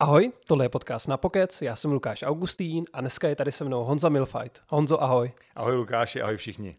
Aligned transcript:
Ahoj, 0.00 0.32
tohle 0.46 0.64
je 0.64 0.68
podcast 0.68 1.08
na 1.08 1.16
Pokec, 1.16 1.62
já 1.62 1.76
jsem 1.76 1.92
Lukáš 1.92 2.22
Augustín 2.22 2.84
a 2.92 3.00
dneska 3.00 3.28
je 3.28 3.36
tady 3.36 3.52
se 3.52 3.64
mnou 3.64 3.84
Honza 3.84 4.08
Milfight. 4.08 4.60
Honzo, 4.68 5.02
ahoj. 5.02 5.32
Ahoj 5.54 5.76
Lukáši, 5.76 6.22
ahoj 6.22 6.36
všichni. 6.36 6.76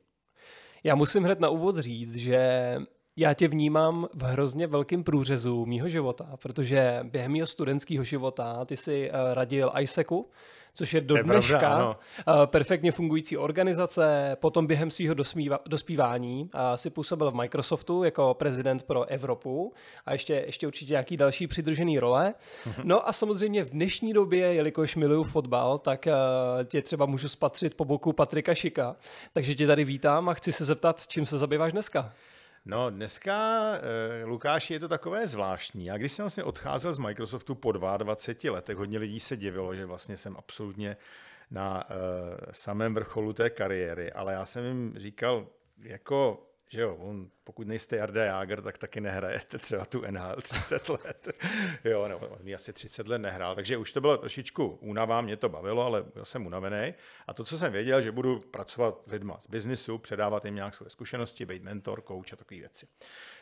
Já 0.84 0.96
musím 0.96 1.24
hned 1.24 1.40
na 1.40 1.50
úvod 1.50 1.78
říct, 1.78 2.16
že 2.16 2.76
já 3.16 3.34
tě 3.34 3.48
vnímám 3.48 4.08
v 4.14 4.24
hrozně 4.24 4.68
velkém 4.68 5.04
průřezu 5.04 5.66
mýho 5.66 5.90
života, 5.90 6.38
protože 6.42 7.00
během 7.04 7.32
mého 7.32 7.48
studentského 7.48 8.04
života 8.04 8.66
ty 8.66 8.78
si 8.78 9.12
uh, 9.12 9.34
radil 9.34 9.72
ISECu, 9.80 10.30
což 10.74 10.94
je 10.94 11.02
do 11.02 11.18
je 11.18 11.24
dneška 11.24 11.60
pravda, 11.60 11.86
uh, 11.88 12.46
perfektně 12.46 12.92
fungující 12.92 13.38
organizace. 13.38 14.38
Potom 14.40 14.68
během 14.68 14.92
svého 14.92 15.16
dospívání 15.68 16.50
uh, 16.54 16.62
si 16.76 16.90
působil 16.90 17.32
v 17.32 17.36
Microsoftu 17.36 18.04
jako 18.04 18.34
prezident 18.34 18.84
pro 18.84 19.06
Evropu 19.06 19.74
a 20.06 20.12
ještě, 20.12 20.34
ještě 20.34 20.68
určitě 20.68 20.94
nějaký 20.94 21.18
další 21.18 21.48
přidružený 21.48 22.00
role. 22.00 22.34
Mhm. 22.66 22.82
No 22.84 23.08
a 23.10 23.14
samozřejmě 23.14 23.64
v 23.64 23.70
dnešní 23.70 24.14
době, 24.14 24.54
jelikož 24.54 24.96
miluju 24.96 25.24
fotbal, 25.24 25.78
tak 25.78 26.08
uh, 26.08 26.64
tě 26.64 26.82
třeba 26.82 27.06
můžu 27.06 27.30
spatřit 27.30 27.76
po 27.76 27.86
boku 27.86 28.14
Patrika 28.14 28.56
Šika. 28.56 28.96
Takže 29.34 29.56
tě 29.56 29.68
tady 29.68 29.84
vítám 29.84 30.30
a 30.30 30.34
chci 30.34 30.52
se 30.52 30.66
zeptat, 30.66 31.08
čím 31.08 31.26
se 31.26 31.38
zabýváš 31.38 31.74
dneska. 31.74 32.12
No 32.66 32.90
dneska, 32.90 33.64
eh, 33.76 34.26
Lukáši, 34.26 34.74
je 34.74 34.80
to 34.80 34.88
takové 34.88 35.28
zvláštní. 35.28 35.86
Já 35.86 35.98
když 35.98 36.12
jsem 36.12 36.24
vlastně 36.24 36.44
odcházel 36.44 36.94
z 36.94 37.00
Microsoftu 37.00 37.56
po 37.56 37.72
22 37.72 38.52
letech, 38.52 38.78
hodně 38.78 39.00
lidí 39.00 39.20
se 39.20 39.38
divilo, 39.38 39.76
že 39.76 39.86
vlastně 39.86 40.18
jsem 40.18 40.38
absolutně 40.38 40.98
na 41.52 41.84
eh, 41.90 41.94
samém 42.52 42.94
vrcholu 42.94 43.34
té 43.34 43.50
kariéry, 43.50 44.12
ale 44.12 44.34
já 44.34 44.46
jsem 44.46 44.66
jim 44.66 44.94
říkal, 44.98 45.48
jako 45.82 46.49
že 46.72 46.82
jo, 46.82 46.96
on, 46.96 47.30
pokud 47.44 47.68
nejste 47.68 47.96
Jarda 47.96 48.26
Jágr, 48.26 48.62
tak 48.62 48.78
taky 48.78 49.02
nehrajete 49.02 49.58
třeba 49.58 49.86
tu 49.86 50.02
NHL 50.12 50.42
30 50.42 50.90
let. 51.06 51.28
jo, 51.84 52.08
no, 52.08 52.18
on 52.18 52.56
asi 52.56 52.74
30 52.74 53.08
let 53.08 53.18
nehrál, 53.18 53.56
takže 53.56 53.78
už 53.78 53.94
to 53.94 54.02
bylo 54.02 54.18
trošičku 54.18 54.66
únava, 54.82 55.22
mě 55.22 55.38
to 55.38 55.50
bavilo, 55.50 55.86
ale 55.86 56.04
byl 56.04 56.26
jsem 56.26 56.46
unavený. 56.46 56.94
A 57.28 57.34
to, 57.34 57.44
co 57.44 57.58
jsem 57.58 57.72
věděl, 57.72 58.02
že 58.02 58.12
budu 58.12 58.40
pracovat 58.40 59.02
s 59.08 59.12
lidma 59.12 59.40
z 59.40 59.48
biznisu, 59.48 59.98
předávat 59.98 60.46
jim 60.46 60.56
nějak 60.56 60.76
své 60.76 60.90
zkušenosti, 60.90 61.46
být 61.46 61.64
mentor, 61.64 62.02
coach 62.08 62.34
a 62.34 62.36
takové 62.36 62.60
věci. 62.60 62.88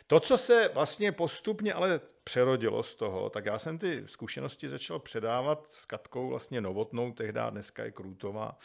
To, 0.08 0.20
co 0.20 0.38
se 0.38 0.70
vlastně 0.74 1.12
postupně 1.12 1.74
ale 1.74 2.00
přerodilo 2.24 2.84
z 2.84 2.96
toho, 2.96 3.30
tak 3.30 3.46
já 3.46 3.60
jsem 3.60 3.78
ty 3.78 4.04
zkušenosti 4.06 4.70
začal 4.70 5.00
předávat 5.00 5.68
s 5.68 5.86
Katkou 5.86 6.30
vlastně 6.30 6.62
novotnou, 6.62 7.12
tehdy 7.12 7.40
dneska 7.50 7.84
je 7.84 7.92
Krůtová, 7.92 8.58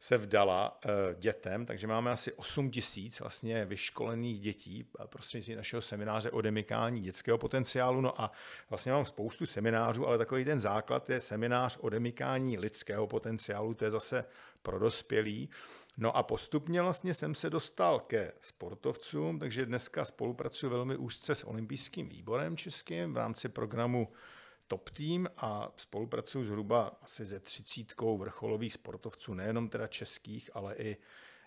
se 0.00 0.16
vdala 0.16 0.80
uh, 0.84 0.90
dětem, 1.18 1.66
takže 1.66 1.86
máme 1.86 2.10
asi 2.10 2.32
8 2.32 2.70
tisíc 2.70 3.20
vlastně 3.20 3.64
vyškolených 3.64 4.40
dětí 4.40 4.88
prostřednictvím 5.06 5.56
našeho 5.56 5.82
semináře 5.82 6.30
o 6.30 6.40
demykání 6.40 7.00
dětského 7.00 7.38
potenciálu. 7.38 8.00
No 8.00 8.20
a 8.20 8.32
vlastně 8.70 8.92
mám 8.92 9.04
spoustu 9.04 9.46
seminářů, 9.46 10.06
ale 10.06 10.18
takový 10.18 10.44
ten 10.44 10.60
základ 10.60 11.10
je 11.10 11.20
seminář 11.20 11.78
o 11.80 11.88
demykání 11.88 12.58
lidského 12.58 13.06
potenciálu, 13.06 13.74
to 13.74 13.84
je 13.84 13.90
zase 13.90 14.24
pro 14.62 14.78
dospělí. 14.78 15.50
No 15.96 16.16
a 16.16 16.22
postupně 16.22 16.82
vlastně 16.82 17.14
jsem 17.14 17.34
se 17.34 17.50
dostal 17.50 18.00
ke 18.00 18.32
sportovcům, 18.40 19.38
takže 19.38 19.66
dneska 19.66 20.04
spolupracuji 20.04 20.68
velmi 20.68 20.96
úzce 20.96 21.34
s 21.34 21.44
olympijským 21.44 22.08
výborem 22.08 22.56
českým 22.56 23.14
v 23.14 23.16
rámci 23.16 23.48
programu 23.48 24.08
top 24.68 24.90
tým 24.90 25.28
a 25.36 25.72
spolupracuju 25.76 26.44
zhruba 26.44 26.98
asi 27.02 27.24
ze 27.24 27.40
třicítkou 27.40 28.18
vrcholových 28.18 28.72
sportovců, 28.72 29.34
nejenom 29.34 29.68
teda 29.68 29.86
českých, 29.86 30.50
ale 30.54 30.74
i 30.74 30.96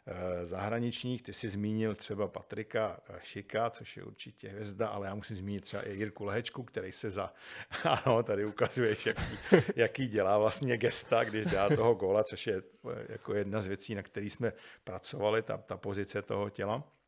e, 0.06 0.45
zahraničních. 0.45 1.22
Ty 1.22 1.34
jsi 1.34 1.50
zmínil 1.50 1.95
třeba 1.95 2.28
Patrika 2.28 3.02
Šika, 3.22 3.70
což 3.70 3.98
je 3.98 4.03
určitě 4.03 4.50
hvězda, 4.50 4.88
ale 4.88 5.08
já 5.08 5.16
musím 5.16 5.36
zmínit 5.36 5.61
třeba 5.61 5.84
i 5.88 5.92
Jirku 5.95 6.26
Lehečku, 6.26 6.64
který 6.64 6.92
se 6.92 7.11
za, 7.11 7.33
ano, 7.83 8.23
tady 8.23 8.45
ukazuješ, 8.45 9.05
jaký, 9.05 9.38
jaký 9.76 10.08
dělá 10.08 10.38
vlastně 10.38 10.77
gesta, 10.77 11.23
když 11.23 11.45
dá 11.45 11.70
toho 11.70 11.95
góla, 11.95 12.23
což 12.23 12.48
je 12.48 12.55
e, 12.58 12.61
jako 13.10 13.33
jedna 13.33 13.61
z 13.61 13.67
věcí, 13.67 13.95
na 13.95 14.04
které 14.04 14.26
jsme 14.26 14.54
pracovali, 14.83 15.42
ta, 15.42 15.58
ta 15.58 15.77
pozice 15.77 16.22
toho 16.22 16.49
těla. 16.49 16.98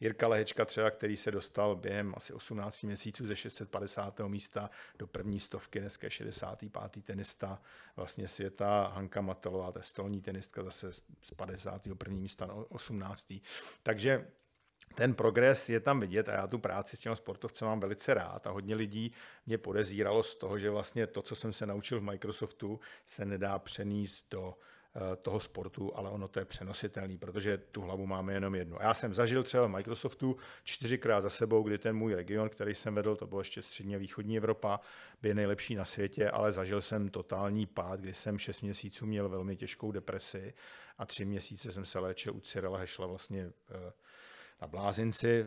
Jirka 0.00 0.28
Lehečka 0.28 0.64
třeba, 0.64 0.90
který 0.90 1.16
se 1.16 1.30
dostal 1.30 1.76
během 1.76 2.14
asi 2.16 2.32
18 2.32 2.82
měsíců 2.82 3.26
ze 3.26 3.36
650. 3.36 4.20
místa 4.26 4.70
do 4.98 5.06
první 5.06 5.40
stovky, 5.40 5.80
dneska 5.80 6.06
je 6.06 6.10
65. 6.10 6.72
tenista 7.02 7.62
vlastně 7.96 8.28
světa, 8.28 8.92
Hanka 8.94 9.20
Matelová, 9.20 9.72
to 9.72 9.78
je 9.78 9.82
stolní 9.82 10.20
tenistka 10.20 10.62
zase 10.62 10.92
z 10.92 11.34
51. 11.36 11.96
místa 12.08 12.46
na 12.46 12.54
18. 12.54 13.34
Takže 13.82 14.28
ten 14.94 15.14
progres 15.14 15.68
je 15.68 15.80
tam 15.80 16.00
vidět 16.00 16.28
a 16.28 16.32
já 16.32 16.46
tu 16.46 16.58
práci 16.58 16.96
s 16.96 17.00
těmi 17.00 17.16
sportovci 17.16 17.64
mám 17.64 17.80
velice 17.80 18.14
rád 18.14 18.46
a 18.46 18.50
hodně 18.50 18.74
lidí 18.74 19.12
mě 19.46 19.58
podezíralo 19.58 20.22
z 20.22 20.34
toho, 20.34 20.58
že 20.58 20.70
vlastně 20.70 21.06
to, 21.06 21.22
co 21.22 21.36
jsem 21.36 21.52
se 21.52 21.66
naučil 21.66 22.00
v 22.00 22.02
Microsoftu, 22.02 22.80
se 23.06 23.24
nedá 23.24 23.58
přenést 23.58 24.26
do 24.30 24.54
Eh, 24.54 24.71
toho 25.22 25.40
sportu, 25.40 25.96
ale 25.96 26.10
ono 26.10 26.28
to 26.28 26.38
je 26.38 26.44
přenositelný, 26.44 27.18
protože 27.18 27.58
tu 27.58 27.80
hlavu 27.80 28.06
máme 28.06 28.32
jenom 28.32 28.54
jednu. 28.54 28.80
A 28.80 28.82
já 28.82 28.94
jsem 28.94 29.14
zažil 29.14 29.42
třeba 29.42 29.66
v 29.66 29.70
Microsoftu 29.70 30.36
čtyřikrát 30.64 31.20
za 31.20 31.30
sebou, 31.30 31.62
kdy 31.62 31.78
ten 31.78 31.96
můj 31.96 32.14
region, 32.14 32.48
který 32.48 32.74
jsem 32.74 32.94
vedl, 32.94 33.16
to 33.16 33.26
bylo 33.26 33.40
ještě 33.40 33.62
středně 33.62 33.98
východní 33.98 34.36
Evropa, 34.36 34.80
byl 35.22 35.34
nejlepší 35.34 35.74
na 35.74 35.84
světě, 35.84 36.30
ale 36.30 36.52
zažil 36.52 36.82
jsem 36.82 37.08
totální 37.08 37.66
pád, 37.66 38.00
kdy 38.00 38.14
jsem 38.14 38.38
šest 38.38 38.60
měsíců 38.60 39.06
měl 39.06 39.28
velmi 39.28 39.56
těžkou 39.56 39.92
depresi 39.92 40.54
a 40.98 41.06
tři 41.06 41.24
měsíce 41.24 41.72
jsem 41.72 41.84
se 41.84 41.98
léčil 41.98 42.36
u 42.36 42.40
Cyrila 42.40 42.78
Hešla 42.78 43.06
vlastně 43.06 43.52
eh, 43.70 43.92
na 44.62 44.68
Blázinci, 44.68 45.46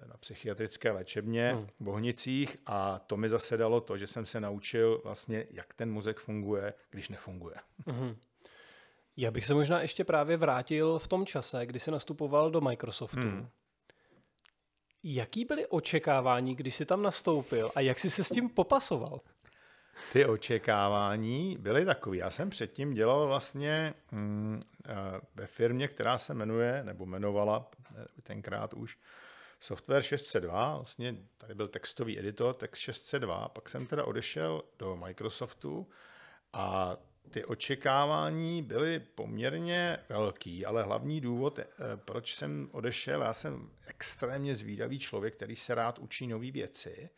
eh, 0.00 0.06
na 0.06 0.16
psychiatrické 0.16 0.90
léčebně 0.90 1.52
hmm. 1.52 1.66
v 1.66 1.80
Bohnicích 1.80 2.56
a 2.66 2.98
to 2.98 3.16
mi 3.16 3.28
zase 3.28 3.56
dalo 3.56 3.80
to, 3.80 3.96
že 3.96 4.06
jsem 4.06 4.26
se 4.26 4.40
naučil 4.40 5.00
vlastně, 5.04 5.46
jak 5.50 5.74
ten 5.74 5.90
mozek 5.90 6.18
funguje, 6.18 6.74
když 6.90 7.08
nefunguje. 7.08 7.54
Hmm. 7.86 8.16
Já 9.16 9.30
bych 9.30 9.44
se 9.44 9.54
možná 9.54 9.80
ještě 9.82 10.04
právě 10.04 10.36
vrátil 10.36 10.98
v 10.98 11.08
tom 11.08 11.26
čase, 11.26 11.66
kdy 11.66 11.80
jsi 11.80 11.90
nastupoval 11.90 12.50
do 12.50 12.60
Microsoftu. 12.60 13.20
Hmm. 13.20 13.48
Jaký 15.02 15.44
byly 15.44 15.66
očekávání, 15.66 16.54
když 16.54 16.74
jsi 16.74 16.86
tam 16.86 17.02
nastoupil 17.02 17.70
a 17.74 17.80
jak 17.80 17.98
jsi 17.98 18.10
se 18.10 18.24
s 18.24 18.28
tím 18.28 18.48
popasoval? 18.48 19.20
Ty 20.12 20.26
očekávání 20.26 21.56
byly 21.60 21.84
takové. 21.84 22.16
Já 22.16 22.30
jsem 22.30 22.50
předtím 22.50 22.94
dělal 22.94 23.26
vlastně 23.26 23.94
mm, 24.10 24.60
eh, 24.88 24.94
ve 25.34 25.46
firmě, 25.46 25.88
která 25.88 26.18
se 26.18 26.34
jmenuje, 26.34 26.84
nebo 26.84 27.04
jmenovala 27.04 27.70
eh, 27.96 28.04
tenkrát 28.22 28.74
už 28.74 28.98
Software 29.60 30.02
602. 30.02 30.74
Vlastně 30.74 31.16
tady 31.38 31.54
byl 31.54 31.68
textový 31.68 32.18
editor, 32.18 32.54
text 32.54 32.78
602. 32.78 33.48
Pak 33.48 33.68
jsem 33.68 33.86
teda 33.86 34.04
odešel 34.04 34.62
do 34.78 34.96
Microsoftu 34.96 35.88
a 36.52 36.96
ty 37.30 37.44
očekávání 37.44 38.62
byly 38.62 39.00
poměrně 39.00 39.98
velký, 40.08 40.66
ale 40.66 40.82
hlavní 40.82 41.20
důvod, 41.20 41.58
eh, 41.58 41.64
proč 41.96 42.34
jsem 42.34 42.68
odešel, 42.72 43.22
já 43.22 43.32
jsem 43.32 43.70
extrémně 43.86 44.54
zvídavý 44.54 44.98
člověk, 44.98 45.34
který 45.34 45.56
se 45.56 45.74
rád 45.74 45.98
učí 45.98 46.26
nové 46.26 46.50
věci 46.50 47.10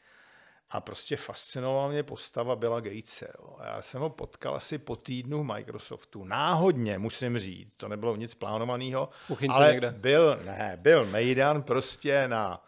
a 0.71 0.81
prostě 0.81 1.17
fascinovala 1.17 1.89
mě 1.89 2.03
postava 2.03 2.56
Billa 2.56 2.81
Gatese. 2.81 3.28
Jo. 3.39 3.56
Já 3.65 3.83
jsem 3.83 4.00
ho 4.00 4.11
potkal 4.11 4.55
asi 4.55 4.78
po 4.78 4.97
týdnu 4.97 5.43
v 5.43 5.55
Microsoftu. 5.55 6.25
Náhodně, 6.25 6.99
musím 6.99 7.38
říct, 7.38 7.75
to 7.77 7.88
nebylo 7.88 8.17
nic 8.17 8.34
plánovaného, 8.34 9.09
ale 9.49 9.71
někde. 9.71 9.91
byl, 9.91 10.41
ne, 10.44 10.78
byl 10.81 11.06
Mejdan 11.06 11.62
prostě 11.62 12.28
na 12.28 12.65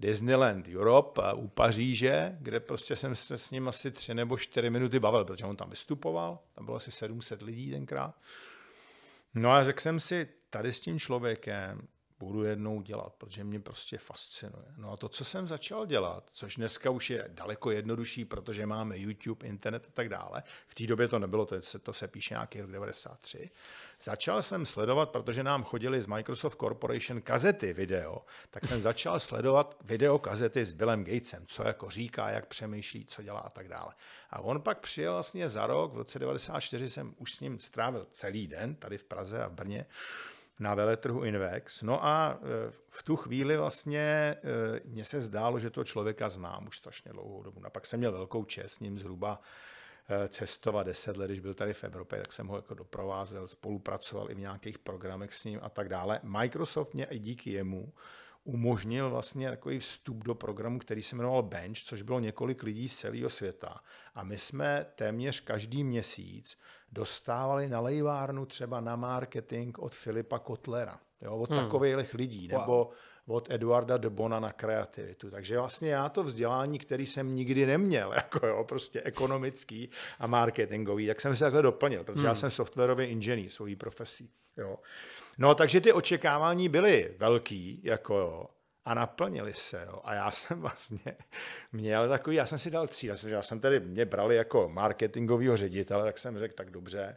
Disneyland 0.00 0.68
Europe 0.68 1.22
u 1.34 1.48
Paříže, 1.48 2.36
kde 2.40 2.60
prostě 2.60 2.96
jsem 2.96 3.14
se 3.14 3.38
s 3.38 3.50
ním 3.50 3.68
asi 3.68 3.90
tři 3.90 4.14
nebo 4.14 4.38
čtyři 4.38 4.70
minuty 4.70 5.00
bavil, 5.00 5.24
protože 5.24 5.44
on 5.44 5.56
tam 5.56 5.70
vystupoval, 5.70 6.38
tam 6.54 6.64
bylo 6.64 6.76
asi 6.76 6.92
700 6.92 7.42
lidí 7.42 7.70
tenkrát. 7.70 8.14
No 9.34 9.50
a 9.50 9.64
řekl 9.64 9.80
jsem 9.80 10.00
si, 10.00 10.28
tady 10.50 10.72
s 10.72 10.80
tím 10.80 10.98
člověkem 10.98 11.88
budu 12.26 12.44
jednou 12.44 12.82
dělat, 12.82 13.14
protože 13.18 13.44
mě 13.44 13.60
prostě 13.60 13.98
fascinuje. 13.98 14.64
No 14.76 14.92
a 14.92 14.96
to, 14.96 15.08
co 15.08 15.24
jsem 15.24 15.48
začal 15.48 15.86
dělat, 15.86 16.24
což 16.30 16.56
dneska 16.56 16.90
už 16.90 17.10
je 17.10 17.24
daleko 17.28 17.70
jednodušší, 17.70 18.24
protože 18.24 18.66
máme 18.66 18.98
YouTube, 18.98 19.46
internet 19.46 19.86
a 19.88 19.90
tak 19.92 20.08
dále, 20.08 20.42
v 20.68 20.74
té 20.74 20.86
době 20.86 21.08
to 21.08 21.18
nebylo, 21.18 21.46
to 21.46 21.62
se, 21.62 21.78
to 21.78 21.92
se 21.92 22.08
píše 22.08 22.34
nějaký 22.34 22.60
rok 22.60 22.70
93, 22.70 23.50
začal 24.00 24.42
jsem 24.42 24.66
sledovat, 24.66 25.10
protože 25.10 25.42
nám 25.42 25.64
chodili 25.64 26.02
z 26.02 26.06
Microsoft 26.06 26.58
Corporation 26.60 27.20
kazety 27.20 27.72
video, 27.72 28.24
tak 28.50 28.64
jsem 28.64 28.80
začal 28.80 29.20
sledovat 29.20 29.76
video 29.84 30.18
kazety 30.18 30.64
s 30.64 30.72
Billem 30.72 31.04
Gatesem, 31.04 31.46
co 31.46 31.62
jako 31.62 31.90
říká, 31.90 32.30
jak 32.30 32.46
přemýšlí, 32.46 33.04
co 33.04 33.22
dělá 33.22 33.40
a 33.40 33.48
tak 33.48 33.68
dále. 33.68 33.94
A 34.30 34.40
on 34.40 34.60
pak 34.60 34.78
přijel 34.80 35.12
vlastně 35.12 35.48
za 35.48 35.66
rok, 35.66 35.92
v 35.92 35.96
roce 35.96 36.18
94 36.18 36.90
jsem 36.90 37.14
už 37.18 37.34
s 37.34 37.40
ním 37.40 37.60
strávil 37.60 38.06
celý 38.10 38.46
den 38.46 38.74
tady 38.74 38.98
v 38.98 39.04
Praze 39.04 39.44
a 39.44 39.48
v 39.48 39.52
Brně, 39.52 39.86
na 40.60 40.74
veletrhu 40.74 41.24
Invex. 41.24 41.82
No 41.82 42.04
a 42.04 42.38
e, 42.42 42.70
v 42.88 43.02
tu 43.02 43.16
chvíli 43.16 43.56
vlastně 43.56 44.00
e, 44.00 44.36
mně 44.84 45.04
se 45.04 45.20
zdálo, 45.20 45.58
že 45.58 45.70
to 45.70 45.84
člověka 45.84 46.28
znám 46.28 46.66
už 46.66 46.76
strašně 46.76 47.12
dlouhou 47.12 47.42
dobu. 47.42 47.60
A 47.64 47.70
pak 47.70 47.86
jsem 47.86 48.00
měl 48.00 48.12
velkou 48.12 48.44
čest 48.44 48.72
s 48.72 48.80
ním 48.80 48.98
zhruba 48.98 49.40
e, 50.08 50.28
cestovat 50.28 50.86
deset 50.86 51.16
let, 51.16 51.26
když 51.26 51.40
byl 51.40 51.54
tady 51.54 51.74
v 51.74 51.84
Evropě, 51.84 52.18
tak 52.18 52.32
jsem 52.32 52.46
ho 52.46 52.56
jako 52.56 52.74
doprovázel, 52.74 53.48
spolupracoval 53.48 54.30
i 54.30 54.34
v 54.34 54.40
nějakých 54.40 54.78
programech 54.78 55.34
s 55.34 55.44
ním 55.44 55.60
a 55.62 55.68
tak 55.68 55.88
dále. 55.88 56.20
Microsoft 56.22 56.94
mě 56.94 57.04
i 57.04 57.18
díky 57.18 57.50
jemu 57.50 57.92
umožnil 58.44 59.10
vlastně 59.10 59.50
takový 59.50 59.78
vstup 59.78 60.24
do 60.24 60.34
programu, 60.34 60.78
který 60.78 61.02
se 61.02 61.16
jmenoval 61.16 61.42
Bench, 61.42 61.78
což 61.78 62.02
bylo 62.02 62.20
několik 62.20 62.62
lidí 62.62 62.88
z 62.88 62.96
celého 62.96 63.30
světa. 63.30 63.80
A 64.14 64.24
my 64.24 64.38
jsme 64.38 64.86
téměř 64.94 65.40
každý 65.40 65.84
měsíc 65.84 66.58
dostávali 66.92 67.68
na 67.68 67.80
lejvárnu 67.80 68.46
třeba 68.46 68.80
na 68.80 68.96
marketing 68.96 69.78
od 69.78 69.94
Filipa 69.94 70.38
Kotlera, 70.38 71.00
jo, 71.22 71.36
od 71.36 71.50
hmm. 71.50 71.60
takových 71.60 72.14
lidí, 72.14 72.48
wow. 72.48 72.60
nebo 72.60 72.90
od 73.26 73.50
Eduarda 73.50 73.96
Debona 73.96 74.40
na 74.40 74.52
kreativitu. 74.52 75.30
Takže 75.30 75.58
vlastně 75.58 75.90
já 75.90 76.08
to 76.08 76.22
vzdělání, 76.22 76.78
který 76.78 77.06
jsem 77.06 77.34
nikdy 77.34 77.66
neměl, 77.66 78.12
jako 78.14 78.46
jo, 78.46 78.64
prostě 78.64 79.02
ekonomický 79.02 79.90
a 80.18 80.26
marketingový, 80.26 81.06
tak 81.06 81.20
jsem 81.20 81.36
se 81.36 81.44
takhle 81.44 81.62
doplnil, 81.62 82.04
protože 82.04 82.20
hmm. 82.20 82.28
já 82.28 82.34
jsem 82.34 82.50
softwarový 82.50 83.04
inženýr 83.04 83.50
svojí 83.50 83.76
profesí. 83.76 84.30
Jo. 84.56 84.76
No, 85.38 85.54
takže 85.54 85.80
ty 85.80 85.92
očekávání 85.92 86.68
byly 86.68 87.14
velký, 87.18 87.80
jako 87.84 88.16
jo, 88.16 88.46
a 88.84 88.94
naplnili 88.94 89.54
se. 89.54 89.86
Jo. 89.86 90.00
A 90.04 90.14
já 90.14 90.30
jsem 90.30 90.60
vlastně 90.60 91.16
měl 91.72 92.08
takový, 92.08 92.36
já 92.36 92.46
jsem 92.46 92.58
si 92.58 92.70
dal 92.70 92.86
cíl, 92.86 93.14
já 93.26 93.42
jsem 93.42 93.60
tady, 93.60 93.80
mě 93.80 94.04
brali 94.04 94.36
jako 94.36 94.68
marketingového 94.68 95.56
ředitele, 95.56 96.04
tak 96.04 96.18
jsem 96.18 96.38
řekl, 96.38 96.54
tak 96.54 96.70
dobře, 96.70 97.16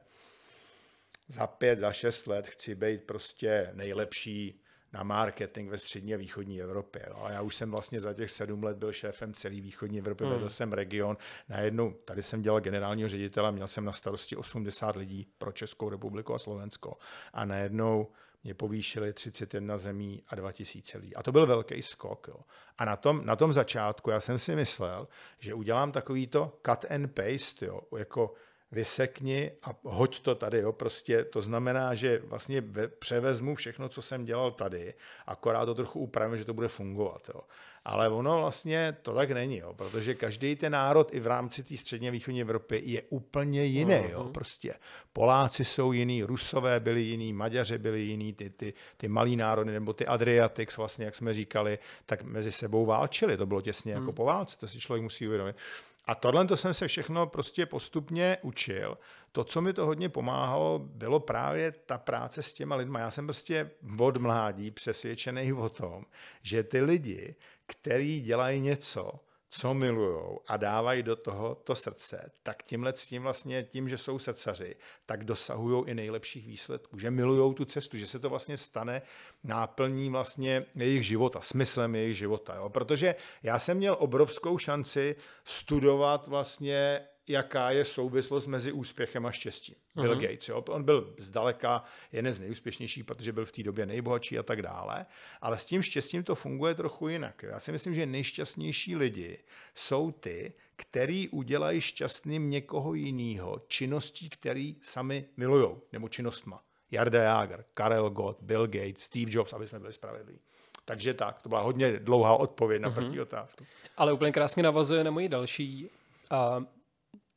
za 1.27 1.48
pět, 1.48 1.80
za 1.80 1.92
šest 1.92 2.27
let 2.27 2.48
chci 2.48 2.75
být 2.75 3.04
prostě 3.04 3.69
nejlepší 3.74 4.63
na 4.94 5.04
marketing 5.04 5.69
ve 5.69 5.77
střední 5.77 6.13
a 6.13 6.18
východní 6.18 6.62
Evropě. 6.62 7.06
Jo. 7.07 7.24
A 7.24 7.31
já 7.31 7.42
už 7.42 7.56
jsem 7.56 7.71
vlastně 7.71 8.00
za 8.00 8.13
těch 8.13 8.31
sedm 8.31 8.63
let 8.63 8.77
byl 8.77 8.92
šéfem 8.92 9.33
celé 9.33 9.56
východní 9.56 10.00
Evropy, 10.00 10.24
hmm. 10.24 10.33
vedl 10.33 10.50
jsem 10.50 10.74
region. 10.74 11.18
Najednou 11.50 11.94
tady 11.94 12.24
jsem 12.24 12.42
dělal 12.42 12.62
generálního 12.62 13.10
ředitele, 13.10 13.51
měl 13.51 13.68
jsem 13.68 13.86
na 13.86 13.92
starosti 13.92 14.36
80 14.36 14.95
lidí 14.95 15.27
pro 15.38 15.51
Českou 15.51 15.89
republiku 15.89 16.33
a 16.33 16.39
Slovensko. 16.39 16.98
A 17.33 17.45
najednou 17.45 18.07
mě 18.44 18.54
povýšili 18.54 19.13
31 19.13 19.78
zemí 19.78 20.24
a 20.28 20.36
2000 20.36 20.98
lidí. 20.98 21.16
A 21.16 21.24
to 21.24 21.31
byl 21.31 21.48
velký 21.48 21.81
skok. 21.81 22.28
Jo. 22.28 22.40
A 22.78 22.86
na 22.86 22.95
tom, 22.95 23.25
na 23.25 23.36
tom 23.36 23.54
začátku 23.54 24.10
já 24.10 24.19
jsem 24.19 24.38
si 24.40 24.56
myslel, 24.56 25.07
že 25.40 25.54
udělám 25.54 25.92
takovýto 25.92 26.60
cut 26.66 26.86
and 26.92 27.07
paste, 27.07 27.66
jo, 27.66 27.81
jako 27.98 28.34
vysekni 28.72 29.51
a 29.63 29.69
hoď 29.84 30.19
to 30.19 30.36
tady. 30.36 30.60
Jo. 30.60 30.72
Prostě 30.72 31.24
to 31.24 31.42
znamená, 31.42 31.95
že 31.95 32.19
vlastně 32.25 32.63
převezmu 33.00 33.56
všechno, 33.56 33.90
co 33.90 34.01
jsem 34.01 34.25
dělal 34.25 34.51
tady, 34.51 34.94
akorát 35.25 35.66
to 35.66 35.75
trochu 35.75 36.00
upravím, 36.00 36.38
že 36.38 36.46
to 36.46 36.54
bude 36.54 36.68
fungovat. 36.68 37.30
Jo. 37.34 37.42
Ale 37.85 38.09
ono 38.09 38.38
vlastně 38.38 38.97
to 39.01 39.13
tak 39.13 39.31
není, 39.31 39.57
jo, 39.57 39.74
protože 39.74 40.15
každý 40.15 40.56
ten 40.56 40.71
národ 40.74 41.13
i 41.13 41.19
v 41.19 41.27
rámci 41.27 41.63
té 41.63 41.77
středně 41.77 42.12
východní 42.12 42.41
Evropy 42.41 42.81
je 42.85 43.01
úplně 43.09 43.63
jiný. 43.63 43.94
Uh-huh. 43.94 44.12
Jo, 44.12 44.24
mhm. 44.24 44.33
prostě 44.33 44.74
Poláci 45.13 45.65
jsou 45.65 45.91
jiný, 45.91 46.24
Rusové 46.24 46.80
byli 46.80 47.01
jiný, 47.01 47.33
Maďaři 47.33 47.77
byli 47.77 48.01
jiný, 48.01 48.33
ty, 48.33 48.50
ty, 48.50 48.74
ty 48.97 49.07
malý 49.07 49.35
národy 49.35 49.71
nebo 49.71 49.94
ty 49.94 50.06
Adriatics, 50.06 50.77
vlastně, 50.77 51.06
jak 51.06 51.15
jsme 51.15 51.33
říkali, 51.33 51.80
tak 52.06 52.24
mezi 52.24 52.51
sebou 52.51 52.85
válčili. 52.85 53.38
To 53.38 53.45
bylo 53.45 53.62
těsně 53.62 53.91
uh-huh. 53.91 53.95
jako 53.95 54.06
mhm. 54.06 54.15
po 54.15 54.25
válce, 54.25 54.57
to 54.57 54.68
si 54.68 54.79
člověk 54.79 55.03
musí 55.03 55.27
uvědomit. 55.27 55.56
A 56.05 56.15
tohle 56.15 56.47
to 56.47 56.57
jsem 56.57 56.73
se 56.73 56.88
všechno 56.88 57.27
prostě 57.27 57.65
postupně 57.65 58.38
učil. 58.41 58.97
To, 59.31 59.44
co 59.44 59.61
mi 59.61 59.73
to 59.73 59.85
hodně 59.85 60.09
pomáhalo, 60.09 60.79
bylo 60.79 61.19
právě 61.19 61.71
ta 61.71 61.97
práce 61.97 62.44
s 62.44 62.53
těma 62.53 62.75
lidma. 62.75 63.00
Já 63.00 63.11
jsem 63.11 63.25
prostě 63.25 63.71
od 64.00 64.17
mládí 64.17 64.71
přesvědčený 64.71 65.53
o 65.53 65.69
tom, 65.69 66.05
že 66.41 66.63
ty 66.63 66.81
lidi, 66.81 67.35
který 67.65 68.21
dělají 68.21 68.61
něco, 68.61 69.19
co 69.55 69.73
milujou 69.73 70.39
a 70.47 70.57
dávají 70.57 71.03
do 71.03 71.15
toho 71.15 71.55
to 71.55 71.75
srdce, 71.75 72.31
tak 72.44 72.63
tímhle 72.63 72.94
s 72.94 73.05
tím 73.05 73.23
vlastně 73.23 73.63
tím, 73.63 73.89
že 73.89 73.97
jsou 73.97 74.19
srdcaři, 74.19 74.75
tak 75.05 75.23
dosahují 75.23 75.83
i 75.88 75.94
nejlepších 75.94 76.47
výsledků, 76.47 77.00
že 77.00 77.11
milují 77.11 77.55
tu 77.55 77.65
cestu, 77.65 77.97
že 77.97 78.07
se 78.07 78.19
to 78.19 78.29
vlastně 78.29 78.57
stane 78.57 79.01
náplní 79.44 80.09
vlastně 80.09 80.65
jejich 80.75 81.05
života, 81.05 81.41
smyslem 81.41 81.95
jejich 81.95 82.17
života. 82.17 82.55
Jo? 82.55 82.69
Protože 82.69 83.15
já 83.44 83.59
jsem 83.59 83.77
měl 83.77 83.95
obrovskou 84.00 84.57
šanci 84.57 85.15
studovat 85.44 86.27
vlastně 86.27 87.01
jaká 87.28 87.72
je 87.72 87.86
souvislost 87.86 88.48
mezi 88.48 88.72
úspěchem 88.72 89.25
a 89.25 89.31
štěstím. 89.31 89.75
Uh-huh. 89.75 90.02
Bill 90.02 90.16
mhm. 90.16 90.22
Gates, 90.24 90.50
jo? 90.50 90.64
on 90.70 90.84
byl 90.84 91.14
zdaleka 91.18 91.84
jeden 92.12 92.34
z 92.34 92.40
nejúspěšnějších, 92.40 93.06
protože 93.06 93.31
byl 93.31 93.46
v 93.46 93.52
té 93.52 93.64
době 93.64 93.86
nejbohatší 93.86 94.40
a 94.40 94.44
tak 94.44 94.62
dále, 94.62 95.06
ale 95.42 95.58
s 95.58 95.66
tím 95.66 95.81
štěstím 95.81 96.24
to 96.24 96.36
funguje 96.36 96.75
trochu 96.75 97.08
jinak. 97.08 97.44
Já 97.44 97.60
si 97.60 97.72
myslím, 97.72 97.94
že 97.94 98.06
nejšťastnější 98.06 98.96
lidi 98.96 99.38
jsou 99.75 100.12
ty, 100.12 100.54
který 100.75 101.30
udělají 101.30 101.81
šťastným 101.81 102.50
někoho 102.50 102.94
jiného 102.94 103.62
činností, 103.68 104.30
který 104.30 104.75
sami 104.81 105.25
milují, 105.38 105.75
nebo 105.92 106.10
činnostma. 106.10 106.64
Jarda 106.92 107.24
Jager, 107.24 107.66
Karel 107.74 108.10
Gott, 108.10 108.38
Bill 108.42 108.68
Gates, 108.68 109.04
Steve 109.04 109.31
Jobs, 109.31 109.54
aby 109.54 109.68
jsme 109.68 109.80
byli 109.80 109.94
spravedliví. 109.94 110.40
Takže 110.86 111.14
tak, 111.14 111.42
to 111.42 111.50
byla 111.50 111.62
hodně 111.62 112.00
dlouhá 112.00 112.36
odpověď 112.36 112.81
na 112.81 112.92
první 112.92 113.18
uh-huh. 113.18 113.22
otázku. 113.22 113.66
Ale 113.98 114.14
úplně 114.14 114.31
krásně 114.31 114.64
navazuje 114.64 115.04
na 115.04 115.12
moji 115.12 115.30
další. 115.30 115.90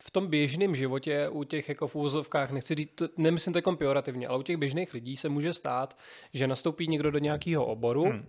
V 0.02 0.10
tom 0.10 0.26
běžném 0.26 0.74
životě 0.74 1.28
u 1.28 1.44
těch 1.44 1.68
jako 1.68 1.86
v 1.86 1.94
úvozovkách, 1.96 2.50
nechci 2.50 2.74
říct, 2.74 3.02
nemyslím 3.16 3.52
to 3.52 3.58
jako 3.58 3.76
pejorativně, 3.76 4.26
ale 4.26 4.38
u 4.38 4.42
těch 4.42 4.56
běžných 4.56 4.94
lidí 4.94 5.16
se 5.16 5.28
může 5.28 5.52
stát, 5.52 5.98
že 6.32 6.46
nastoupí 6.46 6.88
někdo 6.88 7.10
do 7.10 7.18
nějakého 7.18 7.66
oboru 7.66 8.04
hmm. 8.04 8.26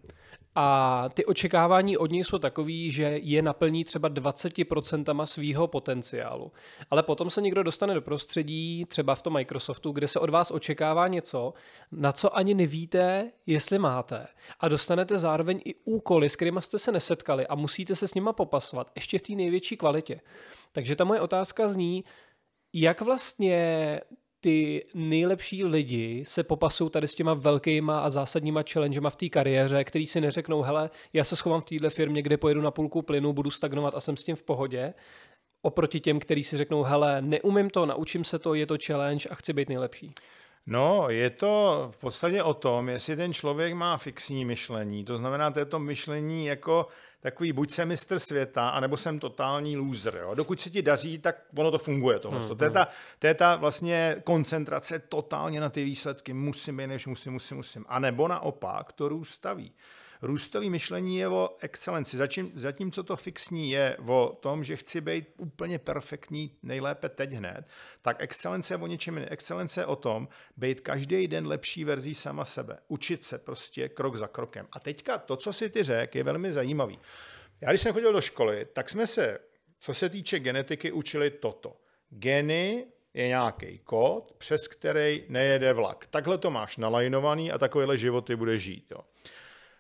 a 0.56 1.10
ty 1.14 1.26
očekávání 1.26 1.98
od 1.98 2.12
něj 2.12 2.24
jsou 2.24 2.38
takový, 2.38 2.92
že 2.92 3.20
je 3.24 3.42
naplní 3.42 3.84
třeba 3.84 4.10
20% 4.10 5.26
svýho 5.26 5.68
potenciálu. 5.68 6.52
Ale 6.90 7.04
potom 7.04 7.30
se 7.30 7.42
někdo 7.42 7.64
dostane 7.64 7.94
do 7.94 8.02
prostředí, 8.02 8.86
třeba 8.86 9.16
v 9.16 9.22
tom 9.22 9.34
Microsoftu, 9.34 9.92
kde 9.92 10.08
se 10.08 10.20
od 10.20 10.30
vás 10.30 10.52
očekává 10.52 11.08
něco, 11.08 11.54
na 11.92 12.12
co 12.12 12.38
ani 12.38 12.54
nevíte, 12.54 13.32
jestli 13.46 13.80
máte. 13.80 14.28
A 14.60 14.68
dostanete 14.68 15.18
zároveň 15.18 15.62
i 15.66 15.76
úkoly, 15.86 16.30
s 16.30 16.36
kterými 16.36 16.62
jste 16.62 16.80
se 16.80 16.92
nesetkali 16.92 17.48
a 17.48 17.56
musíte 17.56 17.96
se 17.96 18.08
s 18.08 18.14
nima 18.14 18.34
popasovat, 18.34 18.92
ještě 18.96 19.20
v 19.20 19.22
té 19.22 19.34
největší 19.34 19.78
kvalitě. 19.78 20.22
Takže 20.72 20.96
ta 20.96 21.04
moje 21.04 21.22
otázka 21.22 21.68
zní, 21.68 22.04
jak 22.74 23.02
vlastně 23.02 24.02
ty 24.40 24.84
nejlepší 24.96 25.64
lidi 25.64 26.24
se 26.26 26.44
popasují 26.44 26.90
tady 26.90 27.08
s 27.08 27.16
těma 27.16 27.34
velkýma 27.34 28.00
a 28.00 28.10
zásadníma 28.10 28.64
challengema 28.74 29.10
v 29.10 29.16
té 29.16 29.30
kariéře, 29.30 29.84
který 29.84 30.06
si 30.06 30.22
neřeknou, 30.22 30.62
hele, 30.62 30.90
já 31.14 31.24
se 31.24 31.36
schovám 31.36 31.62
v 31.62 31.66
téhle 31.66 31.90
firmě, 31.90 32.22
kde 32.22 32.38
pojedu 32.38 32.62
na 32.62 32.72
půlku 32.72 33.02
plynu, 33.02 33.34
budu 33.34 33.52
stagnovat 33.52 33.96
a 33.96 34.00
jsem 34.00 34.18
s 34.18 34.24
tím 34.24 34.36
v 34.36 34.44
pohodě, 34.44 34.94
oproti 35.62 36.00
těm, 36.00 36.20
kteří 36.20 36.44
si 36.44 36.58
řeknou, 36.58 36.84
hele, 36.84 37.22
neumím 37.22 37.70
to, 37.70 37.86
naučím 37.86 38.24
se 38.24 38.40
to, 38.40 38.54
je 38.54 38.66
to 38.66 38.78
challenge 38.86 39.30
a 39.30 39.36
chci 39.36 39.54
být 39.54 39.70
nejlepší. 39.70 40.14
No, 40.66 41.10
je 41.10 41.30
to 41.30 41.88
v 41.92 41.98
podstatě 41.98 42.44
o 42.44 42.54
tom, 42.54 42.90
jestli 42.90 43.16
ten 43.16 43.34
člověk 43.34 43.74
má 43.74 43.98
fixní 43.98 44.46
myšlení. 44.46 45.06
To 45.06 45.18
znamená, 45.18 45.52
to 45.52 45.60
je 45.60 45.66
to 45.66 45.80
myšlení 45.80 46.46
jako 46.46 46.88
takový, 47.20 47.54
buď 47.54 47.72
jsem 47.72 47.88
mistr 47.88 48.20
světa, 48.20 48.70
anebo 48.70 48.98
jsem 48.98 49.20
totální 49.20 49.78
loser. 49.78 50.16
Jo? 50.22 50.36
Dokud 50.36 50.62
se 50.62 50.70
ti 50.70 50.82
daří, 50.82 51.18
tak 51.18 51.36
ono 51.56 51.72
to 51.72 51.78
funguje. 51.78 52.20
Tohle. 52.20 52.40
Hmm, 52.40 52.58
to, 52.58 52.64
je 52.64 52.70
hmm. 52.70 52.74
ta, 52.74 52.88
to 53.20 53.28
je 53.28 53.34
ta 53.34 53.56
vlastně 53.56 54.16
koncentrace 54.24 55.00
totálně 55.00 55.62
na 55.62 55.70
ty 55.70 55.84
výsledky. 55.84 56.34
Musím, 56.34 56.78
než 56.78 57.08
musím, 57.08 57.34
musím, 57.34 57.58
musím. 57.58 57.86
A 57.88 58.00
nebo 58.00 58.28
naopak 58.28 58.92
to 58.92 59.10
růst 59.10 59.30
staví. 59.30 59.74
Růstový 60.22 60.70
myšlení 60.70 61.18
je 61.18 61.28
o 61.28 61.58
excelenci. 61.60 62.18
Zatím, 62.18 62.52
zatímco 62.56 63.04
to 63.04 63.16
fixní 63.16 63.72
je 63.72 63.98
o 64.08 64.38
tom, 64.40 64.64
že 64.64 64.76
chci 64.76 65.02
být 65.02 65.28
úplně 65.38 65.80
perfektní, 65.80 66.58
nejlépe 66.64 67.10
teď 67.10 67.32
hned, 67.32 67.68
tak 68.02 68.18
excelence 68.20 68.74
je 68.74 68.78
o 68.78 68.88
něčem 68.88 69.18
jiném. 69.18 69.30
Excelence 69.32 69.82
je 69.82 69.86
o 69.86 69.96
tom, 69.96 70.28
být 70.58 70.82
každý 70.82 71.28
den 71.28 71.48
lepší 71.48 71.84
verzí 71.84 72.16
sama 72.16 72.46
sebe. 72.46 72.78
Učit 72.88 73.24
se 73.24 73.38
prostě 73.38 73.90
krok 73.90 74.16
za 74.16 74.28
krokem. 74.28 74.68
A 74.72 74.80
teďka 74.80 75.18
to, 75.18 75.36
co 75.38 75.54
si 75.54 75.70
ty 75.70 75.84
řek, 75.84 76.16
je 76.16 76.24
velmi 76.24 76.52
zajímavý. 76.52 77.00
Já 77.62 77.70
když 77.70 77.82
jsem 77.82 77.94
chodil 77.94 78.14
do 78.14 78.22
školy, 78.22 78.66
tak 78.74 78.90
jsme 78.90 79.08
se, 79.08 79.40
co 79.80 79.94
se 79.94 80.10
týče 80.10 80.40
genetiky, 80.40 80.92
učili 80.92 81.32
toto. 81.32 81.78
Geny 82.10 82.86
je 83.14 83.28
nějaký 83.28 83.80
kód, 83.80 84.34
přes 84.38 84.68
který 84.68 85.24
nejede 85.30 85.74
vlak. 85.74 86.08
Takhle 86.08 86.38
to 86.38 86.52
máš 86.52 86.78
nalajnovaný 86.78 87.52
a 87.52 87.58
takovéhle 87.58 87.98
životy 87.98 88.36
bude 88.36 88.60
žít. 88.60 88.86
Jo. 88.92 89.00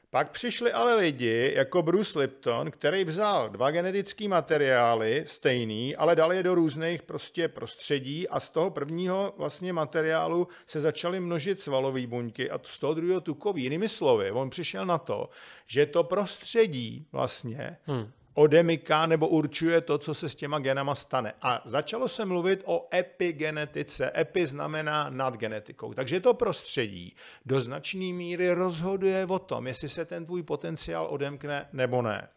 Pak 0.09 0.31
přišli 0.31 0.71
ale 0.71 0.95
lidi 0.95 1.53
jako 1.55 1.81
Bruce 1.81 2.19
Lipton, 2.19 2.71
který 2.71 3.03
vzal 3.03 3.49
dva 3.49 3.71
genetické 3.71 4.27
materiály, 4.27 5.23
stejný, 5.27 5.95
ale 5.95 6.15
dal 6.15 6.33
je 6.33 6.43
do 6.43 6.55
různých 6.55 7.03
prostě 7.03 7.47
prostředí 7.47 8.29
a 8.29 8.39
z 8.39 8.49
toho 8.49 8.69
prvního 8.69 9.33
vlastně 9.37 9.73
materiálu 9.73 10.47
se 10.65 10.79
začaly 10.79 11.19
množit 11.19 11.61
svalové 11.61 12.07
buňky 12.07 12.51
a 12.51 12.59
z 12.63 12.79
toho 12.79 12.93
druhého 12.93 13.21
tukový. 13.21 13.63
Jinými 13.63 13.89
slovy, 13.89 14.31
on 14.31 14.49
přišel 14.49 14.85
na 14.85 14.97
to, 14.97 15.29
že 15.67 15.85
to 15.85 16.03
prostředí 16.03 17.07
vlastně 17.11 17.77
hmm 17.85 18.11
odemyká 18.38 19.06
nebo 19.06 19.27
určuje 19.27 19.82
to, 19.82 19.98
co 19.98 20.13
se 20.13 20.29
s 20.29 20.36
těma 20.36 20.60
genama 20.60 20.96
stane. 20.96 21.34
A 21.41 21.62
začalo 21.65 22.08
se 22.08 22.25
mluvit 22.25 22.62
o 22.65 22.88
epigenetice. 22.94 24.12
Epi 24.17 24.48
znamená 24.48 25.10
nad 25.10 25.38
genetikou. 25.38 25.94
Takže 25.94 26.20
to 26.20 26.34
prostředí 26.34 27.15
do 27.46 27.62
značné 27.62 28.13
míry 28.13 28.53
rozhoduje 28.53 29.25
o 29.25 29.39
tom, 29.39 29.67
jestli 29.67 29.89
se 29.89 30.06
ten 30.06 30.25
tvůj 30.25 30.44
potenciál 30.44 31.08
odemkne 31.10 31.67
nebo 31.74 32.01
ne. 32.01 32.27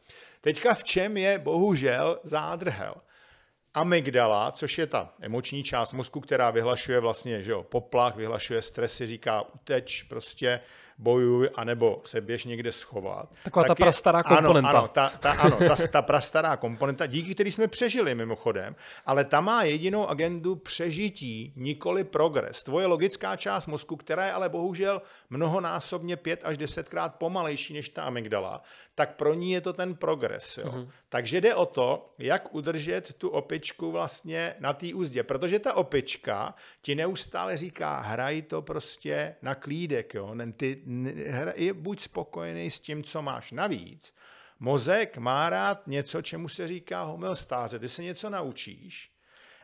Teďka 0.40 0.74
v 0.74 0.84
čem 0.84 1.16
je 1.16 1.38
bohužel 1.38 2.20
zádrhel? 2.22 2.94
Amygdala, 3.74 4.52
což 4.52 4.78
je 4.78 4.86
ta 4.86 5.12
emoční 5.20 5.62
část 5.62 5.92
mozku, 5.92 6.20
která 6.20 6.50
vyhlašuje 6.50 7.00
vlastně 7.00 7.42
že 7.42 7.52
jo, 7.52 7.62
poplach, 7.62 8.16
vyhlašuje 8.16 8.62
stresy, 8.62 9.06
říká 9.06 9.42
uteč, 9.54 10.02
prostě 10.02 10.60
bojuj, 11.00 11.50
anebo 11.54 12.00
se 12.04 12.20
běž 12.20 12.44
někde 12.44 12.72
schovat. 12.72 13.28
Taková 13.44 13.64
tak 13.64 13.78
ta 13.78 13.84
prastará 13.84 14.22
komponenta. 14.22 14.68
Ano, 14.68 14.78
ano, 14.78 14.88
ta, 14.88 15.12
ta, 15.20 15.32
ano 15.32 15.56
ta, 15.68 15.76
ta 15.92 16.02
prastará 16.02 16.56
komponenta, 16.56 17.06
díky 17.06 17.34
který 17.34 17.52
jsme 17.52 17.68
přežili 17.68 18.14
mimochodem, 18.14 18.76
ale 19.06 19.24
ta 19.24 19.40
má 19.40 19.62
jedinou 19.62 20.08
agendu 20.08 20.56
přežití, 20.56 21.52
nikoli 21.56 22.04
progres. 22.04 22.62
Tvoje 22.62 22.86
logická 22.86 23.36
část 23.36 23.66
mozku, 23.66 23.96
která 23.96 24.26
je 24.26 24.32
ale 24.32 24.48
bohužel 24.48 25.02
mnohonásobně 25.30 26.16
pět 26.16 26.40
až 26.44 26.58
desetkrát 26.58 27.14
pomalejší 27.14 27.74
než 27.74 27.88
ta 27.88 28.02
amygdala, 28.02 28.62
tak 28.94 29.16
pro 29.16 29.34
ní 29.34 29.52
je 29.52 29.60
to 29.60 29.72
ten 29.72 29.94
progres. 29.94 30.58
Jo. 30.58 30.64
Mm-hmm. 30.64 30.88
Takže 31.08 31.40
jde 31.40 31.54
o 31.54 31.66
to, 31.66 32.14
jak 32.18 32.54
udržet 32.54 33.12
tu 33.12 33.28
opičku 33.28 33.90
vlastně 33.90 34.54
na 34.58 34.72
té 34.72 34.94
úzdě, 34.94 35.22
protože 35.22 35.58
ta 35.58 35.74
opička 35.74 36.54
ti 36.82 36.94
neustále 36.94 37.56
říká, 37.56 38.00
hraj 38.00 38.42
to 38.42 38.62
prostě 38.62 39.34
na 39.42 39.54
klídek, 39.54 40.14
jo. 40.14 40.34
Ty, 40.56 40.82
je, 41.54 41.72
buď 41.72 42.00
spokojený 42.00 42.70
s 42.70 42.80
tím, 42.80 43.04
co 43.04 43.22
máš 43.22 43.52
navíc. 43.52 44.14
Mozek 44.60 45.16
má 45.16 45.50
rád 45.50 45.86
něco, 45.86 46.22
čemu 46.22 46.48
se 46.48 46.68
říká 46.68 47.02
homeostáze. 47.02 47.78
Ty 47.78 47.88
se 47.88 48.02
něco 48.02 48.30
naučíš, 48.30 49.12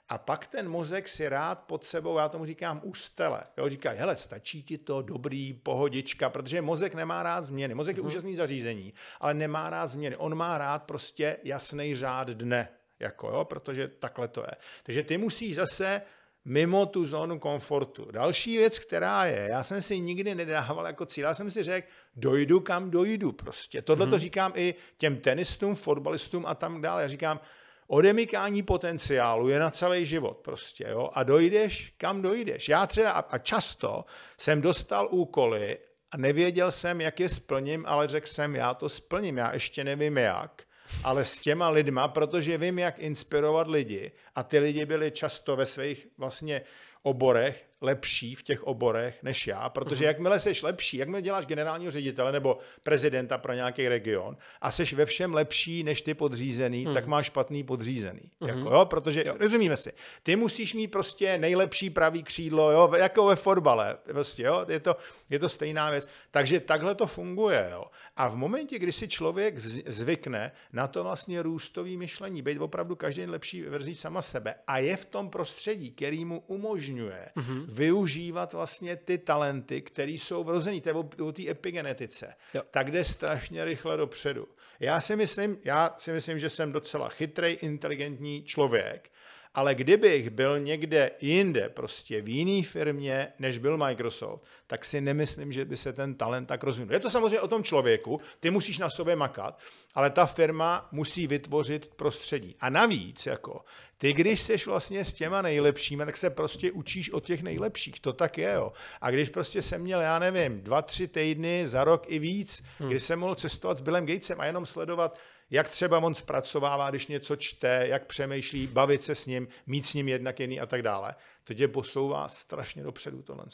a 0.09 0.19
pak 0.19 0.47
ten 0.47 0.69
mozek 0.69 1.09
si 1.09 1.29
rád 1.29 1.55
pod 1.55 1.85
sebou, 1.85 2.19
já 2.19 2.29
tomu 2.29 2.45
říkám 2.45 2.81
ustele. 2.85 3.43
Jo, 3.57 3.69
říká, 3.69 3.91
hele, 3.91 4.17
stačí 4.17 4.63
ti 4.63 4.79
to, 4.79 5.03
dobrý, 5.03 5.55
pohodička, 5.55 6.31
protože 6.31 6.63
mozek 6.63 6.95
nemá 6.95 7.23
rád 7.23 7.45
změny. 7.45 7.75
Mozek 7.75 7.97
je 7.97 8.03
mm. 8.03 8.07
úžasný 8.07 8.37
zařízení, 8.37 8.95
ale 9.21 9.35
nemá 9.35 9.71
rád 9.71 9.87
změny. 9.87 10.17
On 10.17 10.35
má 10.35 10.59
rád 10.59 10.83
prostě 10.83 11.37
jasný 11.45 11.97
řád 11.97 12.29
dne, 12.29 12.69
jako 12.99 13.29
jo, 13.29 13.45
protože 13.45 13.89
takhle 13.89 14.29
to 14.29 14.41
je. 14.41 14.57
Takže 14.83 15.03
ty 15.03 15.19
musíš 15.19 15.55
zase 15.55 16.03
mimo 16.47 16.87
tu 16.87 17.05
zónu 17.05 17.39
komfortu. 17.39 18.11
Další 18.11 18.57
věc, 18.57 18.79
která 18.79 19.25
je, 19.25 19.47
já 19.51 19.63
jsem 19.63 19.83
si 19.83 20.01
nikdy 20.01 20.35
nedával 20.35 20.87
jako 20.87 21.07
cíl, 21.07 21.25
já 21.25 21.35
jsem 21.35 21.51
si 21.51 21.63
řekl, 21.63 21.89
dojdu 22.17 22.61
kam 22.61 22.91
dojdu 22.91 23.33
prostě. 23.33 23.83
Tohle 23.83 24.07
mm. 24.07 24.11
to 24.13 24.19
říkám 24.19 24.53
i 24.55 24.75
těm 24.99 25.17
tenistům, 25.17 25.75
fotbalistům 25.75 26.47
a 26.47 26.55
tam 26.55 26.81
dále. 26.81 27.03
Já 27.03 27.09
říkám, 27.09 27.41
odemykání 27.87 28.63
potenciálu 28.63 29.49
je 29.49 29.59
na 29.59 29.71
celý 29.71 30.07
život 30.07 30.37
prostě, 30.37 30.87
jo, 30.89 31.11
a 31.13 31.23
dojdeš, 31.23 31.95
kam 31.97 32.23
dojdeš. 32.23 32.69
Já 32.69 32.87
třeba, 32.87 33.11
a 33.11 33.39
často 33.39 34.05
jsem 34.39 34.61
dostal 34.61 35.09
úkoly 35.11 35.79
a 36.11 36.17
nevěděl 36.17 36.71
jsem, 36.71 37.01
jak 37.01 37.21
je 37.21 37.29
splním, 37.29 37.85
ale 37.87 38.09
řekl 38.09 38.27
jsem, 38.27 38.55
já 38.55 38.75
to 38.75 38.89
splním, 38.89 39.37
já 39.37 39.53
ještě 39.53 39.85
nevím 39.85 40.19
jak, 40.19 40.63
ale 41.05 41.25
s 41.25 41.39
těma 41.39 41.69
lidma, 41.69 42.09
protože 42.09 42.59
vím, 42.59 42.79
jak 42.79 42.99
inspirovat 42.99 43.69
lidi. 43.69 44.13
A 44.35 44.43
ty 44.43 44.59
lidi 44.59 44.87
byli 44.87 45.11
často 45.11 45.57
ve 45.57 45.67
svých 45.67 46.09
vlastně 46.19 46.63
oborech 47.03 47.65
lepší 47.81 48.35
v 48.35 48.43
těch 48.43 48.63
oborech 48.63 49.23
než 49.23 49.47
já, 49.47 49.69
protože 49.69 50.05
mm-hmm. 50.05 50.09
jakmile 50.09 50.41
seš 50.41 50.63
lepší, 50.63 50.97
jakmile 50.97 51.23
děláš 51.23 51.47
generálního 51.47 51.91
ředitele 51.93 52.33
nebo 52.33 52.59
prezidenta 52.83 53.39
pro 53.39 53.53
nějaký 53.53 53.89
region 53.89 54.37
a 54.61 54.73
seš 54.73 54.93
ve 54.93 55.07
všem 55.07 55.35
lepší 55.35 55.83
než 55.83 56.03
ty 56.03 56.15
podřízený, 56.15 56.87
mm-hmm. 56.87 56.95
tak 56.95 57.07
máš 57.07 57.27
špatný 57.27 57.65
podřízený. 57.65 58.21
Mm-hmm. 58.21 58.49
Jako, 58.59 58.71
jo? 58.71 58.85
Protože, 58.85 59.25
jo. 59.27 59.35
rozumíme 59.39 59.77
si, 59.77 59.93
ty 60.23 60.37
musíš 60.37 60.75
mít 60.75 60.89
prostě 60.89 61.39
nejlepší 61.39 61.91
pravý 61.91 62.23
křídlo, 62.23 62.71
jo? 62.71 62.93
jako 62.97 63.27
ve 63.27 63.37
fotbale, 63.37 63.97
prostě, 64.05 64.43
jo? 64.43 64.67
Je, 64.69 64.81
to, 64.81 64.97
je 65.31 65.39
to 65.39 65.49
stejná 65.49 65.91
věc. 65.91 66.09
Takže 66.31 66.61
takhle 66.61 66.95
to 66.95 67.07
funguje. 67.07 67.69
Jo? 67.73 67.85
A 68.17 68.29
v 68.29 68.37
momentě, 68.37 68.79
kdy 68.79 68.93
si 68.93 69.09
člověk 69.09 69.59
zvykne 69.59 70.53
na 70.73 70.87
to 70.87 71.05
vlastně 71.05 71.43
růstový 71.43 71.97
myšlení, 71.97 72.43
být 72.43 72.59
opravdu 72.59 72.97
každý 72.97 73.27
lepší 73.27 73.63
verzí 73.63 73.95
sama 73.95 74.23
sebe 74.23 74.55
a 74.67 74.79
je 74.79 74.97
v 74.97 75.05
tom 75.05 75.31
prostředí, 75.31 75.91
který 75.91 76.25
mu 76.25 76.41
umožňuje 76.47 77.29
mm-hmm 77.37 77.66
využívat 77.67 78.53
vlastně 78.53 78.97
ty 78.97 79.19
talenty, 79.19 79.83
které 79.83 80.11
jsou 80.11 80.45
vrozený, 80.45 80.81
to 80.81 80.89
je 80.89 80.95
o, 80.95 81.09
o 81.25 81.33
té 81.33 81.49
epigenetice, 81.51 82.35
jo. 82.55 82.63
tak 82.71 82.91
jde 82.91 83.05
strašně 83.05 83.65
rychle 83.65 83.97
dopředu. 83.97 84.49
Já 84.81 85.01
si 85.01 85.17
myslím, 85.17 85.59
já 85.65 85.95
si 85.97 86.13
myslím, 86.13 86.39
že 86.39 86.51
jsem 86.51 86.73
docela 86.73 87.09
chytrý, 87.09 87.53
inteligentní 87.53 88.43
člověk, 88.43 89.11
ale 89.57 89.75
kdybych 89.75 90.31
byl 90.31 90.61
někde 90.61 91.11
jinde, 91.21 91.69
prostě 91.69 92.23
v 92.23 92.29
jiné 92.29 92.69
firmě, 92.69 93.29
než 93.39 93.59
byl 93.59 93.77
Microsoft, 93.77 94.45
tak 94.67 94.85
si 94.85 95.01
nemyslím, 95.01 95.53
že 95.53 95.65
by 95.65 95.77
se 95.77 95.93
ten 95.93 96.15
talent 96.15 96.47
tak 96.47 96.65
rozvinul. 96.65 96.93
Je 96.93 97.01
to 97.01 97.11
samozřejmě 97.11 97.41
o 97.41 97.49
tom 97.49 97.65
člověku, 97.65 98.21
ty 98.41 98.51
musíš 98.51 98.79
na 98.79 98.91
sobě 98.91 99.17
makat, 99.17 99.61
ale 99.95 100.11
ta 100.11 100.27
firma 100.27 100.89
musí 100.93 101.27
vytvořit 101.27 101.87
prostředí. 101.87 102.57
A 102.61 102.71
navíc, 102.71 103.27
jako, 103.27 103.65
ty, 103.99 104.13
když 104.13 104.41
jsi 104.41 104.57
vlastně 104.67 105.05
s 105.05 105.13
těma 105.13 105.43
nejlepšími, 105.43 106.05
tak 106.07 106.17
se 106.17 106.31
prostě 106.31 106.73
učíš 106.73 107.11
od 107.11 107.25
těch 107.25 107.43
nejlepších. 107.43 108.01
To 108.01 108.13
tak 108.13 108.39
je, 108.39 108.53
jo. 108.53 108.73
A 109.01 109.11
když 109.11 109.29
prostě 109.29 109.63
jsem 109.63 109.81
měl, 109.81 110.01
já 110.01 110.19
nevím, 110.19 110.61
dva, 110.61 110.83
tři 110.83 111.09
týdny 111.09 111.67
za 111.67 111.85
rok 111.85 112.05
i 112.07 112.19
víc, 112.19 112.63
hmm. 112.79 112.89
kdy 112.89 112.99
jsem 112.99 113.19
mohl 113.19 113.35
cestovat 113.35 113.79
s 113.79 113.81
Billem 113.81 114.07
Gatesem 114.07 114.41
a 114.41 114.45
jenom 114.45 114.67
sledovat, 114.67 115.19
jak 115.51 115.69
třeba 115.69 115.99
on 115.99 116.15
zpracovává, 116.15 116.91
když 116.91 117.07
něco 117.07 117.37
čte, 117.37 117.87
jak 117.89 118.07
přemýšlí, 118.07 118.67
bavit 118.67 119.03
se 119.03 119.15
s 119.15 119.27
ním, 119.27 119.49
mít 119.67 119.87
s 119.87 119.95
ním 119.95 120.09
jednak 120.09 120.41
jiný 120.41 120.61
a 120.61 120.67
tak 120.67 120.83
dále. 120.83 121.15
To 121.45 121.55
tě 121.55 121.69
posouvá 121.69 122.29
strašně 122.29 122.83
dopředu 122.83 123.23
tohle. 123.23 123.45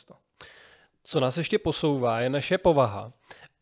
Co 1.05 1.21
nás 1.21 1.37
ještě 1.37 1.59
posouvá, 1.59 2.21
je 2.21 2.31
naše 2.31 2.59
povaha. 2.59 3.13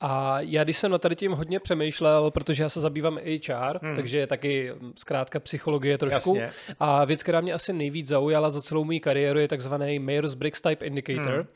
A 0.01 0.41
já 0.41 0.65
když 0.65 0.79
jsem 0.79 0.91
na 0.91 0.99
tady 0.99 1.17
tím 1.17 1.33
hodně 1.33 1.61
přemýšlel, 1.61 2.31
protože 2.31 2.63
já 2.63 2.69
se 2.69 2.81
zabývám 2.81 3.17
HR, 3.17 3.79
hmm. 3.83 3.97
takže 3.97 4.19
je 4.19 4.27
taky 4.27 4.73
mm, 4.73 4.93
zkrátka 4.97 5.41
psychologie 5.41 5.99
trošku. 5.99 6.37
Jasně. 6.37 6.53
A 6.79 7.05
věc, 7.05 7.23
která 7.23 7.41
mě 7.41 7.53
asi 7.53 7.73
nejvíc 7.73 8.07
zaujala 8.07 8.51
za 8.51 8.63
celou 8.63 8.85
mou 8.85 8.99
kariéru, 9.01 9.39
je 9.39 9.49
takzvaný 9.49 10.01
Myers-Briggs 10.01 10.69
Type 10.69 10.87
Indicator. 10.87 11.35
Hmm. 11.35 11.47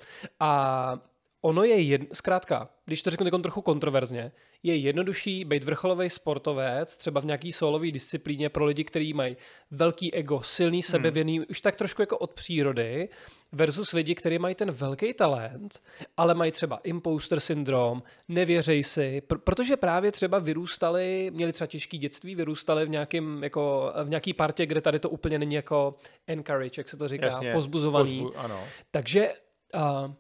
A 0.41 0.99
ono 1.45 1.65
je, 1.65 1.81
jed... 1.81 2.03
zkrátka, 2.13 2.69
když 2.85 3.03
to 3.03 3.11
řeknu 3.11 3.31
trochu 3.31 3.63
kontroverzně, 3.63 4.33
je 4.63 4.77
jednodušší 4.77 5.45
být 5.45 5.65
vrcholový 5.65 6.11
sportovec, 6.11 6.97
třeba 6.97 7.21
v 7.21 7.25
nějaký 7.25 7.53
solové 7.53 7.91
disciplíně 7.91 8.49
pro 8.49 8.65
lidi, 8.65 8.85
kteří 8.85 9.13
mají 9.13 9.37
velký 9.71 10.15
ego, 10.15 10.43
silný 10.43 10.83
sebevěný, 10.83 11.39
hmm. 11.39 11.47
už 11.51 11.61
tak 11.61 11.77
trošku 11.77 12.03
jako 12.03 12.19
od 12.19 12.33
přírody, 12.33 13.09
versus 13.53 13.93
lidi, 13.93 14.15
kteří 14.15 14.39
mají 14.39 14.55
ten 14.55 14.71
velký 14.71 15.15
talent, 15.15 15.83
ale 16.17 16.35
mají 16.35 16.53
třeba 16.53 16.81
imposter 16.85 17.41
syndrom, 17.41 18.03
nevěřej 18.29 18.83
si, 18.83 19.23
pr- 19.29 19.39
protože 19.39 19.77
právě 19.77 20.13
třeba 20.13 20.39
vyrůstali, 20.39 21.31
měli 21.35 21.53
třeba 21.53 21.67
těžký 21.67 21.99
dětství, 21.99 22.35
vyrůstali 22.35 22.87
v, 22.87 22.89
nějakým, 22.89 23.43
jako, 23.43 23.93
v 24.05 24.09
nějaký 24.09 24.33
partě, 24.33 24.67
kde 24.67 24.81
tady 24.81 24.99
to 24.99 25.11
úplně 25.11 25.39
není 25.39 25.55
jako 25.55 25.95
encourage, 26.27 26.81
jak 26.81 26.89
se 26.89 26.97
to 26.97 27.09
říká, 27.09 27.27
Jasně, 27.27 27.53
pozbuzovaný. 27.53 28.21
Pozbu, 28.21 28.39
ano. 28.39 28.61
Takže 28.91 29.33
uh, 29.75 30.15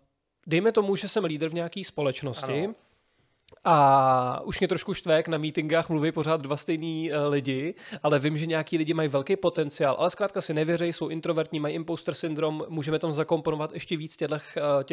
dejme 0.46 0.72
tomu, 0.72 0.96
že 0.96 1.08
jsem 1.08 1.24
lídr 1.24 1.48
v 1.48 1.54
nějaké 1.54 1.84
společnosti, 1.84 2.64
ano. 2.64 2.74
A 3.66 4.40
už 4.44 4.60
mě 4.60 4.68
trošku 4.68 4.94
štve, 4.94 5.16
jak 5.16 5.28
na 5.28 5.38
meetingách 5.38 5.88
mluví 5.88 6.12
pořád 6.12 6.40
dva 6.40 6.56
stejný 6.56 7.10
uh, 7.12 7.32
lidi, 7.32 7.74
ale 8.02 8.18
vím, 8.18 8.36
že 8.36 8.46
nějaký 8.46 8.78
lidi 8.78 8.94
mají 8.94 9.08
velký 9.08 9.36
potenciál, 9.36 9.96
ale 9.98 10.10
zkrátka 10.10 10.40
si 10.40 10.54
nevěří, 10.54 10.92
jsou 10.92 11.08
introvertní, 11.08 11.60
mají 11.60 11.74
imposter 11.74 12.14
syndrom, 12.14 12.64
můžeme 12.68 12.98
tam 12.98 13.12
zakomponovat 13.12 13.72
ještě 13.72 13.96
víc 13.96 14.16
těchto 14.16 14.36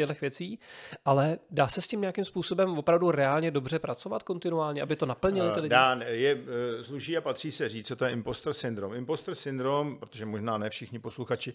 uh, 0.08 0.14
věcí, 0.20 0.58
ale 1.04 1.38
dá 1.50 1.68
se 1.68 1.80
s 1.80 1.86
tím 1.86 2.00
nějakým 2.00 2.24
způsobem 2.24 2.78
opravdu 2.78 3.10
reálně 3.10 3.50
dobře 3.50 3.78
pracovat 3.78 4.22
kontinuálně, 4.22 4.82
aby 4.82 4.96
to 4.96 5.06
naplnili 5.06 5.50
ty 5.50 5.60
lidi? 5.60 5.70
Dá, 5.70 5.98
je, 6.06 6.38
sluší 6.82 7.16
a 7.16 7.20
patří 7.20 7.52
se 7.52 7.68
říct, 7.68 7.86
co 7.86 7.96
to 7.96 8.04
je 8.04 8.10
imposter 8.10 8.52
syndrom. 8.52 8.94
Imposter 8.94 9.34
syndrom, 9.34 9.96
protože 9.96 10.26
možná 10.26 10.58
ne 10.58 10.70
všichni 10.70 10.98
posluchači 10.98 11.54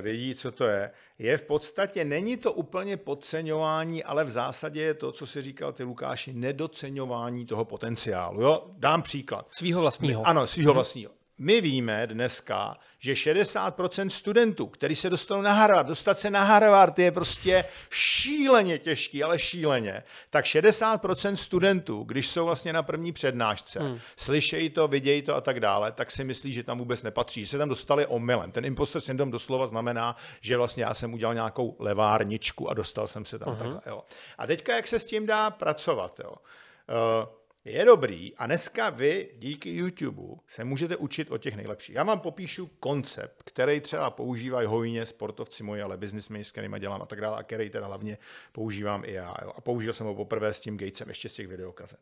vědí, 0.00 0.34
co 0.34 0.52
to 0.52 0.64
je, 0.64 0.90
je 1.18 1.36
v 1.36 1.42
podstatě, 1.42 2.04
není 2.04 2.36
to 2.36 2.52
úplně 2.52 2.96
podceňování, 2.96 4.04
ale 4.04 4.24
v 4.24 4.30
zásadě 4.30 4.82
je 4.82 4.94
to, 4.94 5.12
co 5.12 5.26
si 5.26 5.42
říkal 5.42 5.72
ty 5.72 5.82
Lukáši, 5.82 6.32
nedoceňování 6.32 7.46
toho 7.46 7.64
potenciálu. 7.64 8.42
Jo? 8.42 8.66
Dám 8.78 9.02
příklad. 9.02 9.46
Svýho 9.50 9.80
vlastního. 9.80 10.26
Ano, 10.26 10.46
svýho 10.46 10.74
vlastního. 10.74 11.12
My 11.38 11.60
víme 11.60 12.06
dneska, 12.06 12.76
že 12.98 13.12
60% 13.12 14.08
studentů, 14.08 14.66
který 14.66 14.94
se 14.94 15.10
dostanou 15.10 15.42
na 15.42 15.52
Harvard, 15.52 15.88
dostat 15.88 16.18
se 16.18 16.30
na 16.30 16.44
Harvard 16.44 16.98
je 16.98 17.12
prostě 17.12 17.64
šíleně 17.90 18.78
těžký, 18.78 19.22
ale 19.22 19.38
šíleně, 19.38 20.02
tak 20.30 20.44
60% 20.44 21.32
studentů, 21.34 22.02
když 22.02 22.28
jsou 22.28 22.44
vlastně 22.44 22.72
na 22.72 22.82
první 22.82 23.12
přednášce, 23.12 23.80
hmm. 23.80 23.98
slyšejí 24.16 24.70
to, 24.70 24.88
vidějí 24.88 25.22
to 25.22 25.34
a 25.34 25.40
tak 25.40 25.60
dále, 25.60 25.92
tak 25.92 26.10
si 26.10 26.24
myslí, 26.24 26.52
že 26.52 26.62
tam 26.62 26.78
vůbec 26.78 27.02
nepatří, 27.02 27.40
že 27.40 27.50
se 27.50 27.58
tam 27.58 27.68
dostali 27.68 28.06
omylem. 28.06 28.52
Ten 28.52 28.64
imposter 28.64 29.00
syndrom 29.00 29.30
doslova 29.30 29.66
znamená, 29.66 30.16
že 30.40 30.56
vlastně 30.56 30.84
já 30.84 30.94
jsem 30.94 31.14
udělal 31.14 31.34
nějakou 31.34 31.76
levárničku 31.78 32.70
a 32.70 32.74
dostal 32.74 33.06
jsem 33.06 33.24
se 33.24 33.38
tam. 33.38 33.48
Hmm. 33.48 33.58
Takhle, 33.58 33.80
jo. 33.86 34.02
A 34.38 34.46
teďka, 34.46 34.76
jak 34.76 34.88
se 34.88 34.98
s 34.98 35.06
tím 35.06 35.26
dá 35.26 35.50
pracovat? 35.50 36.20
Jo? 36.24 36.32
Uh, 36.32 37.28
je 37.64 37.84
dobrý 37.84 38.36
a 38.36 38.46
dneska 38.46 38.90
vy 38.90 39.28
díky 39.36 39.76
YouTube 39.76 40.22
se 40.46 40.64
můžete 40.64 40.96
učit 40.96 41.30
o 41.30 41.38
těch 41.38 41.56
nejlepších. 41.56 41.94
Já 41.94 42.02
vám 42.02 42.20
popíšu 42.20 42.70
koncept, 42.80 43.42
který 43.44 43.80
třeba 43.80 44.10
používají 44.10 44.66
hojně 44.66 45.06
sportovci 45.06 45.62
moji, 45.62 45.82
ale 45.82 45.96
biznismeni, 45.96 46.44
s 46.44 46.52
kterými 46.52 46.80
dělám 46.80 47.02
a 47.02 47.06
tak 47.06 47.20
dále, 47.20 47.38
a 47.38 47.42
který 47.42 47.70
teda 47.70 47.86
hlavně 47.86 48.18
používám 48.52 49.04
i 49.04 49.12
já. 49.12 49.34
Jo. 49.42 49.52
A 49.56 49.60
použil 49.60 49.92
jsem 49.92 50.06
ho 50.06 50.14
poprvé 50.14 50.54
s 50.54 50.60
tím 50.60 50.78
Gatesem 50.78 51.08
ještě 51.08 51.28
z 51.28 51.34
těch 51.34 51.48
videokazet. 51.48 52.00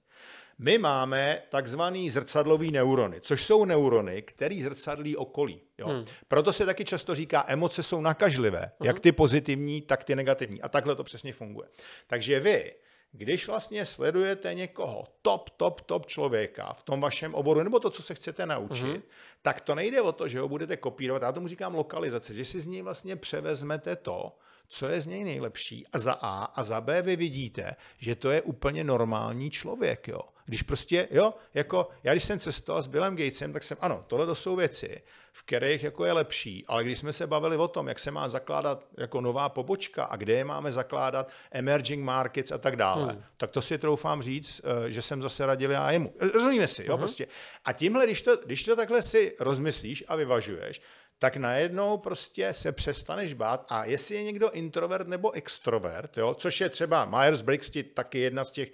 My 0.59 0.79
máme 0.79 1.43
takzvaný 1.49 2.11
zrcadlový 2.11 2.71
neurony, 2.71 3.21
což 3.21 3.45
jsou 3.45 3.65
neurony, 3.65 4.23
který 4.23 4.63
zrcadlí 4.63 5.17
okolí. 5.17 5.61
Jo. 5.79 5.89
Hmm. 5.89 6.05
Proto 6.29 6.53
se 6.53 6.67
taky 6.67 6.85
často 6.85 7.15
říká, 7.15 7.45
emoce 7.47 7.83
jsou 7.83 8.01
nakažlivé, 8.01 8.59
hmm. 8.59 8.87
jak 8.87 9.01
ty 9.01 9.13
pozitivní, 9.13 9.83
tak 9.83 10.05
ty 10.05 10.17
negativní. 10.17 10.63
A 10.63 10.69
takhle 10.69 10.97
to 10.97 11.05
přesně 11.05 11.33
funguje. 11.33 11.69
Takže 12.07 12.41
vy 12.41 12.73
když 13.13 13.47
vlastně 13.47 13.87
sledujete 13.87 14.55
někoho, 14.55 15.07
top, 15.23 15.51
top, 15.51 15.81
top 15.81 16.07
člověka 16.07 16.73
v 16.73 16.83
tom 16.83 17.01
vašem 17.01 17.35
oboru, 17.35 17.63
nebo 17.63 17.81
to, 17.81 17.91
co 17.91 18.03
se 18.03 18.15
chcete 18.15 18.47
naučit, 18.47 18.87
mm-hmm. 18.87 19.03
tak 19.43 19.61
to 19.61 19.75
nejde 19.75 20.01
o 20.01 20.13
to, 20.13 20.29
že 20.29 20.41
ho 20.41 20.49
budete 20.49 20.77
kopírovat. 20.77 21.23
Já 21.23 21.33
tomu 21.33 21.49
říkám 21.49 21.75
lokalizace, 21.75 22.35
že 22.35 22.45
si 22.45 22.61
z 22.61 22.67
něj 22.67 22.83
vlastně 22.83 23.17
převezmete 23.17 23.97
to, 23.97 24.37
co 24.69 24.89
je 24.89 25.01
z 25.01 25.07
něj 25.07 25.25
nejlepší 25.25 25.87
a 25.93 25.99
za 25.99 26.13
A 26.13 26.45
a 26.45 26.63
za 26.63 26.81
B 26.81 27.03
vy 27.03 27.17
vidíte, 27.17 27.77
že 27.99 28.15
to 28.15 28.31
je 28.31 28.43
úplně 28.43 28.85
normální 28.85 29.51
člověk, 29.51 30.09
jo. 30.09 30.21
Když 30.45 30.63
prostě, 30.63 31.09
jo, 31.11 31.35
jako 31.55 31.89
já 32.03 32.13
když 32.13 32.25
jsem 32.25 32.39
cestoval 32.39 32.83
s 32.83 32.87
Billem 32.87 33.17
Gatesem, 33.17 33.53
tak 33.53 33.63
jsem, 33.63 33.79
ano, 33.81 34.05
tohle 34.07 34.27
to 34.27 34.35
jsou 34.35 34.57
věci, 34.57 35.03
v 35.33 35.43
kterých 35.43 35.85
jako 35.85 36.05
je 36.05 36.13
lepší, 36.13 36.65
ale 36.67 36.85
když 36.85 36.99
jsme 36.99 37.13
se 37.13 37.27
bavili 37.27 37.57
o 37.57 37.69
tom, 37.69 37.89
jak 37.89 37.99
se 37.99 38.11
má 38.11 38.29
zakládat 38.29 38.85
jako 38.99 39.21
nová 39.21 39.49
pobočka 39.49 40.05
a 40.05 40.17
kde 40.17 40.33
je 40.33 40.45
máme 40.45 40.73
zakládat, 40.73 41.31
emerging 41.51 42.05
markets 42.05 42.53
a 42.53 42.59
tak 42.59 42.77
dále, 42.77 43.13
hmm. 43.13 43.23
tak 43.37 43.51
to 43.51 43.63
si 43.63 43.79
troufám 43.79 44.23
říct, 44.23 44.61
eh, 44.65 44.91
že 44.91 45.03
jsem 45.03 45.23
zase 45.23 45.47
radil 45.47 45.71
já 45.71 45.91
jemu. 45.91 46.15
Rozumíme 46.35 46.67
si, 46.67 46.85
jo, 46.87 46.93
hmm. 46.93 46.99
prostě. 46.99 47.27
A 47.65 47.73
tímhle, 47.73 48.05
když 48.05 48.23
to, 48.23 48.37
když 48.37 48.65
to 48.65 48.77
takhle 48.77 49.03
si 49.03 49.37
rozmyslíš 49.41 50.05
a 50.09 50.17
vyvažuješ, 50.17 50.81
tak 51.21 51.37
najednou 51.37 51.99
prostě 51.99 52.53
se 52.53 52.73
přestaneš 52.73 53.33
bát 53.33 53.67
a 53.69 53.85
jestli 53.85 54.15
je 54.15 54.23
někdo 54.23 54.51
introvert 54.51 55.09
nebo 55.09 55.33
extrovert, 55.33 56.19
jo, 56.19 56.35
což 56.35 56.61
je 56.61 56.69
třeba 56.69 57.07
Myers-Briggs 57.07 57.71
ti 57.71 57.83
taky 57.83 58.19
jedna 58.19 58.45
z 58.45 58.51
těch, 58.51 58.73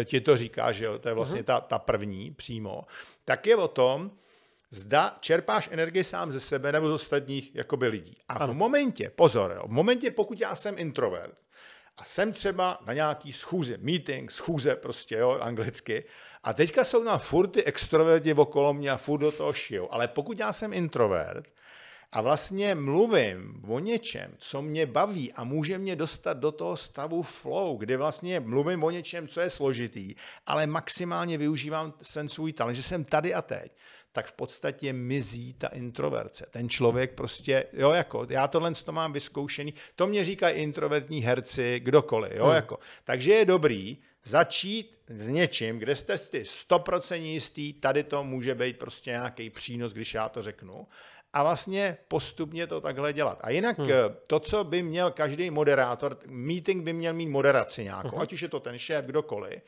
e, 0.00 0.04
ti 0.04 0.20
to 0.20 0.36
říká, 0.36 0.72
že 0.72 0.84
jo, 0.84 0.98
to 0.98 1.08
je 1.08 1.14
vlastně 1.14 1.40
uh-huh. 1.40 1.44
ta, 1.44 1.60
ta 1.60 1.78
první 1.78 2.30
přímo, 2.30 2.84
tak 3.24 3.46
je 3.46 3.56
o 3.56 3.68
tom, 3.68 4.10
zda 4.70 5.16
čerpáš 5.20 5.68
energii 5.72 6.04
sám 6.04 6.32
ze 6.32 6.40
sebe 6.40 6.72
nebo 6.72 6.88
z 6.88 6.92
ostatních 6.92 7.54
jakoby 7.54 7.88
lidí. 7.88 8.16
A 8.28 8.34
ano. 8.34 8.52
v 8.52 8.56
momentě, 8.56 9.10
pozor, 9.10 9.52
jo, 9.56 9.62
v 9.66 9.70
momentě, 9.70 10.10
pokud 10.10 10.40
já 10.40 10.54
jsem 10.54 10.78
introvert 10.78 11.34
a 11.96 12.04
jsem 12.04 12.32
třeba 12.32 12.78
na 12.86 12.92
nějaký 12.92 13.32
schůze, 13.32 13.76
meeting, 13.78 14.30
schůze 14.30 14.76
prostě, 14.76 15.16
jo, 15.16 15.38
anglicky, 15.40 16.04
a 16.42 16.52
teďka 16.52 16.84
jsou 16.84 17.02
na 17.02 17.18
furt 17.18 17.48
ty 17.48 17.64
extroverti 17.64 18.34
okolo 18.34 18.74
mě 18.74 18.90
a 18.90 18.96
furt 18.96 19.20
do 19.20 19.32
toho 19.32 19.52
šijou. 19.52 19.92
Ale 19.92 20.08
pokud 20.08 20.38
já 20.38 20.52
jsem 20.52 20.72
introvert, 20.72 21.46
a 22.12 22.20
vlastně 22.20 22.74
mluvím 22.74 23.62
o 23.68 23.78
něčem, 23.78 24.34
co 24.38 24.62
mě 24.62 24.86
baví 24.86 25.32
a 25.32 25.44
může 25.44 25.78
mě 25.78 25.96
dostat 25.96 26.38
do 26.38 26.52
toho 26.52 26.76
stavu 26.76 27.22
flow, 27.22 27.76
kde 27.76 27.96
vlastně 27.96 28.40
mluvím 28.40 28.84
o 28.84 28.90
něčem, 28.90 29.28
co 29.28 29.40
je 29.40 29.50
složitý, 29.50 30.14
ale 30.46 30.66
maximálně 30.66 31.38
využívám 31.38 31.94
ten 32.12 32.28
svůj 32.28 32.52
talent, 32.52 32.74
že 32.76 32.82
jsem 32.82 33.04
tady 33.04 33.34
a 33.34 33.42
teď, 33.42 33.72
tak 34.12 34.26
v 34.26 34.32
podstatě 34.32 34.92
mizí 34.92 35.54
ta 35.54 35.68
introverce. 35.68 36.46
Ten 36.50 36.68
člověk 36.68 37.14
prostě, 37.14 37.64
jo, 37.72 37.90
jako, 37.90 38.26
já 38.30 38.48
tohle 38.48 38.72
to 38.74 38.92
mám 38.92 39.12
vyzkoušený, 39.12 39.74
to 39.96 40.06
mě 40.06 40.24
říkají 40.24 40.62
introvertní 40.62 41.20
herci, 41.20 41.80
kdokoliv, 41.80 42.32
jo, 42.32 42.44
hmm. 42.46 42.54
jako. 42.54 42.78
Takže 43.04 43.32
je 43.32 43.44
dobrý 43.44 43.98
začít 44.24 44.96
s 45.08 45.28
něčím, 45.28 45.78
kde 45.78 45.94
jste 45.94 46.18
si 46.18 46.42
100% 46.42 47.22
jistý, 47.22 47.72
tady 47.72 48.02
to 48.02 48.24
může 48.24 48.54
být 48.54 48.78
prostě 48.78 49.10
nějaký 49.10 49.50
přínos, 49.50 49.92
když 49.92 50.14
já 50.14 50.28
to 50.28 50.42
řeknu 50.42 50.86
a 51.32 51.42
vlastně 51.42 51.96
postupně 52.08 52.66
to 52.66 52.80
takhle 52.80 53.12
dělat. 53.12 53.38
A 53.40 53.50
jinak 53.50 53.78
hmm. 53.78 53.90
Eh, 53.90 53.94
to, 54.26 54.40
co 54.40 54.64
by 54.64 54.82
měl 54.82 55.10
každý 55.10 55.50
moderátor, 55.50 56.18
meeting 56.26 56.84
by 56.84 56.92
měl 56.92 57.14
mít 57.14 57.28
moderaci 57.28 57.84
nějakou, 57.84 58.08
uh-huh. 58.08 58.20
ať 58.20 58.32
už 58.32 58.42
je 58.42 58.48
to 58.48 58.60
ten 58.60 58.78
šéf, 58.78 59.04
kdokoliv, 59.04 59.62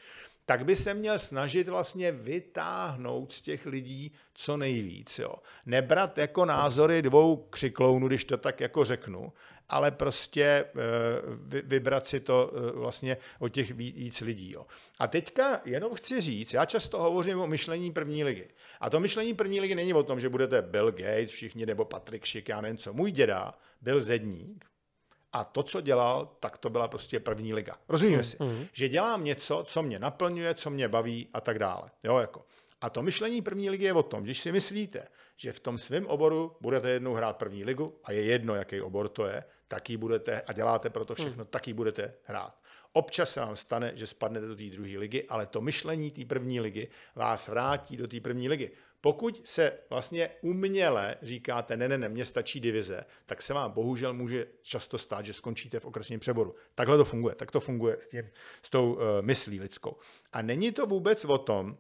tak 0.50 0.64
by 0.64 0.76
se 0.76 0.94
měl 0.94 1.18
snažit 1.18 1.68
vlastně 1.68 2.12
vytáhnout 2.12 3.32
z 3.32 3.40
těch 3.40 3.66
lidí 3.66 4.12
co 4.34 4.56
nejvíc. 4.56 5.18
Jo. 5.18 5.34
Nebrat 5.66 6.18
jako 6.18 6.44
názory 6.44 7.02
dvou 7.02 7.36
křiklounů, 7.36 8.08
když 8.08 8.24
to 8.24 8.36
tak 8.36 8.60
jako 8.60 8.84
řeknu, 8.84 9.32
ale 9.68 9.90
prostě 9.90 10.42
eh, 10.42 11.62
vybrat 11.62 12.06
si 12.06 12.20
to 12.20 12.52
eh, 12.54 12.72
vlastně 12.72 13.16
o 13.38 13.48
těch 13.48 13.70
víc 13.70 14.20
lidí. 14.20 14.52
Jo. 14.52 14.66
A 14.98 15.06
teďka 15.06 15.60
jenom 15.64 15.94
chci 15.94 16.20
říct, 16.20 16.54
já 16.54 16.64
často 16.64 16.98
hovořím 17.02 17.40
o 17.40 17.46
myšlení 17.46 17.92
první 17.92 18.24
ligy. 18.24 18.48
A 18.80 18.90
to 18.90 19.00
myšlení 19.00 19.34
první 19.34 19.60
ligy 19.60 19.74
není 19.74 19.94
o 19.94 20.02
tom, 20.02 20.20
že 20.20 20.28
budete 20.28 20.62
Bill 20.62 20.92
Gates 20.92 21.30
všichni 21.30 21.66
nebo 21.66 21.84
Patrick 21.84 22.26
Schick, 22.26 22.48
já 22.48 22.60
nevím 22.60 22.78
co. 22.78 22.92
Můj 22.92 23.10
děda 23.12 23.54
byl 23.80 24.00
zedník, 24.00 24.69
a 25.32 25.44
to, 25.44 25.62
co 25.62 25.80
dělal, 25.80 26.36
tak 26.40 26.58
to 26.58 26.70
byla 26.70 26.88
prostě 26.88 27.20
první 27.20 27.54
liga. 27.54 27.76
Rozumíme 27.88 28.18
mm, 28.18 28.24
si? 28.24 28.36
Mm. 28.40 28.66
Že 28.72 28.88
dělám 28.88 29.24
něco, 29.24 29.64
co 29.66 29.82
mě 29.82 29.98
naplňuje, 29.98 30.54
co 30.54 30.70
mě 30.70 30.88
baví 30.88 31.28
a 31.32 31.40
tak 31.40 31.58
dále. 31.58 31.90
Jo, 32.04 32.18
jako. 32.18 32.44
A 32.80 32.90
to 32.90 33.02
myšlení 33.02 33.42
první 33.42 33.70
ligy 33.70 33.84
je 33.84 33.92
o 33.92 34.02
tom, 34.02 34.22
když 34.22 34.40
si 34.40 34.52
myslíte, 34.52 35.08
že 35.36 35.52
v 35.52 35.60
tom 35.60 35.78
svém 35.78 36.06
oboru 36.06 36.56
budete 36.60 36.90
jednou 36.90 37.14
hrát 37.14 37.36
první 37.36 37.64
ligu 37.64 38.00
a 38.04 38.12
je 38.12 38.22
jedno, 38.22 38.54
jaký 38.54 38.80
obor 38.80 39.08
to 39.08 39.26
je, 39.26 39.44
tak 39.68 39.90
ji 39.90 39.96
budete 39.96 40.40
a 40.40 40.52
děláte 40.52 40.90
pro 40.90 41.04
to 41.04 41.14
všechno, 41.14 41.44
hmm. 41.44 41.50
tak 41.50 41.68
ji 41.68 41.74
budete 41.74 42.14
hrát. 42.24 42.60
Občas 42.92 43.30
se 43.30 43.40
vám 43.40 43.56
stane, 43.56 43.92
že 43.94 44.06
spadnete 44.06 44.46
do 44.46 44.56
té 44.56 44.64
druhé 44.64 44.98
ligy, 44.98 45.26
ale 45.28 45.46
to 45.46 45.60
myšlení 45.60 46.10
té 46.10 46.24
první 46.24 46.60
ligy 46.60 46.88
vás 47.14 47.48
vrátí 47.48 47.96
do 47.96 48.08
té 48.08 48.20
první 48.20 48.48
ligy. 48.48 48.70
Pokud 49.00 49.42
se 49.44 49.78
vlastně 49.90 50.30
uměle 50.40 51.16
říkáte, 51.22 51.76
ne, 51.76 51.88
ne, 51.88 51.98
ne, 51.98 52.08
mně 52.08 52.24
stačí 52.24 52.60
divize, 52.60 53.04
tak 53.26 53.42
se 53.42 53.54
vám 53.54 53.72
bohužel 53.72 54.14
může 54.14 54.46
často 54.62 54.98
stát, 54.98 55.24
že 55.24 55.32
skončíte 55.32 55.80
v 55.80 55.84
okresním 55.84 56.20
přeboru. 56.20 56.54
Takhle 56.74 56.96
to 56.96 57.04
funguje, 57.04 57.34
tak 57.34 57.50
to 57.50 57.60
funguje 57.60 57.96
s, 58.00 58.08
tím, 58.08 58.30
s 58.62 58.70
tou 58.70 58.92
uh, 58.92 59.00
myslí 59.20 59.60
lidskou. 59.60 59.96
A 60.32 60.42
není 60.42 60.72
to 60.72 60.86
vůbec 60.86 61.24
o 61.24 61.38
tom, 61.38 61.76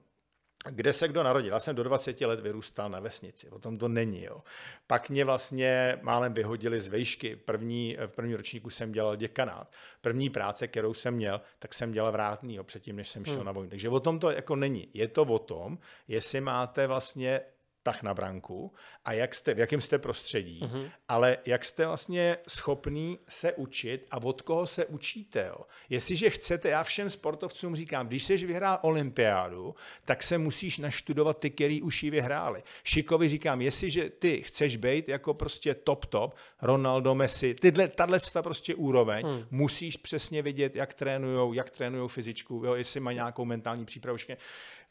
kde 0.68 0.92
se 0.92 1.08
kdo 1.08 1.22
narodil. 1.22 1.52
Já 1.52 1.60
jsem 1.60 1.76
do 1.76 1.82
20 1.82 2.20
let 2.20 2.40
vyrůstal 2.40 2.90
na 2.90 3.00
vesnici, 3.00 3.50
o 3.50 3.58
tom 3.58 3.78
to 3.78 3.88
není. 3.88 4.24
Jo. 4.24 4.42
Pak 4.86 5.10
mě 5.10 5.24
vlastně 5.24 5.98
málem 6.02 6.32
vyhodili 6.32 6.80
z 6.80 6.88
vejšky. 6.88 7.36
První, 7.36 7.96
v 8.06 8.12
prvním 8.12 8.36
ročníku 8.36 8.70
jsem 8.70 8.92
dělal 8.92 9.16
děkanát. 9.16 9.72
První 10.00 10.30
práce, 10.30 10.68
kterou 10.68 10.94
jsem 10.94 11.14
měl, 11.14 11.40
tak 11.58 11.74
jsem 11.74 11.92
dělal 11.92 12.12
vrátný, 12.12 12.58
předtím, 12.62 12.96
než 12.96 13.08
jsem 13.08 13.24
šel 13.24 13.36
hmm. 13.36 13.46
na 13.46 13.52
vojnu. 13.52 13.70
Takže 13.70 13.88
o 13.88 14.00
tom 14.00 14.18
to 14.18 14.30
jako 14.30 14.56
není. 14.56 14.88
Je 14.94 15.08
to 15.08 15.22
o 15.22 15.38
tom, 15.38 15.78
jestli 16.08 16.40
máte 16.40 16.86
vlastně 16.86 17.40
tah 17.82 18.02
na 18.02 18.14
branku 18.14 18.74
a 19.04 19.12
jak 19.12 19.34
jste, 19.34 19.54
v 19.54 19.58
jakém 19.58 19.80
jste 19.80 19.98
prostředí, 19.98 20.60
uh-huh. 20.62 20.90
ale 21.08 21.38
jak 21.46 21.64
jste 21.64 21.86
vlastně 21.86 22.36
schopný 22.48 23.18
se 23.28 23.52
učit 23.52 24.06
a 24.10 24.22
od 24.22 24.42
koho 24.42 24.66
se 24.66 24.86
učíte. 24.86 25.46
Jo. 25.48 25.60
Jestliže 25.88 26.30
chcete, 26.30 26.68
já 26.68 26.82
všem 26.82 27.10
sportovcům 27.10 27.76
říkám, 27.76 28.08
když 28.08 28.24
jsi 28.24 28.36
vyhrál 28.36 28.78
olympiádu, 28.82 29.74
tak 30.04 30.22
se 30.22 30.38
musíš 30.38 30.78
naštudovat 30.78 31.38
ty, 31.38 31.50
který 31.50 31.82
už 31.82 32.02
ji 32.02 32.10
vyhráli. 32.10 32.62
Šikovi 32.84 33.28
říkám, 33.28 33.60
jestliže 33.60 34.10
ty 34.10 34.42
chceš 34.42 34.76
být 34.76 35.08
jako 35.08 35.34
prostě 35.34 35.74
top 35.74 36.04
top, 36.04 36.34
Ronaldo, 36.62 37.14
Messi, 37.14 37.54
tyhle, 37.54 37.88
tahle 37.88 38.20
prostě 38.42 38.74
úroveň, 38.74 39.26
hmm. 39.26 39.46
musíš 39.50 39.96
přesně 39.96 40.42
vidět, 40.42 40.76
jak 40.76 40.94
trénujou, 40.94 41.52
jak 41.52 41.70
trénujou 41.70 42.08
fyzičku, 42.08 42.62
jo, 42.64 42.74
jestli 42.74 43.00
mají 43.00 43.14
nějakou 43.14 43.44
mentální 43.44 43.84
přípravu. 43.84 44.18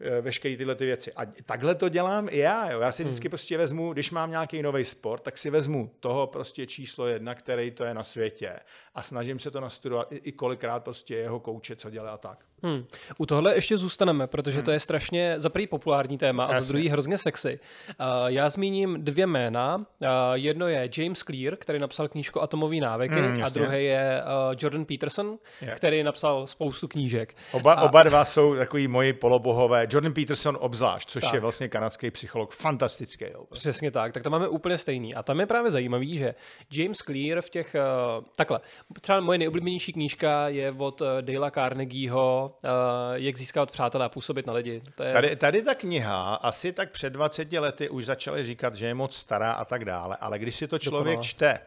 Eh, 0.02 0.22
veškeré 0.22 0.58
tyhle 0.58 0.76
ty 0.76 0.86
věci. 0.86 1.14
A 1.14 1.26
takhle 1.26 1.76
to 1.76 1.90
dělám 1.90 2.28
i 2.32 2.38
já. 2.38 2.72
Jo. 2.72 2.80
Já 2.80 2.92
si 2.92 3.04
vždycky 3.04 3.28
hmm. 3.28 3.30
prostě 3.30 3.58
vezmu, 3.58 3.94
když 3.94 4.12
mám 4.12 4.32
nějaký 4.32 4.62
nový 4.62 4.86
sport, 4.86 5.24
tak 5.24 5.38
si 5.38 5.50
vezmu 5.50 5.92
toho 6.00 6.28
prostě 6.28 6.68
číslo 6.68 7.08
jedna, 7.08 7.36
který 7.36 7.72
to 7.72 7.84
je 7.84 7.94
na 7.94 8.04
světě 8.04 8.60
a 8.96 9.04
snažím 9.04 9.40
se 9.40 9.52
to 9.52 9.60
nastudovat 9.60 10.12
i, 10.12 10.16
i 10.16 10.32
kolikrát 10.32 10.84
prostě 10.84 11.16
jeho 11.16 11.40
kouče, 11.40 11.76
co 11.76 11.90
dělá 11.90 12.12
a 12.12 12.18
tak. 12.18 12.49
Hmm. 12.64 12.86
U 13.18 13.26
tohle 13.26 13.56
ještě 13.56 13.78
zůstaneme, 13.78 14.28
protože 14.28 14.58
hmm. 14.58 14.66
to 14.66 14.72
je 14.72 14.80
strašně 14.80 15.34
za 15.38 15.50
prvý 15.50 15.68
populární 15.68 16.18
téma 16.18 16.46
a 16.46 16.48
Jasně. 16.48 16.64
za 16.64 16.72
druhý 16.72 16.90
hrozně 16.90 17.18
sexy. 17.18 17.60
Uh, 17.90 18.06
já 18.28 18.50
zmíním 18.50 18.98
dvě 19.04 19.28
jména. 19.28 19.76
Uh, 19.76 20.08
jedno 20.34 20.68
je 20.68 20.90
James 20.98 21.20
Clear, 21.20 21.56
který 21.56 21.80
napsal 21.80 22.08
knížku 22.08 22.42
Atomový 22.42 22.80
návyky 22.80 23.16
hmm, 23.16 23.44
a 23.44 23.50
druhé 23.50 23.82
je 23.82 24.22
uh, 24.24 24.56
Jordan 24.60 24.86
Peterson, 24.86 25.38
je. 25.62 25.72
který 25.76 26.04
napsal 26.04 26.48
spoustu 26.48 26.88
knížek. 26.88 27.36
Oba, 27.52 27.74
a... 27.74 27.82
oba 27.82 28.04
dva 28.04 28.26
jsou 28.26 28.56
takový 28.56 28.88
moji 28.88 29.14
polobohové. 29.14 29.88
Jordan 29.90 30.14
Peterson 30.14 30.58
obzvlášť, 30.62 31.10
což 31.10 31.24
tak. 31.24 31.34
je 31.34 31.40
vlastně 31.40 31.70
kanadský 31.70 32.12
psycholog. 32.12 32.54
Fantastický. 32.54 33.26
Jo. 33.34 33.46
Přesně 33.52 33.92
tak, 33.92 34.14
tak 34.14 34.24
to 34.24 34.30
máme 34.30 34.48
úplně 34.48 34.78
stejný. 34.78 35.16
A 35.16 35.24
tam 35.24 35.40
je 35.40 35.46
právě 35.46 35.72
zajímavý, 35.72 36.18
že 36.18 36.36
James 36.74 36.98
Clear 36.98 37.42
v 37.42 37.50
těch, 37.50 37.76
uh, 38.20 38.24
takhle, 38.36 38.60
třeba 39.02 39.20
moje 39.20 39.38
nejoblíbenější 39.38 39.94
knížka 39.94 40.50
je 40.50 40.76
od 40.78 41.02
uh, 41.02 41.08
Dale 41.22 41.52
Carnegieho, 41.52 42.49
uh, 42.50 42.70
Jak 43.14 43.38
získat 43.38 43.72
přátelé 43.72 44.06
a 44.06 44.10
působit 44.10 44.48
na 44.48 44.54
lidi. 44.54 44.82
To 44.96 45.04
je... 45.04 45.14
tady, 45.14 45.36
tady 45.36 45.62
ta 45.62 45.76
kniha 45.76 46.36
asi 46.36 46.74
tak 46.74 46.92
před 46.92 47.10
20 47.10 47.54
lety 47.54 47.90
už 47.90 48.06
začali 48.06 48.44
říkat, 48.44 48.76
že 48.76 48.86
je 48.86 48.94
moc 48.94 49.16
stará 49.16 49.52
a 49.52 49.66
tak 49.66 49.86
dále, 49.86 50.18
ale 50.20 50.40
když 50.40 50.56
si 50.56 50.68
to 50.68 50.80
člověk 50.80 51.18
Dokonale. 51.18 51.28
čte, 51.28 51.60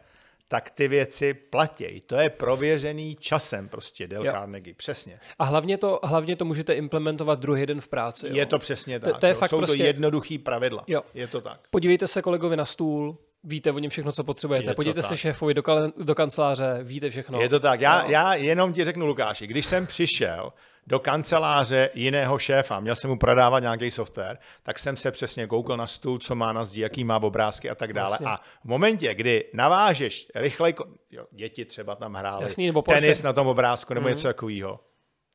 tak 0.47 0.71
ty 0.71 0.87
věci 0.87 1.33
platí. 1.33 2.01
To 2.01 2.15
je 2.15 2.29
prověřený 2.29 3.15
časem 3.19 3.69
prostě 3.69 4.07
Del 4.07 4.23
Carnegie, 4.23 4.75
přesně. 4.75 5.19
A 5.39 5.43
hlavně 5.43 5.77
to, 5.77 5.99
hlavně 6.03 6.35
to 6.35 6.45
můžete 6.45 6.73
implementovat 6.73 7.39
druhý 7.39 7.65
den 7.65 7.81
v 7.81 7.87
práci. 7.87 8.27
Jo? 8.27 8.35
Je 8.35 8.45
to 8.45 8.59
přesně 8.59 8.99
tak. 8.99 9.13
To, 9.13 9.19
to 9.19 9.25
je 9.25 9.33
fakt 9.33 9.49
Jsou 9.49 9.57
prostě... 9.57 9.77
to 9.77 9.83
jednoduchý 9.83 10.37
pravidla. 10.37 10.83
Jo. 10.87 11.01
Je 11.13 11.27
to 11.27 11.41
tak. 11.41 11.59
Podívejte 11.69 12.07
se 12.07 12.21
kolegovi 12.21 12.57
na 12.57 12.65
stůl, 12.65 13.17
víte 13.43 13.71
o 13.71 13.79
něm 13.79 13.89
všechno, 13.89 14.11
co 14.11 14.23
potřebujete. 14.23 14.69
Je 14.69 14.75
Podívejte 14.75 15.01
se 15.01 15.17
šéfovi 15.17 15.53
do, 15.53 15.61
kal- 15.61 15.93
do 15.97 16.15
kanceláře, 16.15 16.79
víte 16.83 17.09
všechno. 17.09 17.41
Je 17.41 17.49
to 17.49 17.59
tak. 17.59 17.81
Já, 17.81 18.03
no. 18.03 18.09
já 18.09 18.33
jenom 18.33 18.73
ti 18.73 18.83
řeknu, 18.83 19.05
Lukáši, 19.05 19.47
když 19.47 19.65
jsem 19.65 19.87
přišel 19.87 20.53
do 20.87 20.99
kanceláře 20.99 21.89
jiného 21.93 22.39
šéfa, 22.39 22.79
měl 22.79 22.95
jsem 22.95 23.09
mu 23.09 23.17
prodávat 23.17 23.59
nějaký 23.59 23.91
software, 23.91 24.37
tak 24.63 24.79
jsem 24.79 24.97
se 24.97 25.11
přesně 25.11 25.47
koukal 25.47 25.77
na 25.77 25.87
stůl, 25.87 26.19
co 26.19 26.35
má 26.35 26.53
na 26.53 26.65
zdi, 26.65 26.81
jaký 26.81 27.03
má 27.03 27.23
obrázky 27.23 27.69
a 27.69 27.75
tak 27.75 27.93
dále. 27.93 28.13
Jasně. 28.13 28.27
A 28.27 28.37
v 28.37 28.65
momentě, 28.65 29.15
kdy 29.15 29.49
navážeš 29.53 30.27
rychle, 30.35 30.73
jo, 31.11 31.25
děti 31.31 31.65
třeba 31.65 31.95
tam 31.95 32.13
hrály, 32.13 32.43
Jasný, 32.43 32.67
nebo 32.67 32.81
tenis 32.81 33.23
na 33.23 33.33
tom 33.33 33.47
obrázku 33.47 33.93
nebo 33.93 34.07
mm-hmm. 34.07 34.09
něco 34.09 34.27
takového, 34.27 34.79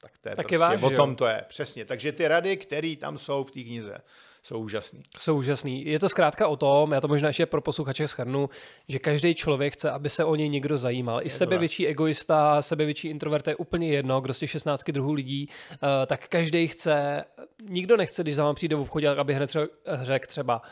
Tak 0.00 0.18
to 0.18 0.28
je 0.28 0.37
Tak 0.37 0.46
prostě, 0.46 0.54
je 0.54 0.58
váš, 0.58 0.82
o 0.82 0.90
jo. 0.90 0.96
tom 0.96 1.16
to 1.16 1.26
je, 1.26 1.44
přesně. 1.48 1.84
Takže 1.84 2.12
ty 2.12 2.28
rady, 2.28 2.56
které 2.56 2.96
tam 2.96 3.18
jsou 3.18 3.44
v 3.44 3.50
té 3.50 3.61
knize, 3.61 3.98
jsou 4.48 4.58
úžasný. 4.58 5.02
Jsou 5.18 5.37
úžasný. 5.37 5.87
Je 5.87 5.98
to 5.98 6.08
zkrátka 6.08 6.48
o 6.48 6.56
tom, 6.56 6.92
já 6.92 7.00
to 7.00 7.08
možná 7.08 7.28
ještě 7.28 7.46
pro 7.46 7.61
posluchače 7.61 8.08
schrnu, 8.08 8.50
že 8.88 8.98
každý 8.98 9.34
člověk 9.34 9.72
chce, 9.72 9.90
aby 9.90 10.11
se 10.11 10.24
o 10.24 10.34
něj 10.34 10.48
někdo 10.48 10.78
zajímal. 10.78 11.20
I 11.22 11.30
sebevětší 11.30 11.87
egoista, 11.87 12.62
sebevětší 12.62 13.08
introvert 13.08 13.48
je 13.48 13.56
úplně 13.56 13.88
jedno, 13.88 14.20
kdo 14.20 14.34
z 14.34 14.38
těch 14.38 14.50
16 14.50 14.90
druhů 14.90 15.12
lidí, 15.12 15.48
eh, 15.72 16.06
tak 16.06 16.28
každý 16.28 16.68
chce, 16.68 17.24
nikdo 17.68 17.96
nechce, 17.96 18.22
když 18.22 18.34
za 18.34 18.44
vám 18.44 18.54
přijde 18.54 18.76
v 18.76 18.80
obchodě, 18.80 19.08
aby 19.08 19.34
hned 19.34 19.56
řekl 20.02 20.26
třeba, 20.26 20.62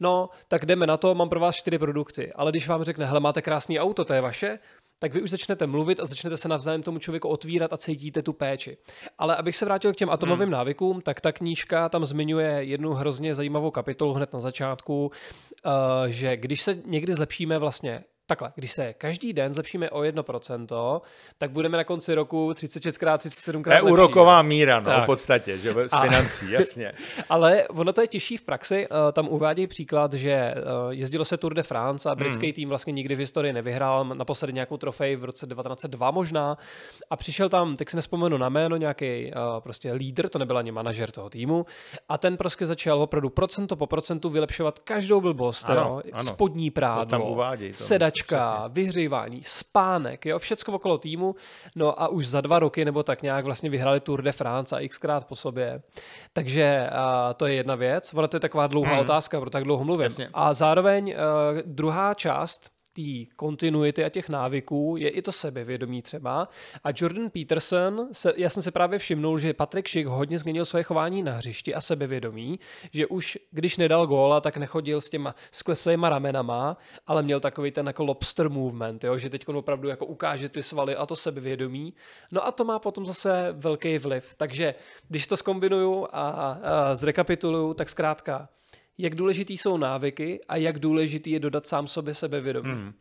no, 0.00 0.28
tak 0.48 0.66
jdeme 0.66 0.86
na 0.86 0.96
to, 0.96 1.14
mám 1.14 1.28
pro 1.28 1.40
vás 1.40 1.56
čtyři 1.56 1.78
produkty, 1.78 2.32
ale 2.32 2.50
když 2.50 2.68
vám 2.68 2.84
řekne, 2.84 3.06
hele, 3.06 3.20
máte 3.20 3.42
krásný 3.42 3.80
auto, 3.80 4.04
to 4.04 4.14
je 4.14 4.20
vaše, 4.20 4.58
tak 5.04 5.14
vy 5.14 5.22
už 5.22 5.30
začnete 5.30 5.66
mluvit 5.66 6.00
a 6.00 6.06
začnete 6.06 6.36
se 6.36 6.48
navzájem 6.48 6.82
tomu 6.82 6.98
člověku 6.98 7.28
otvírat 7.28 7.72
a 7.72 7.76
cítíte 7.76 8.22
tu 8.22 8.32
péči. 8.32 8.76
Ale 9.18 9.36
abych 9.36 9.56
se 9.56 9.64
vrátil 9.64 9.92
k 9.92 9.96
těm 9.96 10.10
atomovým 10.10 10.42
hmm. 10.42 10.52
návykům, 10.52 11.00
tak 11.00 11.20
ta 11.20 11.32
knížka 11.32 11.88
tam 11.88 12.06
zmiňuje 12.06 12.50
jednu 12.50 12.92
hrozně 12.92 13.34
zajímavou 13.34 13.70
kapitolu 13.70 14.12
hned 14.14 14.32
na 14.32 14.40
začátku, 14.40 15.06
uh, 15.06 15.72
že 16.06 16.36
když 16.36 16.62
se 16.62 16.76
někdy 16.86 17.14
zlepšíme 17.14 17.58
vlastně 17.58 18.04
Takhle, 18.26 18.52
když 18.54 18.72
se 18.72 18.92
každý 18.92 19.32
den 19.32 19.54
zlepšíme 19.54 19.90
o 19.90 20.00
1%, 20.00 21.00
tak 21.38 21.50
budeme 21.50 21.76
na 21.76 21.84
konci 21.84 22.14
roku 22.14 22.50
36x37 22.50 23.62
To 23.64 23.70
je 23.70 23.76
lepší. 23.80 23.92
úroková 23.92 24.42
míra, 24.42 24.80
no, 24.80 24.84
Tak. 24.86 25.02
v 25.02 25.06
podstatě, 25.06 25.58
že 25.58 25.74
z 25.86 25.92
A- 25.92 26.00
financí, 26.02 26.50
jasně. 26.50 26.92
Ale 27.28 27.68
ono 27.68 27.92
to 27.92 28.00
je 28.00 28.06
těžší 28.06 28.36
v 28.36 28.42
praxi. 28.42 28.86
Eh, 28.90 29.12
Tam 29.12 29.28
uvádějí 29.28 29.66
příklad, 29.66 30.12
že 30.12 30.30
eh, 30.30 30.54
jezdilo 30.90 31.24
se 31.24 31.36
Tour 31.36 31.54
de 31.54 31.62
France 31.62 32.10
a 32.10 32.14
britský 32.14 32.52
tým 32.52 32.68
vlastně 32.68 32.92
nikdy 32.92 33.14
v 33.14 33.18
historii 33.18 33.52
nevyhrál. 33.52 34.04
Naposledy 34.04 34.52
nějakou 34.52 34.76
trofej 34.76 35.16
v 35.16 35.24
roce 35.24 35.46
1902 35.46 36.10
možná. 36.10 36.58
A 37.10 37.16
přišel 37.16 37.48
tam, 37.48 37.76
teď 37.76 37.90
si 37.90 37.96
nespomenu 37.96 38.38
na 38.38 38.48
jméno, 38.48 38.76
nějaký 38.76 39.04
eh, 39.06 39.32
prostě 39.60 39.92
lídr, 39.92 40.28
to 40.28 40.38
nebyl 40.38 40.58
ani 40.58 40.72
manažer 40.72 41.10
toho 41.10 41.30
týmu. 41.30 41.66
A 42.08 42.18
ten 42.18 42.36
prostě 42.36 42.66
začal 42.66 43.02
opravdu 43.02 43.30
procento 43.30 43.76
po 43.76 43.86
procentu 43.86 44.30
vylepšovat 44.30 44.78
každou 44.78 45.20
blbost. 45.20 45.70
Ano, 45.70 45.80
jo. 46.04 46.10
ano. 46.12 46.24
Spodní 46.24 46.70
prádlo, 46.70 47.04
tam 47.04 47.22
uvádějí 47.22 47.72
to, 47.72 47.76
sedačka, 48.16 48.50
přesně. 48.50 48.68
vyhřívání, 48.68 49.40
spánek, 49.44 50.26
jo, 50.26 50.38
všecko 50.38 50.72
okolo 50.72 50.98
týmu. 50.98 51.34
No 51.76 52.02
a 52.02 52.08
už 52.08 52.26
za 52.26 52.40
dva 52.40 52.58
roky 52.58 52.84
nebo 52.84 53.02
tak 53.02 53.22
nějak 53.22 53.44
vlastně 53.44 53.70
vyhráli 53.70 54.00
Tour 54.00 54.22
de 54.22 54.32
France 54.32 54.76
a 54.76 54.88
xkrát 54.88 55.26
po 55.26 55.36
sobě. 55.36 55.82
Takže 56.32 56.88
a, 56.92 57.34
to 57.34 57.46
je 57.46 57.54
jedna 57.54 57.74
věc. 57.74 58.14
Ona 58.14 58.28
to 58.28 58.36
je 58.36 58.40
taková 58.40 58.66
dlouhá 58.66 58.90
Hmm. 58.92 59.00
otázka, 59.00 59.40
proto 59.40 59.50
tak 59.50 59.64
dlouho 59.64 59.84
mluvím. 59.84 60.02
Jasně. 60.04 60.28
A 60.34 60.54
zároveň 60.54 61.14
uh, 61.14 61.58
druhá 61.64 62.14
část 62.14 62.73
té 62.94 63.34
kontinuity 63.36 64.04
a 64.04 64.08
těch 64.08 64.28
návyků 64.28 64.96
je 64.98 65.08
i 65.08 65.22
to 65.22 65.32
sebevědomí 65.32 66.02
třeba. 66.02 66.48
A 66.84 66.88
Jordan 66.96 67.30
Peterson, 67.30 68.08
se, 68.12 68.32
já 68.36 68.50
jsem 68.50 68.62
si 68.62 68.70
právě 68.70 68.98
všimnul, 68.98 69.38
že 69.38 69.54
Patrick 69.54 69.88
Schick 69.88 70.08
hodně 70.08 70.38
změnil 70.38 70.64
svoje 70.64 70.84
chování 70.84 71.22
na 71.22 71.32
hřišti 71.32 71.74
a 71.74 71.80
sebevědomí, 71.80 72.60
že 72.92 73.06
už 73.06 73.38
když 73.50 73.76
nedal 73.76 74.06
góla, 74.06 74.40
tak 74.40 74.56
nechodil 74.56 75.00
s 75.00 75.08
těma 75.08 75.34
skleslýma 75.50 76.08
ramenama, 76.08 76.76
ale 77.06 77.22
měl 77.22 77.40
takový 77.40 77.70
ten 77.70 77.86
jako 77.86 78.04
lobster 78.04 78.50
movement, 78.50 79.04
jo? 79.04 79.18
že 79.18 79.30
teď 79.30 79.48
opravdu 79.48 79.88
jako 79.88 80.06
ukáže 80.06 80.48
ty 80.48 80.62
svaly 80.62 80.96
a 80.96 81.06
to 81.06 81.16
sebevědomí. 81.16 81.94
No 82.32 82.46
a 82.46 82.52
to 82.52 82.64
má 82.64 82.78
potom 82.78 83.06
zase 83.06 83.48
velký 83.52 83.98
vliv. 83.98 84.34
Takže 84.36 84.74
když 85.08 85.26
to 85.26 85.36
skombinuju 85.36 86.06
a, 86.12 86.28
a 86.28 86.94
zrekapituluju, 86.94 87.74
tak 87.74 87.88
zkrátka 87.88 88.48
jak 88.98 89.14
důležitý 89.14 89.58
jsou 89.58 89.76
návyky 89.76 90.40
a 90.48 90.56
jak 90.56 90.78
důležitý 90.78 91.30
je 91.30 91.40
dodat 91.40 91.66
sám 91.66 91.86
sobě 91.86 92.14
sebevědomí. 92.14 92.72
Hmm. 92.72 92.86
Uh, 92.86 92.92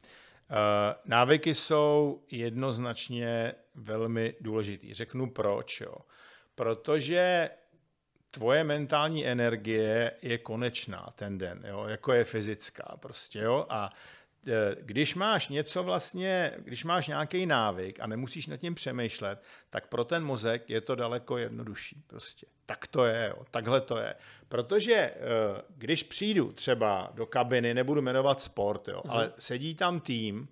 návyky 1.05 1.55
jsou 1.55 2.23
jednoznačně 2.31 3.53
velmi 3.75 4.35
důležitý. 4.41 4.93
Řeknu 4.93 5.29
proč. 5.29 5.81
Jo. 5.81 5.95
Protože 6.55 7.49
tvoje 8.31 8.63
mentální 8.63 9.27
energie 9.27 10.11
je 10.21 10.37
konečná 10.37 11.13
ten 11.15 11.37
den, 11.37 11.63
jo, 11.67 11.85
jako 11.87 12.13
je 12.13 12.23
fyzická 12.23 12.97
prostě, 12.99 13.39
jo, 13.39 13.65
a 13.69 13.89
když 14.81 15.15
máš 15.15 15.49
něco 15.49 15.83
vlastně, 15.83 16.53
když 16.57 16.83
máš 16.83 17.07
nějaký 17.07 17.45
návyk 17.45 17.99
a 17.99 18.07
nemusíš 18.07 18.47
nad 18.47 18.57
tím 18.57 18.75
přemýšlet, 18.75 19.43
tak 19.69 19.87
pro 19.87 20.03
ten 20.03 20.23
mozek 20.23 20.69
je 20.69 20.81
to 20.81 20.95
daleko 20.95 21.37
jednodušší 21.37 22.03
prostě. 22.07 22.45
Tak 22.65 22.87
to 22.87 23.05
je, 23.05 23.33
jo, 23.37 23.45
takhle 23.51 23.81
to 23.81 23.97
je. 23.97 24.15
Protože 24.49 24.93
e, 24.93 25.15
když 25.69 26.03
přijdu 26.03 26.51
třeba 26.51 27.11
do 27.13 27.25
kabiny, 27.25 27.73
nebudu 27.73 28.01
jmenovat 28.01 28.41
sport, 28.41 28.87
jo, 28.87 29.01
ale 29.07 29.33
sedí 29.37 29.75
tam 29.75 29.99
tým, 29.99 30.47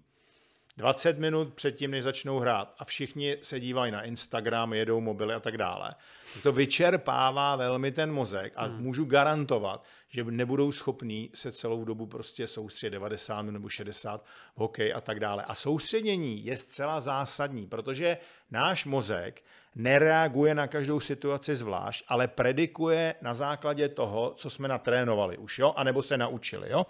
20 0.78 1.20
minut 1.20 1.54
předtím, 1.54 1.92
než 1.92 2.04
začnou 2.04 2.40
hrát 2.40 2.76
a 2.80 2.86
všichni 2.86 3.38
se 3.42 3.60
dívají 3.60 3.92
na 3.92 4.02
Instagram, 4.02 4.74
jedou 4.74 5.02
mobily 5.02 5.34
a 5.34 5.40
tak 5.40 5.58
dále. 5.58 5.96
To 6.44 6.52
vyčerpává 6.52 7.56
velmi 7.56 7.92
ten 7.92 8.12
mozek 8.12 8.54
a 8.56 8.66
hmm. 8.66 8.82
můžu 8.82 9.06
garantovat, 9.06 9.84
že 10.12 10.24
nebudou 10.24 10.72
schopní 10.72 11.30
se 11.34 11.52
celou 11.52 11.86
dobu 11.86 12.06
prostě 12.06 12.48
soustředit 12.48 12.90
90 12.90 13.42
minut 13.42 13.54
nebo 13.54 13.70
60 13.70 14.24
v 14.56 14.60
hokej 14.60 14.94
a 14.94 15.02
tak 15.02 15.20
dále. 15.20 15.44
A 15.44 15.56
soustředění 15.56 16.46
je 16.46 16.58
zcela 16.58 17.00
zásadní, 17.00 17.68
protože 17.68 18.18
náš 18.52 18.86
mozek 18.86 19.44
nereaguje 19.76 20.56
na 20.56 20.68
každou 20.68 21.00
situaci 21.00 21.56
zvlášť, 21.56 22.06
ale 22.08 22.28
predikuje 22.28 23.16
na 23.22 23.34
základě 23.34 23.90
toho, 23.90 24.34
co 24.36 24.50
jsme 24.50 24.68
natrénovali 24.68 25.38
už, 25.38 25.60
jo, 25.60 25.74
anebo 25.76 26.04
se 26.04 26.18
naučili, 26.18 26.72
jo. 26.72 26.86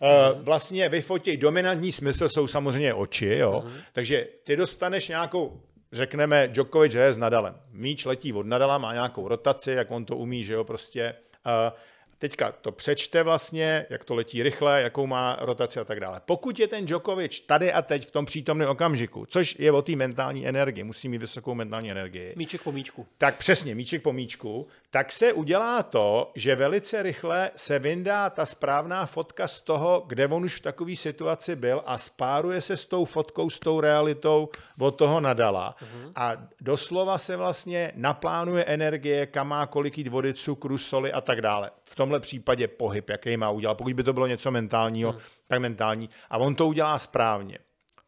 Uh, 0.00 0.42
vlastně 0.42 0.88
vyfotěj 0.88 1.36
dominantní 1.36 1.92
smysl 1.92 2.28
jsou 2.28 2.46
samozřejmě 2.46 2.94
oči, 2.94 3.26
jo? 3.26 3.64
takže 3.92 4.28
ty 4.44 4.56
dostaneš 4.56 5.08
nějakou, 5.08 5.60
řekneme, 5.92 6.48
Djokovic 6.48 6.94
hraje 6.94 7.12
s 7.12 7.18
Nadalem. 7.18 7.54
Míč 7.70 8.04
letí 8.04 8.32
od 8.32 8.46
Nadala, 8.46 8.78
má 8.78 8.92
nějakou 8.92 9.28
rotaci, 9.28 9.70
jak 9.70 9.90
on 9.90 10.04
to 10.04 10.16
umí, 10.16 10.44
že 10.44 10.54
jo, 10.54 10.64
prostě. 10.64 11.14
Uh, 11.46 11.78
teďka 12.24 12.52
to 12.52 12.72
přečte 12.72 13.22
vlastně, 13.22 13.86
jak 13.90 14.04
to 14.04 14.14
letí 14.14 14.42
rychle, 14.42 14.82
jakou 14.82 15.06
má 15.06 15.36
rotaci 15.40 15.80
a 15.80 15.84
tak 15.84 16.00
dále. 16.00 16.20
Pokud 16.26 16.58
je 16.58 16.68
ten 16.68 16.84
Djokovic 16.84 17.40
tady 17.40 17.72
a 17.72 17.82
teď 17.82 18.06
v 18.06 18.10
tom 18.10 18.24
přítomném 18.24 18.68
okamžiku, 18.68 19.26
což 19.26 19.58
je 19.58 19.72
o 19.72 19.82
té 19.82 19.96
mentální 19.96 20.46
energii, 20.46 20.84
musí 20.84 21.08
mít 21.08 21.18
vysokou 21.18 21.54
mentální 21.54 21.90
energii, 21.90 22.32
Míček 22.36 22.62
po 22.62 22.72
míčku. 22.72 23.06
tak 23.18 23.36
přesně, 23.36 23.74
míček 23.74 24.02
po 24.02 24.12
míčku, 24.12 24.66
tak 24.90 25.12
se 25.12 25.32
udělá 25.32 25.82
to, 25.82 26.32
že 26.34 26.56
velice 26.56 27.02
rychle 27.02 27.50
se 27.56 27.78
vyndá 27.78 28.30
ta 28.30 28.46
správná 28.46 29.06
fotka 29.06 29.48
z 29.48 29.60
toho, 29.60 30.04
kde 30.06 30.28
on 30.28 30.44
už 30.44 30.56
v 30.56 30.60
takové 30.60 30.96
situaci 30.96 31.56
byl 31.56 31.82
a 31.86 31.98
spáruje 31.98 32.60
se 32.60 32.76
s 32.76 32.86
tou 32.86 33.04
fotkou, 33.04 33.50
s 33.50 33.58
tou 33.58 33.80
realitou 33.80 34.48
od 34.78 34.96
toho 34.96 35.20
nadala. 35.20 35.76
Uh-huh. 35.80 36.12
A 36.14 36.36
doslova 36.60 37.18
se 37.18 37.36
vlastně 37.36 37.92
naplánuje 37.94 38.64
energie, 38.64 39.26
kam 39.26 39.48
má 39.48 39.66
kolik 39.66 39.98
jít 39.98 40.08
vody, 40.08 40.34
cukru, 40.34 40.78
soli 40.78 41.12
a 41.12 41.20
tak 41.20 41.40
dále. 41.40 41.70
V 41.82 41.96
tomhle 41.96 42.13
případě 42.20 42.68
pohyb, 42.68 43.10
jaký 43.10 43.36
má 43.36 43.50
udělat. 43.50 43.74
Pokud 43.74 43.92
by 43.92 44.02
to 44.02 44.12
bylo 44.12 44.26
něco 44.26 44.50
mentálního, 44.50 45.12
uh-huh. 45.12 45.20
tak 45.48 45.60
mentální. 45.60 46.10
A 46.30 46.38
on 46.38 46.54
to 46.54 46.66
udělá 46.66 46.98
správně. 46.98 47.58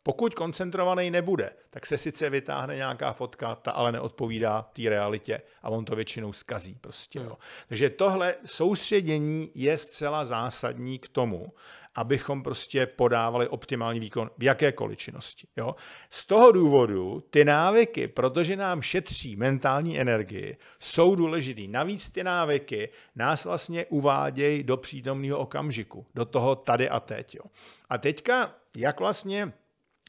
Pokud 0.03 0.35
koncentrovaný 0.35 1.11
nebude, 1.11 1.51
tak 1.71 1.87
se 1.87 1.99
sice 1.99 2.31
vytáhne 2.31 2.77
nějaká 2.77 3.13
fotka, 3.13 3.55
ta 3.55 3.71
ale 3.71 3.93
neodpovídá 3.93 4.63
té 4.63 4.83
realitě 4.89 5.43
a 5.63 5.71
on 5.71 5.85
to 5.85 5.97
většinou 5.97 6.33
skazí 6.33 6.79
prostě. 6.81 7.19
Jo. 7.19 7.37
Takže 7.69 7.91
tohle 7.91 8.35
soustředění 8.45 9.51
je 9.55 9.79
zcela 9.79 10.25
zásadní 10.25 10.99
k 10.99 11.09
tomu, 11.09 11.53
abychom 11.97 12.43
prostě 12.43 12.87
podávali 12.87 13.49
optimální 13.49 14.01
výkon 14.01 14.31
v 14.39 14.43
jakékoliv 14.43 14.99
činnosti. 14.99 15.47
Jo. 15.57 15.75
Z 16.11 16.27
toho 16.27 16.53
důvodu 16.53 17.23
ty 17.31 17.45
návyky, 17.45 18.09
protože 18.09 18.57
nám 18.57 18.83
šetří 18.83 19.37
mentální 19.37 20.01
energii, 20.01 20.57
jsou 20.81 21.15
důležitý. 21.15 21.69
Navíc 21.69 22.09
ty 22.09 22.25
návyky 22.25 22.89
nás 23.15 23.45
vlastně 23.45 23.87
uvádějí 23.87 24.63
do 24.63 24.77
přítomného 24.77 25.39
okamžiku, 25.39 26.07
do 26.15 26.25
toho 26.25 26.57
tady 26.57 26.89
a 26.89 27.01
teď. 27.01 27.35
Jo. 27.35 27.45
A 27.89 27.99
teďka, 27.99 28.55
jak 28.77 29.01
vlastně 29.01 29.53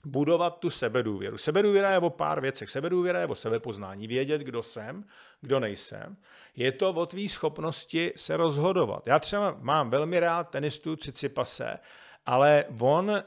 budovat 0.05 0.59
tu 0.59 0.69
sebedůvěru. 0.69 1.37
Sebedůvěra 1.37 1.91
je 1.91 1.97
o 1.97 2.09
pár 2.09 2.41
věcech. 2.41 2.69
Sebedůvěra 2.69 3.19
je 3.19 3.27
o 3.27 3.35
sebepoznání. 3.35 4.07
Vědět, 4.07 4.41
kdo 4.41 4.63
jsem, 4.63 5.03
kdo 5.41 5.59
nejsem. 5.59 6.17
Je 6.57 6.71
to 6.71 6.89
o 6.89 7.05
tvý 7.05 7.29
schopnosti 7.29 8.13
se 8.15 8.37
rozhodovat. 8.37 9.07
Já 9.07 9.19
třeba 9.19 9.57
mám 9.59 9.89
velmi 9.89 10.19
rád 10.19 10.49
tenistu 10.49 10.95
Cicipase, 10.95 11.79
ale 12.25 12.65
on 12.79 13.23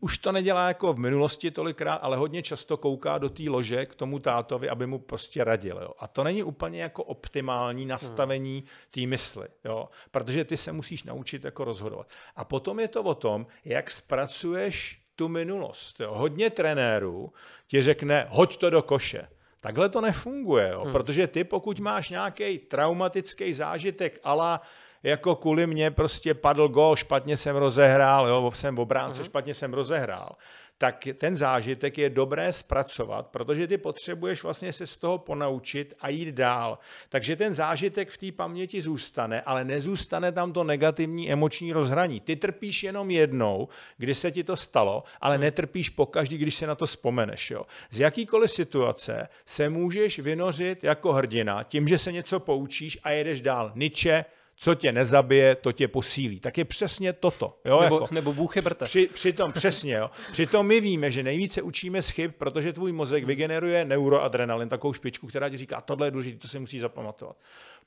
už 0.00 0.18
to 0.18 0.32
nedělá 0.32 0.68
jako 0.68 0.92
v 0.92 0.98
minulosti 0.98 1.50
tolikrát, 1.50 1.94
ale 1.94 2.16
hodně 2.16 2.42
často 2.42 2.76
kouká 2.76 3.18
do 3.18 3.28
té 3.28 3.42
lože 3.48 3.86
k 3.86 3.94
tomu 3.94 4.18
tátovi, 4.18 4.68
aby 4.68 4.86
mu 4.86 4.98
prostě 4.98 5.44
radil. 5.44 5.78
Jo. 5.82 5.92
A 5.98 6.08
to 6.08 6.24
není 6.24 6.42
úplně 6.42 6.82
jako 6.82 7.04
optimální 7.04 7.86
nastavení 7.86 8.64
té 8.90 9.00
mysli, 9.00 9.48
jo. 9.64 9.88
protože 10.10 10.44
ty 10.44 10.56
se 10.56 10.72
musíš 10.72 11.04
naučit 11.04 11.44
jako 11.44 11.64
rozhodovat. 11.64 12.08
A 12.36 12.44
potom 12.44 12.80
je 12.80 12.88
to 12.88 13.02
o 13.02 13.14
tom, 13.14 13.46
jak 13.64 13.90
zpracuješ 13.90 15.02
tu 15.16 15.28
minulost. 15.28 16.00
Jo. 16.00 16.14
Hodně 16.14 16.50
trenérů 16.50 17.32
ti 17.66 17.82
řekne, 17.82 18.26
hoď 18.30 18.56
to 18.56 18.70
do 18.70 18.82
koše. 18.82 19.28
Takhle 19.62 19.88
to 19.88 20.00
nefunguje, 20.00 20.68
jo. 20.72 20.82
Hmm. 20.82 20.92
protože 20.92 21.26
ty 21.26 21.44
pokud 21.44 21.80
máš 21.80 22.10
nějaký 22.10 22.58
traumatický 22.58 23.54
zážitek 23.54 24.20
ala 24.24 24.60
jako 25.02 25.36
kvůli 25.36 25.66
mě 25.66 25.90
prostě 25.90 26.34
padl 26.34 26.68
gol, 26.68 26.96
špatně 26.96 27.36
jsem 27.36 27.56
rozehrál, 27.56 28.28
jo, 28.28 28.50
jsem 28.54 28.76
v 28.76 28.80
obránce, 28.80 29.18
hmm. 29.18 29.24
špatně 29.24 29.54
jsem 29.54 29.74
rozehrál, 29.74 30.36
tak 30.82 31.08
ten 31.18 31.36
zážitek 31.36 31.98
je 31.98 32.10
dobré 32.10 32.52
zpracovat, 32.52 33.26
protože 33.26 33.66
ty 33.66 33.78
potřebuješ 33.78 34.42
vlastně 34.42 34.72
se 34.72 34.86
z 34.86 34.96
toho 34.96 35.18
ponaučit 35.18 35.94
a 36.00 36.08
jít 36.08 36.28
dál. 36.28 36.78
Takže 37.08 37.36
ten 37.36 37.54
zážitek 37.54 38.10
v 38.10 38.18
té 38.18 38.32
paměti 38.32 38.82
zůstane, 38.82 39.40
ale 39.40 39.64
nezůstane 39.64 40.32
tam 40.32 40.52
to 40.52 40.64
negativní 40.64 41.32
emoční 41.32 41.72
rozhraní. 41.72 42.20
Ty 42.20 42.36
trpíš 42.36 42.82
jenom 42.82 43.10
jednou, 43.10 43.68
kdy 43.98 44.14
se 44.14 44.30
ti 44.30 44.44
to 44.44 44.56
stalo, 44.56 45.04
ale 45.20 45.38
netrpíš 45.38 45.90
pokaždý, 45.90 46.38
když 46.38 46.54
se 46.54 46.66
na 46.66 46.74
to 46.74 46.86
vzpomeneš. 46.86 47.50
Jo. 47.50 47.62
Z 47.90 48.00
jakýkoliv 48.00 48.50
situace 48.50 49.28
se 49.46 49.68
můžeš 49.68 50.18
vynořit 50.18 50.84
jako 50.84 51.12
hrdina 51.12 51.62
tím, 51.62 51.88
že 51.88 51.98
se 51.98 52.12
něco 52.12 52.40
poučíš 52.40 52.98
a 53.02 53.10
jedeš 53.10 53.40
dál. 53.40 53.72
Niče, 53.74 54.24
co 54.62 54.74
tě 54.74 54.92
nezabije, 54.92 55.54
to 55.54 55.72
tě 55.72 55.88
posílí. 55.88 56.40
Tak 56.40 56.58
je 56.58 56.64
přesně 56.64 57.12
toto. 57.12 57.58
Jo, 57.64 57.80
nebo, 57.80 57.94
jako. 58.00 58.14
nebo 58.14 58.32
bůh 58.32 58.56
je 58.56 58.62
Při, 58.84 59.08
přitom, 59.14 59.52
přesně, 59.52 59.94
jo. 59.94 60.10
Přitom 60.32 60.66
my 60.66 60.80
víme, 60.80 61.10
že 61.10 61.22
nejvíce 61.22 61.62
učíme 61.62 62.02
z 62.02 62.08
chyb, 62.08 62.30
protože 62.38 62.72
tvůj 62.72 62.92
mozek 62.92 63.24
vygeneruje 63.24 63.84
neuroadrenalin, 63.84 64.68
takovou 64.68 64.92
špičku, 64.92 65.26
která 65.26 65.48
ti 65.48 65.56
říká, 65.56 65.80
tohle 65.80 66.06
je 66.06 66.10
důležité, 66.10 66.38
to 66.38 66.48
si 66.48 66.58
musí 66.58 66.78
zapamatovat. 66.78 67.36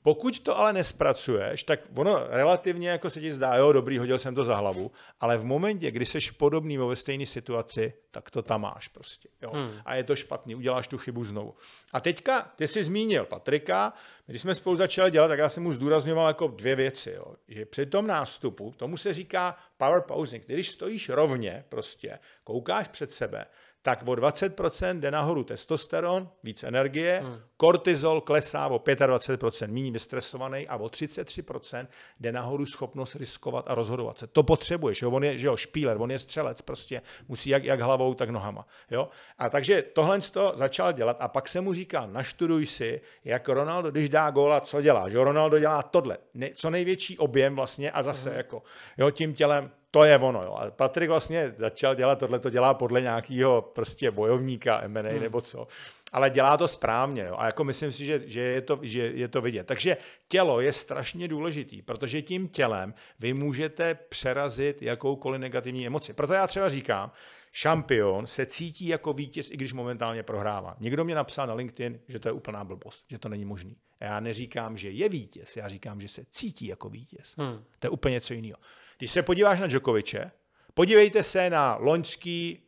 Pokud 0.02 0.38
to 0.38 0.58
ale 0.58 0.72
nespracuješ, 0.72 1.64
tak 1.64 1.80
ono 1.96 2.26
relativně 2.28 2.88
jako 2.88 3.10
se 3.10 3.20
ti 3.20 3.32
zdá, 3.32 3.54
jo, 3.54 3.72
dobrý, 3.72 3.98
hodil 3.98 4.18
jsem 4.18 4.34
to 4.34 4.44
za 4.44 4.56
hlavu, 4.56 4.90
ale 5.20 5.38
v 5.38 5.44
momentě, 5.44 5.90
kdy 5.90 6.06
jsi 6.06 6.18
podobný 6.36 6.76
nebo 6.76 6.88
ve 6.88 6.96
stejné 6.96 7.26
situaci, 7.26 7.92
tak 8.10 8.30
to 8.30 8.42
tam 8.42 8.60
máš 8.60 8.88
prostě. 8.88 9.28
Jo. 9.42 9.50
Hmm. 9.52 9.70
A 9.84 9.94
je 9.94 10.04
to 10.04 10.16
špatný, 10.16 10.54
uděláš 10.54 10.88
tu 10.88 10.98
chybu 10.98 11.24
znovu. 11.24 11.54
A 11.92 12.00
teďka, 12.00 12.52
ty 12.56 12.68
jsi 12.68 12.84
zmínil 12.84 13.24
Patrika, 13.24 13.92
když 14.26 14.40
jsme 14.40 14.54
spolu 14.54 14.76
začali 14.76 15.10
dělat, 15.10 15.28
tak 15.28 15.38
já 15.38 15.48
jsem 15.48 15.62
mu 15.62 15.72
zdůrazňoval 15.72 16.28
jako 16.28 16.48
dvě 16.48 16.76
věci, 16.76 17.12
jo. 17.16 17.34
že 17.48 17.66
při 17.66 17.86
tom 17.86 18.06
nástupu, 18.06 18.74
tomu 18.76 18.96
se 18.96 19.12
říká 19.12 19.56
power 19.76 20.00
posing, 20.00 20.46
když 20.46 20.70
stojíš 20.70 21.08
rovně 21.08 21.64
prostě, 21.68 22.18
koukáš 22.44 22.88
před 22.88 23.12
sebe, 23.12 23.46
tak 23.86 24.02
o 24.08 24.12
20% 24.12 25.00
jde 25.00 25.10
nahoru 25.10 25.44
testosteron, 25.44 26.28
víc 26.42 26.62
energie, 26.62 27.20
hmm. 27.24 27.38
kortizol 27.56 28.20
klesá 28.20 28.66
o 28.66 28.78
25%, 28.78 29.68
méně 29.72 29.92
vystresovaný 29.92 30.68
a 30.68 30.76
o 30.76 30.86
33% 30.86 31.86
jde 32.20 32.32
nahoru 32.32 32.66
schopnost 32.66 33.14
riskovat 33.14 33.64
a 33.68 33.74
rozhodovat 33.74 34.18
se. 34.18 34.26
To 34.26 34.42
potřebuješ, 34.42 35.02
jo? 35.02 35.10
on 35.10 35.24
je 35.24 35.38
že 35.38 35.46
jo, 35.46 35.56
špíler, 35.56 35.96
on 36.00 36.10
je 36.10 36.18
střelec, 36.18 36.62
prostě 36.62 37.02
musí 37.28 37.50
jak, 37.50 37.64
jak 37.64 37.80
hlavou, 37.80 38.14
tak 38.14 38.30
nohama. 38.30 38.66
Jo? 38.90 39.08
A 39.38 39.48
takže 39.48 39.82
tohle 39.82 40.20
to 40.20 40.52
začal 40.54 40.92
dělat 40.92 41.16
a 41.20 41.28
pak 41.28 41.48
se 41.48 41.60
mu 41.60 41.72
říká, 41.72 42.06
naštuduj 42.06 42.66
si, 42.66 43.00
jak 43.24 43.48
Ronaldo, 43.48 43.90
když 43.90 44.08
dá 44.08 44.30
góla, 44.30 44.60
co 44.60 44.82
dělá, 44.82 45.08
že 45.08 45.24
Ronaldo 45.24 45.58
dělá 45.58 45.82
tohle, 45.82 46.18
ne, 46.34 46.50
co 46.54 46.70
největší 46.70 47.18
objem 47.18 47.54
vlastně 47.54 47.90
a 47.90 48.02
zase 48.02 48.28
hmm. 48.28 48.38
jako, 48.38 48.62
jo, 48.98 49.10
tím 49.10 49.34
tělem 49.34 49.70
to 49.96 50.04
je 50.04 50.18
ono. 50.18 50.42
Jo. 50.42 50.52
A 50.52 50.70
Patrik 50.70 51.08
vlastně 51.08 51.52
začal 51.56 51.94
dělat 51.94 52.18
tohle, 52.18 52.38
to 52.38 52.50
dělá 52.50 52.74
podle 52.74 53.00
nějakého 53.00 53.62
prostě 53.62 54.10
bojovníka 54.10 54.82
MMA 54.86 55.00
hmm. 55.00 55.20
nebo 55.20 55.40
co. 55.40 55.68
Ale 56.12 56.30
dělá 56.30 56.56
to 56.56 56.68
správně. 56.68 57.22
Jo. 57.22 57.34
A 57.38 57.46
jako 57.46 57.64
myslím 57.64 57.92
si, 57.92 58.04
že, 58.04 58.22
že, 58.26 58.40
je 58.40 58.60
to, 58.60 58.78
že 58.82 59.00
je 59.00 59.28
to 59.28 59.40
vidět. 59.40 59.66
Takže 59.66 59.96
tělo 60.28 60.60
je 60.60 60.72
strašně 60.72 61.28
důležitý, 61.28 61.82
protože 61.82 62.22
tím 62.22 62.48
tělem 62.48 62.94
vy 63.20 63.34
můžete 63.34 63.94
přerazit 63.94 64.82
jakoukoliv 64.82 65.40
negativní 65.40 65.86
emoci. 65.86 66.12
Proto 66.12 66.32
já 66.32 66.46
třeba 66.46 66.68
říkám, 66.68 67.10
šampion 67.56 68.26
se 68.26 68.46
cítí 68.46 68.86
jako 68.86 69.12
vítěz, 69.12 69.50
i 69.50 69.56
když 69.56 69.72
momentálně 69.72 70.22
prohrává. 70.22 70.76
Někdo 70.80 71.04
mě 71.04 71.14
napsal 71.14 71.46
na 71.46 71.54
LinkedIn, 71.54 72.00
že 72.08 72.18
to 72.18 72.28
je 72.28 72.32
úplná 72.32 72.64
blbost, 72.64 73.04
že 73.10 73.18
to 73.18 73.28
není 73.28 73.44
možný. 73.44 73.76
A 74.00 74.04
já 74.04 74.20
neříkám, 74.20 74.76
že 74.76 74.90
je 74.90 75.08
vítěz, 75.08 75.56
já 75.56 75.68
říkám, 75.68 76.00
že 76.00 76.08
se 76.08 76.24
cítí 76.30 76.66
jako 76.66 76.88
vítěz. 76.88 77.34
Hmm. 77.36 77.64
To 77.78 77.86
je 77.86 77.90
úplně 77.90 78.12
něco 78.12 78.34
jiného. 78.34 78.58
Když 78.98 79.10
se 79.10 79.22
podíváš 79.22 79.60
na 79.60 79.66
Djokoviče, 79.66 80.30
podívejte 80.74 81.22
se 81.22 81.50
na 81.50 81.76
loňský 81.76 82.65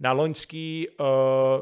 na 0.00 0.12
loňský 0.12 0.88
uh, 0.88 1.06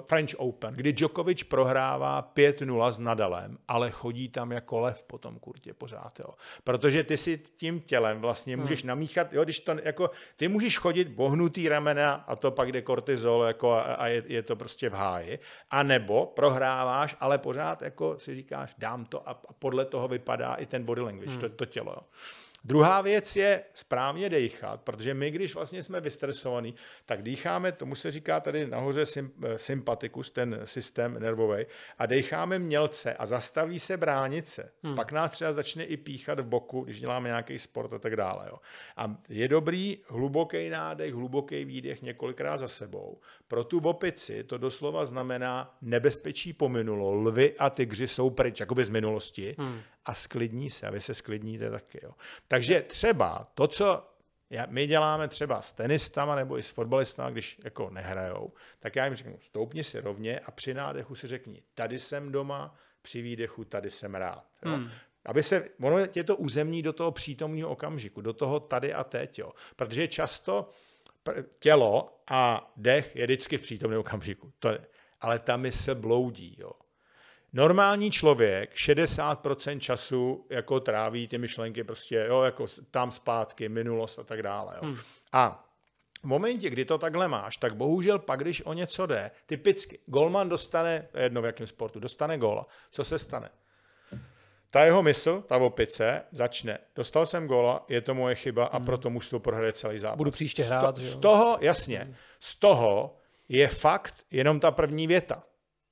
French 0.06 0.34
Open, 0.36 0.74
kdy 0.74 0.92
Djokovic 0.92 1.42
prohrává 1.42 2.32
5-0 2.36 2.92
s 2.92 2.98
Nadalem, 2.98 3.58
ale 3.68 3.90
chodí 3.90 4.28
tam 4.28 4.52
jako 4.52 4.80
lev 4.80 5.02
po 5.02 5.18
tom 5.18 5.38
kurtě 5.38 5.74
pořád, 5.74 6.20
jo. 6.20 6.28
Protože 6.64 7.04
ty 7.04 7.16
si 7.16 7.38
tím 7.56 7.80
tělem 7.80 8.20
vlastně 8.20 8.54
hmm. 8.54 8.62
můžeš 8.62 8.82
namíchat, 8.82 9.32
jo, 9.32 9.44
když 9.44 9.60
to 9.60 9.76
jako, 9.82 10.10
ty 10.36 10.48
můžeš 10.48 10.78
chodit 10.78 11.08
bohnutý 11.08 11.68
ramena 11.68 12.12
a 12.12 12.36
to 12.36 12.50
pak 12.50 12.72
jde 12.72 12.82
kortizol 12.82 13.42
jako 13.42 13.72
a, 13.72 13.80
a 13.80 14.06
je, 14.06 14.22
je, 14.26 14.42
to 14.42 14.56
prostě 14.56 14.90
v 14.90 14.92
háji, 14.92 15.38
a 15.70 15.82
nebo 15.82 16.26
prohráváš, 16.26 17.16
ale 17.20 17.38
pořád 17.38 17.82
jako 17.82 18.18
si 18.18 18.34
říkáš, 18.34 18.74
dám 18.78 19.04
to 19.04 19.28
a, 19.28 19.32
a 19.32 19.52
podle 19.58 19.84
toho 19.84 20.08
vypadá 20.08 20.54
i 20.54 20.66
ten 20.66 20.84
body 20.84 21.00
language, 21.00 21.30
hmm. 21.30 21.40
to, 21.40 21.48
to 21.48 21.66
tělo, 21.66 21.92
jo. 21.92 22.02
Druhá 22.68 23.00
věc 23.00 23.36
je 23.36 23.62
správně 23.74 24.30
dejchat, 24.30 24.80
protože 24.80 25.14
my, 25.14 25.30
když 25.30 25.54
vlastně 25.54 25.82
jsme 25.82 26.00
vystresovaní, 26.00 26.74
tak 27.06 27.22
dýcháme, 27.22 27.72
tomu 27.72 27.94
se 27.94 28.10
říká 28.10 28.40
tady 28.40 28.66
nahoře 28.66 29.04
eh, 29.18 29.58
sympatikus, 29.58 30.30
ten 30.30 30.60
systém 30.64 31.20
nervový, 31.20 31.66
a 31.98 32.06
dejcháme 32.06 32.58
mělce 32.58 33.14
a 33.14 33.26
zastaví 33.26 33.78
se 33.78 33.96
bránice. 33.96 34.72
Hmm. 34.82 34.94
Pak 34.94 35.12
nás 35.12 35.30
třeba 35.30 35.52
začne 35.52 35.84
i 35.84 35.96
píchat 35.96 36.40
v 36.40 36.44
boku, 36.44 36.80
když 36.80 37.00
děláme 37.00 37.28
nějaký 37.28 37.58
sport 37.58 37.92
a 37.92 37.98
tak 37.98 38.16
dále. 38.16 38.46
Jo. 38.48 38.58
A 38.96 39.16
je 39.28 39.48
dobrý 39.48 39.98
hluboký 40.08 40.70
nádech, 40.70 41.14
hluboký 41.14 41.64
výdech 41.64 42.02
několikrát 42.02 42.56
za 42.56 42.68
sebou. 42.68 43.20
Pro 43.48 43.64
tu 43.64 43.78
opici 43.78 44.44
to 44.44 44.58
doslova 44.58 45.04
znamená 45.04 45.76
nebezpečí 45.82 46.52
pominulo, 46.52 47.12
lvy 47.12 47.54
a 47.58 47.70
tygři 47.70 48.08
jsou 48.08 48.30
pryč, 48.30 48.60
jakoby 48.60 48.84
z 48.84 48.88
minulosti. 48.88 49.54
Hmm 49.58 49.80
a 50.08 50.14
sklidní 50.14 50.70
se 50.70 50.86
a 50.86 50.90
vy 50.90 51.00
se 51.00 51.14
sklidníte 51.14 51.70
taky. 51.70 52.00
Jo. 52.02 52.10
Takže 52.58 52.82
třeba 52.82 53.50
to, 53.54 53.66
co 53.68 54.04
my 54.68 54.86
děláme 54.86 55.28
třeba 55.28 55.62
s 55.62 55.72
tenistama 55.72 56.36
nebo 56.36 56.58
i 56.58 56.62
s 56.62 56.70
fotbalistama, 56.70 57.30
když 57.30 57.60
jako 57.64 57.90
nehrajou, 57.90 58.52
tak 58.78 58.96
já 58.96 59.04
jim 59.04 59.14
řeknu, 59.14 59.38
stoupni 59.40 59.84
si 59.84 60.00
rovně 60.00 60.40
a 60.40 60.50
při 60.50 60.74
nádechu 60.74 61.14
si 61.14 61.26
řekni, 61.26 61.62
tady 61.74 61.98
jsem 61.98 62.32
doma, 62.32 62.74
při 63.02 63.22
výdechu 63.22 63.64
tady 63.64 63.90
jsem 63.90 64.14
rád. 64.14 64.44
Jo. 64.64 64.72
Hmm. 64.72 64.90
Aby 65.26 65.42
se, 65.42 65.68
ono 65.82 65.98
je 66.14 66.24
to 66.24 66.36
územní 66.36 66.82
do 66.82 66.92
toho 66.92 67.12
přítomního 67.12 67.70
okamžiku, 67.70 68.20
do 68.20 68.32
toho 68.32 68.60
tady 68.60 68.94
a 68.94 69.04
teď, 69.04 69.38
jo. 69.38 69.52
Protože 69.76 70.08
často 70.08 70.70
tělo 71.58 72.20
a 72.30 72.72
dech 72.76 73.16
je 73.16 73.26
vždycky 73.26 73.58
v 73.58 73.62
přítomném 73.62 74.00
okamžiku. 74.00 74.52
To 74.58 74.70
ale 75.20 75.38
ta 75.38 75.60
se 75.70 75.94
bloudí, 75.94 76.56
jo. 76.58 76.70
Normální 77.52 78.10
člověk 78.10 78.74
60% 78.74 79.78
času 79.78 80.46
jako 80.50 80.80
tráví 80.80 81.28
ty 81.28 81.38
myšlenky 81.38 81.84
prostě, 81.84 82.26
jo, 82.28 82.42
jako 82.42 82.66
tam 82.90 83.10
zpátky, 83.10 83.68
minulost 83.68 84.18
a 84.18 84.24
tak 84.24 84.42
dále. 84.42 84.74
Jo. 84.74 84.80
Hmm. 84.82 84.96
A 85.32 85.64
v 86.22 86.24
momentě, 86.24 86.70
kdy 86.70 86.84
to 86.84 86.98
takhle 86.98 87.28
máš, 87.28 87.56
tak 87.56 87.76
bohužel 87.76 88.18
pak, 88.18 88.40
když 88.40 88.66
o 88.66 88.72
něco 88.72 89.06
jde, 89.06 89.30
typicky, 89.46 89.98
golman 90.06 90.48
dostane, 90.48 91.08
jedno 91.14 91.42
v 91.42 91.44
jakém 91.44 91.66
sportu, 91.66 92.00
dostane 92.00 92.38
góla. 92.38 92.66
Co 92.90 93.04
se 93.04 93.18
stane? 93.18 93.50
Ta 94.70 94.84
jeho 94.84 95.02
mysl, 95.02 95.44
ta 95.46 95.56
opice, 95.56 96.22
začne. 96.32 96.78
Dostal 96.96 97.26
jsem 97.26 97.46
góla, 97.46 97.84
je 97.88 98.00
to 98.00 98.14
moje 98.14 98.34
chyba 98.34 98.66
a 98.66 98.76
hmm. 98.76 98.86
proto 98.86 99.10
mužstvo 99.10 99.40
prohraje 99.40 99.72
celý 99.72 99.98
zápas. 99.98 100.16
Budu 100.16 100.30
příště 100.30 100.62
hrát. 100.62 100.96
Z, 100.96 100.98
to, 100.98 101.02
z 101.02 101.20
toho, 101.20 101.58
jasně, 101.60 102.16
z 102.40 102.54
toho 102.54 103.16
je 103.48 103.68
fakt 103.68 104.24
jenom 104.30 104.60
ta 104.60 104.70
první 104.70 105.06
věta 105.06 105.42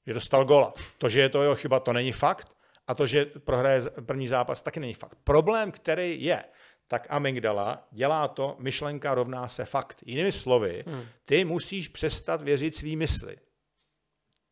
že 0.06 0.14
dostal 0.14 0.44
gola. 0.44 0.74
To, 0.98 1.08
že 1.08 1.20
je 1.20 1.28
to 1.28 1.42
jeho 1.42 1.54
chyba, 1.54 1.80
to 1.80 1.92
není 1.92 2.12
fakt. 2.12 2.56
A 2.86 2.94
to, 2.94 3.06
že 3.06 3.26
prohraje 3.26 3.82
první 4.06 4.28
zápas, 4.28 4.62
taky 4.62 4.80
není 4.80 4.94
fakt. 4.94 5.18
Problém, 5.24 5.72
který 5.72 6.24
je, 6.24 6.44
tak 6.88 7.06
amygdala 7.10 7.88
dělá 7.90 8.28
to, 8.28 8.56
myšlenka 8.58 9.14
rovná 9.14 9.48
se 9.48 9.64
fakt. 9.64 10.02
Jinými 10.06 10.32
slovy, 10.32 10.84
hmm. 10.86 11.02
ty 11.26 11.44
musíš 11.44 11.88
přestat 11.88 12.42
věřit 12.42 12.76
svý 12.76 12.96
mysli. 12.96 13.36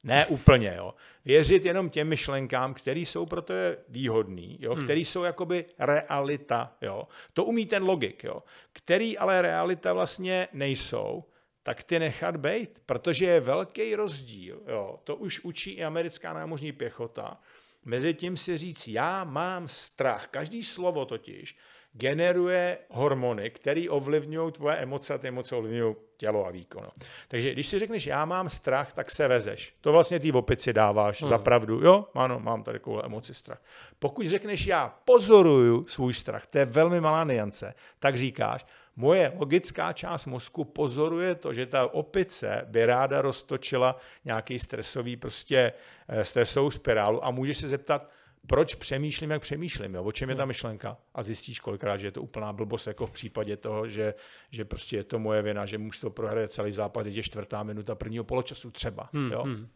Ne 0.03 0.27
úplně, 0.27 0.75
jo. 0.77 0.95
Věřit 1.25 1.65
jenom 1.65 1.91
těm 1.91 2.09
myšlenkám, 2.09 2.75
které 2.75 3.01
jsou 3.01 3.27
pro 3.27 3.43
tebe 3.43 3.77
výhodný, 3.89 4.59
jo, 4.61 4.75
hmm. 4.75 4.85
které 4.85 5.01
jsou 5.01 5.23
jakoby 5.23 5.65
realita, 5.79 6.77
jo. 6.81 7.09
To 7.33 7.45
umí 7.45 7.67
ten 7.67 7.83
logik, 7.83 8.25
jo. 8.25 8.43
Který 8.73 9.19
ale 9.19 9.43
realita 9.43 9.93
vlastně 9.93 10.49
nejsou, 10.53 11.25
tak 11.65 11.83
ty 11.83 11.99
nechat 11.99 12.37
být, 12.37 12.83
protože 12.87 13.27
je 13.27 13.41
velký 13.41 13.95
rozdíl, 13.95 14.63
jo, 14.67 15.01
to 15.05 15.17
už 15.17 15.41
učí 15.41 15.71
i 15.71 15.85
americká 15.85 16.33
námořní 16.33 16.73
pěchota, 16.73 17.41
mezi 17.85 18.15
tím 18.15 18.37
si 18.37 18.57
říct, 18.57 18.89
já 18.89 19.25
mám 19.25 19.69
strach, 19.69 20.27
každý 20.27 20.65
slovo 20.65 21.05
totiž 21.05 21.57
generuje 21.93 22.79
hormony, 22.89 23.51
které 23.51 23.87
ovlivňují 23.89 24.53
tvoje 24.53 24.77
emoce 24.77 25.15
a 25.15 25.19
ty 25.19 25.29
emoce 25.29 25.57
ovlivňují 25.57 25.95
tělo 26.25 26.47
a 26.47 26.51
výkon. 26.51 26.87
Takže 27.29 27.53
když 27.53 27.67
si 27.67 27.79
řekneš, 27.79 28.07
já 28.07 28.25
mám 28.25 28.49
strach, 28.49 28.93
tak 28.93 29.11
se 29.11 29.29
vezeš. 29.29 29.75
To 29.81 29.93
vlastně 29.93 30.21
ty 30.21 30.33
opici 30.33 30.73
dáváš 30.73 31.21
hmm. 31.21 31.29
za 31.29 31.39
pravdu. 31.39 31.81
Jo, 31.85 32.09
ano, 32.15 32.41
mám 32.41 32.63
tady 32.63 32.79
takovou 32.79 33.05
emoci 33.05 33.35
strach. 33.35 33.61
Pokud 33.99 34.27
řekneš, 34.27 34.67
já 34.67 34.99
pozoruju 35.05 35.87
svůj 35.89 36.15
strach, 36.15 36.47
to 36.47 36.59
je 36.59 36.65
velmi 36.65 37.01
malá 37.01 37.25
niance, 37.25 37.75
tak 37.99 38.17
říkáš, 38.17 38.67
moje 38.97 39.33
logická 39.37 39.93
část 39.93 40.27
mozku 40.27 40.65
pozoruje 40.65 41.35
to, 41.35 41.53
že 41.53 41.67
ta 41.67 41.93
opice 41.93 42.65
by 42.65 42.87
ráda 42.87 43.23
roztočila 43.23 43.97
nějaký 44.25 44.59
stresový 44.59 45.17
prostě 45.17 45.73
eh, 46.09 46.25
stresovou 46.25 46.71
spirálu 46.71 47.25
a 47.25 47.31
může 47.31 47.55
se 47.55 47.69
zeptat, 47.69 48.09
proč 48.47 48.75
přemýšlím, 48.75 49.31
jak 49.31 49.43
přemýšlím, 49.43 49.95
jo? 49.95 50.05
o 50.05 50.13
čem 50.13 50.31
je 50.31 50.37
ta 50.37 50.45
myšlenka 50.45 50.97
a 51.15 51.23
zjistíš 51.23 51.61
kolikrát, 51.61 51.97
že 51.97 52.07
je 52.07 52.13
to 52.13 52.23
úplná 52.23 52.53
blbost, 52.53 52.87
jako 52.87 53.07
v 53.07 53.11
případě 53.11 53.57
toho, 53.57 53.89
že, 53.89 54.15
že 54.51 54.65
prostě 54.65 54.97
je 54.97 55.05
to 55.05 55.19
moje 55.19 55.43
vina, 55.43 55.67
že 55.67 55.79
muž 55.79 55.99
to 55.99 56.11
prohraje 56.11 56.49
celý 56.49 56.73
západ, 56.73 57.07
je 57.07 57.23
čtvrtá 57.23 57.63
minuta 57.63 57.95
prvního 57.95 58.25
poločasu 58.25 58.71
třeba. 58.71 59.09
Hmm, 59.13 59.33
jo? 59.33 59.43
Hmm. 59.43 59.69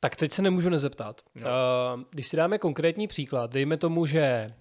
Tak 0.00 0.16
teď 0.16 0.32
se 0.32 0.42
nemůžu 0.42 0.70
nezeptat. 0.70 1.20
No. 1.34 1.46
Když 2.10 2.28
si 2.28 2.36
dáme 2.36 2.58
konkrétní 2.58 3.08
příklad, 3.08 3.52
dejme 3.52 3.76
tomu, 3.76 4.06
že 4.06 4.54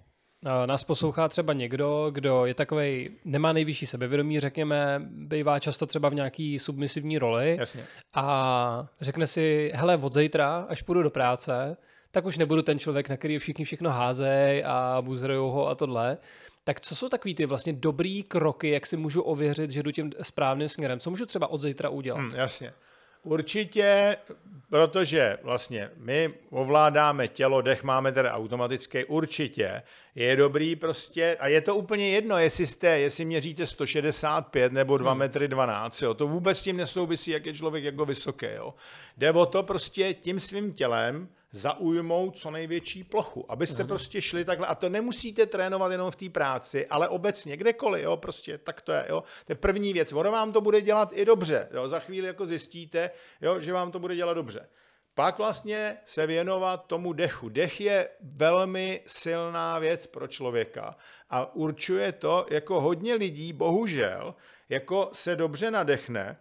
nás 0.66 0.84
poslouchá 0.84 1.28
třeba 1.28 1.54
někdo, 1.54 2.12
kdo 2.12 2.46
je 2.46 2.54
takový, 2.54 3.10
nemá 3.26 3.54
nejvyšší 3.54 3.86
sebevědomí, 3.86 4.40
řekněme, 4.40 5.02
bývá 5.04 5.60
často 5.60 5.86
třeba 5.86 6.10
v 6.10 6.16
nějaký 6.16 6.60
submisivní 6.60 7.18
roli 7.18 7.58
Jasně. 7.60 7.86
a 8.14 8.88
řekne 9.02 9.28
si, 9.28 9.72
hele, 9.76 9.98
od 9.98 10.14
zítra, 10.14 10.66
až 10.70 10.82
půjdu 10.82 11.04
do 11.04 11.10
práce, 11.10 11.78
tak 12.12 12.26
už 12.26 12.38
nebudu 12.38 12.62
ten 12.62 12.80
člověk, 12.80 13.10
na 13.10 13.18
který 13.18 13.38
všichni 13.38 13.66
všechno 13.66 13.90
házej 13.90 14.64
a 14.66 14.98
buzerujou 15.02 15.50
ho 15.50 15.68
a 15.68 15.76
tohle. 15.76 16.18
Tak 16.64 16.82
co 16.82 16.96
jsou 16.96 17.10
takový 17.10 17.36
ty 17.36 17.46
vlastně 17.46 17.74
dobrý 17.74 18.24
kroky, 18.24 18.70
jak 18.70 18.86
si 18.86 18.98
můžu 18.98 19.22
ověřit, 19.22 19.70
že 19.70 19.84
jdu 19.84 19.92
tím 19.92 20.12
správným 20.22 20.70
směrem? 20.70 21.00
Co 21.00 21.10
můžu 21.10 21.26
třeba 21.26 21.48
od 21.48 21.62
zítra 21.62 21.90
udělat? 21.90 22.20
Hmm, 22.20 22.32
jasně. 22.36 22.74
Určitě, 23.24 24.18
protože 24.70 25.38
vlastně 25.44 25.90
my 25.98 26.34
ovládáme 26.50 27.28
tělo, 27.28 27.62
dech 27.62 27.84
máme 27.84 28.12
tedy 28.12 28.30
automaticky, 28.30 29.06
určitě 29.06 29.82
je 30.16 30.36
dobrý 30.36 30.76
prostě, 30.76 31.38
a 31.40 31.48
je 31.48 31.62
to 31.62 31.76
úplně 31.76 32.10
jedno, 32.10 32.38
jestli 32.38 32.68
jste, 32.68 33.00
jestli 33.00 33.26
měříte 33.26 33.66
165 33.66 34.74
nebo 34.74 34.98
2 34.98 35.12
hmm. 35.12 35.20
metry 35.20 35.48
12, 35.48 36.02
jo, 36.02 36.14
to 36.14 36.28
vůbec 36.28 36.60
s 36.60 36.64
tím 36.64 36.78
nesouvisí, 36.78 37.32
jak 37.32 37.46
je 37.46 37.54
člověk 37.54 37.84
jako 37.84 38.06
vysoký, 38.06 38.46
jo. 38.56 38.74
Jde 39.18 39.32
o 39.32 39.46
to 39.46 39.64
prostě 39.64 40.14
tím 40.14 40.40
svým 40.40 40.74
tělem 40.74 41.30
zaujmout 41.52 42.38
co 42.38 42.52
největší 42.52 43.04
plochu, 43.04 43.52
abyste 43.52 43.78
hmm. 43.84 43.88
prostě 43.88 44.22
šli 44.22 44.46
takhle, 44.46 44.68
a 44.68 44.76
to 44.76 44.90
nemusíte 44.90 45.46
trénovat 45.46 45.92
jenom 45.92 46.12
v 46.12 46.16
té 46.16 46.30
práci, 46.30 46.88
ale 46.88 47.08
obecně, 47.08 47.58
kdekoliv, 47.58 48.04
jo, 48.04 48.18
prostě 48.18 48.58
tak 48.58 48.82
to 48.82 48.92
je, 48.92 49.06
jo, 49.10 49.24
to 49.46 49.52
je 49.52 49.56
první 49.56 49.94
věc, 49.94 50.14
ono 50.14 50.32
vám 50.32 50.52
to 50.52 50.62
bude 50.62 50.82
dělat 50.82 51.10
i 51.14 51.26
dobře, 51.26 51.70
jo, 51.72 51.88
za 51.88 52.00
chvíli 52.00 52.28
jako 52.28 52.46
zjistíte, 52.46 53.12
jo, 53.42 53.60
že 53.60 53.74
vám 53.74 53.92
to 53.92 54.00
bude 54.00 54.16
dělat 54.16 54.34
dobře. 54.34 54.70
Pak 55.14 55.38
vlastně 55.38 55.98
se 56.06 56.28
věnovat 56.28 56.86
tomu 56.86 57.14
dechu. 57.14 57.50
Dech 57.50 57.82
je 57.82 58.10
velmi 58.22 59.02
silná 59.08 59.80
věc 59.80 60.08
pro 60.08 60.28
člověka 60.28 60.96
a 61.30 61.56
určuje 61.56 62.12
to, 62.12 62.46
jako 62.50 62.82
hodně 62.82 63.16
lidí, 63.16 63.54
bohužel, 63.54 64.36
jako 64.70 65.10
se 65.14 65.36
dobře 65.36 65.72
nadechne 65.72 66.38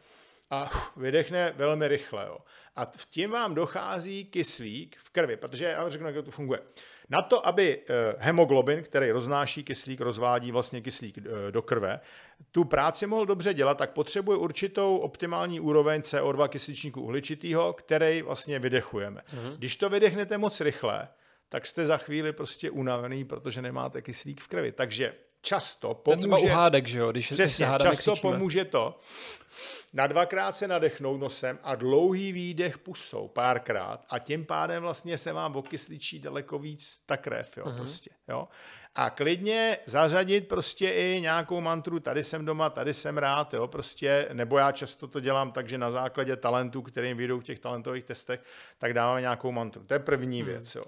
a 0.51 0.71
vydechne 0.97 1.53
velmi 1.57 1.89
rychle. 1.89 2.27
Jo. 2.27 2.39
A 2.77 2.93
tím 3.11 3.31
vám 3.31 3.55
dochází 3.55 4.25
kyslík 4.25 4.97
v 4.99 5.11
krvi, 5.11 5.37
protože 5.37 5.65
já 5.65 5.83
vám 5.83 5.91
řeknu, 5.91 6.07
jak 6.07 6.25
to 6.25 6.31
funguje. 6.31 6.61
Na 7.11 7.23
to, 7.23 7.47
aby 7.47 7.79
eh, 7.79 8.15
hemoglobin, 8.19 8.83
který 8.83 9.11
roznáší 9.11 9.65
kyslík, 9.65 10.01
rozvádí 10.01 10.53
vlastně 10.53 10.81
kyslík 10.81 11.19
eh, 11.19 11.53
do 11.53 11.63
krve, 11.63 12.01
tu 12.53 12.65
práci 12.65 13.07
mohl 13.07 13.27
dobře 13.27 13.55
dělat, 13.55 13.79
tak 13.79 13.93
potřebuje 13.93 14.39
určitou 14.39 14.97
optimální 14.97 15.61
úroveň 15.61 16.01
CO2 16.01 16.49
kysličníku 16.49 17.01
uhličitého, 17.01 17.73
který 17.73 18.23
vlastně 18.23 18.59
vydechujeme. 18.59 19.21
Mm-hmm. 19.21 19.57
Když 19.57 19.77
to 19.77 19.89
vydechnete 19.89 20.39
moc 20.39 20.61
rychle, 20.61 21.09
tak 21.49 21.67
jste 21.67 21.87
za 21.87 21.97
chvíli 21.97 22.33
prostě 22.33 22.71
unavený, 22.71 23.25
protože 23.25 23.63
nemáte 23.63 24.03
kyslík 24.03 24.41
v 24.41 24.49
krvi. 24.49 24.73
Takže 24.73 25.15
často 25.43 25.95
pomůže... 25.95 26.29
To 26.29 26.37
je 26.37 26.43
uhádek, 26.43 26.87
že 26.87 26.99
jo? 26.99 27.11
Když, 27.11 27.31
přesně, 27.31 27.67
když 27.67 27.83
často 27.83 28.13
křičíme. 28.13 28.33
pomůže 28.33 28.65
to 28.65 28.99
na 29.93 30.07
dvakrát 30.07 30.53
se 30.53 30.69
nadechnout 30.69 31.21
nosem 31.21 31.59
a 31.63 31.75
dlouhý 31.75 32.33
výdech 32.33 32.79
pusou 32.79 33.29
párkrát 33.29 34.05
a 34.09 34.19
tím 34.19 34.47
pádem 34.47 34.83
vlastně 34.83 35.19
se 35.19 35.33
vám 35.33 35.57
okysličí 35.57 36.19
daleko 36.19 36.59
víc 36.59 37.03
ta 37.07 37.17
krev, 37.17 37.57
jo, 37.57 37.65
uh-huh. 37.65 37.77
prostě, 37.77 38.11
jo. 38.29 38.49
A 38.95 39.11
klidně 39.11 39.79
zařadit 39.87 40.49
prostě 40.49 40.91
i 40.91 41.21
nějakou 41.21 41.61
mantru, 41.61 42.01
tady 42.01 42.25
jsem 42.25 42.45
doma, 42.45 42.71
tady 42.71 42.95
jsem 42.95 43.19
rád, 43.19 43.55
jo, 43.55 43.67
prostě, 43.67 44.29
nebo 44.33 44.59
já 44.59 44.73
často 44.73 45.09
to 45.09 45.21
dělám 45.21 45.53
tak, 45.53 45.69
že 45.69 45.79
na 45.79 45.91
základě 45.91 46.37
talentů, 46.37 46.83
kterým 46.83 47.17
vyjdou 47.17 47.41
v 47.41 47.45
těch 47.45 47.59
talentových 47.59 48.05
testech, 48.05 48.41
tak 48.79 48.95
dáváme 48.95 49.21
nějakou 49.21 49.53
mantru. 49.53 49.85
To 49.85 49.95
je 49.95 50.01
první 50.01 50.43
hmm. 50.43 50.51
věc, 50.51 50.75
jo. 50.75 50.85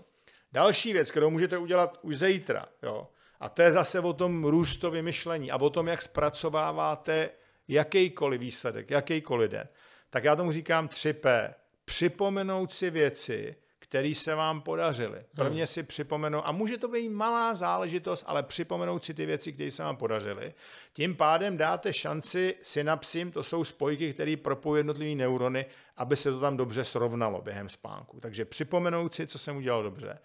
Další 0.53 0.93
věc, 0.93 1.11
kterou 1.11 1.31
můžete 1.31 1.59
udělat 1.59 1.99
už 2.03 2.17
zítra, 2.17 2.67
jo, 2.83 3.09
a 3.41 3.49
to 3.49 3.63
je 3.63 3.73
zase 3.73 4.01
o 4.01 4.13
tom 4.13 4.45
růstově 4.45 5.03
myšlení 5.03 5.51
a 5.51 5.61
o 5.61 5.71
tom, 5.71 5.89
jak 5.89 6.03
zpracováváte 6.03 7.31
jakýkoliv 7.69 8.41
výsledek, 8.41 8.91
jakýkoliv 8.91 9.51
den. 9.51 9.69
Tak 10.11 10.25
já 10.25 10.37
tomu 10.37 10.53
říkám 10.53 10.89
3P. 10.89 11.55
Připomenout 11.85 12.73
si 12.73 12.91
věci, 12.91 13.57
které 13.79 14.15
se 14.15 14.35
vám 14.35 14.61
podařily. 14.61 15.25
Prvně 15.35 15.61
hmm. 15.61 15.67
si 15.67 15.83
připomenout, 15.83 16.43
a 16.43 16.53
může 16.53 16.79
to 16.79 16.89
být 16.89 17.09
malá 17.09 17.55
záležitost, 17.55 18.25
ale 18.27 18.43
připomenout 18.43 19.05
si 19.05 19.15
ty 19.15 19.27
věci, 19.27 19.53
které 19.53 19.71
se 19.71 19.83
vám 19.83 19.97
podařily. 19.97 20.55
Tím 20.93 21.17
pádem 21.17 21.57
dáte 21.57 21.93
šanci 21.93 22.55
synapsím, 22.63 23.33
to 23.33 23.43
jsou 23.43 23.65
spojky, 23.65 24.13
které 24.13 24.37
propojí 24.37 24.79
jednotlivé 24.79 25.15
neurony, 25.15 25.67
aby 25.97 26.17
se 26.17 26.31
to 26.31 26.41
tam 26.41 26.57
dobře 26.57 26.85
srovnalo 26.85 27.43
během 27.43 27.69
spánku. 27.69 28.21
Takže 28.21 28.45
připomenout 28.45 29.15
si, 29.15 29.27
co 29.27 29.39
jsem 29.39 29.57
udělal 29.57 29.83
dobře 29.83 30.19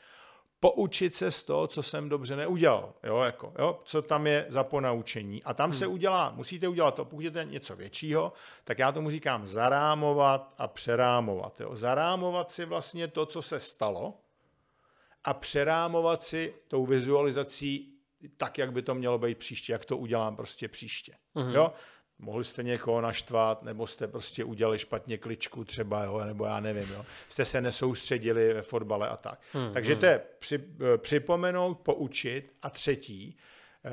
poučit 0.72 1.16
se 1.16 1.32
z 1.32 1.44
toho, 1.44 1.68
co 1.68 1.84
jsem 1.84 2.10
dobře 2.10 2.36
neudělal, 2.36 2.94
jo, 3.04 3.20
jako, 3.20 3.54
jo, 3.60 3.80
co 3.84 4.02
tam 4.02 4.28
je 4.28 4.46
za 4.50 4.64
ponaučení. 4.64 5.44
A 5.44 5.54
tam 5.54 5.70
hmm. 5.70 5.80
se 5.80 5.88
udělá, 5.88 6.32
musíte 6.36 6.68
udělat 6.68 6.96
to, 6.96 7.06
pokud 7.06 7.22
je 7.22 7.46
něco 7.46 7.76
většího, 7.76 8.34
tak 8.64 8.80
já 8.80 8.92
tomu 8.92 9.10
říkám 9.10 9.48
zarámovat 9.48 10.54
a 10.58 10.68
přerámovat. 10.68 11.62
Jo. 11.62 11.76
Zarámovat 11.76 12.52
si 12.52 12.66
vlastně 12.66 13.08
to, 13.08 13.26
co 13.26 13.42
se 13.42 13.60
stalo 13.60 14.14
a 15.24 15.34
přerámovat 15.34 16.24
si 16.24 16.54
tou 16.68 16.86
vizualizací 16.86 17.94
tak, 18.38 18.58
jak 18.58 18.72
by 18.72 18.82
to 18.82 18.96
mělo 18.96 19.18
být 19.18 19.38
příště, 19.38 19.74
jak 19.74 19.86
to 19.86 19.98
udělám 19.98 20.36
prostě 20.36 20.68
příště. 20.68 21.14
Hmm. 21.36 21.54
Jo? 21.54 21.74
Mohli 22.20 22.44
jste 22.44 22.64
někoho 22.64 23.02
naštvat, 23.02 23.64
nebo 23.64 23.88
jste 23.88 24.08
prostě 24.08 24.44
udělali 24.44 24.80
špatně 24.80 25.18
kličku 25.18 25.66
třeba, 25.66 26.04
jo, 26.04 26.22
nebo 26.26 26.46
já 26.46 26.60
nevím, 26.60 26.94
jo. 26.94 27.06
jste 27.30 27.46
se 27.46 27.62
nesoustředili 27.62 28.54
ve 28.54 28.62
fotbale 28.62 29.10
a 29.10 29.18
tak. 29.18 29.40
Hmm, 29.54 29.74
Takže 29.74 29.94
hmm. 29.94 30.00
to 30.00 30.06
je 30.06 30.22
při, 30.40 30.64
eh, 30.94 30.98
připomenout, 30.98 31.80
poučit 31.80 32.54
a 32.62 32.70
třetí 32.70 33.38
eh, 33.86 33.90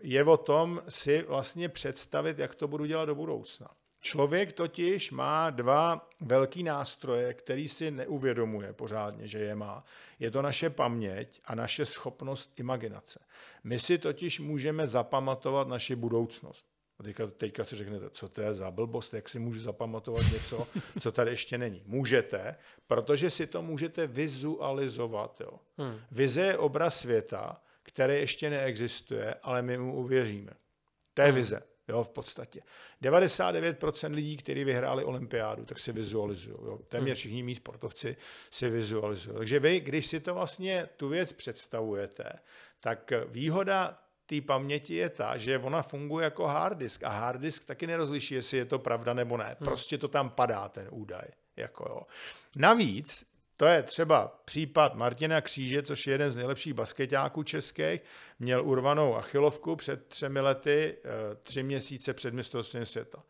je 0.00 0.24
o 0.24 0.36
tom 0.36 0.82
si 0.88 1.22
vlastně 1.22 1.68
představit, 1.68 2.38
jak 2.38 2.54
to 2.54 2.68
budu 2.68 2.84
dělat 2.84 3.04
do 3.04 3.14
budoucna. 3.14 3.68
Člověk 4.00 4.52
totiž 4.52 5.10
má 5.10 5.50
dva 5.50 6.08
velký 6.20 6.62
nástroje, 6.62 7.34
který 7.34 7.68
si 7.68 7.90
neuvědomuje 7.90 8.72
pořádně, 8.72 9.26
že 9.26 9.38
je 9.38 9.54
má. 9.54 9.84
Je 10.18 10.30
to 10.30 10.42
naše 10.42 10.70
paměť 10.70 11.40
a 11.44 11.54
naše 11.54 11.86
schopnost 11.86 12.52
imaginace. 12.56 13.20
My 13.64 13.78
si 13.78 13.98
totiž 13.98 14.40
můžeme 14.40 14.86
zapamatovat 14.86 15.68
naši 15.68 15.96
budoucnost. 15.96 16.69
A 17.00 17.02
teďka, 17.02 17.26
teďka 17.26 17.64
si 17.64 17.76
řeknete, 17.76 18.10
co 18.10 18.28
to 18.28 18.40
je 18.40 18.54
za 18.54 18.70
blbost, 18.70 19.14
jak 19.14 19.28
si 19.28 19.38
můžu 19.38 19.60
zapamatovat 19.60 20.24
něco, 20.32 20.68
co 21.00 21.12
tady 21.12 21.30
ještě 21.30 21.58
není. 21.58 21.82
Můžete, 21.86 22.56
protože 22.86 23.30
si 23.30 23.46
to 23.46 23.62
můžete 23.62 24.06
vizualizovat. 24.06 25.40
Jo. 25.40 25.58
Hmm. 25.78 26.00
Vize 26.10 26.40
je 26.40 26.58
obraz 26.58 27.00
světa, 27.00 27.62
který 27.82 28.14
ještě 28.14 28.50
neexistuje, 28.50 29.34
ale 29.42 29.62
my 29.62 29.78
mu 29.78 29.94
uvěříme. 29.94 30.52
To 31.14 31.22
je 31.22 31.28
hmm. 31.28 31.36
vize, 31.36 31.62
jo, 31.88 32.04
v 32.04 32.08
podstatě. 32.08 32.60
99% 33.02 34.14
lidí, 34.14 34.36
kteří 34.36 34.64
vyhráli 34.64 35.04
olympiádu, 35.04 35.64
tak 35.64 35.78
si 35.78 35.92
vizualizují. 35.92 36.56
Jo. 36.64 36.78
Téměř 36.88 37.08
hmm. 37.08 37.20
všichni 37.20 37.42
mý 37.42 37.54
sportovci 37.54 38.16
si 38.50 38.70
vizualizují. 38.70 39.36
Takže 39.36 39.60
vy, 39.60 39.80
když 39.80 40.06
si 40.06 40.20
to 40.20 40.34
vlastně 40.34 40.88
tu 40.96 41.08
věc 41.08 41.32
představujete, 41.32 42.32
tak 42.80 43.12
výhoda 43.28 43.98
té 44.30 44.40
paměti 44.40 44.94
je 44.94 45.08
ta, 45.08 45.36
že 45.36 45.58
ona 45.58 45.82
funguje 45.82 46.24
jako 46.24 46.46
hard 46.46 46.78
disk 46.78 47.02
a 47.04 47.08
hard 47.08 47.40
disk 47.40 47.66
taky 47.66 47.86
nerozliší, 47.86 48.34
jestli 48.34 48.58
je 48.58 48.64
to 48.64 48.78
pravda 48.78 49.14
nebo 49.14 49.36
ne. 49.36 49.44
Hmm. 49.44 49.64
Prostě 49.64 49.98
to 49.98 50.08
tam 50.08 50.30
padá, 50.30 50.68
ten 50.68 50.88
údaj. 50.90 51.28
Jako 51.56 51.84
jo. 51.88 52.02
Navíc, 52.56 53.24
to 53.56 53.66
je 53.66 53.82
třeba 53.82 54.40
případ 54.44 54.94
Martina 54.94 55.40
Kříže, 55.40 55.82
což 55.82 56.06
je 56.06 56.14
jeden 56.14 56.30
z 56.30 56.36
nejlepších 56.36 56.74
basketáků 56.74 57.42
českých, 57.42 58.00
měl 58.38 58.64
urvanou 58.64 59.16
achilovku 59.16 59.76
před 59.76 60.06
třemi 60.06 60.40
lety, 60.40 60.96
eh, 61.04 61.34
tři 61.42 61.62
měsíce 61.62 62.14
před 62.14 62.34
mistrovstvím 62.34 62.86
světa. 62.86 63.22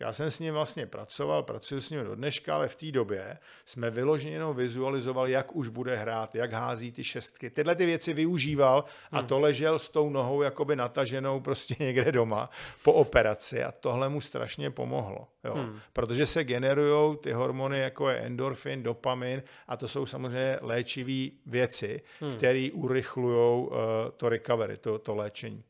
Já 0.00 0.12
jsem 0.12 0.30
s 0.30 0.38
ním 0.38 0.54
vlastně 0.54 0.86
pracoval, 0.86 1.42
pracuji 1.42 1.80
s 1.80 1.90
ním 1.90 2.04
do 2.04 2.14
dneška, 2.14 2.54
ale 2.54 2.68
v 2.68 2.76
té 2.76 2.92
době 2.92 3.38
jsme 3.64 3.90
vyloženě 3.90 4.32
jenom 4.32 4.56
vizualizovali, 4.56 5.32
jak 5.32 5.56
už 5.56 5.68
bude 5.68 5.96
hrát, 5.96 6.34
jak 6.34 6.52
hází 6.52 6.92
ty 6.92 7.04
šestky. 7.04 7.50
Tyhle 7.50 7.74
ty 7.74 7.86
věci 7.86 8.14
využíval 8.14 8.84
a 9.10 9.18
hmm. 9.18 9.26
to 9.26 9.38
ležel 9.38 9.78
s 9.78 9.88
tou 9.88 10.10
nohou 10.10 10.42
jakoby 10.42 10.76
nataženou 10.76 11.40
prostě 11.40 11.76
někde 11.84 12.12
doma 12.12 12.50
po 12.82 12.92
operaci 12.92 13.64
a 13.64 13.72
tohle 13.72 14.08
mu 14.08 14.20
strašně 14.20 14.70
pomohlo. 14.70 15.28
Jo. 15.44 15.54
Hmm. 15.54 15.80
Protože 15.92 16.26
se 16.26 16.44
generují 16.44 17.16
ty 17.16 17.32
hormony, 17.32 17.80
jako 17.80 18.08
je 18.08 18.16
endorfin, 18.16 18.82
dopamin 18.82 19.42
a 19.68 19.76
to 19.76 19.88
jsou 19.88 20.06
samozřejmě 20.06 20.58
léčivé 20.60 21.36
věci, 21.46 22.02
hmm. 22.20 22.32
které 22.32 22.68
urychlují 22.72 23.66
uh, 23.66 23.76
to 24.16 24.28
recovery, 24.28 24.76
to, 24.76 24.98
to 24.98 25.14
léčení. 25.14 25.64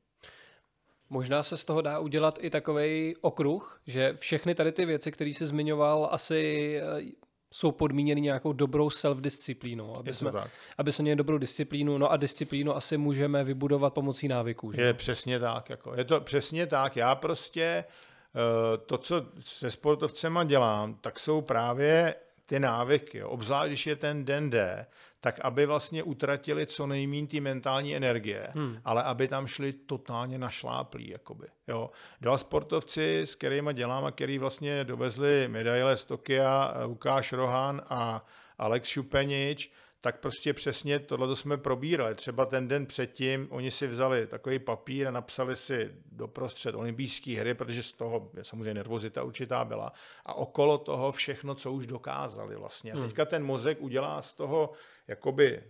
Možná 1.10 1.42
se 1.42 1.56
z 1.56 1.64
toho 1.64 1.80
dá 1.80 1.98
udělat 1.98 2.38
i 2.40 2.50
takový 2.50 3.16
okruh, 3.20 3.80
že 3.86 4.14
všechny 4.16 4.54
tady 4.54 4.72
ty 4.72 4.86
věci, 4.86 5.12
které 5.12 5.30
jsi 5.30 5.46
zmiňoval, 5.46 6.08
asi 6.12 6.72
eh, 6.82 7.02
jsou 7.50 7.72
podmíněny 7.72 8.20
nějakou 8.20 8.52
dobrou 8.52 8.88
self-disciplínou, 8.88 9.98
aby, 9.98 10.12
jsme, 10.12 10.32
tak. 10.32 10.50
aby 10.78 10.92
jsme 10.92 11.02
měli 11.02 11.16
dobrou 11.16 11.38
disciplínu, 11.38 11.98
no 11.98 12.12
a 12.12 12.16
disciplínu 12.16 12.76
asi 12.76 12.96
můžeme 12.96 13.44
vybudovat 13.44 13.94
pomocí 13.94 14.28
návyků. 14.28 14.72
Že? 14.72 14.82
Je 14.82 14.94
přesně 14.94 15.40
tak, 15.40 15.70
jako, 15.70 15.94
je 15.94 16.04
to 16.04 16.20
přesně 16.20 16.66
tak, 16.66 16.96
já 16.96 17.14
prostě 17.14 17.62
eh, 17.62 18.78
to, 18.86 18.98
co 18.98 19.26
se 19.40 19.70
sportovcema 19.70 20.44
dělám, 20.44 20.94
tak 20.94 21.18
jsou 21.18 21.40
právě 21.40 22.14
ty 22.46 22.60
návyky, 22.60 23.24
obzvlášť, 23.24 23.66
když 23.68 23.86
je 23.86 23.96
ten 23.96 24.24
den 24.24 24.50
D, 24.50 24.86
tak 25.26 25.40
aby 25.42 25.66
vlastně 25.66 26.02
utratili 26.02 26.66
co 26.66 26.86
nejméně 26.86 27.26
ty 27.26 27.40
mentální 27.40 27.96
energie, 27.96 28.48
hmm. 28.54 28.78
ale 28.84 29.02
aby 29.02 29.28
tam 29.28 29.46
šli 29.46 29.72
totálně 29.72 30.38
našláplí. 30.38 31.08
Jakoby, 31.10 31.46
jo. 31.68 31.90
Dva 32.20 32.38
sportovci, 32.38 33.20
s 33.20 33.34
kterými 33.34 33.74
dělám 33.74 34.04
a 34.04 34.10
který 34.10 34.38
vlastně 34.38 34.84
dovezli 34.84 35.48
medaile 35.48 35.96
z 35.96 36.04
Tokia, 36.04 36.74
Lukáš 36.84 37.32
Rohan 37.32 37.82
a 37.88 38.26
Alex 38.58 38.88
Šupenič, 38.88 39.72
tak 40.00 40.20
prostě 40.20 40.52
přesně 40.52 40.98
tohle 40.98 41.36
jsme 41.36 41.56
probírali. 41.56 42.14
Třeba 42.14 42.46
ten 42.46 42.68
den 42.68 42.86
předtím 42.86 43.46
oni 43.50 43.70
si 43.70 43.86
vzali 43.86 44.26
takový 44.26 44.58
papír 44.58 45.08
a 45.08 45.10
napsali 45.10 45.56
si 45.56 45.90
doprostřed 46.12 46.74
olympijské 46.74 47.30
hry, 47.40 47.54
protože 47.54 47.82
z 47.82 47.92
toho 47.92 48.30
samozřejmě 48.42 48.74
nervozita 48.74 49.22
určitá 49.22 49.64
byla. 49.64 49.92
A 50.26 50.34
okolo 50.34 50.78
toho 50.78 51.12
všechno, 51.12 51.54
co 51.54 51.72
už 51.72 51.86
dokázali 51.86 52.56
vlastně. 52.56 52.92
A 52.92 52.96
hmm. 52.96 53.04
teďka 53.04 53.24
ten 53.24 53.44
mozek 53.44 53.80
udělá 53.80 54.22
z 54.22 54.32
toho 54.32 54.70
jakoby 55.08 55.62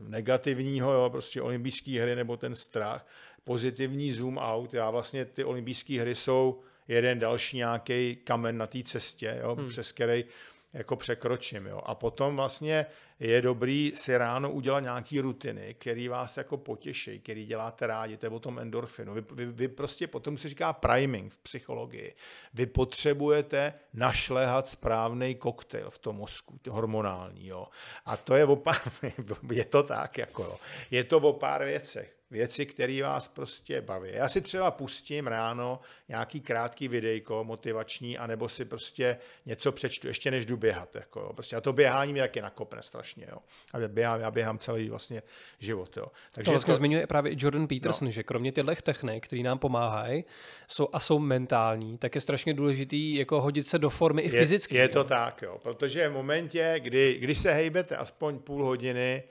negativního, 0.00 0.92
jo, 0.92 1.10
prostě 1.10 1.42
olympijské 1.42 2.02
hry 2.02 2.16
nebo 2.16 2.36
ten 2.36 2.54
strach, 2.54 3.06
pozitivní 3.44 4.12
zoom 4.12 4.38
out. 4.38 4.74
Já 4.74 4.90
vlastně 4.90 5.24
ty 5.24 5.44
olympijské 5.44 6.00
hry 6.00 6.14
jsou 6.14 6.60
jeden 6.88 7.18
další 7.18 7.56
nějaký 7.56 8.16
kamen 8.16 8.58
na 8.58 8.66
té 8.66 8.82
cestě, 8.82 9.38
jo, 9.42 9.54
hmm. 9.54 9.68
přes 9.68 9.92
který 9.92 10.24
jako 10.72 10.96
překročím. 10.96 11.66
Jo. 11.66 11.82
A 11.84 11.94
potom 11.94 12.36
vlastně 12.36 12.86
je 13.20 13.42
dobrý 13.42 13.92
si 13.94 14.16
ráno 14.16 14.50
udělat 14.50 14.80
nějaký 14.80 15.20
rutiny, 15.20 15.74
který 15.74 16.08
vás 16.08 16.36
jako 16.36 16.56
potěší, 16.56 17.20
který 17.20 17.46
děláte 17.46 17.86
rádi, 17.86 18.16
to 18.16 18.26
je 18.26 18.30
o 18.30 18.38
tom 18.38 18.58
endorfinu. 18.58 19.14
Vy, 19.14 19.24
vy, 19.32 19.46
vy 19.46 19.68
prostě 19.68 20.06
potom 20.06 20.36
se 20.36 20.48
říká 20.48 20.72
priming 20.72 21.32
v 21.32 21.38
psychologii. 21.38 22.14
Vy 22.54 22.66
potřebujete 22.66 23.74
našlehat 23.94 24.68
správný 24.68 25.34
koktejl 25.34 25.90
v 25.90 25.98
tom 25.98 26.16
mozku, 26.16 26.60
hormonální. 26.70 27.46
Jo. 27.46 27.66
A 28.06 28.16
to 28.16 28.34
je 28.34 28.44
o 28.44 28.56
pár, 28.56 28.80
je 29.52 29.64
to 29.64 29.82
tak, 29.82 30.18
jako 30.18 30.42
jo. 30.42 30.56
Je 30.90 31.04
to 31.04 31.18
o 31.18 31.32
pár 31.32 31.64
věcech 31.64 32.21
věci, 32.32 32.66
které 32.66 33.02
vás 33.02 33.28
prostě 33.28 33.80
baví. 33.80 34.10
Já 34.12 34.28
si 34.28 34.40
třeba 34.40 34.70
pustím 34.70 35.26
ráno 35.26 35.80
nějaký 36.08 36.40
krátký 36.40 36.88
videjko 36.88 37.44
motivační, 37.44 38.18
anebo 38.18 38.48
si 38.48 38.64
prostě 38.64 39.18
něco 39.46 39.72
přečtu, 39.72 40.08
ještě 40.08 40.30
než 40.30 40.46
jdu 40.46 40.56
běhat. 40.56 40.94
Jako, 40.94 41.20
jo. 41.20 41.32
Prostě 41.32 41.56
a 41.56 41.60
to 41.60 41.72
běhání 41.72 42.12
mě 42.12 42.22
taky 42.22 42.42
nakopne 42.42 42.82
strašně. 42.82 43.26
Jo. 43.30 43.38
A 43.72 43.78
já 43.78 43.88
běhám, 43.88 44.20
já 44.20 44.30
běhám 44.30 44.58
celý 44.58 44.88
vlastně 44.88 45.22
život. 45.58 45.96
Jo. 45.96 46.06
Takže 46.32 46.44
to 46.44 46.50
vlastně 46.50 46.72
to... 46.72 46.76
zmiňuje 46.76 47.06
právě 47.06 47.32
i 47.32 47.36
Jordan 47.38 47.66
Peterson, 47.66 48.06
no. 48.06 48.12
že 48.12 48.22
kromě 48.22 48.52
těchto 48.52 48.74
technik, 48.82 49.26
které 49.26 49.42
nám 49.42 49.58
pomáhají 49.58 50.24
jsou, 50.68 50.88
a 50.92 51.00
jsou 51.00 51.18
mentální, 51.18 51.98
tak 51.98 52.14
je 52.14 52.20
strašně 52.20 52.54
důležitý 52.54 53.14
jako 53.14 53.40
hodit 53.40 53.62
se 53.62 53.78
do 53.78 53.90
formy 53.90 54.22
i 54.22 54.28
fyzicky. 54.28 54.76
Je, 54.76 54.82
je 54.82 54.88
to 54.88 55.04
tak, 55.04 55.42
jo. 55.42 55.58
protože 55.62 56.08
v 56.08 56.12
momentě, 56.12 56.74
kdy, 56.78 57.18
když 57.20 57.38
se 57.38 57.52
hejbete 57.52 57.96
aspoň 57.96 58.38
půl 58.38 58.64
hodiny 58.64 59.22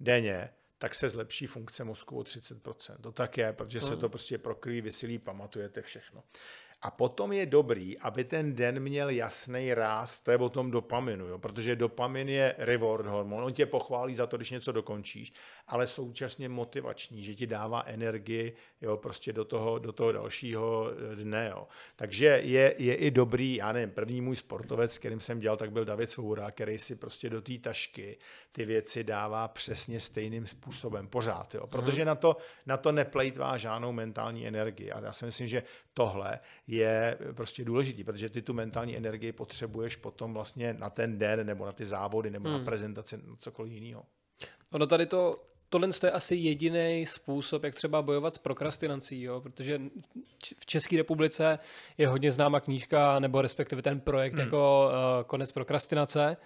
denně, 0.00 0.50
tak 0.78 0.94
se 0.94 1.08
zlepší 1.08 1.46
funkce 1.46 1.84
mozku 1.84 2.18
o 2.18 2.22
30%. 2.22 2.96
To 3.00 3.12
tak 3.12 3.38
je, 3.38 3.52
protože 3.52 3.80
se 3.80 3.90
hmm. 3.90 4.00
to 4.00 4.08
prostě 4.08 4.38
prokrví, 4.38 4.80
vysilí, 4.80 5.18
pamatujete 5.18 5.82
všechno. 5.82 6.22
A 6.84 6.90
potom 6.90 7.32
je 7.32 7.46
dobrý, 7.46 7.98
aby 7.98 8.24
ten 8.24 8.54
den 8.54 8.80
měl 8.80 9.10
jasný 9.10 9.74
ráz, 9.74 10.20
to 10.20 10.30
je 10.30 10.36
o 10.36 10.48
tom 10.48 10.70
dopaminu, 10.70 11.26
jo? 11.26 11.38
protože 11.38 11.76
dopamin 11.76 12.28
je 12.28 12.54
reward 12.58 13.06
hormon, 13.06 13.44
on 13.44 13.52
tě 13.52 13.66
pochválí 13.66 14.14
za 14.14 14.26
to, 14.26 14.36
když 14.36 14.50
něco 14.50 14.72
dokončíš, 14.72 15.32
ale 15.66 15.86
současně 15.86 16.48
motivační, 16.48 17.22
že 17.22 17.34
ti 17.34 17.46
dává 17.46 17.82
energii 17.86 18.56
jo, 18.80 18.96
prostě 18.96 19.32
do 19.32 19.44
toho, 19.44 19.78
do 19.78 19.92
toho 19.92 20.12
dalšího 20.12 20.90
dne. 21.14 21.48
Jo. 21.50 21.68
Takže 21.96 22.26
je, 22.26 22.74
je 22.78 22.94
i 22.94 23.10
dobrý, 23.10 23.54
já 23.54 23.72
nevím, 23.72 23.90
první 23.90 24.20
můj 24.20 24.36
sportovec, 24.36 24.92
s 24.92 24.98
kterým 24.98 25.20
jsem 25.20 25.40
dělal, 25.40 25.56
tak 25.56 25.72
byl 25.72 25.84
David 25.84 26.10
Svoura, 26.10 26.50
který 26.50 26.78
si 26.78 26.96
prostě 26.96 27.30
do 27.30 27.42
té 27.42 27.58
tašky 27.58 28.18
ty 28.54 28.64
věci 28.64 29.04
dává 29.04 29.48
přesně 29.48 30.00
stejným 30.00 30.46
způsobem 30.46 31.08
pořád, 31.08 31.54
jo? 31.54 31.66
protože 31.66 32.02
hmm. 32.02 32.06
na 32.06 32.14
to, 32.14 32.36
na 32.66 32.76
to 32.76 32.92
neplejtvá 32.92 33.56
žádnou 33.56 33.92
mentální 33.92 34.46
energii. 34.46 34.92
A 34.92 35.00
já 35.00 35.12
si 35.12 35.24
myslím, 35.24 35.46
že 35.46 35.62
tohle 35.94 36.38
je 36.66 37.18
prostě 37.34 37.64
důležitý, 37.64 38.04
protože 38.04 38.28
ty 38.28 38.42
tu 38.42 38.54
mentální 38.54 38.96
energii 38.96 39.32
potřebuješ 39.32 39.96
potom 39.96 40.34
vlastně 40.34 40.74
na 40.74 40.90
ten 40.90 41.18
den 41.18 41.46
nebo 41.46 41.66
na 41.66 41.72
ty 41.72 41.86
závody 41.86 42.30
nebo 42.30 42.48
hmm. 42.48 42.58
na 42.58 42.64
prezentaci, 42.64 43.16
na 43.16 43.36
cokoliv 43.38 43.72
jiného. 43.72 44.04
Ono 44.72 44.86
tady 44.86 45.06
to 45.06 45.40
tohle 45.68 45.88
je 46.04 46.10
asi 46.10 46.34
jediný 46.34 47.06
způsob, 47.06 47.64
jak 47.64 47.74
třeba 47.74 48.02
bojovat 48.02 48.34
s 48.34 48.38
prokrastinací, 48.38 49.22
jo? 49.22 49.40
protože 49.40 49.80
v 50.58 50.66
České 50.66 50.96
republice 50.96 51.58
je 51.98 52.08
hodně 52.08 52.32
známá 52.32 52.60
knížka, 52.60 53.18
nebo 53.18 53.42
respektive 53.42 53.82
ten 53.82 54.00
projekt 54.00 54.32
hmm. 54.32 54.42
jako 54.42 54.88
uh, 54.88 55.24
konec 55.26 55.52
prokrastinace, 55.52 56.36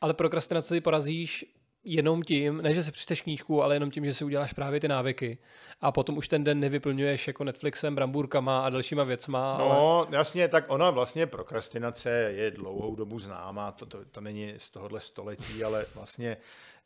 ale 0.00 0.14
prokrastinaci 0.14 0.80
porazíš 0.80 1.44
jenom 1.84 2.22
tím, 2.22 2.62
ne 2.62 2.74
že 2.74 2.82
si 2.82 2.92
přečteš 2.92 3.22
knížku, 3.22 3.62
ale 3.62 3.76
jenom 3.76 3.90
tím, 3.90 4.04
že 4.04 4.14
si 4.14 4.24
uděláš 4.24 4.52
právě 4.52 4.80
ty 4.80 4.88
návyky. 4.88 5.38
A 5.80 5.92
potom 5.92 6.16
už 6.16 6.28
ten 6.28 6.44
den 6.44 6.60
nevyplňuješ 6.60 7.26
jako 7.26 7.44
Netflixem, 7.44 7.94
brambůrkama 7.94 8.60
a 8.60 8.70
dalšíma 8.70 9.04
věcma. 9.04 9.56
No 9.58 9.70
ale... 9.70 10.16
jasně, 10.16 10.48
tak 10.48 10.64
ona 10.68 10.90
vlastně 10.90 11.26
prokrastinace 11.26 12.10
je 12.10 12.50
dlouhou 12.50 12.96
dobu 12.96 13.18
známá, 13.18 13.72
to, 13.72 13.86
to, 13.86 14.04
to 14.04 14.20
není 14.20 14.54
z 14.56 14.68
tohohle 14.68 15.00
století, 15.00 15.64
ale 15.64 15.86
vlastně 15.94 16.36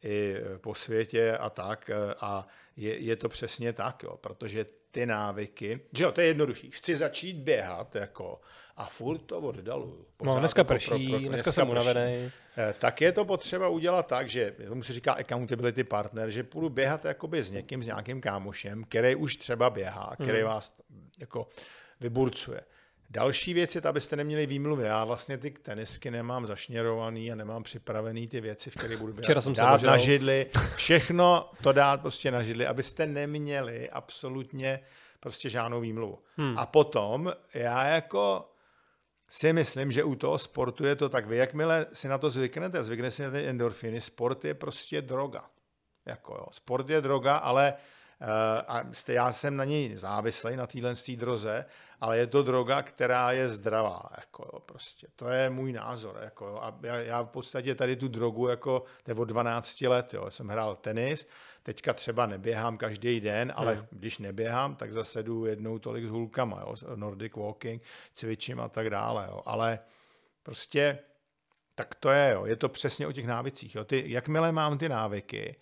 i 0.03 0.37
po 0.61 0.75
světě 0.75 1.37
a 1.37 1.51
tak. 1.51 1.91
A 2.21 2.47
je, 2.77 2.99
je 2.99 3.17
to 3.17 3.29
přesně 3.29 3.73
tak, 3.73 4.03
jo, 4.03 4.17
protože 4.17 4.67
ty 4.91 5.07
návyky, 5.07 5.81
že 5.97 6.05
jo, 6.05 6.13
to 6.13 6.21
je 6.21 6.27
jednoduchý. 6.27 6.71
Chci 6.71 6.97
začít 6.97 7.37
běhat, 7.37 7.95
jako, 7.95 8.41
a 8.77 8.87
furt 8.87 9.19
to 9.19 9.39
oddaluju. 9.39 10.07
no, 10.23 10.39
dneska 10.39 10.65
prší, 10.65 10.89
pro, 10.89 10.99
pro, 10.99 11.09
pro, 11.09 11.19
dneska, 11.19 11.29
dneska 11.29 11.53
jsem 11.53 11.69
unavený. 11.69 12.31
Eh, 12.59 12.75
tak 12.79 13.01
je 13.01 13.13
to 13.13 13.25
potřeba 13.25 13.69
udělat 13.69 14.07
tak, 14.07 14.29
že 14.29 14.55
tomu 14.69 14.83
se 14.83 14.93
říká 14.93 15.13
accountability 15.13 15.85
partner, 15.85 16.31
že 16.31 16.43
půjdu 16.43 16.69
běhat 16.69 17.05
jakoby 17.05 17.43
s 17.43 17.51
někým, 17.51 17.83
s 17.83 17.87
nějakým 17.87 18.21
kámošem, 18.21 18.85
který 18.85 19.15
už 19.17 19.37
třeba 19.37 19.71
běhá, 19.71 20.13
který 20.15 20.39
hmm. 20.39 20.49
vás 20.49 20.77
jako 21.19 21.49
vyburcuje. 22.01 22.61
Další 23.13 23.55
věc 23.55 23.75
je, 23.75 23.81
abyste 23.81 24.17
neměli 24.17 24.47
výmluvy. 24.47 24.85
Já 24.85 25.05
vlastně 25.05 25.39
ty 25.39 25.51
tenisky 25.51 26.11
nemám 26.11 26.47
zašněrovaný 26.47 27.33
a 27.33 27.35
nemám 27.35 27.63
připravený 27.63 28.29
ty 28.29 28.41
věci, 28.41 28.71
v 28.71 28.75
které 28.75 28.97
budu 28.97 29.13
Včera 29.13 29.41
jsem 29.41 29.53
dát 29.53 29.81
se 29.81 29.87
na 29.87 29.97
židli. 29.97 30.47
Všechno 30.77 31.51
to 31.63 31.73
dát 31.73 32.01
prostě 32.01 32.31
na 32.31 32.43
židli, 32.43 32.67
abyste 32.67 33.07
neměli 33.07 33.91
absolutně 33.91 34.81
prostě 35.21 35.49
žádnou 35.49 35.81
výmluvu. 35.81 36.19
Hmm. 36.37 36.59
A 36.59 36.67
potom 36.67 37.33
já 37.55 37.85
jako 37.85 38.49
si 39.29 39.53
myslím, 39.53 39.93
že 39.93 40.05
u 40.05 40.15
toho 40.15 40.39
sportu 40.39 40.85
je 40.85 40.97
to 40.97 41.09
tak, 41.09 41.27
vy 41.27 41.37
jakmile 41.37 41.87
si 41.93 42.09
na 42.09 42.19
to 42.19 42.31
zvyknete, 42.31 42.85
zvyknete 42.85 43.11
si 43.11 43.23
na 43.23 43.31
ty 43.31 43.47
endorfiny, 43.47 44.01
sport 44.01 44.45
je 44.45 44.55
prostě 44.55 45.03
droga. 45.03 45.45
Jako 46.07 46.35
jo, 46.35 46.47
sport 46.51 46.91
je 46.91 47.01
droga, 47.01 47.37
ale 47.37 47.75
a 48.69 48.85
já 49.09 49.33
jsem 49.33 49.57
na 49.57 49.65
něj 49.65 49.97
závislý, 49.97 50.57
na 50.57 50.67
téhle 50.67 50.95
droze, 51.17 51.65
ale 52.01 52.19
je 52.19 52.27
to 52.27 52.43
droga, 52.43 52.83
která 52.83 53.33
je 53.33 53.49
zdravá. 53.49 54.03
Jako 54.19 54.51
jo, 54.53 54.61
prostě. 54.61 55.07
To 55.17 55.29
je 55.29 55.51
můj 55.51 55.73
názor. 55.73 56.19
Jako 56.23 56.47
jo. 56.47 56.59
A 56.63 56.79
já, 56.83 56.97
já, 56.97 57.23
v 57.23 57.29
podstatě 57.29 57.75
tady 57.75 57.97
tu 57.97 58.09
drogu, 58.09 58.49
jako, 58.49 58.85
to 59.03 59.11
je 59.11 59.15
od 59.15 59.25
12 59.25 59.81
let, 59.81 60.15
jo. 60.15 60.31
jsem 60.31 60.49
hrál 60.49 60.77
tenis, 60.77 61.27
Teďka 61.63 61.93
třeba 61.93 62.27
neběhám 62.27 62.79
každý 62.79 63.21
den, 63.21 63.53
ale 63.57 63.75
hmm. 63.75 63.87
když 63.91 64.19
neběhám, 64.19 64.77
tak 64.77 64.93
zase 64.93 65.23
jdu 65.23 65.47
jednou 65.47 65.79
tolik 65.79 66.05
s 66.05 66.11
hulkama, 66.11 66.61
jo, 66.61 66.75
Nordic 66.95 67.33
walking, 67.37 67.83
cvičím 68.13 68.61
a 68.61 68.69
tak 68.69 68.91
dále. 68.91 69.27
Jo. 69.29 69.43
Ale 69.47 69.79
prostě 70.43 70.99
tak 71.75 71.95
to 71.95 72.11
je, 72.11 72.33
jo. 72.33 72.47
je 72.47 72.57
to 72.57 72.69
přesně 72.69 73.07
o 73.07 73.13
těch 73.13 73.27
návicích. 73.27 73.75
Jo. 73.75 73.85
Ty, 73.85 74.05
jakmile 74.07 74.53
mám 74.53 74.79
ty 74.79 74.89
návyky, 74.89 75.57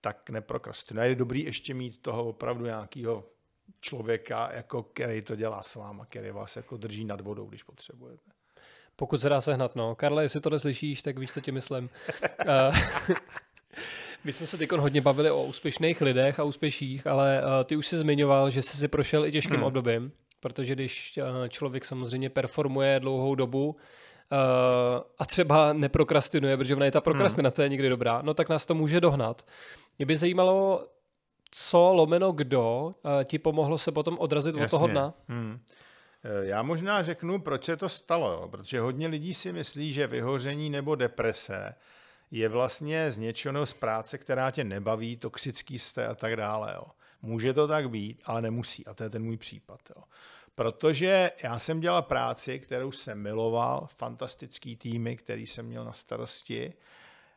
tak 0.00 0.30
neprokrastinuji. 0.30 1.08
Je 1.08 1.14
dobrý 1.14 1.44
ještě 1.44 1.74
mít 1.74 2.02
toho 2.02 2.28
opravdu 2.28 2.64
nějakého 2.64 3.24
člověka, 3.80 4.50
jako 4.52 4.82
který 4.82 5.22
to 5.22 5.36
dělá 5.36 5.62
s 5.62 5.74
váma, 5.74 6.04
který 6.04 6.30
vás 6.30 6.56
jako 6.56 6.76
drží 6.76 7.04
nad 7.04 7.20
vodou, 7.20 7.46
když 7.46 7.62
potřebujete. 7.62 8.30
Pokud 8.96 9.20
se 9.20 9.28
dá 9.28 9.40
sehnat, 9.40 9.76
no. 9.76 9.94
Karle, 9.94 10.22
jestli 10.22 10.40
to 10.40 10.58
slyšíš, 10.58 11.02
tak 11.02 11.18
víš, 11.18 11.32
co 11.32 11.40
ti 11.40 11.52
myslím. 11.52 11.90
Eh, 12.46 12.70
My 14.24 14.32
jsme 14.32 14.46
se 14.46 14.58
teď 14.58 14.72
hodně 14.72 15.00
bavili 15.00 15.30
o 15.30 15.44
úspěšných 15.44 16.00
lidech 16.00 16.40
a 16.40 16.44
úspěších, 16.44 17.06
ale 17.06 17.42
uh, 17.42 17.64
ty 17.64 17.76
už 17.76 17.86
si 17.86 17.96
zmiňoval, 17.96 18.50
že 18.50 18.62
jsi 18.62 18.76
si 18.76 18.88
prošel 18.88 19.26
i 19.26 19.32
těžkým 19.32 19.56
hmm. 19.56 19.64
obdobím, 19.64 20.12
protože 20.40 20.74
když 20.74 21.18
uh, 21.18 21.48
člověk 21.48 21.84
samozřejmě 21.84 22.30
performuje 22.30 23.00
dlouhou 23.00 23.34
dobu, 23.34 23.76
a 25.18 25.26
třeba 25.26 25.72
neprokrastinuje, 25.72 26.56
protože 26.56 26.76
ona 26.76 26.84
je 26.84 26.90
ta 26.90 27.00
prokrastinace 27.00 27.62
hmm. 27.62 27.64
je 27.64 27.68
někdy 27.68 27.88
dobrá, 27.88 28.22
no 28.22 28.34
tak 28.34 28.48
nás 28.48 28.66
to 28.66 28.74
může 28.74 29.00
dohnat. 29.00 29.46
Mě 29.98 30.06
by 30.06 30.16
zajímalo, 30.16 30.86
co 31.50 31.92
lomeno 31.92 32.32
kdo 32.32 32.94
uh, 33.02 33.24
ti 33.24 33.38
pomohlo 33.38 33.78
se 33.78 33.92
potom 33.92 34.18
odrazit 34.18 34.54
Jasně. 34.54 34.64
od 34.64 34.70
toho 34.70 34.86
dna? 34.86 35.14
Hmm. 35.28 35.60
Eh, 36.24 36.46
já 36.46 36.62
možná 36.62 37.02
řeknu, 37.02 37.40
proč 37.40 37.64
se 37.64 37.76
to 37.76 37.88
stalo, 37.88 38.32
jo? 38.32 38.48
protože 38.48 38.80
hodně 38.80 39.08
lidí 39.08 39.34
si 39.34 39.52
myslí, 39.52 39.92
že 39.92 40.06
vyhoření 40.06 40.70
nebo 40.70 40.94
deprese 40.94 41.74
je 42.30 42.48
vlastně 42.48 43.12
z 43.12 43.18
něčeho 43.18 43.66
z 43.66 43.74
práce, 43.74 44.18
která 44.18 44.50
tě 44.50 44.64
nebaví, 44.64 45.16
toxický 45.16 45.78
jste 45.78 46.06
a 46.06 46.14
tak 46.14 46.36
dále. 46.36 46.72
Jo? 46.74 46.84
Může 47.22 47.52
to 47.52 47.68
tak 47.68 47.90
být, 47.90 48.22
ale 48.24 48.42
nemusí. 48.42 48.86
A 48.86 48.94
to 48.94 49.04
je 49.04 49.10
ten 49.10 49.24
můj 49.24 49.36
případ. 49.36 49.80
Jo? 49.96 50.02
Protože 50.58 51.30
já 51.42 51.58
jsem 51.58 51.80
dělal 51.80 52.02
práci, 52.02 52.58
kterou 52.58 52.92
jsem 52.92 53.22
miloval, 53.22 53.88
fantastický 53.96 54.76
týmy, 54.76 55.16
který 55.16 55.46
jsem 55.46 55.66
měl 55.66 55.84
na 55.84 55.92
starosti, 55.92 56.72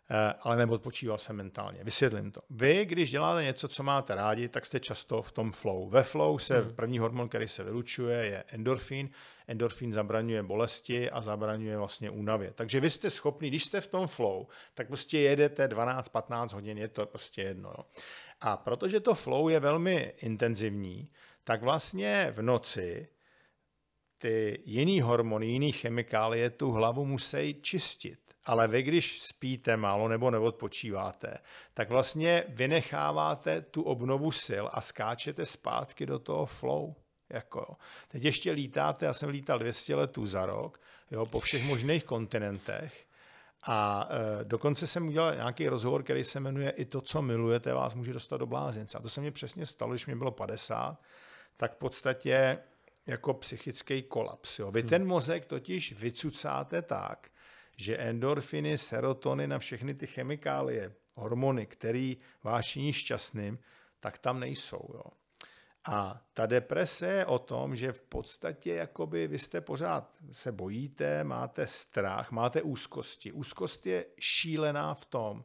eh, 0.10 0.34
ale 0.42 0.66
neodpočíval 0.66 1.18
jsem 1.18 1.36
mentálně. 1.36 1.84
Vysvětlím 1.84 2.32
to. 2.32 2.42
Vy, 2.50 2.86
když 2.86 3.12
děláte 3.12 3.44
něco, 3.44 3.68
co 3.68 3.84
máte 3.84 4.16
rádi, 4.16 4.50
tak 4.50 4.66
jste 4.66 4.80
často 4.80 5.22
v 5.22 5.32
tom 5.32 5.52
flow. 5.52 5.90
Ve 5.90 6.04
flow 6.04 6.40
se 6.40 6.62
hmm. 6.62 6.76
první 6.76 7.00
hormon, 7.00 7.30
který 7.30 7.48
se 7.48 7.64
vylučuje, 7.64 8.26
je 8.26 8.44
endorfin. 8.48 9.10
Endorfin 9.48 9.94
zabraňuje 9.94 10.44
bolesti 10.44 11.12
a 11.12 11.22
zabraňuje 11.22 11.78
vlastně 11.78 12.10
únavě. 12.10 12.52
Takže 12.56 12.80
vy 12.80 12.90
jste 12.90 13.10
schopni, 13.10 13.48
když 13.48 13.64
jste 13.64 13.82
v 13.82 13.88
tom 13.88 14.08
flow, 14.08 14.48
tak 14.74 14.88
prostě 14.88 15.20
jedete 15.20 15.68
12-15 15.68 16.54
hodin, 16.54 16.78
je 16.78 16.88
to 16.88 17.06
prostě 17.06 17.42
jedno. 17.42 17.74
Jo. 17.78 17.86
A 18.42 18.58
protože 18.58 19.00
to 19.00 19.16
flow 19.16 19.50
je 19.50 19.60
velmi 19.60 20.14
intenzivní, 20.18 21.12
tak 21.44 21.62
vlastně 21.62 22.28
v 22.32 22.42
noci 22.42 23.08
ty 24.18 24.62
jiný 24.66 25.02
hormony, 25.02 25.48
jiný 25.48 25.72
chemikálie 25.72 26.50
tu 26.50 26.72
hlavu 26.72 27.06
musí 27.06 27.62
čistit. 27.62 28.20
Ale 28.46 28.68
vy, 28.68 28.84
když 28.84 29.22
spíte 29.22 29.78
málo 29.78 30.08
nebo 30.08 30.32
neodpočíváte, 30.32 31.38
tak 31.74 31.90
vlastně 31.90 32.44
vynecháváte 32.48 33.62
tu 33.62 33.82
obnovu 33.82 34.32
sil 34.46 34.66
a 34.74 34.82
skáčete 34.82 35.46
zpátky 35.46 36.06
do 36.06 36.20
toho 36.20 36.46
flow. 36.46 36.96
Jako, 37.30 37.76
teď 38.08 38.24
ještě 38.24 38.52
lítáte, 38.52 39.06
já 39.06 39.14
jsem 39.14 39.30
lítal 39.30 39.60
200 39.60 39.96
letů 39.96 40.26
za 40.26 40.46
rok, 40.46 40.80
jo, 41.12 41.26
po 41.26 41.40
všech 41.40 41.64
možných 41.64 42.04
kontinentech 42.04 43.06
a 43.64 44.10
e, 44.10 44.44
dokonce 44.44 44.88
jsem 44.88 45.08
udělal 45.08 45.36
nějaký 45.36 45.68
rozhovor, 45.68 46.04
který 46.04 46.24
se 46.24 46.40
jmenuje 46.40 46.70
I 46.70 46.86
to, 46.86 47.02
co 47.02 47.22
milujete, 47.22 47.74
vás 47.74 47.96
může 47.96 48.14
dostat 48.14 48.38
do 48.38 48.46
blázince. 48.46 48.98
A 48.98 49.02
to 49.02 49.10
se 49.10 49.22
mi 49.22 49.32
přesně 49.32 49.66
stalo, 49.66 49.92
když 49.92 50.06
mě 50.06 50.16
bylo 50.16 50.32
50, 50.32 50.98
tak 51.62 51.74
v 51.74 51.78
podstatě 51.78 52.60
jako 53.08 53.34
psychický 53.34 54.04
kolaps. 54.04 54.60
Jo. 54.60 54.72
Vy 54.72 54.80
hmm. 54.80 54.90
ten 54.90 55.08
mozek 55.08 55.46
totiž 55.46 55.94
vycucáte 55.94 56.82
tak, 56.82 57.30
že 57.78 57.98
endorfiny, 57.98 58.78
serotonin 58.78 59.54
a 59.54 59.60
všechny 59.60 59.94
ty 59.94 60.08
chemikálie, 60.08 60.94
hormony, 61.14 61.66
které 61.66 62.14
vás 62.44 62.66
činí 62.66 62.94
šťastným, 62.94 63.60
tak 64.00 64.18
tam 64.18 64.40
nejsou. 64.40 64.90
Jo. 64.94 65.04
A 65.86 66.26
ta 66.34 66.46
deprese 66.46 67.08
je 67.08 67.26
o 67.26 67.40
tom, 67.40 67.76
že 67.76 67.92
v 67.92 68.02
podstatě 68.02 68.74
jakoby 68.74 69.28
vy 69.28 69.40
jste 69.40 69.62
pořád 69.62 70.18
se 70.32 70.52
bojíte, 70.52 71.24
máte 71.24 71.68
strach, 71.68 72.32
máte 72.32 72.62
úzkosti. 72.62 73.32
Úzkost 73.32 73.88
je 73.88 74.06
šílená 74.20 74.94
v 74.94 75.06
tom, 75.06 75.44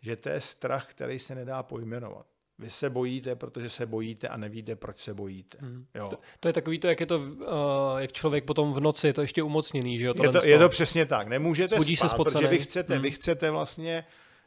že 0.00 0.16
to 0.16 0.28
je 0.28 0.40
strach, 0.40 0.90
který 0.90 1.18
se 1.18 1.34
nedá 1.34 1.62
pojmenovat. 1.62 2.31
Vy 2.62 2.70
se 2.70 2.90
bojíte, 2.90 3.34
protože 3.36 3.70
se 3.70 3.86
bojíte 3.86 4.28
a 4.28 4.36
nevíte, 4.36 4.76
proč 4.76 4.98
se 4.98 5.14
bojíte. 5.14 5.58
Hmm. 5.60 5.86
Jo. 5.94 6.08
To, 6.08 6.18
to 6.40 6.48
je 6.48 6.52
takový 6.52 6.78
to, 6.78 6.88
jak 6.88 7.00
je 7.00 7.06
to, 7.06 7.16
uh, 7.18 7.36
jak 7.98 8.12
člověk 8.12 8.44
potom 8.44 8.72
v 8.72 8.80
noci, 8.80 9.06
je 9.06 9.12
to 9.12 9.20
ještě 9.20 9.42
umocněný, 9.42 9.98
že 9.98 10.06
jo? 10.06 10.14
Je 10.22 10.28
to, 10.28 10.44
je 10.44 10.58
to 10.58 10.68
přesně 10.68 11.06
tak. 11.06 11.28
Nemůžete 11.28 11.76
Budí 11.76 11.96
spát, 11.96 12.08
se 12.08 12.16
protože 12.16 12.46
vy 12.46 12.58
chcete, 12.58 12.94
hmm. 12.94 13.02
vy 13.02 13.10
chcete 13.10 13.50
vlastně 13.50 14.04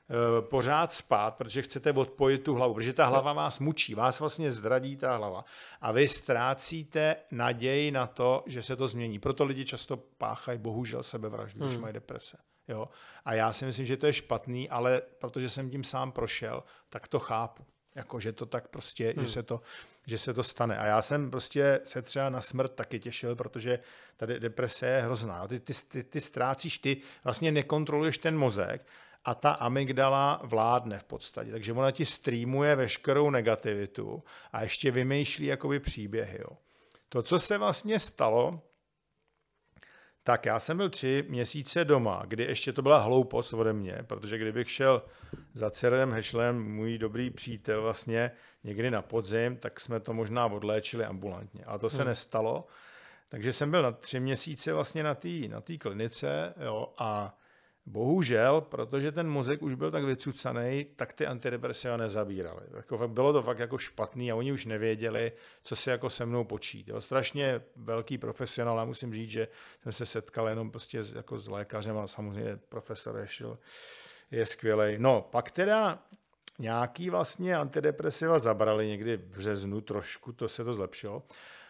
uh, 0.09 0.47
pořád 0.47 0.93
spát, 0.93 1.35
protože 1.35 1.61
chcete 1.61 1.91
odpojit 1.91 2.43
tu 2.43 2.55
hlavu, 2.55 2.73
protože 2.73 2.93
ta 2.93 3.05
hlava 3.05 3.33
vás 3.33 3.59
mučí, 3.59 3.95
vás 3.95 4.19
vlastně 4.19 4.51
zradí 4.51 4.97
ta 4.97 5.15
hlava 5.15 5.45
a 5.81 5.91
vy 5.91 6.07
ztrácíte 6.07 7.15
naději 7.31 7.91
na 7.91 8.07
to, 8.07 8.43
že 8.45 8.61
se 8.61 8.75
to 8.75 8.87
změní. 8.87 9.19
Proto 9.19 9.45
lidi 9.45 9.65
často 9.65 9.97
páchají 9.97 10.59
bohužel 10.59 11.03
sebevraždu, 11.03 11.59
hmm. 11.59 11.67
když 11.67 11.77
mají 11.77 11.93
deprese. 11.93 12.37
Jo? 12.67 12.89
A 13.25 13.33
já 13.33 13.53
si 13.53 13.65
myslím, 13.65 13.85
že 13.85 13.97
to 13.97 14.05
je 14.05 14.13
špatný, 14.13 14.69
ale 14.69 15.01
protože 15.19 15.49
jsem 15.49 15.69
tím 15.69 15.83
sám 15.83 16.11
prošel, 16.11 16.63
tak 16.89 17.07
to 17.07 17.19
chápu. 17.19 17.65
Jako, 17.95 18.19
že 18.19 18.31
to 18.31 18.45
tak 18.45 18.67
prostě, 18.67 19.13
hmm. 19.17 19.25
že, 19.25 19.31
se 19.31 19.43
to, 19.43 19.61
že 20.05 20.17
se 20.17 20.33
to 20.33 20.43
stane. 20.43 20.77
A 20.77 20.85
já 20.85 21.01
jsem 21.01 21.31
prostě 21.31 21.79
se 21.83 22.01
třeba 22.01 22.29
na 22.29 22.41
smrt 22.41 22.71
taky 22.71 22.99
těšil, 22.99 23.35
protože 23.35 23.79
ta 24.17 24.25
deprese 24.25 24.87
je 24.87 25.01
hrozná. 25.01 25.47
Ty, 25.47 25.59
ty, 25.59 25.73
ty, 25.87 26.03
ty 26.03 26.21
ztrácíš, 26.21 26.79
ty 26.79 27.01
vlastně 27.23 27.51
nekontroluješ 27.51 28.17
ten 28.17 28.37
mozek 28.37 28.85
a 29.25 29.35
ta 29.35 29.51
amygdala 29.51 30.41
vládne 30.43 30.99
v 30.99 31.03
podstatě. 31.03 31.51
Takže 31.51 31.73
ona 31.73 31.91
ti 31.91 32.05
streamuje 32.05 32.75
veškerou 32.75 33.29
negativitu 33.29 34.23
a 34.51 34.61
ještě 34.61 34.91
vymýšlí 34.91 35.45
jakoby 35.45 35.79
příběhy. 35.79 36.37
Jo. 36.41 36.57
To, 37.09 37.23
co 37.23 37.39
se 37.39 37.57
vlastně 37.57 37.99
stalo, 37.99 38.61
tak 40.27 40.45
já 40.45 40.59
jsem 40.59 40.77
byl 40.77 40.89
tři 40.89 41.25
měsíce 41.29 41.85
doma, 41.85 42.23
kdy 42.27 42.43
ještě 42.43 42.73
to 42.73 42.81
byla 42.81 42.97
hloupost 42.97 43.53
ode 43.53 43.73
mě, 43.73 43.99
protože 44.07 44.37
kdybych 44.37 44.71
šel 44.71 45.03
za 45.53 45.69
Cyrem 45.69 46.11
Hešlem, 46.11 46.63
můj 46.63 46.97
dobrý 46.97 47.29
přítel 47.29 47.81
vlastně 47.81 48.31
někdy 48.63 48.91
na 48.91 49.01
podzim, 49.01 49.57
tak 49.57 49.79
jsme 49.79 49.99
to 49.99 50.13
možná 50.13 50.45
odléčili 50.45 51.05
ambulantně. 51.05 51.63
A 51.65 51.77
to 51.77 51.89
se 51.89 51.97
hmm. 51.97 52.07
nestalo. 52.07 52.67
Takže 53.29 53.53
jsem 53.53 53.71
byl 53.71 53.81
na 53.81 53.91
tři 53.91 54.19
měsíce 54.19 54.73
vlastně 54.73 55.03
na 55.03 55.15
té 55.15 55.29
na 55.49 55.61
klinice 55.79 56.53
jo, 56.65 56.93
a 56.97 57.37
Bohužel, 57.87 58.61
protože 58.61 59.11
ten 59.11 59.29
mozek 59.29 59.61
už 59.61 59.73
byl 59.73 59.91
tak 59.91 60.03
vycucaný, 60.03 60.85
tak 60.95 61.13
ty 61.13 61.27
antidepresiva 61.27 61.97
nezabírali. 61.97 62.61
Jako, 62.75 63.07
bylo 63.07 63.33
to 63.33 63.41
fakt 63.41 63.59
jako 63.59 63.77
špatný 63.77 64.31
a 64.31 64.35
oni 64.35 64.51
už 64.51 64.65
nevěděli, 64.65 65.31
co 65.63 65.75
si 65.75 65.89
jako 65.89 66.09
se 66.09 66.25
mnou 66.25 66.43
počít. 66.43 66.87
Jo. 66.87 67.01
Strašně 67.01 67.61
velký 67.75 68.17
profesionál, 68.17 68.77
já 68.77 68.85
musím 68.85 69.13
říct, 69.13 69.29
že 69.29 69.47
jsem 69.83 69.91
se 69.91 70.05
setkal 70.05 70.47
jenom 70.47 70.71
prostě 70.71 71.03
jako 71.15 71.39
s 71.39 71.47
lékařem 71.47 71.97
a 71.97 72.07
samozřejmě 72.07 72.59
profesor 72.69 73.17
Ešil 73.17 73.59
je 74.31 74.45
skvělý. 74.45 74.95
No, 74.97 75.27
pak 75.31 75.51
teda 75.51 76.03
nějaký 76.59 77.09
vlastně 77.09 77.55
antidepresiva 77.55 78.39
zabrali 78.39 78.87
někdy 78.87 79.17
v 79.17 79.25
březnu 79.25 79.81
trošku, 79.81 80.31
to 80.31 80.49
se 80.49 80.63
to 80.63 80.73
zlepšilo. 80.73 81.23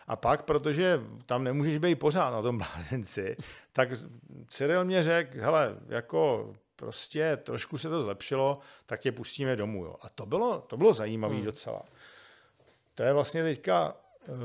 A 0.08 0.16
pak, 0.16 0.44
protože 0.44 1.02
tam 1.26 1.44
nemůžeš 1.44 1.78
být 1.78 1.96
pořád 1.96 2.30
na 2.30 2.42
tom 2.42 2.58
blázinci, 2.58 3.36
tak 3.72 3.90
Cyril 4.48 4.86
mě 4.86 5.04
řekl, 5.04 5.42
hele, 5.42 5.76
jako 5.88 6.54
prostě 6.76 7.38
trošku 7.44 7.78
se 7.78 7.90
to 7.90 8.02
zlepšilo, 8.02 8.60
tak 8.86 9.00
tě 9.00 9.12
pustíme 9.12 9.56
domů. 9.56 9.86
Jo. 9.86 9.96
A 10.02 10.10
to 10.10 10.26
bylo, 10.26 10.62
to 10.62 10.78
bylo 10.78 10.94
zajímavé 10.94 11.36
hmm. 11.36 11.46
docela. 11.46 11.82
To 12.96 13.04
je 13.04 13.14
vlastně 13.14 13.44
teďka, 13.44 13.96
uh, 14.28 14.36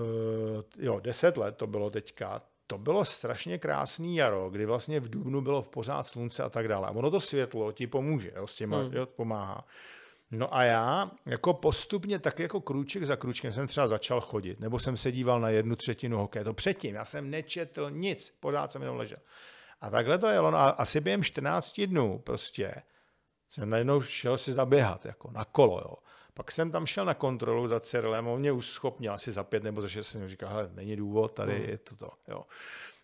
jo, 0.78 1.00
deset 1.00 1.36
let 1.36 1.56
to 1.56 1.66
bylo 1.66 1.90
teďka. 1.90 2.42
To 2.66 2.78
bylo 2.78 3.04
strašně 3.04 3.58
krásný 3.58 4.16
jaro, 4.16 4.50
kdy 4.50 4.66
vlastně 4.66 5.00
v 5.00 5.10
Dubnu 5.10 5.40
bylo 5.40 5.62
v 5.62 5.68
pořád 5.68 6.06
slunce 6.06 6.42
a 6.42 6.48
tak 6.48 6.68
dále. 6.68 6.88
A 6.88 6.90
ono 6.90 7.10
to 7.10 7.20
světlo 7.20 7.72
ti 7.72 7.86
pomůže, 7.86 8.32
jo, 8.36 8.46
s 8.46 8.54
těma, 8.54 8.78
hmm. 8.78 8.92
jo, 8.92 9.06
pomáhá. 9.06 9.64
No 10.30 10.54
a 10.56 10.62
já 10.62 11.10
jako 11.26 11.54
postupně, 11.54 12.18
tak 12.18 12.38
jako 12.38 12.60
krůček 12.60 13.04
za 13.04 13.16
krůčkem 13.16 13.52
jsem 13.52 13.66
třeba 13.66 13.88
začal 13.88 14.20
chodit, 14.20 14.60
nebo 14.60 14.78
jsem 14.78 14.96
se 14.96 15.12
díval 15.12 15.40
na 15.40 15.48
jednu 15.48 15.76
třetinu 15.76 16.18
hokeje. 16.18 16.44
To 16.44 16.54
předtím, 16.54 16.94
já 16.94 17.04
jsem 17.04 17.30
nečetl 17.30 17.90
nic, 17.90 18.34
pořád 18.40 18.72
jsem 18.72 18.82
jenom 18.82 18.96
ležel. 18.96 19.18
A 19.80 19.90
takhle 19.90 20.18
to 20.18 20.26
jelo, 20.26 20.50
no 20.50 20.58
a 20.58 20.68
asi 20.68 21.00
během 21.00 21.22
14 21.22 21.80
dnů 21.80 22.18
prostě 22.18 22.74
jsem 23.48 23.70
najednou 23.70 24.02
šel 24.02 24.38
si 24.38 24.52
zaběhat, 24.52 25.06
jako 25.06 25.30
na 25.30 25.44
kolo, 25.44 25.78
jo. 25.78 25.94
Pak 26.34 26.52
jsem 26.52 26.70
tam 26.70 26.86
šel 26.86 27.04
na 27.04 27.14
kontrolu 27.14 27.68
za 27.68 27.80
Cyrilem, 27.80 28.26
on 28.26 28.40
mě 28.40 28.52
už 28.52 28.66
schopnil 28.66 29.12
asi 29.12 29.32
za 29.32 29.44
pět 29.44 29.62
nebo 29.62 29.80
za 29.80 29.88
šest, 29.88 30.08
jsem 30.08 30.28
říkal, 30.28 30.48
hele, 30.48 30.70
není 30.74 30.96
důvod, 30.96 31.32
tady 31.32 31.58
hmm. 31.58 31.68
je 31.68 31.78
to, 31.78 32.10
jo. 32.28 32.44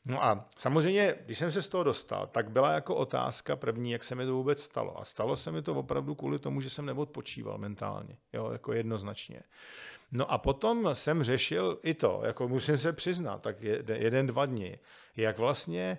No 0.08 0.24
a 0.24 0.48
samozřejmě, 0.58 1.14
když 1.26 1.38
jsem 1.38 1.52
se 1.52 1.62
z 1.62 1.68
toho 1.68 1.84
dostal, 1.84 2.26
tak 2.26 2.50
byla 2.50 2.72
jako 2.72 2.94
otázka 2.94 3.56
první, 3.56 3.90
jak 3.90 4.04
se 4.04 4.14
mi 4.14 4.26
to 4.26 4.34
vůbec 4.34 4.62
stalo. 4.62 5.00
A 5.00 5.04
stalo 5.04 5.36
se 5.36 5.52
mi 5.52 5.62
to 5.62 5.74
opravdu 5.74 6.14
kvůli 6.14 6.38
tomu, 6.38 6.60
že 6.60 6.70
jsem 6.70 6.86
neodpočíval 6.86 7.58
mentálně, 7.58 8.16
jo, 8.32 8.50
jako 8.52 8.72
jednoznačně. 8.72 9.42
No 10.12 10.32
a 10.32 10.38
potom 10.38 10.90
jsem 10.92 11.22
řešil 11.22 11.78
i 11.82 11.94
to, 11.94 12.22
jako 12.24 12.48
musím 12.48 12.78
se 12.78 12.92
přiznat, 12.92 13.42
tak 13.42 13.62
jeden, 13.88 14.26
dva 14.26 14.46
dny, 14.46 14.78
jak 15.16 15.38
vlastně 15.38 15.98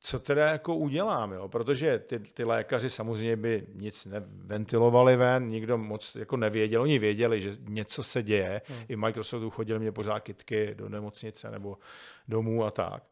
co 0.00 0.18
teda 0.18 0.50
jako 0.50 0.76
udělám, 0.76 1.32
jo? 1.32 1.48
protože 1.48 1.98
ty, 1.98 2.18
ty 2.18 2.44
lékaři 2.44 2.90
samozřejmě 2.90 3.36
by 3.36 3.66
nic 3.74 4.06
neventilovali 4.06 5.16
ven, 5.16 5.48
nikdo 5.48 5.78
moc 5.78 6.16
jako 6.16 6.36
nevěděl, 6.36 6.82
oni 6.82 6.98
věděli, 6.98 7.40
že 7.40 7.56
něco 7.60 8.02
se 8.02 8.22
děje, 8.22 8.62
hmm. 8.66 8.84
i 8.88 8.96
Microsoftu 8.96 9.50
chodili 9.50 9.78
mě 9.78 9.92
pořád 9.92 10.20
kytky 10.20 10.74
do 10.74 10.88
nemocnice 10.88 11.50
nebo 11.50 11.78
domů 12.28 12.64
a 12.64 12.70
tak. 12.70 13.02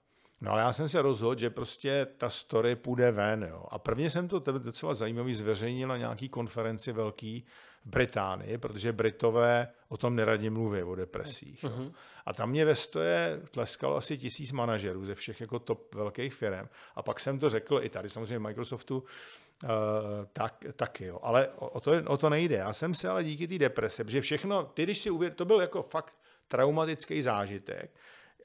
No 0.41 0.53
ale 0.53 0.61
já 0.61 0.73
jsem 0.73 0.89
se 0.89 1.03
rozhodl, 1.03 1.41
že 1.41 1.51
prostě 1.51 2.07
ta 2.19 2.31
story 2.31 2.77
půjde 2.77 3.11
ven. 3.11 3.47
Jo. 3.51 3.65
A 3.71 3.79
prvně 3.79 4.11
jsem 4.11 4.29
to 4.29 4.39
docela 4.39 4.95
zajímavý 4.95 5.35
zveřejnil 5.35 5.89
na 5.89 5.97
nějaký 5.97 6.29
konferenci 6.29 6.93
velký 6.93 7.47
v 7.85 7.89
Británii, 7.91 8.59
protože 8.59 8.93
Britové 8.93 9.69
o 9.89 9.97
tom 9.97 10.17
neradě 10.17 10.51
mluví, 10.51 10.83
o 10.83 10.95
depresích. 10.95 11.65
Jo. 11.65 11.71
Uh-huh. 11.71 11.93
A 12.27 12.33
tam 12.33 12.51
mě 12.51 12.65
ve 12.65 12.75
stoje 12.75 13.41
tleskalo 13.51 13.97
asi 13.97 14.19
tisíc 14.19 14.53
manažerů 14.53 15.05
ze 15.05 15.15
všech 15.15 15.41
jako 15.41 15.59
top 15.59 15.95
velkých 15.95 16.35
firm. 16.35 16.69
A 16.95 17.03
pak 17.03 17.21
jsem 17.21 17.39
to 17.39 17.49
řekl 17.49 17.81
i 17.83 17.89
tady 17.89 18.11
samozřejmě 18.11 18.39
Microsoftu, 18.39 19.05
Uh, 19.65 19.71
tak, 20.33 20.65
taky, 20.77 21.05
jo. 21.05 21.19
Ale 21.23 21.49
o, 21.49 21.69
o, 21.69 21.81
to, 21.81 21.93
o 22.07 22.17
to 22.17 22.31
nejde. 22.31 22.57
Já 22.57 22.73
jsem 22.73 22.95
se 22.95 23.09
ale 23.09 23.25
díky 23.25 23.49
té 23.49 23.59
deprese, 23.59 24.05
protože 24.05 24.21
všechno, 24.21 24.65
ty 24.65 24.83
když 24.83 24.99
si 24.99 25.11
uvěd, 25.11 25.37
to 25.37 25.45
byl 25.45 25.61
jako 25.61 25.83
fakt 25.83 26.15
traumatický 26.49 27.23
zážitek, 27.23 27.91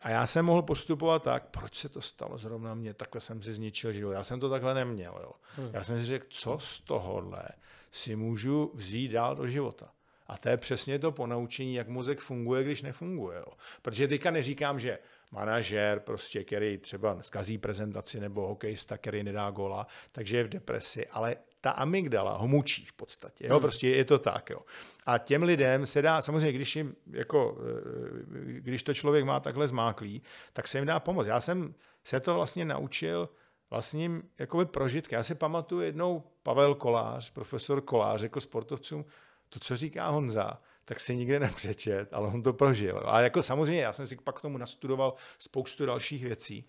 a 0.01 0.09
já 0.09 0.27
jsem 0.27 0.45
mohl 0.45 0.61
postupovat 0.61 1.23
tak, 1.23 1.47
proč 1.47 1.75
se 1.75 1.89
to 1.89 2.01
stalo 2.01 2.37
zrovna 2.37 2.73
mně, 2.73 2.93
takhle 2.93 3.21
jsem 3.21 3.41
si 3.41 3.53
zničil 3.53 3.91
život. 3.91 4.11
Já 4.11 4.23
jsem 4.23 4.39
to 4.39 4.49
takhle 4.49 4.73
neměl. 4.73 5.19
Jo. 5.23 5.31
Hmm. 5.55 5.69
Já 5.73 5.83
jsem 5.83 5.99
si 5.99 6.05
řekl, 6.05 6.25
co 6.29 6.59
z 6.59 6.79
tohohle 6.79 7.43
si 7.91 8.15
můžu 8.15 8.71
vzít 8.73 9.11
dál 9.11 9.35
do 9.35 9.47
života. 9.47 9.91
A 10.27 10.37
to 10.37 10.49
je 10.49 10.57
přesně 10.57 10.99
to 10.99 11.11
ponaučení, 11.11 11.75
jak 11.75 11.87
mozek 11.87 12.19
funguje, 12.19 12.63
když 12.63 12.81
nefunguje. 12.81 13.37
Jo. 13.37 13.53
Protože 13.81 14.07
teďka 14.07 14.31
neříkám, 14.31 14.79
že 14.79 14.99
manažer, 15.31 15.99
prostě, 15.99 16.43
který 16.43 16.77
třeba 16.77 17.21
zkazí 17.21 17.57
prezentaci, 17.57 18.19
nebo 18.19 18.47
hokejista, 18.47 18.97
který 18.97 19.23
nedá 19.23 19.51
gola, 19.51 19.87
takže 20.11 20.37
je 20.37 20.43
v 20.43 20.49
depresi, 20.49 21.07
ale 21.07 21.35
ta 21.61 21.71
amygdala 21.71 22.37
ho 22.37 22.47
mučí 22.47 22.85
v 22.85 22.93
podstatě. 22.93 23.47
Jo? 23.47 23.53
Hmm. 23.53 23.61
Prostě 23.61 23.89
je 23.89 24.05
to 24.05 24.19
tak. 24.19 24.49
Jo? 24.49 24.59
A 25.05 25.17
těm 25.17 25.43
lidem 25.43 25.85
se 25.85 26.01
dá, 26.01 26.21
samozřejmě, 26.21 26.51
když, 26.51 26.75
jim, 26.75 26.95
jako, 27.11 27.57
eh, 27.59 28.61
když 28.61 28.83
to 28.83 28.93
člověk 28.93 29.25
má 29.25 29.39
takhle 29.39 29.67
zmáklý, 29.67 30.21
tak 30.53 30.67
se 30.67 30.77
jim 30.77 30.85
dá 30.85 30.99
pomoct. 30.99 31.27
Já 31.27 31.41
jsem 31.41 31.73
se 32.03 32.19
to 32.19 32.35
vlastně 32.35 32.65
naučil 32.65 33.29
vlastním 33.69 34.23
jakoby 34.39 34.65
prožitky. 34.65 35.15
Já 35.15 35.23
si 35.23 35.35
pamatuju 35.35 35.81
jednou 35.81 36.23
Pavel 36.43 36.75
Kolář, 36.75 37.29
profesor 37.29 37.81
Kolář, 37.81 38.19
řekl 38.19 38.39
sportovcům, 38.39 39.05
to, 39.49 39.59
co 39.59 39.75
říká 39.75 40.09
Honza, 40.09 40.61
tak 40.85 40.99
si 40.99 41.15
nikdy 41.15 41.39
nepřečet, 41.39 42.13
ale 42.13 42.27
on 42.27 42.43
to 42.43 42.53
prožil. 42.53 43.03
A 43.05 43.21
jako 43.21 43.43
samozřejmě, 43.43 43.81
já 43.81 43.93
jsem 43.93 44.07
si 44.07 44.15
pak 44.15 44.37
k 44.37 44.41
tomu 44.41 44.57
nastudoval 44.57 45.13
spoustu 45.39 45.85
dalších 45.85 46.23
věcí, 46.23 46.67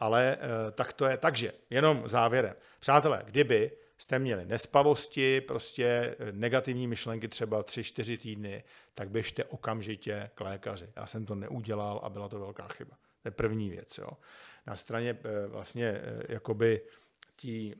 ale 0.00 0.36
e, 0.36 0.70
tak 0.70 0.92
to 0.92 1.06
je. 1.06 1.16
Takže, 1.16 1.52
jenom 1.70 2.02
závěrem. 2.08 2.54
Přátelé, 2.80 3.22
kdyby 3.24 3.70
jste 4.00 4.18
měli 4.18 4.44
nespavosti, 4.44 5.40
prostě 5.40 6.16
eh, 6.18 6.32
negativní 6.32 6.86
myšlenky 6.86 7.28
třeba 7.28 7.62
3-4 7.62 8.18
týdny, 8.18 8.64
tak 8.94 9.10
běžte 9.10 9.44
okamžitě 9.44 10.30
k 10.34 10.40
lékaři. 10.40 10.92
Já 10.96 11.06
jsem 11.06 11.26
to 11.26 11.34
neudělal 11.34 12.00
a 12.02 12.08
byla 12.08 12.28
to 12.28 12.38
velká 12.38 12.68
chyba. 12.68 12.96
To 13.22 13.28
je 13.28 13.30
první 13.30 13.70
věc. 13.70 13.98
Jo. 13.98 14.10
Na 14.66 14.76
straně 14.76 15.18
eh, 15.24 15.46
vlastně 15.46 16.00
jakoby 16.28 16.80
tí, 17.36 17.74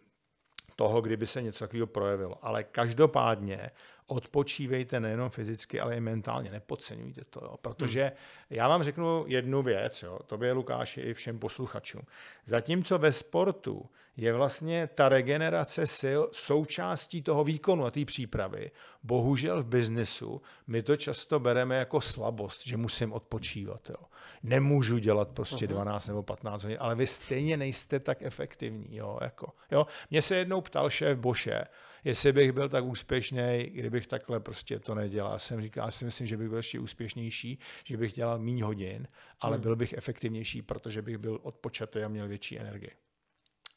toho, 0.76 1.00
kdyby 1.00 1.26
se 1.26 1.42
něco 1.42 1.64
takového 1.64 1.86
projevilo. 1.86 2.44
Ale 2.44 2.64
každopádně 2.64 3.70
odpočívejte 4.11 5.00
nejenom 5.00 5.30
fyzicky, 5.30 5.80
ale 5.80 5.96
i 5.96 6.00
mentálně. 6.00 6.50
Nepodceňujte 6.50 7.24
to, 7.30 7.40
jo. 7.44 7.56
protože 7.62 8.02
hmm. 8.02 8.12
já 8.50 8.68
vám 8.68 8.82
řeknu 8.82 9.24
jednu 9.26 9.62
věc, 9.62 10.02
jo. 10.02 10.18
tobě 10.26 10.52
Lukáši 10.52 11.00
i 11.00 11.14
všem 11.14 11.38
posluchačům. 11.38 12.02
Zatímco 12.44 12.98
ve 12.98 13.12
sportu 13.12 13.90
je 14.16 14.32
vlastně 14.32 14.88
ta 14.94 15.08
regenerace 15.08 15.86
sil 16.00 16.20
součástí 16.32 17.22
toho 17.22 17.44
výkonu 17.44 17.84
a 17.86 17.90
té 17.90 18.04
přípravy, 18.04 18.70
bohužel 19.02 19.62
v 19.62 19.66
biznesu 19.66 20.42
my 20.66 20.82
to 20.82 20.96
často 20.96 21.40
bereme 21.40 21.76
jako 21.76 22.00
slabost, 22.00 22.66
že 22.66 22.76
musím 22.76 23.12
odpočívat. 23.12 23.90
Jo. 23.90 24.06
Nemůžu 24.42 24.98
dělat 24.98 25.28
prostě 25.28 25.66
uh-huh. 25.66 25.68
12 25.68 26.06
nebo 26.06 26.22
15 26.22 26.62
hodin, 26.62 26.78
ale 26.80 26.94
vy 26.94 27.06
stejně 27.06 27.56
nejste 27.56 28.00
tak 28.00 28.22
efektivní. 28.22 28.96
Jo, 28.96 29.18
jako, 29.22 29.52
jo. 29.70 29.86
Mě 30.11 30.22
se 30.22 30.36
jednou 30.36 30.61
ptal 30.61 30.90
šéf 30.90 31.18
Boše, 31.18 31.64
jestli 32.05 32.32
bych 32.32 32.53
byl 32.53 32.68
tak 32.68 32.84
úspěšný, 32.84 33.70
kdybych 33.72 34.07
takhle 34.07 34.40
prostě 34.40 34.78
to 34.78 34.94
nedělal. 34.94 35.38
Jsem 35.38 35.61
říkal, 35.61 35.84
já 35.84 35.90
si 35.90 36.05
myslím, 36.05 36.26
že 36.26 36.36
bych 36.36 36.48
byl 36.48 36.57
ještě 36.57 36.80
úspěšnější, 36.80 37.59
že 37.84 37.96
bych 37.96 38.12
dělal 38.12 38.38
méně 38.38 38.64
hodin, 38.64 39.09
ale 39.40 39.57
hmm. 39.57 39.62
byl 39.62 39.76
bych 39.76 39.92
efektivnější, 39.92 40.62
protože 40.62 41.03
bych 41.03 41.18
byl 41.18 41.40
odpočatý 41.42 41.98
a 41.98 42.09
měl 42.09 42.28
větší 42.28 42.59
energii. 42.59 42.90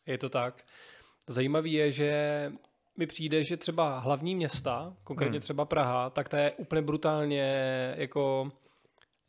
Je 0.05 0.17
to 0.17 0.30
tak. 0.30 0.65
Zajímavý 1.28 1.74
je, 1.74 1.91
že 1.91 2.51
mi 2.97 3.07
přijde, 3.07 3.43
že 3.43 3.57
třeba 3.57 3.99
hlavní 3.99 4.36
města, 4.36 4.97
konkrétně 5.03 5.38
hmm. 5.38 5.41
třeba 5.41 5.65
Praha, 5.65 6.09
tak 6.09 6.30
to 6.30 6.36
je 6.36 6.51
úplně 6.51 6.82
brutálně 6.82 7.53
jako 7.97 8.51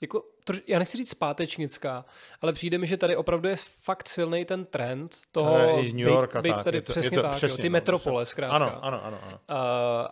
jako, 0.00 0.22
já 0.66 0.78
nechci 0.78 0.96
říct 0.96 1.10
zpátečnická, 1.10 2.04
ale 2.40 2.52
přijde 2.52 2.78
mi, 2.78 2.86
že 2.86 2.96
tady 2.96 3.16
opravdu 3.16 3.48
je 3.48 3.56
fakt 3.82 4.08
silný 4.08 4.44
ten 4.44 4.64
trend 4.64 5.16
toho 5.32 5.82
New 5.82 5.98
York 5.98 6.36
být, 6.36 6.42
být 6.42 6.64
tady 6.64 6.80
to, 6.80 6.92
přesně 6.92 7.16
to, 7.18 7.22
tak, 7.22 7.34
přesně, 7.34 7.52
jo, 7.52 7.62
ty 7.62 7.68
no, 7.68 7.72
metropole 7.72 8.26
zkrátka. 8.26 8.56
Ano, 8.56 8.84
ano, 8.84 9.04
ano. 9.04 9.18
ano. 9.22 9.38
Uh, 9.50 9.56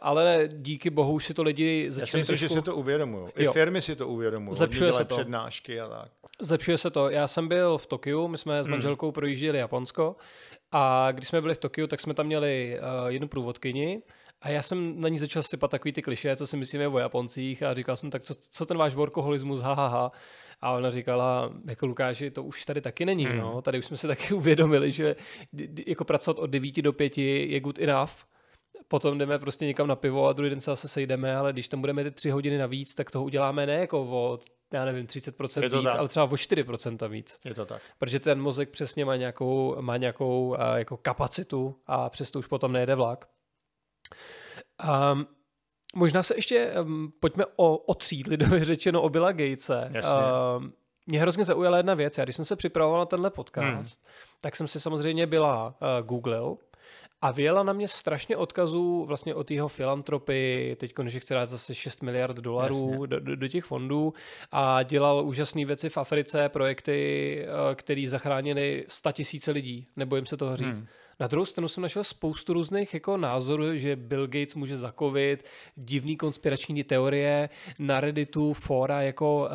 ale 0.00 0.48
díky 0.52 0.90
bohu 0.90 1.20
si 1.20 1.34
to 1.34 1.42
lidi 1.42 1.86
začínají 1.88 2.00
Já 2.02 2.06
si 2.06 2.18
myslím, 2.18 2.36
trošku... 2.36 2.54
že 2.54 2.60
si 2.60 2.64
to 2.64 2.76
uvědomují. 2.76 3.32
I 3.36 3.46
firmy 3.46 3.82
si 3.82 3.96
to 3.96 4.08
uvědomují. 4.08 4.54
Zlepšuje 4.54 4.92
se 4.92 5.04
to. 5.04 5.14
přednášky 5.14 5.80
a 5.80 5.88
tak. 5.88 6.10
Zlepšuje 6.40 6.78
se 6.78 6.90
to. 6.90 7.10
Já 7.10 7.28
jsem 7.28 7.48
byl 7.48 7.78
v 7.78 7.86
Tokiu, 7.86 8.28
my 8.28 8.38
jsme 8.38 8.62
s 8.62 8.66
hmm. 8.66 8.70
manželkou 8.70 9.06
hmm. 9.06 9.12
projížděli 9.12 9.58
Japonsko 9.58 10.16
a 10.72 11.08
když 11.12 11.28
jsme 11.28 11.40
byli 11.40 11.54
v 11.54 11.58
Tokiu, 11.58 11.86
tak 11.86 12.00
jsme 12.00 12.14
tam 12.14 12.26
měli 12.26 12.78
uh, 12.80 13.08
jednu 13.08 13.28
průvodkyni, 13.28 14.02
a 14.42 14.48
já 14.48 14.62
jsem 14.62 15.00
na 15.00 15.08
ní 15.08 15.18
začal 15.18 15.42
sypat 15.42 15.70
takový 15.70 15.92
ty 15.92 16.02
kliše, 16.02 16.36
co 16.36 16.46
si 16.46 16.56
myslíme 16.56 16.88
o 16.88 16.98
Japoncích 16.98 17.62
a 17.62 17.74
říkal 17.74 17.96
jsem, 17.96 18.10
tak 18.10 18.22
co, 18.22 18.34
co 18.34 18.66
ten 18.66 18.76
váš 18.76 18.94
workoholismus, 18.94 19.60
ha, 19.60 19.74
ha, 19.74 19.86
ha. 19.86 20.12
A 20.60 20.72
ona 20.72 20.90
říkala, 20.90 21.52
jako 21.68 21.86
Lukáši, 21.86 22.30
to 22.30 22.42
už 22.42 22.64
tady 22.64 22.80
taky 22.80 23.04
není, 23.04 23.24
hmm. 23.24 23.38
no. 23.38 23.62
Tady 23.62 23.78
už 23.78 23.86
jsme 23.86 23.96
si 23.96 24.06
taky 24.06 24.34
uvědomili, 24.34 24.92
že 24.92 25.16
jako 25.86 26.04
pracovat 26.04 26.38
od 26.38 26.46
9 26.46 26.82
do 26.82 26.92
5 26.92 27.18
je 27.18 27.60
good 27.60 27.78
enough. 27.78 28.12
Potom 28.88 29.18
jdeme 29.18 29.38
prostě 29.38 29.66
někam 29.66 29.86
na 29.86 29.96
pivo 29.96 30.26
a 30.26 30.32
druhý 30.32 30.50
den 30.50 30.60
se 30.60 30.70
zase 30.70 30.88
sejdeme, 30.88 31.36
ale 31.36 31.52
když 31.52 31.68
tam 31.68 31.80
budeme 31.80 32.04
ty 32.04 32.10
tři 32.10 32.30
hodiny 32.30 32.58
navíc, 32.58 32.94
tak 32.94 33.10
toho 33.10 33.24
uděláme 33.24 33.66
ne 33.66 33.74
jako 33.74 34.00
o 34.00 34.38
já 34.72 34.84
nevím, 34.84 35.06
30% 35.06 35.80
víc, 35.80 35.84
tak. 35.84 35.98
ale 35.98 36.08
třeba 36.08 36.24
o 36.24 36.28
4% 36.28 37.08
víc. 37.08 37.38
Je 37.44 37.54
to 37.54 37.66
tak. 37.66 37.82
Protože 37.98 38.20
ten 38.20 38.40
mozek 38.40 38.70
přesně 38.70 39.04
má 39.04 39.16
nějakou, 39.16 39.76
má 39.80 39.96
nějakou 39.96 40.56
jako 40.74 40.96
kapacitu 40.96 41.76
a 41.86 42.10
přesto 42.10 42.38
už 42.38 42.46
potom 42.46 42.72
nejde 42.72 42.94
vlak. 42.94 43.28
Um, 45.12 45.26
možná 45.94 46.22
se 46.22 46.34
ještě 46.36 46.72
um, 46.82 47.12
pojďme 47.20 47.44
o, 47.56 47.76
otřít 47.76 48.26
lidově 48.26 48.64
řečeno 48.64 49.02
o 49.02 49.08
Billa 49.08 49.32
Gatese. 49.32 49.92
Um, 50.56 50.72
mě 51.06 51.20
hrozně 51.20 51.44
zaujala 51.44 51.76
jedna 51.76 51.94
věc. 51.94 52.18
Já 52.18 52.24
když 52.24 52.36
jsem 52.36 52.44
se 52.44 52.56
připravoval 52.56 53.00
na 53.00 53.06
tenhle 53.06 53.30
podcast, 53.30 54.00
hmm. 54.00 54.10
tak 54.40 54.56
jsem 54.56 54.68
si 54.68 54.80
samozřejmě 54.80 55.26
byla 55.26 55.66
uh, 55.66 56.06
googlil 56.06 56.56
a 57.22 57.30
vyjela 57.30 57.62
na 57.62 57.72
mě 57.72 57.88
strašně 57.88 58.36
odkazů 58.36 59.04
vlastně 59.04 59.34
od 59.34 59.50
jeho 59.50 59.68
filantropy, 59.68 60.76
teď 60.80 60.92
že 61.06 61.20
chce 61.20 61.34
dát 61.34 61.46
zase 61.46 61.74
6 61.74 62.02
miliard 62.02 62.36
dolarů 62.36 63.06
do, 63.06 63.20
do, 63.20 63.36
do 63.36 63.48
těch 63.48 63.64
fondů 63.64 64.14
a 64.52 64.82
dělal 64.82 65.26
úžasné 65.26 65.64
věci 65.64 65.88
v 65.88 65.96
Africe, 65.96 66.48
projekty, 66.48 67.46
uh, 67.46 67.74
které 67.74 68.04
zachránili 68.08 68.84
100 68.88 69.12
tisíce 69.12 69.50
lidí, 69.50 69.84
nebojím 69.96 70.26
se 70.26 70.36
toho 70.36 70.56
říct. 70.56 70.78
Hmm. 70.78 70.86
Na 71.20 71.26
druhou 71.26 71.44
stranu 71.44 71.68
jsem 71.68 71.82
našel 71.82 72.04
spoustu 72.04 72.52
různých 72.52 72.94
jako 72.94 73.16
názorů, 73.16 73.78
že 73.78 73.96
Bill 73.96 74.26
Gates 74.26 74.54
může 74.54 74.76
zakovit, 74.78 75.44
divný 75.76 76.16
konspirační 76.16 76.84
teorie, 76.84 77.48
na 77.78 78.00
Redditu 78.00 78.52
fora 78.52 79.02
jako 79.02 79.48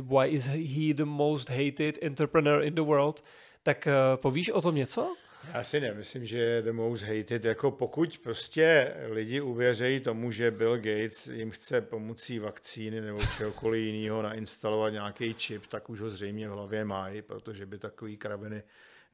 uh, 0.00 0.20
why 0.20 0.28
is 0.28 0.46
he 0.46 0.94
the 0.94 1.04
most 1.04 1.50
hated 1.50 1.98
entrepreneur 2.02 2.62
in 2.62 2.74
the 2.74 2.80
world. 2.80 3.24
Tak 3.62 3.88
uh, 3.88 4.20
povíš 4.22 4.50
o 4.50 4.60
tom 4.60 4.74
něco? 4.74 5.14
Já 5.54 5.64
si 5.64 5.80
nemyslím, 5.80 6.26
že 6.26 6.38
je 6.38 6.62
the 6.62 6.72
most 6.72 7.04
hated. 7.04 7.44
Jako 7.44 7.70
pokud 7.70 8.18
prostě 8.18 8.94
lidi 9.08 9.40
uvěřejí 9.40 10.00
tomu, 10.00 10.30
že 10.30 10.50
Bill 10.50 10.76
Gates 10.76 11.26
jim 11.26 11.50
chce 11.50 11.80
pomocí 11.80 12.38
vakcíny 12.38 13.00
nebo 13.00 13.18
čehokoliv 13.36 13.84
jiného 13.84 14.22
nainstalovat 14.22 14.92
nějaký 14.92 15.34
čip, 15.34 15.66
tak 15.66 15.90
už 15.90 16.00
ho 16.00 16.10
zřejmě 16.10 16.48
v 16.48 16.52
hlavě 16.52 16.84
mají, 16.84 17.22
protože 17.22 17.66
by 17.66 17.78
takový 17.78 18.16
kraviny 18.16 18.62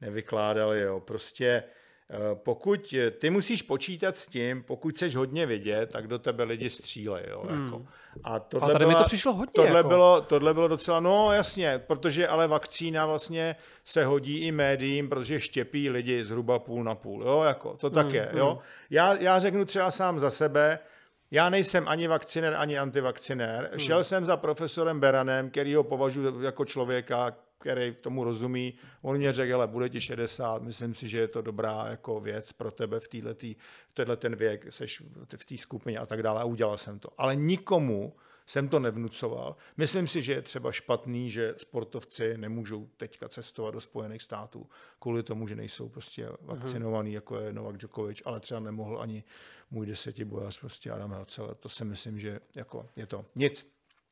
nevykládali. 0.01 0.81
Jo. 0.81 0.99
Prostě 0.99 1.63
pokud 2.33 2.95
ty 3.19 3.29
musíš 3.29 3.61
počítat 3.61 4.17
s 4.17 4.27
tím, 4.27 4.63
pokud 4.63 4.95
chceš 4.95 5.15
hodně 5.15 5.45
vidět, 5.45 5.89
tak 5.91 6.07
do 6.07 6.19
tebe 6.19 6.43
lidi 6.43 6.69
střílejí. 6.69 7.25
Jo, 7.29 7.43
hmm. 7.49 7.65
jako. 7.65 7.85
A, 8.23 8.39
tohle 8.39 8.69
a 8.69 8.71
tady 8.71 8.85
byla, 8.85 8.97
mi 8.97 9.03
to 9.03 9.07
přišlo 9.07 9.33
hodně. 9.33 9.53
Tohle, 9.55 9.77
jako. 9.77 9.89
bylo, 9.89 10.21
tohle 10.21 10.53
bylo 10.53 10.67
docela, 10.67 10.99
no 10.99 11.31
jasně, 11.31 11.81
protože 11.87 12.27
ale 12.27 12.47
vakcína 12.47 13.05
vlastně 13.05 13.55
se 13.85 14.05
hodí 14.05 14.37
i 14.37 14.51
médiím, 14.51 15.09
protože 15.09 15.39
štěpí 15.39 15.89
lidi 15.89 16.25
zhruba 16.25 16.59
půl 16.59 16.83
na 16.83 16.95
půl. 16.95 17.23
Jo, 17.23 17.41
jako, 17.41 17.77
to 17.77 17.89
tak 17.89 18.05
hmm, 18.05 18.15
je. 18.15 18.29
Jo. 18.33 18.49
Hmm. 18.49 18.59
Já, 18.89 19.13
já 19.13 19.39
řeknu 19.39 19.65
třeba 19.65 19.91
sám 19.91 20.19
za 20.19 20.31
sebe, 20.31 20.79
já 21.31 21.49
nejsem 21.49 21.87
ani 21.87 22.07
vakcinér, 22.07 22.55
ani 22.57 22.79
antivakcinér. 22.79 23.69
Hmm. 23.69 23.79
Šel 23.79 24.03
jsem 24.03 24.25
za 24.25 24.37
profesorem 24.37 24.99
Beranem, 24.99 25.49
který 25.49 25.75
ho 25.75 25.83
považuji 25.83 26.43
jako 26.43 26.65
člověka, 26.65 27.35
který 27.61 27.95
tomu 28.01 28.23
rozumí. 28.23 28.73
On 29.01 29.17
mě 29.17 29.33
řekl, 29.33 29.55
ale 29.55 29.67
bude 29.67 29.89
ti 29.89 30.01
60, 30.01 30.61
myslím 30.61 30.95
si, 30.95 31.07
že 31.07 31.17
je 31.17 31.27
to 31.27 31.41
dobrá 31.41 31.85
jako 31.87 32.19
věc 32.19 32.53
pro 32.53 32.71
tebe 32.71 32.99
v 32.99 33.07
této 33.07 33.45
tenhle 33.93 34.17
ten 34.17 34.35
věk, 34.35 34.65
seš 34.69 35.03
v 35.35 35.45
té 35.45 35.57
skupině 35.57 35.99
a 35.99 36.05
tak 36.05 36.23
dále 36.23 36.41
a 36.41 36.45
udělal 36.45 36.77
jsem 36.77 36.99
to. 36.99 37.09
Ale 37.17 37.35
nikomu 37.35 38.13
jsem 38.45 38.69
to 38.69 38.79
nevnucoval. 38.79 39.55
Myslím 39.77 40.07
si, 40.07 40.21
že 40.21 40.33
je 40.33 40.41
třeba 40.41 40.71
špatný, 40.71 41.31
že 41.31 41.53
sportovci 41.57 42.37
nemůžou 42.37 42.89
teďka 42.97 43.29
cestovat 43.29 43.73
do 43.73 43.79
Spojených 43.79 44.21
států 44.21 44.69
kvůli 44.99 45.23
tomu, 45.23 45.47
že 45.47 45.55
nejsou 45.55 45.89
prostě 45.89 46.29
vakcinovaný, 46.41 47.13
jako 47.13 47.37
je 47.39 47.53
Novak 47.53 47.77
Djokovic, 47.77 48.21
ale 48.25 48.39
třeba 48.39 48.59
nemohl 48.59 49.01
ani 49.01 49.23
můj 49.71 49.85
desetibojař, 49.85 50.59
prostě 50.59 50.91
Adam 50.91 51.11
Helcel. 51.11 51.55
To 51.59 51.69
si 51.69 51.85
myslím, 51.85 52.19
že 52.19 52.39
jako 52.55 52.89
je 52.95 53.05
to 53.05 53.25
nic. 53.35 53.71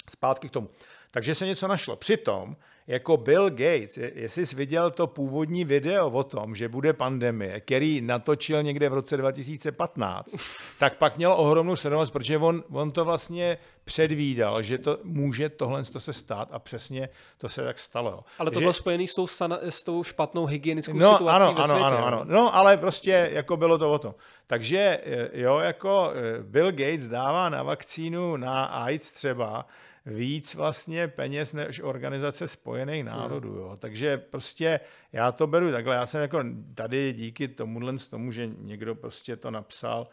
Zpátky 0.09 0.49
k 0.49 0.51
tomu. 0.51 0.69
Takže 1.11 1.35
se 1.35 1.45
něco 1.45 1.67
našlo. 1.67 1.95
Přitom 1.95 2.55
jako 2.87 3.17
Bill 3.17 3.49
Gates, 3.49 3.97
jestli 3.97 4.45
jsi 4.45 4.55
viděl 4.55 4.91
to 4.91 5.07
původní 5.07 5.65
video 5.65 6.09
o 6.09 6.23
tom, 6.23 6.55
že 6.55 6.69
bude 6.69 6.93
pandemie, 6.93 7.59
který 7.59 8.01
natočil 8.01 8.63
někde 8.63 8.89
v 8.89 8.93
roce 8.93 9.17
2015, 9.17 10.35
tak 10.79 10.97
pak 10.97 11.17
měl 11.17 11.33
ohromnou 11.33 11.75
sledovanost, 11.75 12.13
protože 12.13 12.37
on, 12.37 12.63
on 12.71 12.91
to 12.91 13.05
vlastně 13.05 13.57
předvídal, 13.83 14.61
že 14.61 14.77
to 14.77 14.97
může 15.03 15.49
tohle 15.49 15.83
to 15.83 15.99
se 15.99 16.13
stát 16.13 16.49
a 16.51 16.59
přesně 16.59 17.09
to 17.37 17.49
se 17.49 17.63
tak 17.63 17.79
stalo. 17.79 18.23
Ale 18.39 18.51
to 18.51 18.59
že... 18.59 18.63
bylo 18.63 18.73
spojené 18.73 19.07
s 19.07 19.15
tou, 19.15 19.27
sana, 19.27 19.59
s 19.61 19.83
tou 19.83 20.03
špatnou 20.03 20.45
hygienickou 20.45 20.93
no, 20.97 21.11
situací 21.11 21.43
ano, 21.43 21.53
ve 21.53 21.63
světě. 21.63 21.83
Ano, 21.83 22.07
ano, 22.07 22.25
no 22.25 22.55
ale 22.55 22.77
prostě 22.77 23.29
jako 23.33 23.57
bylo 23.57 23.77
to 23.77 23.91
o 23.91 23.99
tom. 23.99 24.15
Takže 24.47 24.99
jo, 25.33 25.59
jako 25.59 26.11
Bill 26.41 26.71
Gates 26.71 27.07
dává 27.07 27.49
na 27.49 27.63
vakcínu 27.63 28.37
na 28.37 28.63
AIDS 28.63 29.11
třeba 29.11 29.65
víc 30.05 30.55
vlastně 30.55 31.07
peněz 31.07 31.53
než 31.53 31.79
organizace 31.79 32.47
spojených 32.47 33.03
národů. 33.03 33.55
Jo. 33.55 33.75
Takže 33.79 34.17
prostě 34.17 34.79
já 35.13 35.31
to 35.31 35.47
beru 35.47 35.71
takhle. 35.71 35.95
Já 35.95 36.05
jsem 36.05 36.21
jako 36.21 36.43
tady 36.75 37.13
díky 37.13 37.47
tomuhle 37.47 37.93
tomu, 38.09 38.31
že 38.31 38.49
někdo 38.57 38.95
prostě 38.95 39.35
to 39.35 39.51
napsal, 39.51 40.07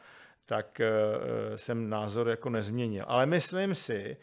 tak 0.47 0.81
uh, 0.81 1.57
jsem 1.57 1.89
názor 1.89 2.29
jako 2.29 2.51
nezměnil. 2.51 3.05
Ale 3.09 3.27
myslím 3.27 3.75
si, 3.75 4.17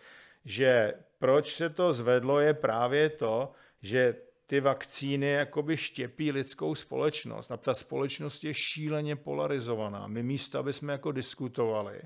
že 0.45 0.93
proč 1.19 1.53
se 1.53 1.69
to 1.69 1.93
zvedlo, 1.93 2.39
je 2.39 2.53
právě 2.53 3.09
to, 3.09 3.51
že 3.81 4.15
ty 4.45 4.59
vakcíny 4.59 5.31
jakoby 5.31 5.77
štěpí 5.77 6.31
lidskou 6.31 6.75
společnost 6.75 7.51
a 7.51 7.57
ta 7.57 7.73
společnost 7.73 8.43
je 8.43 8.53
šíleně 8.53 9.15
polarizovaná. 9.15 10.07
My 10.07 10.23
místo, 10.23 10.59
aby 10.59 10.73
jsme 10.73 10.93
jako 10.93 11.11
diskutovali, 11.11 12.01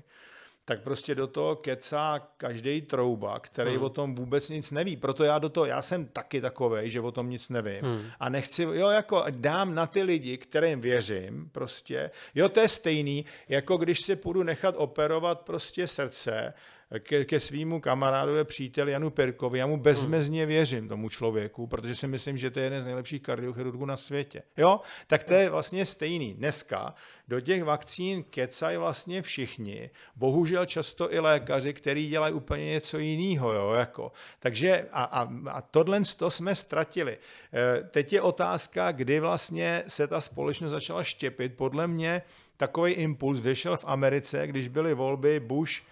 tak 0.68 0.80
prostě 0.82 1.14
do 1.14 1.26
toho 1.26 1.56
kecá 1.56 2.28
každý 2.36 2.82
trouba, 2.82 3.40
který 3.40 3.74
hmm. 3.74 3.82
o 3.82 3.88
tom 3.88 4.14
vůbec 4.14 4.48
nic 4.48 4.70
neví. 4.70 4.96
Proto 4.96 5.24
já 5.24 5.38
do 5.38 5.48
toho, 5.48 5.66
já 5.66 5.82
jsem 5.82 6.06
taky 6.06 6.40
takovej, 6.40 6.90
že 6.90 7.00
o 7.00 7.12
tom 7.12 7.30
nic 7.30 7.48
nevím. 7.48 7.84
Hmm. 7.84 8.02
A 8.20 8.28
nechci, 8.28 8.62
jo, 8.62 8.88
jako 8.88 9.24
dám 9.30 9.74
na 9.74 9.86
ty 9.86 10.02
lidi, 10.02 10.38
kterým 10.38 10.80
věřím, 10.80 11.48
prostě. 11.52 12.10
Jo, 12.34 12.48
to 12.48 12.60
je 12.60 12.68
stejný, 12.68 13.24
jako 13.48 13.76
když 13.76 14.00
si 14.00 14.16
půjdu 14.16 14.42
nechat 14.42 14.74
operovat 14.78 15.40
prostě 15.40 15.86
srdce, 15.86 16.54
ke, 16.98 17.24
ke 17.24 17.40
svýmu 17.40 17.80
kamarádovi, 17.80 18.44
příteli 18.44 18.92
Janu 18.92 19.10
Perkovi. 19.10 19.58
Já 19.58 19.66
mu 19.66 19.76
bezmezně 19.76 20.46
věřím 20.46 20.88
tomu 20.88 21.08
člověku, 21.08 21.66
protože 21.66 21.94
si 21.94 22.06
myslím, 22.06 22.38
že 22.38 22.50
to 22.50 22.58
je 22.58 22.64
jeden 22.64 22.82
z 22.82 22.86
nejlepších 22.86 23.22
kardiochirurgů 23.22 23.84
na 23.86 23.96
světě. 23.96 24.42
Jo? 24.56 24.80
Tak 25.06 25.24
to 25.24 25.34
je 25.34 25.50
vlastně 25.50 25.86
stejný. 25.86 26.34
Dneska 26.34 26.94
do 27.28 27.40
těch 27.40 27.64
vakcín 27.64 28.22
kecají 28.22 28.76
vlastně 28.76 29.22
všichni. 29.22 29.90
Bohužel 30.16 30.66
často 30.66 31.14
i 31.14 31.18
lékaři, 31.18 31.74
kteří 31.74 32.08
dělají 32.08 32.34
úplně 32.34 32.64
něco 32.64 32.98
jiného. 32.98 33.52
Jo? 33.52 33.72
Jako. 33.72 34.12
Takže 34.38 34.88
a, 34.92 35.02
a, 35.04 35.28
a 35.50 35.60
tohle 35.60 36.00
to 36.16 36.30
jsme 36.30 36.54
ztratili. 36.54 37.18
E, 37.52 37.82
teď 37.82 38.12
je 38.12 38.22
otázka, 38.22 38.92
kdy 38.92 39.20
vlastně 39.20 39.84
se 39.88 40.06
ta 40.06 40.20
společnost 40.20 40.70
začala 40.70 41.04
štěpit. 41.04 41.56
Podle 41.56 41.86
mě 41.86 42.22
takový 42.56 42.92
impuls 42.92 43.40
vyšel 43.40 43.76
v 43.76 43.84
Americe, 43.84 44.46
když 44.46 44.68
byly 44.68 44.94
volby 44.94 45.40
Bush 45.40 45.82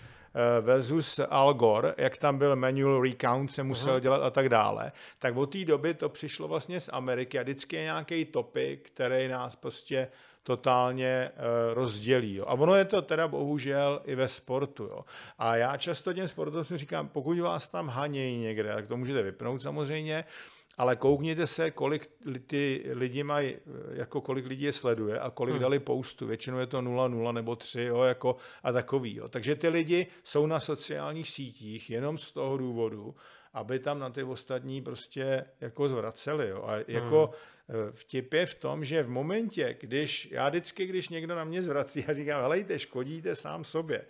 versus 0.60 1.20
Al 1.30 1.54
Gore, 1.54 1.94
jak 1.98 2.16
tam 2.16 2.38
byl 2.38 2.56
manual 2.56 3.02
recount, 3.02 3.50
se 3.50 3.62
musel 3.62 3.96
uh-huh. 3.96 4.00
dělat 4.00 4.22
a 4.22 4.30
tak 4.30 4.48
dále, 4.48 4.92
tak 5.18 5.36
od 5.36 5.46
té 5.46 5.64
doby 5.64 5.94
to 5.94 6.08
přišlo 6.08 6.48
vlastně 6.48 6.80
z 6.80 6.90
Ameriky 6.92 7.38
a 7.38 7.42
vždycky 7.42 7.76
je 7.76 7.82
nějaký 7.82 8.24
topik, 8.24 8.90
který 8.90 9.28
nás 9.28 9.56
prostě 9.56 10.08
totálně 10.42 11.30
uh, 11.34 11.74
rozdělí. 11.74 12.34
Jo. 12.34 12.44
A 12.48 12.52
ono 12.52 12.74
je 12.74 12.84
to 12.84 13.02
teda 13.02 13.28
bohužel 13.28 14.00
i 14.04 14.14
ve 14.14 14.28
sportu. 14.28 14.82
Jo. 14.82 15.04
A 15.38 15.56
já 15.56 15.76
často 15.76 16.12
těm 16.12 16.28
sportovcům 16.28 16.76
říkám, 16.76 17.08
pokud 17.08 17.38
vás 17.38 17.68
tam 17.68 17.88
hanějí 17.88 18.38
někde, 18.38 18.74
tak 18.74 18.86
to 18.86 18.96
můžete 18.96 19.22
vypnout 19.22 19.62
samozřejmě, 19.62 20.24
ale 20.78 20.96
koukněte 20.96 21.46
se, 21.46 21.70
kolik 21.70 22.10
ty 22.46 22.84
lidi 22.92 23.22
mají, 23.22 23.56
jako 23.90 24.20
kolik 24.20 24.46
lidí 24.46 24.64
je 24.64 24.72
sleduje 24.72 25.20
a 25.20 25.30
kolik 25.30 25.52
hmm. 25.52 25.62
dali 25.62 25.78
poustu. 25.78 26.26
Většinou 26.26 26.58
je 26.58 26.66
to 26.66 26.82
0, 26.82 27.08
0 27.08 27.32
nebo 27.32 27.56
3 27.56 27.82
jo, 27.82 28.02
jako 28.02 28.36
a 28.62 28.72
takový. 28.72 29.16
Jo. 29.16 29.28
Takže 29.28 29.54
ty 29.54 29.68
lidi 29.68 30.06
jsou 30.24 30.46
na 30.46 30.60
sociálních 30.60 31.28
sítích 31.28 31.90
jenom 31.90 32.18
z 32.18 32.32
toho 32.32 32.56
důvodu, 32.56 33.14
aby 33.52 33.78
tam 33.78 33.98
na 33.98 34.10
ty 34.10 34.22
ostatní 34.22 34.82
prostě 34.82 35.44
jako 35.60 35.88
zvraceli. 35.88 36.48
Jo. 36.48 36.64
A 36.66 36.76
jako 36.88 37.30
hmm. 37.68 37.92
vtip 37.92 38.32
je 38.32 38.46
v 38.46 38.54
tom, 38.54 38.84
že 38.84 39.02
v 39.02 39.08
momentě, 39.08 39.76
když 39.80 40.28
já 40.30 40.48
vždycky, 40.48 40.86
když 40.86 41.08
někdo 41.08 41.34
na 41.34 41.44
mě 41.44 41.62
zvrací 41.62 42.04
a 42.08 42.12
říkám, 42.12 42.42
helejte, 42.42 42.78
škodíte 42.78 43.34
sám 43.34 43.64
sobě, 43.64 44.06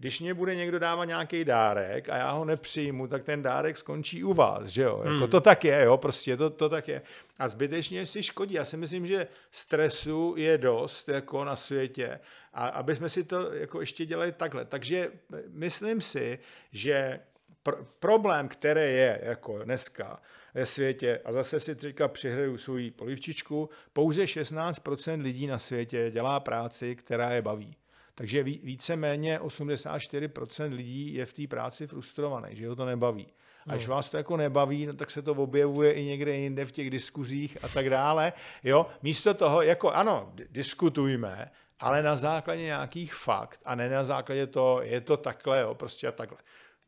když 0.00 0.20
mě 0.20 0.34
bude 0.34 0.54
někdo 0.54 0.78
dávat 0.78 1.04
nějaký 1.04 1.44
dárek 1.44 2.08
a 2.08 2.16
já 2.16 2.30
ho 2.30 2.44
nepřijmu, 2.44 3.06
tak 3.06 3.24
ten 3.24 3.42
dárek 3.42 3.76
skončí 3.76 4.24
u 4.24 4.34
vás, 4.34 4.68
že 4.68 4.82
jo? 4.82 4.98
Jako 5.04 5.18
hmm. 5.18 5.28
to 5.28 5.40
tak 5.40 5.64
je, 5.64 5.84
jo, 5.84 5.96
prostě 5.96 6.36
to, 6.36 6.50
to 6.50 6.68
tak 6.68 6.88
je. 6.88 7.02
A 7.38 7.48
zbytečně 7.48 8.06
si 8.06 8.22
škodí. 8.22 8.54
Já 8.54 8.64
si 8.64 8.76
myslím, 8.76 9.06
že 9.06 9.26
stresu 9.50 10.34
je 10.36 10.58
dost 10.58 11.08
jako 11.08 11.44
na 11.44 11.56
světě 11.56 12.20
a 12.52 12.68
aby 12.68 12.94
jsme 12.94 13.08
si 13.08 13.24
to 13.24 13.52
jako 13.52 13.80
ještě 13.80 14.06
dělali 14.06 14.32
takhle. 14.32 14.64
Takže 14.64 15.12
myslím 15.48 16.00
si, 16.00 16.38
že 16.72 17.20
pr- 17.64 17.86
problém, 17.98 18.48
který 18.48 18.80
je 18.80 19.20
jako 19.22 19.64
dneska 19.64 20.22
ve 20.54 20.66
světě, 20.66 21.20
a 21.24 21.32
zase 21.32 21.60
si 21.60 21.74
teďka 21.74 22.08
přihraju 22.08 22.56
svou 22.56 22.90
polivčičku, 22.96 23.70
pouze 23.92 24.24
16% 24.24 25.22
lidí 25.22 25.46
na 25.46 25.58
světě 25.58 26.10
dělá 26.10 26.40
práci, 26.40 26.96
která 26.96 27.30
je 27.30 27.42
baví. 27.42 27.76
Takže 28.20 28.42
víceméně 28.42 29.38
84% 29.38 30.74
lidí 30.74 31.14
je 31.14 31.26
v 31.26 31.32
té 31.32 31.46
práci 31.46 31.86
frustrovaný, 31.86 32.56
že 32.56 32.68
ho 32.68 32.76
to 32.76 32.84
nebaví. 32.84 33.26
A 33.66 33.72
když 33.72 33.86
no. 33.86 33.94
vás 33.94 34.10
to 34.10 34.16
jako 34.16 34.36
nebaví, 34.36 34.86
no, 34.86 34.92
tak 34.92 35.10
se 35.10 35.22
to 35.22 35.32
objevuje 35.32 35.92
i 35.92 36.04
někde 36.04 36.36
jinde 36.36 36.64
v 36.64 36.72
těch 36.72 36.90
diskuzích 36.90 37.64
a 37.64 37.68
tak 37.68 37.90
dále. 37.90 38.32
Jo? 38.64 38.86
Místo 39.02 39.34
toho, 39.34 39.62
jako 39.62 39.90
ano, 39.90 40.32
diskutujme, 40.50 41.50
ale 41.78 42.02
na 42.02 42.16
základě 42.16 42.62
nějakých 42.62 43.14
fakt 43.14 43.60
a 43.64 43.74
ne 43.74 43.88
na 43.88 44.04
základě 44.04 44.46
toho, 44.46 44.82
je 44.82 45.00
to 45.00 45.16
takhle, 45.16 45.60
jo, 45.60 45.74
prostě 45.74 46.08
a 46.08 46.12
takhle. 46.12 46.38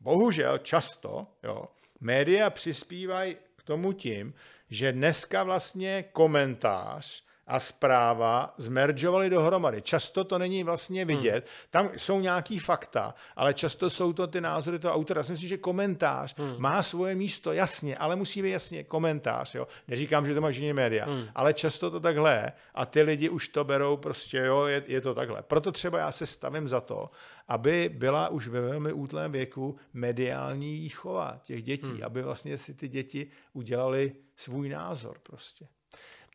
Bohužel 0.01 0.59
často, 0.59 1.27
jo, 1.43 1.69
média 2.01 2.51
přispívají 2.51 3.37
k 3.57 3.63
tomu 3.63 3.93
tím, 3.93 4.35
že 4.71 4.93
dneska 4.93 5.43
vlastně 5.43 6.05
komentář 6.13 7.25
a 7.47 7.61
zpráva 7.61 8.55
zmeržovaly 8.57 9.31
dohromady. 9.31 9.83
Často 9.83 10.25
to 10.25 10.39
není 10.39 10.65
vlastně 10.65 11.05
vidět. 11.05 11.35
Hmm. 11.35 11.69
Tam 11.71 11.91
jsou 11.97 12.21
nějaký 12.21 12.59
fakta, 12.59 13.15
ale 13.37 13.55
často 13.55 13.91
jsou 13.91 14.13
to 14.13 14.27
ty 14.27 14.41
názory 14.41 14.79
toho 14.79 14.95
autora. 14.95 15.19
Já 15.19 15.23
si 15.23 15.33
myslím, 15.33 15.49
že 15.49 15.57
komentář 15.57 16.35
hmm. 16.39 16.55
má 16.59 16.83
svoje 16.83 17.15
místo, 17.15 17.53
jasně, 17.53 17.97
ale 17.97 18.17
musí 18.17 18.43
být 18.43 18.51
jasně 18.51 18.85
komentář. 18.85 19.55
Jo. 19.55 19.69
Neříkám, 19.89 20.27
že 20.27 20.35
to 20.35 20.41
má 20.41 20.49
jiné 20.49 20.75
média, 20.75 21.07
hmm. 21.07 21.25
ale 21.35 21.55
často 21.55 21.91
to 21.91 22.01
takhle 22.01 22.33
je 22.35 22.53
a 22.75 22.87
ty 22.87 23.03
lidi 23.03 23.29
už 23.29 23.49
to 23.49 23.65
berou 23.65 23.97
prostě, 23.97 24.39
jo, 24.39 24.65
je, 24.65 24.85
je 24.87 25.01
to 25.01 25.15
takhle. 25.15 25.43
Proto 25.43 25.73
třeba 25.73 25.99
já 25.99 26.13
se 26.13 26.27
stavím 26.27 26.69
za 26.69 26.81
to, 26.81 27.11
aby 27.49 27.91
byla 27.95 28.29
už 28.29 28.49
ve 28.49 28.61
velmi 28.61 28.93
útlém 28.93 29.33
věku 29.33 29.77
mediální 29.93 30.73
výchova 30.73 31.41
těch 31.43 31.63
dětí, 31.63 31.93
hmm. 31.93 32.05
aby 32.05 32.23
vlastně 32.23 32.59
si 32.59 32.75
ty 32.75 32.89
děti 32.89 33.31
udělali 33.53 34.13
svůj 34.37 34.69
názor 34.69 35.19
prostě. 35.23 35.67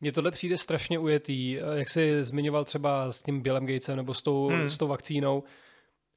Mně 0.00 0.12
tohle 0.12 0.30
přijde 0.30 0.58
strašně 0.58 0.98
ujetý, 0.98 1.58
jak 1.74 1.88
jsi 1.88 2.24
zmiňoval 2.24 2.64
třeba 2.64 3.12
s 3.12 3.22
tím 3.22 3.40
Billem 3.40 3.66
Gatesem 3.66 3.96
nebo 3.96 4.14
s 4.14 4.22
tou, 4.22 4.48
hmm. 4.48 4.70
s 4.70 4.78
tou 4.78 4.86
vakcínou, 4.86 5.42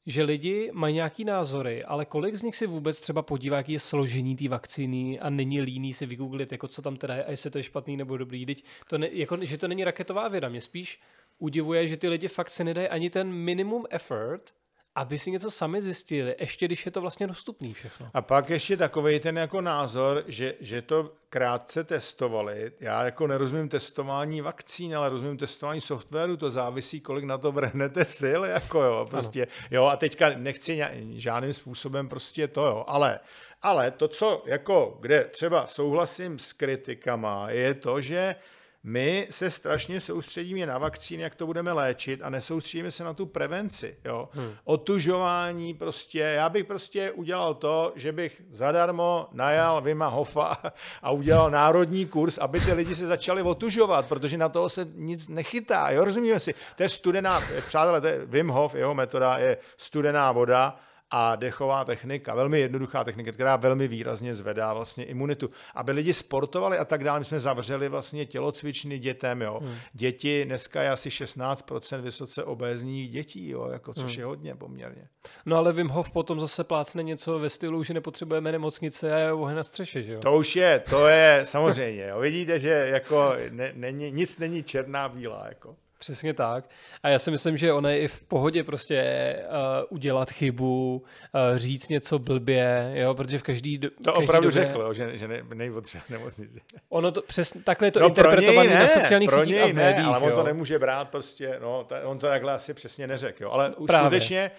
že 0.06 0.24
lidi 0.24 0.70
mají 0.74 0.96
nějaký 0.96 1.26
názory, 1.26 1.84
ale 1.84 2.06
kolik 2.06 2.36
z 2.36 2.42
nich 2.42 2.56
si 2.56 2.68
vůbec 2.68 3.02
třeba 3.02 3.22
podívá, 3.22 3.58
jaký 3.58 3.74
je 3.74 3.80
složení 3.80 4.36
té 4.36 4.50
vakcíny 4.50 5.20
a 5.20 5.30
není 5.30 5.62
líný 5.62 5.94
si 5.94 6.06
vygooglit, 6.06 6.52
jako 6.52 6.68
co 6.68 6.82
tam 6.82 6.98
teda 6.98 7.16
je 7.16 7.24
a 7.24 7.32
jestli 7.32 7.50
to 7.50 7.58
je 7.58 7.64
špatný 7.64 7.98
nebo 7.98 8.18
dobrý. 8.18 8.46
Teď 8.46 8.64
to 8.88 8.98
ne, 8.98 9.10
jako, 9.12 9.46
že 9.46 9.58
to 9.58 9.68
není 9.68 9.84
raketová 9.84 10.28
věda. 10.28 10.50
Mě 10.50 10.62
spíš 10.62 11.00
udivuje, 11.40 11.88
že 11.88 11.98
ty 11.98 12.10
lidi 12.10 12.28
fakt 12.28 12.50
si 12.50 12.64
nedají 12.64 12.88
ani 12.88 13.10
ten 13.10 13.32
minimum 13.32 13.86
effort, 13.90 14.54
aby 14.96 15.20
si 15.20 15.32
něco 15.32 15.52
sami 15.52 15.82
zjistili, 15.82 16.36
ještě 16.40 16.66
když 16.66 16.86
je 16.86 16.92
to 16.92 17.02
vlastně 17.02 17.28
dostupný 17.28 17.74
všechno. 17.74 18.10
A 18.14 18.22
pak 18.22 18.50
ještě 18.50 18.78
takový 18.78 19.20
ten 19.20 19.38
jako 19.38 19.62
názor, 19.62 20.24
že, 20.28 20.56
že 20.60 20.82
to 20.82 21.14
krátce 21.30 21.84
testovali. 21.84 22.72
Já 22.80 23.04
jako 23.04 23.28
nerozumím 23.28 23.70
testování 23.70 24.42
vakcín, 24.42 24.98
ale 24.98 25.10
rozumím 25.10 25.38
testování 25.38 25.82
softwaru, 25.82 26.38
to 26.38 26.52
závisí, 26.52 27.00
kolik 27.00 27.26
na 27.26 27.38
to 27.38 27.52
vrhnete 27.52 28.06
sil, 28.20 28.42
jako 28.46 28.82
jo, 28.82 29.08
prostě, 29.10 29.42
ano. 29.46 29.68
jo, 29.72 29.86
a 29.86 29.98
teďka 29.98 30.30
nechci 30.30 30.82
žádným 31.16 31.54
způsobem 31.54 32.10
prostě 32.10 32.48
to, 32.48 32.66
jo, 32.66 32.84
ale, 32.88 33.20
ale 33.62 33.92
to, 33.92 34.08
co 34.08 34.44
jako, 34.46 34.98
kde 35.02 35.26
třeba 35.26 35.68
souhlasím 35.68 36.40
s 36.40 36.54
kritikama, 36.54 37.50
je 37.50 37.74
to, 37.74 38.02
že 38.02 38.36
my 38.84 39.28
se 39.30 39.52
strašně 39.52 40.00
soustředíme 40.00 40.66
na 40.66 40.78
vakcíny, 40.78 41.24
jak 41.24 41.36
to 41.36 41.46
budeme 41.46 41.72
léčit 41.72 42.20
a 42.24 42.30
nesoustředíme 42.30 42.92
se 42.92 43.04
na 43.04 43.14
tu 43.14 43.26
prevenci. 43.26 43.98
Jo? 44.06 44.30
Hmm. 44.32 44.52
Otužování 44.64 45.74
prostě, 45.74 46.20
já 46.20 46.50
bych 46.50 46.66
prostě 46.66 47.12
udělal 47.12 47.54
to, 47.54 47.94
že 47.96 48.12
bych 48.12 48.42
zadarmo 48.52 49.28
najal 49.32 49.82
Vima 49.82 50.08
Hofa 50.08 50.58
a 51.02 51.12
udělal 51.12 51.52
národní 51.52 52.06
kurz, 52.06 52.38
aby 52.38 52.60
ty 52.60 52.74
lidi 52.74 52.96
se 52.96 53.08
začali 53.08 53.42
otužovat, 53.42 54.06
protože 54.06 54.38
na 54.38 54.50
toho 54.50 54.70
se 54.70 54.88
nic 54.96 55.28
nechytá. 55.28 55.90
Jo? 55.90 56.06
Rozumíme 56.06 56.40
si? 56.40 56.54
To 56.76 56.84
je 56.84 56.90
studená, 56.90 57.42
přátelé, 57.68 58.02
to 58.02 58.08
je 58.08 58.26
Wim 58.26 58.48
Hof, 58.48 58.76
jeho 58.76 58.94
metoda 58.94 59.38
je 59.38 59.58
studená 59.78 60.32
voda 60.32 60.80
a 61.12 61.36
dechová 61.36 61.86
technika, 61.86 62.36
velmi 62.36 62.60
jednoduchá 62.60 63.04
technika, 63.04 63.32
která 63.32 63.56
velmi 63.56 63.88
výrazně 63.88 64.34
zvedá 64.34 64.74
vlastně 64.74 65.04
imunitu. 65.06 65.50
Aby 65.76 65.92
lidi 65.92 66.14
sportovali 66.14 66.78
a 66.78 66.86
tak 66.86 67.04
dále, 67.04 67.20
my 67.20 67.26
jsme 67.26 67.40
zavřeli 67.40 67.90
vlastně 67.90 68.26
tělocvičny 68.26 69.00
dětem, 69.00 69.42
jo. 69.42 69.60
Hmm. 69.64 69.76
Děti, 69.94 70.46
dneska 70.46 70.82
je 70.82 70.90
asi 70.90 71.10
16% 71.10 72.02
vysoce 72.02 72.44
obézních 72.44 73.10
dětí, 73.10 73.50
jo, 73.50 73.70
jako, 73.72 73.94
což 73.94 74.12
hmm. 74.12 74.20
je 74.20 74.26
hodně 74.26 74.56
poměrně. 74.56 75.08
No 75.46 75.58
ale 75.58 75.74
Wim 75.74 75.88
Hof 75.88 76.12
potom 76.12 76.40
zase 76.40 76.64
plácne 76.64 77.04
něco 77.04 77.40
ve 77.40 77.50
stylu, 77.50 77.84
že 77.84 77.94
nepotřebujeme 77.94 78.52
nemocnice 78.52 79.14
a 79.14 79.18
je 79.18 79.34
oheň 79.34 79.56
na 79.56 79.64
střeše, 79.64 80.04
že 80.04 80.14
jo? 80.14 80.20
To 80.20 80.38
už 80.38 80.56
je, 80.56 80.80
to 80.90 81.08
je 81.08 81.42
samozřejmě, 81.44 82.08
jo. 82.08 82.20
Vidíte, 82.20 82.60
že 82.60 82.70
jako 82.70 83.34
ne, 83.50 83.72
není, 83.76 84.12
nic 84.12 84.40
není 84.40 84.64
černá 84.64 85.10
bílá, 85.10 85.46
jako. 85.48 85.76
Přesně 86.02 86.34
tak. 86.34 86.70
A 87.04 87.10
já 87.10 87.20
si 87.20 87.32
myslím, 87.32 87.58
že 87.58 87.74
ono 87.74 87.90
je 87.90 88.00
i 88.00 88.08
v 88.08 88.24
pohodě 88.24 88.64
prostě 88.64 89.36
uh, 89.50 89.56
udělat 89.90 90.32
chybu, 90.32 91.04
uh, 91.52 91.58
říct 91.58 91.90
něco 91.90 92.20
blbě, 92.20 92.92
jo, 92.96 93.14
protože 93.16 93.40
v 93.40 93.44
každý 93.44 93.80
To 93.80 93.88
každý 93.90 94.24
opravdu 94.24 94.50
době... 94.50 94.64
řekl, 94.66 94.94
že, 94.94 95.18
že 95.18 95.28
ne, 95.28 95.44
nejpotřeba 95.54 96.04
nemocnici. 96.10 96.62
Ono 96.90 97.12
to 97.12 97.22
přesně 97.22 97.62
takhle 97.64 97.88
je 97.88 97.92
to 97.92 98.00
No 98.00 98.08
interpretované 98.08 98.70
ne, 98.70 98.80
na 98.80 98.88
sociálních 98.88 99.30
pro 99.30 99.40
sítích 99.46 99.62
a 99.62 99.66
v 99.66 99.74
ne, 99.74 99.84
médiích. 99.84 100.08
ale 100.08 100.20
on 100.20 100.30
jo. 100.30 100.36
to 100.36 100.44
nemůže 100.44 100.80
brát 100.80 101.10
prostě, 101.10 101.58
no, 101.62 101.84
ta, 101.84 102.08
on 102.08 102.20
to 102.20 102.28
takhle 102.28 102.54
asi 102.54 102.74
přesně 102.74 103.08
neřekl, 103.08 103.44
jo. 103.44 103.52
Ale 103.52 103.74
Právě. 103.88 104.06
skutečně 104.06 104.52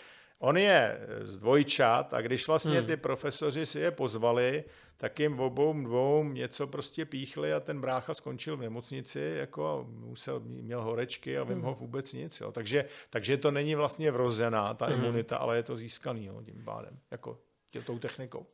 on 0.43 0.57
je 0.57 1.01
z 1.23 1.39
dvojčat 1.39 2.15
a 2.15 2.21
když 2.21 2.47
vlastně 2.47 2.79
hmm. 2.79 2.87
ty 2.87 2.97
profesoři 2.97 3.67
si 3.67 3.79
je 3.81 3.91
pozvali, 3.91 4.65
tak 4.97 5.21
jim 5.21 5.41
obou 5.41 5.73
dvou 5.83 6.25
něco 6.25 6.67
prostě 6.67 7.05
píchli 7.05 7.53
a 7.53 7.61
ten 7.61 7.81
brácha 7.81 8.15
skončil 8.15 8.57
v 8.57 8.61
nemocnici, 8.61 9.35
jako 9.37 9.87
musel, 9.89 10.41
měl 10.41 10.83
horečky 10.83 11.39
a 11.39 11.45
Wim 11.45 11.63
Hof 11.63 11.81
vůbec 11.81 12.13
nic. 12.13 12.41
Jo. 12.41 12.53
Takže, 12.53 12.85
takže 13.11 13.37
to 13.37 13.51
není 13.51 13.75
vlastně 13.75 14.11
vrozená 14.11 14.75
ta 14.75 14.87
imunita, 14.87 15.37
ale 15.37 15.57
je 15.57 15.63
to 15.63 15.77
získaný 15.77 16.27
jo, 16.27 16.43
tím 16.43 16.65
pádem, 16.65 16.99
jako 17.11 17.39
tě, 17.71 17.83
tou 17.83 17.99
technikou. 17.99 18.47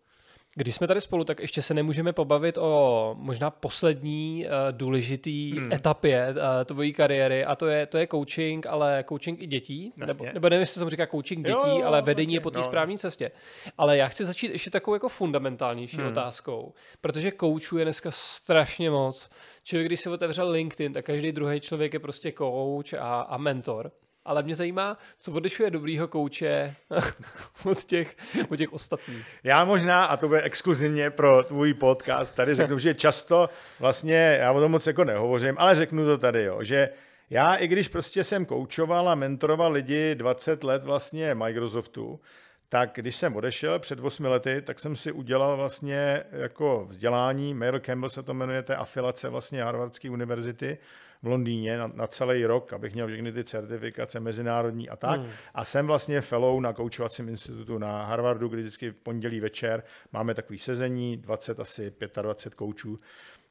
Když 0.55 0.75
jsme 0.75 0.87
tady 0.87 1.01
spolu, 1.01 1.25
tak 1.25 1.41
ještě 1.41 1.63
se 1.63 1.75
nemůžeme 1.75 2.13
pobavit 2.13 2.59
o 2.59 3.15
možná 3.19 3.51
poslední 3.51 4.47
uh, 4.47 4.53
důležitý 4.73 5.53
hmm. 5.53 5.73
etapě 5.73 6.29
uh, 6.31 6.65
tvojí 6.65 6.93
kariéry 6.93 7.45
a 7.45 7.57
to 7.57 7.67
je, 7.67 7.87
to 7.87 7.99
je 7.99 8.07
coaching, 8.07 8.67
ale 8.67 9.05
coaching 9.09 9.43
i 9.43 9.47
dětí. 9.47 9.93
Nebo, 9.97 10.11
Jasně. 10.11 10.33
nebo 10.33 10.49
nevím, 10.49 10.61
jestli 10.61 10.75
se 10.75 10.81
tomu 10.81 10.91
říká 10.91 11.07
coaching 11.07 11.49
Jo, 11.49 11.63
dětí, 11.65 11.79
jo, 11.79 11.87
ale 11.87 12.03
vedení 12.03 12.35
je 12.35 12.41
taky, 12.41 12.43
po 12.43 12.51
té 12.51 12.59
no. 12.59 12.63
správné 12.63 12.99
cestě. 12.99 13.31
Ale 13.79 13.97
já 13.97 14.09
chci 14.09 14.25
začít 14.25 14.53
ještě 14.53 14.71
takovou 14.71 14.95
jako 14.95 15.09
fundamentálnější 15.09 15.97
hmm. 15.97 16.07
otázkou, 16.07 16.75
protože 17.01 17.33
coachů 17.41 17.79
je 17.79 17.85
dneska 17.85 18.11
strašně 18.11 18.91
moc. 18.91 19.31
Člověk, 19.65 19.87
když 19.87 20.01
si 20.01 20.09
otevřel 20.09 20.51
LinkedIn, 20.51 20.93
tak 20.93 21.05
každý 21.05 21.33
druhý 21.33 21.61
člověk 21.61 21.93
je 21.93 22.01
prostě 22.01 22.33
coach 22.33 22.95
a, 22.95 23.21
a 23.21 23.37
mentor. 23.37 23.93
Ale 24.25 24.43
mě 24.43 24.55
zajímá, 24.55 24.99
co 25.19 25.33
odlišuje 25.33 25.71
dobrýho 25.71 26.09
kouče 26.09 26.75
od 27.65 27.85
těch, 27.85 28.17
od 28.49 28.57
těch 28.57 28.73
ostatních. 28.73 29.27
Já 29.45 29.65
možná, 29.65 30.05
a 30.05 30.17
to 30.17 30.29
bude 30.29 30.43
exkluzivně 30.43 31.11
pro 31.11 31.43
tvůj 31.43 31.75
podcast, 31.75 32.35
tady 32.35 32.55
řeknu, 32.55 32.79
že 32.79 32.95
často 32.95 33.49
vlastně, 33.81 34.39
já 34.41 34.53
o 34.53 34.61
tom 34.61 34.73
moc 34.73 34.87
jako 34.87 35.05
nehovořím, 35.05 35.55
ale 35.59 35.75
řeknu 35.75 36.05
to 36.05 36.19
tady, 36.19 36.45
jo, 36.45 36.65
že 36.65 36.89
já, 37.31 37.55
i 37.55 37.69
když 37.69 37.89
prostě 37.89 38.25
jsem 38.25 38.47
koučoval 38.47 39.09
a 39.09 39.15
mentoroval 39.15 39.73
lidi 39.73 40.15
20 40.15 40.65
let 40.65 40.85
vlastně 40.85 41.35
Microsoftu, 41.35 42.21
tak 42.69 42.91
když 42.95 43.17
jsem 43.17 43.37
odešel 43.37 43.79
před 43.79 44.01
8 44.01 44.25
lety, 44.25 44.63
tak 44.63 44.79
jsem 44.79 44.97
si 44.97 45.13
udělal 45.13 45.57
vlastně 45.57 46.25
jako 46.31 46.87
vzdělání, 46.89 47.55
Mail 47.55 47.81
Campbell 47.81 48.11
se 48.11 48.23
to 48.23 48.35
jmenuje, 48.35 48.65
je 48.69 48.77
afilace 48.77 49.29
vlastně 49.29 49.65
Harvardské 49.65 50.11
univerzity 50.11 50.79
v 51.23 51.27
Londýně 51.27 51.79
na, 51.79 51.87
na 51.95 52.07
celý 52.07 52.47
rok, 52.47 52.73
abych 52.73 52.95
měl 52.95 53.07
všechny 53.07 53.33
ty 53.33 53.45
certifikace 53.45 54.21
mezinárodní 54.21 54.89
a 54.89 54.97
tak. 54.97 55.21
Hmm. 55.21 55.31
A 55.55 55.65
jsem 55.65 55.87
vlastně 55.87 56.21
fellow 56.21 56.61
na 56.61 56.73
koučovacím 56.73 57.29
institutu 57.29 57.79
na 57.79 58.05
Harvardu, 58.05 58.49
kdy 58.49 58.63
vždycky 58.63 58.91
v 58.91 58.95
pondělí 58.95 59.41
večer 59.41 59.83
máme 60.13 60.35
takový 60.35 60.59
sezení, 60.59 61.17
20 61.17 61.61
asi 61.61 61.93
25 62.23 62.55
koučů 62.55 63.01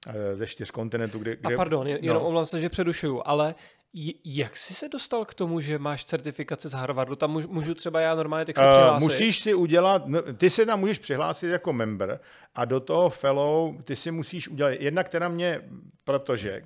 eh, 0.07 0.36
ze 0.36 0.47
čtyř 0.47 0.72
kontinentů. 0.72 1.20
Kde, 1.20 1.36
kde, 1.36 1.53
A 1.53 1.57
pardon, 1.57 1.88
jen- 1.88 1.99
jenom 2.01 2.22
no. 2.22 2.28
omlouvám 2.28 2.45
se, 2.45 2.59
že 2.59 2.70
předušuju, 2.70 3.22
ale 3.26 3.55
jak 4.23 4.57
jsi 4.57 4.73
se 4.73 4.89
dostal 4.89 5.25
k 5.25 5.33
tomu, 5.33 5.59
že 5.59 5.79
máš 5.79 6.05
certifikaci 6.05 6.69
z 6.69 6.73
Harvardu? 6.73 7.15
Tam 7.15 7.31
můžu, 7.31 7.47
můžu 7.51 7.73
třeba 7.73 7.99
já 7.99 8.15
normálně 8.15 8.45
tak 8.45 8.57
se 8.57 8.63
Uh, 8.63 8.71
přihlásit? 8.71 9.03
musíš 9.03 9.39
si 9.39 9.53
udělat, 9.53 10.07
no, 10.07 10.21
ty 10.33 10.49
se 10.49 10.65
tam 10.65 10.79
můžeš 10.79 10.99
přihlásit 10.99 11.47
jako 11.47 11.73
member 11.73 12.19
a 12.55 12.65
do 12.65 12.79
toho 12.79 13.09
fellow 13.09 13.81
ty 13.83 13.95
si 13.95 14.11
musíš 14.11 14.47
udělat, 14.47 14.71
jednak 14.79 15.09
teda 15.09 15.29
mě, 15.29 15.61
protože 16.03 16.63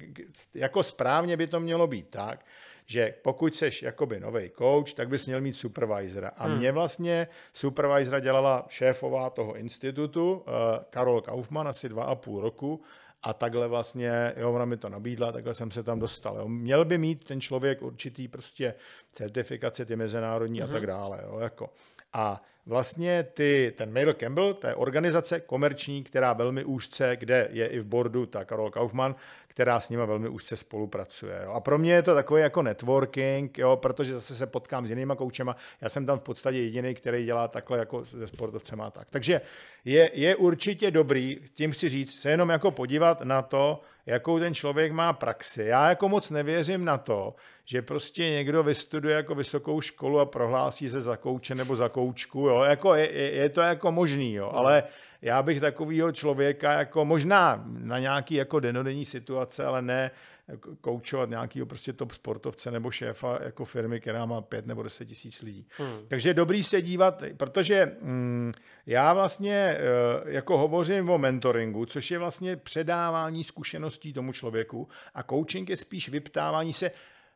jako 0.53 0.83
správně 0.83 1.37
by 1.37 1.47
to 1.47 1.59
mělo 1.59 1.87
být 1.87 2.09
tak, 2.09 2.45
že 2.85 3.13
pokud 3.21 3.55
seš 3.55 3.81
jakoby 3.81 4.19
nový 4.19 4.51
coach, 4.57 4.93
tak 4.93 5.09
bys 5.09 5.25
měl 5.25 5.41
mít 5.41 5.53
supervisora. 5.53 6.31
A 6.37 6.47
hmm. 6.47 6.57
mě 6.57 6.71
vlastně 6.71 7.27
supervisora 7.53 8.19
dělala 8.19 8.65
šéfová 8.69 9.29
toho 9.29 9.55
institutu, 9.55 10.33
uh, 10.33 10.43
Karol 10.89 11.21
Kaufmann, 11.21 11.67
asi 11.67 11.89
dva 11.89 12.03
a 12.03 12.15
půl 12.15 12.41
roku, 12.41 12.81
a 13.23 13.33
takhle 13.33 13.67
vlastně, 13.67 14.33
jo, 14.37 14.53
ona 14.53 14.65
mi 14.65 14.77
to 14.77 14.89
nabídla, 14.89 15.31
takhle 15.31 15.53
jsem 15.53 15.71
se 15.71 15.83
tam 15.83 15.99
dostal. 15.99 16.37
Jo. 16.37 16.47
Měl 16.47 16.85
by 16.85 16.97
mít 16.97 17.23
ten 17.23 17.41
člověk 17.41 17.81
určitý 17.81 18.27
prostě 18.27 18.73
certifikace, 19.11 19.85
ty 19.85 19.95
mezinárodní 19.95 20.61
mm-hmm. 20.61 20.69
a 20.69 20.73
tak 20.73 20.87
dále. 20.87 21.19
Jo, 21.23 21.39
jako. 21.39 21.69
A 22.13 22.41
vlastně 22.65 23.23
ty, 23.23 23.73
ten 23.77 23.93
Mail 23.93 24.13
Campbell, 24.13 24.53
to 24.53 24.67
je 24.67 24.75
organizace 24.75 25.39
komerční, 25.39 26.03
která 26.03 26.33
velmi 26.33 26.63
úzce, 26.63 27.15
kde 27.15 27.47
je 27.51 27.67
i 27.67 27.79
v 27.79 27.85
boardu 27.85 28.25
ta 28.25 28.45
Karol 28.45 28.71
Kaufmann, 28.71 29.15
která 29.51 29.79
s 29.79 29.89
nima 29.89 30.05
velmi 30.05 30.29
úzce 30.29 30.57
spolupracuje. 30.57 31.41
Jo. 31.43 31.51
A 31.51 31.59
pro 31.59 31.77
mě 31.77 31.93
je 31.93 32.03
to 32.03 32.15
takový 32.15 32.41
jako 32.41 32.61
networking, 32.61 33.57
jo, 33.57 33.75
protože 33.75 34.13
zase 34.13 34.35
se 34.35 34.47
potkám 34.47 34.85
s 34.85 34.89
jinýma 34.89 35.15
koučema. 35.15 35.55
Já 35.81 35.89
jsem 35.89 36.05
tam 36.05 36.19
v 36.19 36.21
podstatě 36.21 36.57
jediný, 36.57 36.93
který 36.95 37.25
dělá 37.25 37.47
takhle 37.47 37.77
jako 37.77 38.05
se 38.05 38.27
sportovcema 38.27 38.91
tak. 38.91 39.07
Takže 39.09 39.41
je, 39.85 40.11
je 40.13 40.35
určitě 40.35 40.91
dobrý, 40.91 41.39
tím 41.53 41.71
chci 41.71 41.89
říct, 41.89 42.21
se 42.21 42.29
jenom 42.29 42.49
jako 42.49 42.71
podívat 42.71 43.21
na 43.21 43.41
to, 43.41 43.81
jakou 44.05 44.39
ten 44.39 44.53
člověk 44.53 44.91
má 44.91 45.13
praxi. 45.13 45.63
Já 45.63 45.89
jako 45.89 46.09
moc 46.09 46.29
nevěřím 46.29 46.85
na 46.85 46.97
to, 46.97 47.35
že 47.65 47.81
prostě 47.81 48.29
někdo 48.29 48.63
vystuduje 48.63 49.15
jako 49.15 49.35
vysokou 49.35 49.81
školu 49.81 50.19
a 50.19 50.25
prohlásí 50.25 50.89
se 50.89 51.01
za 51.01 51.17
kouče 51.17 51.55
nebo 51.55 51.75
za 51.75 51.89
koučku, 51.89 52.39
jo, 52.39 52.61
jako 52.61 52.95
je, 52.95 53.11
je, 53.11 53.31
je 53.31 53.49
to 53.49 53.61
jako 53.61 53.91
možný, 53.91 54.33
jo, 54.33 54.51
ale 54.53 54.83
já 55.21 55.43
bych 55.43 55.61
takového 55.61 56.11
člověka 56.11 56.73
jako 56.73 57.05
možná 57.05 57.63
na 57.67 57.99
nějaký 57.99 58.35
jako 58.35 58.59
denodenní 58.59 59.05
situace, 59.05 59.65
ale 59.65 59.81
ne 59.81 60.11
jako 60.47 60.75
koučovat 60.81 61.29
nějakého 61.29 61.65
prostě 61.65 61.93
top 61.93 62.11
sportovce 62.11 62.71
nebo 62.71 62.91
šéfa 62.91 63.39
jako 63.43 63.65
firmy, 63.65 63.99
která 63.99 64.25
má 64.25 64.41
pět 64.41 64.65
nebo 64.65 64.83
deset 64.83 65.05
tisíc 65.05 65.41
lidí. 65.41 65.67
Hmm. 65.77 66.07
Takže 66.07 66.29
je 66.29 66.33
dobrý 66.33 66.63
se 66.63 66.81
dívat, 66.81 67.23
protože 67.37 67.91
mm, 68.01 68.51
já 68.85 69.13
vlastně 69.13 69.53
eh, 69.53 69.79
jako 70.25 70.57
hovořím 70.57 71.09
o 71.09 71.17
mentoringu, 71.17 71.85
což 71.85 72.11
je 72.11 72.17
vlastně 72.17 72.55
předávání 72.55 73.43
zkušeností 73.43 74.13
tomu 74.13 74.33
člověku 74.33 74.87
a 75.13 75.23
coaching 75.23 75.69
je 75.69 75.77
spíš 75.77 76.09
vyptávání 76.09 76.73
se 76.73 76.91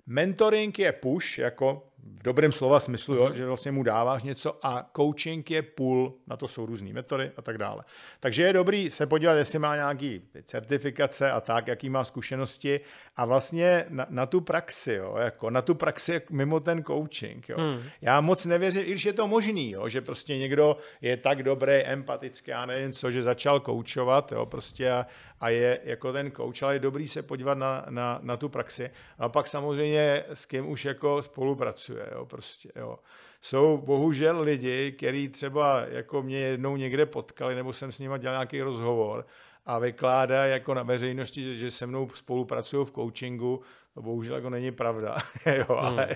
Mentoring 0.07 0.79
je 0.79 0.91
push, 0.91 1.37
jako 1.37 1.87
v 2.05 2.23
dobrém 2.23 2.51
slova 2.51 2.79
smyslu, 2.79 3.15
jo, 3.15 3.33
že 3.33 3.45
vlastně 3.45 3.71
mu 3.71 3.83
dáváš 3.83 4.23
něco 4.23 4.59
a 4.65 4.89
coaching 4.95 5.51
je 5.51 5.61
pull, 5.61 6.13
na 6.27 6.37
to 6.37 6.47
jsou 6.47 6.65
různé 6.65 6.93
metody 6.93 7.31
a 7.37 7.41
tak 7.41 7.57
dále. 7.57 7.83
Takže 8.19 8.43
je 8.43 8.53
dobrý 8.53 8.91
se 8.91 9.07
podívat, 9.07 9.33
jestli 9.33 9.59
má 9.59 9.75
nějaký 9.75 10.21
certifikace 10.43 11.31
a 11.31 11.41
tak, 11.41 11.67
jaký 11.67 11.89
má 11.89 12.03
zkušenosti 12.03 12.79
a 13.15 13.25
vlastně 13.25 13.85
na, 13.89 14.05
na 14.09 14.25
tu 14.25 14.41
praxi, 14.41 14.93
jo, 14.93 15.15
jako 15.17 15.49
na 15.49 15.61
tu 15.61 15.75
praxi 15.75 16.21
mimo 16.29 16.59
ten 16.59 16.83
coaching. 16.83 17.49
Jo. 17.49 17.57
Hmm. 17.59 17.81
Já 18.01 18.21
moc 18.21 18.45
nevěřím, 18.45 18.81
i 18.85 18.89
když 18.91 19.05
je 19.05 19.13
to 19.13 19.27
možný, 19.27 19.71
jo, 19.71 19.89
že 19.89 20.01
prostě 20.01 20.37
někdo 20.37 20.77
je 21.01 21.17
tak 21.17 21.43
dobrý, 21.43 21.73
empatický, 21.73 22.51
já 22.51 22.65
nevím 22.65 22.93
co, 22.93 23.11
že 23.11 23.23
začal 23.23 23.59
koučovat, 23.59 24.31
jo, 24.31 24.45
prostě 24.45 24.91
a, 24.91 25.05
a 25.39 25.49
je 25.49 25.79
jako 25.83 26.13
ten 26.13 26.31
coach, 26.31 26.63
ale 26.63 26.75
je 26.75 26.79
dobrý 26.79 27.07
se 27.07 27.21
podívat 27.21 27.57
na, 27.57 27.85
na, 27.89 28.19
na 28.21 28.37
tu 28.37 28.49
praxi. 28.49 28.89
A 29.17 29.29
pak 29.29 29.47
samozřejmě 29.47 30.23
s 30.33 30.45
kým 30.45 30.67
už 30.67 30.85
jako 30.85 31.21
spolupracuje, 31.21 32.09
jo, 32.11 32.25
prostě, 32.25 32.71
jo. 32.75 32.99
Jsou 33.41 33.77
bohužel 33.77 34.41
lidi, 34.41 34.91
kteří 34.91 35.29
třeba 35.29 35.85
jako 35.87 36.23
mě 36.23 36.37
jednou 36.37 36.77
někde 36.77 37.05
potkali, 37.05 37.55
nebo 37.55 37.73
jsem 37.73 37.91
s 37.91 37.99
nimi 37.99 38.19
dělal 38.19 38.35
nějaký 38.35 38.61
rozhovor 38.61 39.25
a 39.65 39.79
vykládá 39.79 40.45
jako 40.45 40.73
na 40.73 40.83
veřejnosti, 40.83 41.43
že, 41.43 41.55
že 41.55 41.71
se 41.71 41.87
mnou 41.87 42.09
spolupracují 42.13 42.85
v 42.85 42.91
coachingu, 42.91 43.61
to 43.93 44.01
bohužel 44.01 44.35
jako 44.35 44.49
není 44.49 44.71
pravda, 44.71 45.17
jo, 45.45 45.65
hmm. 45.69 45.79
ale, 45.79 46.15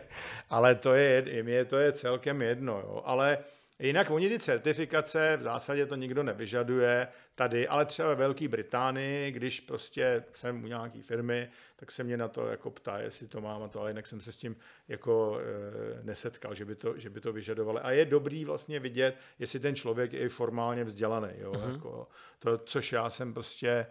ale 0.50 0.76
to 0.76 0.94
je, 0.94 1.44
mě 1.44 1.66
to 1.66 1.78
je 1.78 1.92
celkem 1.92 2.42
jedno, 2.42 2.80
jo, 2.80 3.02
ale 3.06 3.38
Jinak 3.80 4.12
oni 4.12 4.30
ty 4.30 4.40
certifikace, 4.40 5.38
v 5.38 5.42
zásadě 5.42 5.86
to 5.86 5.96
nikdo 5.96 6.24
nevyžaduje 6.24 7.08
tady, 7.36 7.68
ale 7.68 7.86
třeba 7.86 8.10
ve 8.10 8.16
Velké 8.16 8.48
Británii, 8.48 9.32
když 9.32 9.60
prostě 9.60 10.24
jsem 10.34 10.64
u 10.64 10.68
nějaký 10.68 11.02
firmy, 11.02 11.50
tak 11.76 11.92
se 11.92 12.04
mě 12.04 12.18
na 12.18 12.28
to 12.28 12.48
jako 12.48 12.72
ptá, 12.72 13.00
jestli 13.00 13.28
to 13.28 13.42
mám 13.42 13.64
a 13.64 13.68
to, 13.68 13.82
ale 13.82 13.90
jinak 13.90 14.08
jsem 14.08 14.22
se 14.22 14.32
s 14.32 14.38
tím 14.38 14.56
jako 14.88 15.40
e, 15.40 16.04
nesetkal, 16.04 16.54
že 16.54 16.66
by, 16.66 16.76
to, 16.76 16.98
že 16.98 17.10
by 17.10 17.22
to 17.22 17.34
vyžadovali. 17.34 17.80
A 17.80 17.92
je 17.92 18.06
dobrý 18.06 18.46
vlastně 18.46 18.80
vidět, 18.80 19.16
jestli 19.40 19.60
ten 19.60 19.76
člověk 19.76 20.14
je 20.14 20.20
i 20.20 20.30
formálně 20.30 20.84
vzdělaný, 20.84 21.30
jo, 21.38 21.52
uh-huh. 21.52 21.72
jako 21.72 22.08
to, 22.40 22.58
což 22.58 22.92
já 22.92 23.10
jsem 23.10 23.34
prostě 23.34 23.70
e, 23.70 23.88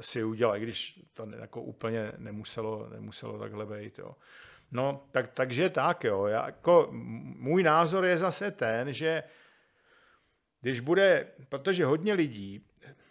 si 0.00 0.24
udělal, 0.24 0.56
i 0.56 0.60
když 0.60 1.00
to 1.12 1.28
jako 1.38 1.62
úplně 1.62 2.12
nemuselo, 2.18 2.88
nemuselo 2.92 3.38
takhle 3.38 3.66
být, 3.66 3.98
jo. 3.98 4.14
No, 4.72 5.06
tak, 5.10 5.32
takže 5.34 5.70
tak, 5.70 6.04
jo. 6.04 6.26
Já, 6.26 6.46
jako, 6.46 6.88
můj 7.38 7.62
názor 7.62 8.04
je 8.04 8.18
zase 8.18 8.50
ten, 8.50 8.92
že 8.92 9.22
když 10.60 10.80
bude, 10.80 11.32
protože 11.48 11.84
hodně 11.84 12.14
lidí, 12.14 12.66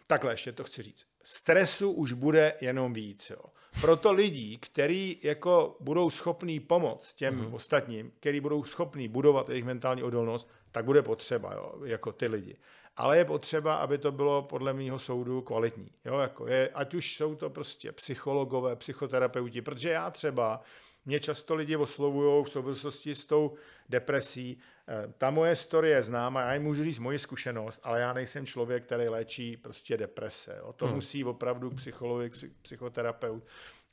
takhle 0.07 0.33
ještě 0.33 0.51
to 0.51 0.63
chci 0.63 0.81
říct, 0.83 1.05
stresu 1.23 1.91
už 1.91 2.13
bude 2.13 2.53
jenom 2.61 2.93
víc. 2.93 3.29
Jo. 3.29 3.43
Proto 3.81 4.13
lidí, 4.13 4.57
kteří 4.57 5.19
jako 5.23 5.77
budou 5.79 6.09
schopní 6.09 6.59
pomoct 6.59 7.13
těm 7.13 7.41
mm-hmm. 7.41 7.55
ostatním, 7.55 8.11
kteří 8.19 8.39
budou 8.39 8.63
schopní 8.63 9.07
budovat 9.07 9.49
jejich 9.49 9.65
mentální 9.65 10.03
odolnost, 10.03 10.49
tak 10.71 10.85
bude 10.85 11.01
potřeba, 11.01 11.53
jo, 11.53 11.81
jako 11.85 12.11
ty 12.11 12.27
lidi. 12.27 12.57
Ale 12.95 13.17
je 13.17 13.25
potřeba, 13.25 13.75
aby 13.75 13.97
to 13.97 14.11
bylo 14.11 14.41
podle 14.41 14.73
mého 14.73 14.99
soudu 14.99 15.41
kvalitní. 15.41 15.91
Jo, 16.05 16.19
jako 16.19 16.47
je, 16.47 16.69
ať 16.69 16.93
už 16.93 17.15
jsou 17.15 17.35
to 17.35 17.49
prostě 17.49 17.91
psychologové, 17.91 18.75
psychoterapeuti, 18.75 19.61
protože 19.61 19.89
já 19.89 20.11
třeba, 20.11 20.61
mě 21.05 21.19
často 21.19 21.55
lidi 21.55 21.75
oslovují 21.75 22.45
v 22.45 22.49
souvislosti 22.49 23.15
s 23.15 23.25
tou 23.25 23.53
depresí. 23.89 24.59
Eh, 24.87 25.13
ta 25.17 25.29
moje 25.29 25.55
story 25.55 25.89
je 25.89 26.03
známa, 26.03 26.41
já 26.41 26.53
jim 26.53 26.63
můžu 26.63 26.83
říct 26.83 26.99
moji 26.99 27.19
zkušenost, 27.19 27.79
ale 27.83 27.99
já 27.99 28.13
nejsem 28.13 28.45
člověk, 28.45 28.85
který 28.85 29.07
léčí 29.07 29.57
prostě 29.57 29.97
deprese. 29.97 30.55
Jo. 30.59 30.73
To 30.73 30.85
hmm. 30.85 30.95
musí 30.95 31.23
opravdu 31.23 31.71
psycholog, 31.71 32.31
psychoterapeut, 32.61 33.43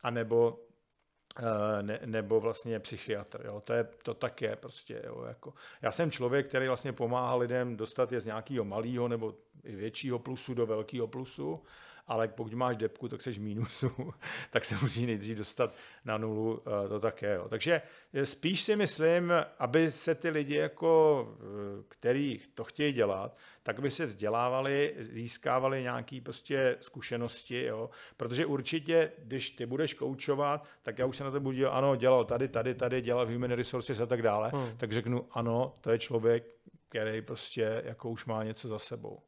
anebo 0.03 0.59
Eh, 1.39 1.83
ne, 1.83 2.01
nebo 2.05 2.41
vlastně 2.41 2.81
psychiatr. 2.81 3.43
Jo. 3.45 3.61
To, 3.61 3.73
je, 3.73 3.89
to 4.03 4.15
tak 4.15 4.43
je 4.43 4.57
prostě. 4.57 5.03
Jo. 5.07 5.25
Jako, 5.29 5.55
já 5.83 5.93
jsem 5.93 6.11
člověk, 6.11 6.49
který 6.49 6.67
vlastně 6.67 6.93
pomáhá 6.93 7.37
lidem 7.37 7.77
dostat 7.77 8.13
je 8.13 8.21
z 8.21 8.27
nějakého 8.27 8.65
malého 8.65 9.09
nebo 9.09 9.35
i 9.65 9.77
většího 9.77 10.19
plusu 10.19 10.55
do 10.55 10.67
velkého 10.67 11.07
plusu 11.07 11.63
ale 12.07 12.29
pokud 12.29 12.55
máš 12.55 12.77
depku, 12.77 13.09
tak 13.09 13.23
seš 13.23 13.39
mínusu, 13.39 13.91
tak 14.51 14.65
se 14.65 14.77
musí 14.83 15.07
nejdřív 15.07 15.39
dostat 15.39 15.75
na 16.05 16.19
nulu, 16.19 16.63
eh, 16.85 16.89
to 16.89 17.01
také. 17.01 17.35
Jo. 17.35 17.47
Takže 17.49 17.83
eh, 18.13 18.27
spíš 18.27 18.63
si 18.63 18.77
myslím, 18.77 19.33
aby 19.59 19.91
se 19.91 20.15
ty 20.15 20.31
lidi, 20.31 20.55
jako, 20.55 21.29
eh, 21.41 21.85
který 21.89 22.41
to 22.55 22.65
chtějí 22.65 22.93
dělat, 22.93 23.37
tak 23.63 23.81
by 23.81 23.91
se 23.91 24.07
vzdělávali, 24.07 24.95
získávali 24.99 25.83
nějaké 25.83 26.21
prostě 26.25 26.77
zkušenosti, 26.81 27.65
jo. 27.65 27.91
protože 28.17 28.47
určitě, 28.47 29.13
když 29.19 29.51
ty 29.51 29.67
budeš 29.67 29.95
koučovat, 29.95 30.65
tak 30.83 30.99
já 30.99 31.07
už 31.07 31.17
se 31.17 31.25
na 31.25 31.31
to 31.31 31.41
budu 31.41 31.57
dělat, 31.57 31.73
ano, 31.73 31.97
dělal 31.97 32.25
tady, 32.25 32.49
tady, 32.49 32.75
tady, 32.75 33.03
dělal 33.03 33.27
human 33.27 33.51
resources 33.51 34.01
a 34.01 34.07
tak 34.07 34.23
dále, 34.23 34.51
hmm. 34.55 34.77
tak 34.77 34.93
řeknu, 34.93 35.27
ano, 35.31 35.75
to 35.81 35.91
je 35.91 35.99
člověk, 35.99 36.45
který 36.89 37.23
prostě 37.23 37.83
jako 37.85 38.11
už 38.11 38.25
má 38.25 38.45
něco 38.45 38.69
za 38.69 38.79
sebou. 38.79 39.23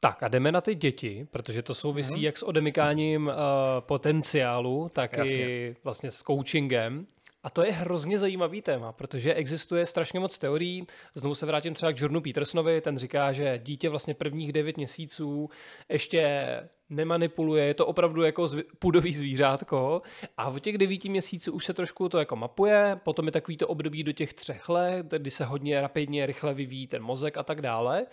Tak 0.00 0.22
a 0.22 0.28
jdeme 0.28 0.52
na 0.52 0.60
ty 0.60 0.74
děti, 0.74 1.26
protože 1.30 1.62
to 1.62 1.74
souvisí 1.74 2.14
mm-hmm. 2.14 2.22
jak 2.22 2.38
s 2.38 2.42
odemykáním 2.42 3.26
uh, 3.26 3.32
potenciálu, 3.80 4.90
tak 4.92 5.16
Jasně. 5.16 5.34
i 5.34 5.76
vlastně 5.84 6.10
s 6.10 6.22
coachingem. 6.22 7.06
A 7.42 7.50
to 7.50 7.64
je 7.64 7.72
hrozně 7.72 8.18
zajímavý 8.18 8.62
téma, 8.62 8.92
protože 8.92 9.34
existuje 9.34 9.86
strašně 9.86 10.20
moc 10.20 10.38
teorií. 10.38 10.86
Znovu 11.14 11.34
se 11.34 11.46
vrátím 11.46 11.74
třeba 11.74 11.92
k 11.92 12.00
Jordanu 12.00 12.20
Petersonovi, 12.20 12.80
ten 12.80 12.98
říká, 12.98 13.32
že 13.32 13.60
dítě 13.64 13.88
vlastně 13.88 14.14
prvních 14.14 14.52
devět 14.52 14.76
měsíců 14.76 15.50
ještě 15.88 16.46
nemanipuluje, 16.90 17.64
je 17.64 17.74
to 17.74 17.86
opravdu 17.86 18.22
jako 18.22 18.42
zv- 18.42 18.64
pudový 18.78 19.14
zvířátko. 19.14 20.02
A 20.36 20.50
v 20.50 20.60
těch 20.60 20.78
devíti 20.78 21.08
měsíců 21.08 21.52
už 21.52 21.64
se 21.64 21.74
trošku 21.74 22.08
to 22.08 22.18
jako 22.18 22.36
mapuje, 22.36 23.00
potom 23.04 23.26
je 23.26 23.32
takový 23.32 23.56
to 23.56 23.68
období 23.68 24.04
do 24.04 24.12
těch 24.12 24.34
třech 24.34 24.68
let, 24.68 25.06
kdy 25.18 25.30
se 25.30 25.44
hodně 25.44 25.80
rapidně, 25.80 26.26
rychle 26.26 26.54
vyvíjí 26.54 26.86
ten 26.86 27.02
mozek 27.02 27.36
a 27.36 27.42
tak 27.42 27.62
dále, 27.62 28.06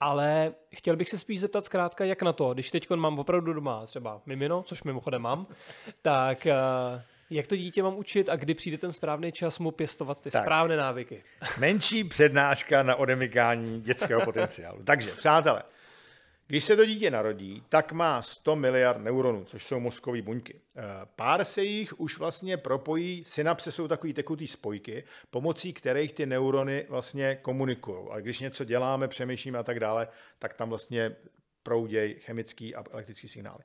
ale 0.00 0.52
chtěl 0.74 0.96
bych 0.96 1.08
se 1.08 1.18
spíš 1.18 1.40
zeptat 1.40 1.64
zkrátka, 1.64 2.04
jak 2.04 2.22
na 2.22 2.32
to, 2.32 2.54
když 2.54 2.70
teď 2.70 2.90
mám 2.90 3.18
opravdu 3.18 3.52
doma 3.52 3.86
třeba 3.86 4.22
mimino, 4.26 4.62
což 4.62 4.82
mimochodem 4.82 5.22
mám, 5.22 5.46
tak 6.02 6.46
uh, 6.46 7.00
jak 7.30 7.46
to 7.46 7.56
dítě 7.56 7.82
mám 7.82 7.96
učit 7.96 8.28
a 8.28 8.36
kdy 8.36 8.54
přijde 8.54 8.78
ten 8.78 8.92
správný 8.92 9.32
čas 9.32 9.58
mu 9.58 9.70
pěstovat 9.70 10.20
ty 10.20 10.30
tak. 10.30 10.44
správné 10.44 10.76
návyky? 10.76 11.22
Menší 11.58 12.04
přednáška 12.04 12.82
na 12.82 12.96
odemykání 12.96 13.80
dětského 13.80 14.24
potenciálu. 14.24 14.82
Takže, 14.84 15.10
přátelé, 15.10 15.62
když 16.46 16.64
se 16.64 16.76
to 16.76 16.86
dítě 16.86 17.10
narodí, 17.10 17.62
tak 17.68 17.92
má 17.92 18.22
100 18.22 18.56
miliard 18.56 19.00
neuronů, 19.00 19.44
což 19.44 19.64
jsou 19.64 19.80
mozkové 19.80 20.22
buňky. 20.22 20.60
Eh, 20.76 20.82
pár 21.16 21.44
se 21.44 21.62
jich 21.62 22.00
už 22.00 22.18
vlastně 22.18 22.56
propojí, 22.56 23.24
synapse 23.26 23.72
jsou 23.72 23.88
takové 23.88 24.12
tekutý 24.12 24.46
spojky, 24.46 25.04
pomocí 25.30 25.72
kterých 25.72 26.12
ty 26.12 26.26
neurony 26.26 26.86
vlastně 26.88 27.38
komunikují. 27.42 28.08
A 28.10 28.20
když 28.20 28.40
něco 28.40 28.64
děláme, 28.64 29.08
přemýšlíme 29.08 29.58
a 29.58 29.62
tak 29.62 29.80
dále, 29.80 30.08
tak 30.38 30.54
tam 30.54 30.68
vlastně 30.68 31.16
proudějí 31.62 32.14
chemický 32.14 32.74
a 32.74 32.84
elektrický 32.90 33.28
signály. 33.28 33.58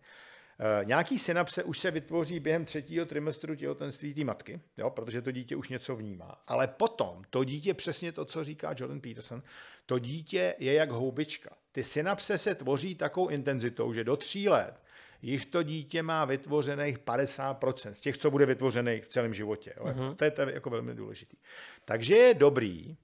Eh, 0.63 0.85
nějaký 0.85 1.19
synapse 1.19 1.63
už 1.63 1.79
se 1.79 1.91
vytvoří 1.91 2.39
během 2.39 2.65
třetího 2.65 3.05
trimestru 3.05 3.55
těhotenství 3.55 4.13
té 4.13 4.23
matky, 4.23 4.61
jo, 4.77 4.89
protože 4.89 5.21
to 5.21 5.31
dítě 5.31 5.55
už 5.55 5.69
něco 5.69 5.95
vnímá. 5.95 6.41
Ale 6.47 6.67
potom 6.67 7.21
to 7.29 7.43
dítě, 7.43 7.73
přesně 7.73 8.11
to, 8.11 8.25
co 8.25 8.43
říká 8.43 8.73
Jordan 8.77 9.01
Peterson, 9.01 9.43
to 9.85 9.99
dítě 9.99 10.55
je 10.59 10.73
jak 10.73 10.91
houbička. 10.91 11.49
Ty 11.71 11.83
synapse 11.83 12.37
se 12.37 12.55
tvoří 12.55 12.95
takovou 12.95 13.27
intenzitou, 13.27 13.93
že 13.93 14.03
do 14.03 14.17
tří 14.17 14.49
let 14.49 14.81
jich 15.21 15.45
to 15.45 15.63
dítě 15.63 16.03
má 16.03 16.25
vytvořených 16.25 16.99
50% 16.99 17.91
z 17.91 18.01
těch, 18.01 18.17
co 18.17 18.31
bude 18.31 18.45
vytvořených 18.45 19.05
v 19.05 19.07
celém 19.07 19.33
životě. 19.33 19.73
Jo. 19.77 19.85
Uh-huh. 19.85 20.15
To 20.15 20.23
je 20.23 20.31
to 20.31 20.41
jako 20.41 20.69
velmi 20.69 20.95
důležitý. 20.95 21.37
Takže 21.85 22.15
je 22.15 22.33
dobrý, 22.33 22.97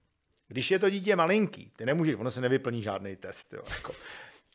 když 0.47 0.72
je 0.72 0.80
to 0.80 0.89
dítě 0.89 1.16
malinký, 1.16 1.72
ty 1.78 1.86
nemůžeš, 1.86 2.16
ono 2.16 2.32
se 2.32 2.41
nevyplní 2.41 2.82
žádný 2.82 3.16
test, 3.16 3.53
jo, 3.53 3.62
jako, 3.70 3.93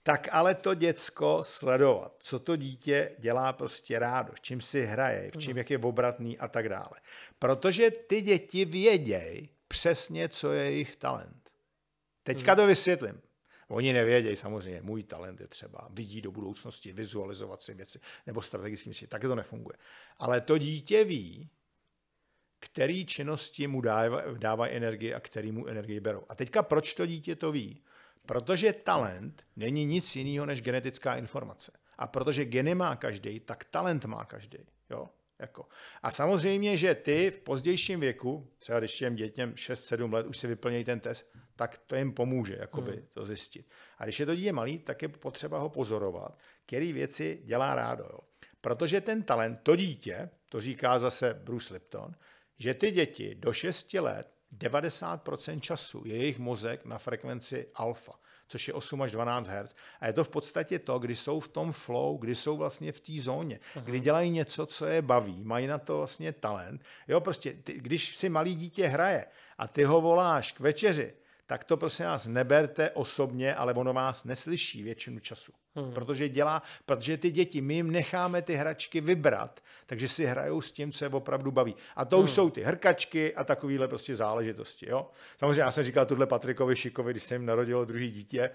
tak 0.03 0.29
ale 0.33 0.55
to 0.55 0.75
děcko 0.75 1.41
sledovat, 1.45 2.17
co 2.19 2.39
to 2.39 2.57
dítě 2.57 3.17
dělá 3.19 3.53
prostě 3.53 3.99
rádo, 3.99 4.33
s 4.37 4.41
čím 4.41 4.61
si 4.61 4.83
hraje, 4.83 5.31
v 5.31 5.37
čím, 5.37 5.57
jak 5.59 5.71
je 5.71 5.79
obratný 5.79 6.39
a 6.39 6.49
tak 6.49 6.69
dále. 6.69 7.01
Protože 7.39 7.91
ty 7.91 8.21
děti 8.21 8.65
vědějí 8.65 9.49
přesně, 9.69 10.29
co 10.29 10.53
je 10.53 10.65
jejich 10.65 10.97
talent. 10.97 11.51
Teďka 12.23 12.57
to 12.57 12.67
vysvětlím. 12.67 13.23
Oni 13.69 13.93
nevědějí 13.93 14.37
samozřejmě, 14.37 14.83
můj 14.83 15.03
talent 15.03 15.41
je 15.41 15.47
třeba 15.47 15.89
vidí 15.91 16.21
do 16.21 16.33
budoucnosti, 16.33 16.93
vizualizovat 16.93 17.63
si 17.63 17.75
věci 17.75 18.01
nebo 18.27 18.43
strategicky 18.43 18.89
myslí, 18.89 19.07
taky 19.07 19.27
to 19.27 19.35
nefunguje. 19.35 19.77
Ale 20.19 20.41
to 20.41 20.59
dítě 20.59 21.05
ví, 21.05 21.51
který 22.61 23.07
činnosti 23.07 23.67
mu 23.67 23.81
dávají 24.39 24.73
energii 24.73 25.15
a 25.15 25.21
který 25.21 25.53
mu 25.53 25.67
energii 25.67 26.01
berou. 26.01 26.23
A 26.29 26.35
teďka 26.35 26.63
proč 26.63 26.95
to 26.95 27.07
dítě 27.07 27.37
to 27.37 27.53
ví? 27.53 27.83
Protože 28.27 28.73
talent 28.73 29.47
není 29.57 29.85
nic 29.85 30.17
jiného 30.17 30.47
než 30.47 30.63
genetická 30.63 31.15
informace. 31.15 31.73
A 31.99 32.07
protože 32.07 32.45
geny 32.45 32.75
má 32.75 32.97
každý, 32.97 33.41
tak 33.41 33.65
talent 33.65 34.05
má 34.05 34.25
každý. 34.25 34.59
Jo? 34.91 35.09
Jako. 35.39 35.67
A 36.03 36.11
samozřejmě, 36.11 36.77
že 36.77 36.95
ty 36.95 37.31
v 37.31 37.41
pozdějším 37.41 38.01
věku, 38.01 38.49
třeba 38.59 38.79
když 38.79 38.99
těm 38.99 39.17
dětem 39.17 39.53
6-7 39.53 40.13
let 40.13 40.27
už 40.27 40.39
si 40.39 40.47
vyplnějí 40.47 40.85
ten 40.85 41.01
test, 41.01 41.33
tak 41.57 41.79
to 41.79 41.97
jim 41.97 42.13
pomůže 42.13 42.57
jakoby, 42.61 42.93
hmm. 42.93 43.07
to 43.13 43.27
zjistit. 43.27 43.71
A 43.99 44.05
když 44.05 44.21
je 44.21 44.27
to 44.27 44.35
dítě 44.35 44.53
malý, 44.53 44.79
tak 44.79 45.03
je 45.03 45.09
potřeba 45.09 45.59
ho 45.59 45.69
pozorovat, 45.69 46.39
který 46.67 46.93
věci 46.93 47.41
dělá 47.45 47.75
rádo. 47.75 48.05
Jo. 48.13 48.19
Protože 48.61 49.01
ten 49.01 49.23
talent, 49.23 49.61
to 49.63 49.77
dítě, 49.77 50.31
to 50.49 50.61
říká 50.61 50.99
zase 50.99 51.35
Bruce 51.35 51.75
Lipton, 51.75 52.13
že 52.59 52.75
ty 52.75 52.91
děti 52.91 53.35
do 53.35 53.53
6 53.53 53.95
let 53.95 54.35
90% 54.59 55.61
času 55.61 56.03
je 56.05 56.17
jejich 56.17 56.39
mozek 56.39 56.85
na 56.85 56.99
frekvenci 56.99 57.67
alfa, 57.75 58.13
což 58.49 58.69
je 58.69 58.75
8 58.75 59.03
až 59.03 59.13
12 59.13 59.49
Hz. 59.49 59.75
A 60.01 60.07
je 60.07 60.13
to 60.13 60.25
v 60.25 60.29
podstatě 60.29 60.79
to, 60.79 60.99
kdy 60.99 61.17
jsou 61.17 61.41
v 61.41 61.49
tom 61.49 61.73
flow, 61.73 62.19
kdy 62.19 62.35
jsou 62.35 62.57
vlastně 62.57 62.93
v 62.93 63.01
té 63.01 63.13
zóně, 63.21 63.61
Aha. 63.77 63.85
kdy 63.85 64.01
dělají 64.01 64.31
něco, 64.31 64.67
co 64.67 64.87
je 64.87 65.03
baví, 65.03 65.45
mají 65.45 65.67
na 65.67 65.79
to 65.79 65.97
vlastně 65.97 66.33
talent. 66.33 66.83
Jo, 67.09 67.21
prostě, 67.21 67.53
ty, 67.53 67.81
když 67.81 68.17
si 68.17 68.29
malý 68.29 68.55
dítě 68.55 68.87
hraje 68.87 69.27
a 69.59 69.69
ty 69.69 69.85
ho 69.85 70.01
voláš 70.01 70.53
k 70.53 70.61
večeři, 70.61 71.15
tak 71.53 71.65
to 71.65 71.77
prosím 71.77 72.07
vás 72.07 72.27
neberte 72.27 72.91
osobně, 72.91 73.55
ale 73.55 73.75
ono 73.75 73.93
vás 73.93 74.25
neslyší 74.25 74.83
většinu 74.83 75.21
času. 75.21 75.53
Hmm. 75.75 75.93
Protože 75.93 76.29
dělá, 76.29 76.63
protože 76.87 77.17
ty 77.17 77.31
děti, 77.31 77.61
my 77.61 77.75
jim 77.75 77.91
necháme 77.91 78.43
ty 78.43 78.55
hračky 78.55 79.01
vybrat, 79.01 79.61
takže 79.87 80.09
si 80.09 80.25
hrajou 80.25 80.61
s 80.61 80.73
tím, 80.73 80.93
co 80.93 81.05
je 81.05 81.09
opravdu 81.09 81.51
baví. 81.51 81.75
A 81.97 82.05
to 82.05 82.17
hmm. 82.17 82.25
už 82.25 82.31
jsou 82.31 82.51
ty 82.51 82.63
hrkačky 82.63 83.35
a 83.35 83.45
takovéhle 83.45 83.89
prostě 83.89 84.15
záležitosti. 84.15 84.91
Jo? 84.91 85.11
Samozřejmě 85.39 85.63
já 85.63 85.71
jsem 85.71 85.85
říkal 85.85 86.07
tuhle 86.07 86.27
Patrikovi 86.27 86.77
Šikovi, 86.77 87.13
když 87.13 87.23
se 87.23 87.35
jim 87.35 87.47
narodilo 87.47 87.85
druhý 87.85 88.11
dítě, 88.11 88.51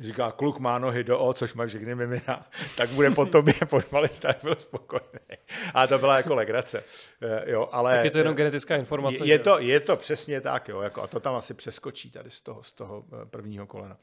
říká, 0.00 0.32
kluk 0.32 0.58
má 0.58 0.78
nohy 0.78 1.04
do 1.04 1.18
O, 1.18 1.32
což 1.32 1.54
má 1.54 1.66
všechny 1.66 1.94
mimina, 1.94 2.46
tak 2.76 2.90
bude 2.90 3.10
po 3.10 3.26
tobě 3.26 3.54
fotbalista, 3.66 4.34
byl 4.42 4.54
spokojený. 4.54 5.36
A 5.74 5.86
to 5.86 5.98
byla 5.98 6.16
jako 6.16 6.34
legrace. 6.34 6.84
Eh, 7.22 7.50
jo, 7.50 7.68
ale 7.72 7.94
tak 7.94 8.04
je 8.04 8.10
to 8.10 8.18
jenom 8.18 8.34
genetická 8.34 8.76
informace. 8.76 9.24
Je, 9.24 9.26
je, 9.26 9.38
to, 9.38 9.58
je 9.58 9.80
to 9.80 9.96
přesně 9.96 10.40
tak, 10.40 10.68
jo, 10.68 10.80
jako, 10.80 11.02
a 11.02 11.06
to 11.06 11.20
tam 11.20 11.34
asi 11.34 11.54
přeskočí 11.54 12.10
tady 12.10 12.30
z 12.30 12.40
toho, 12.40 12.62
z 12.62 12.72
toho 12.72 13.04
eh, 13.22 13.26
prvního 13.26 13.66
kolena. 13.66 13.98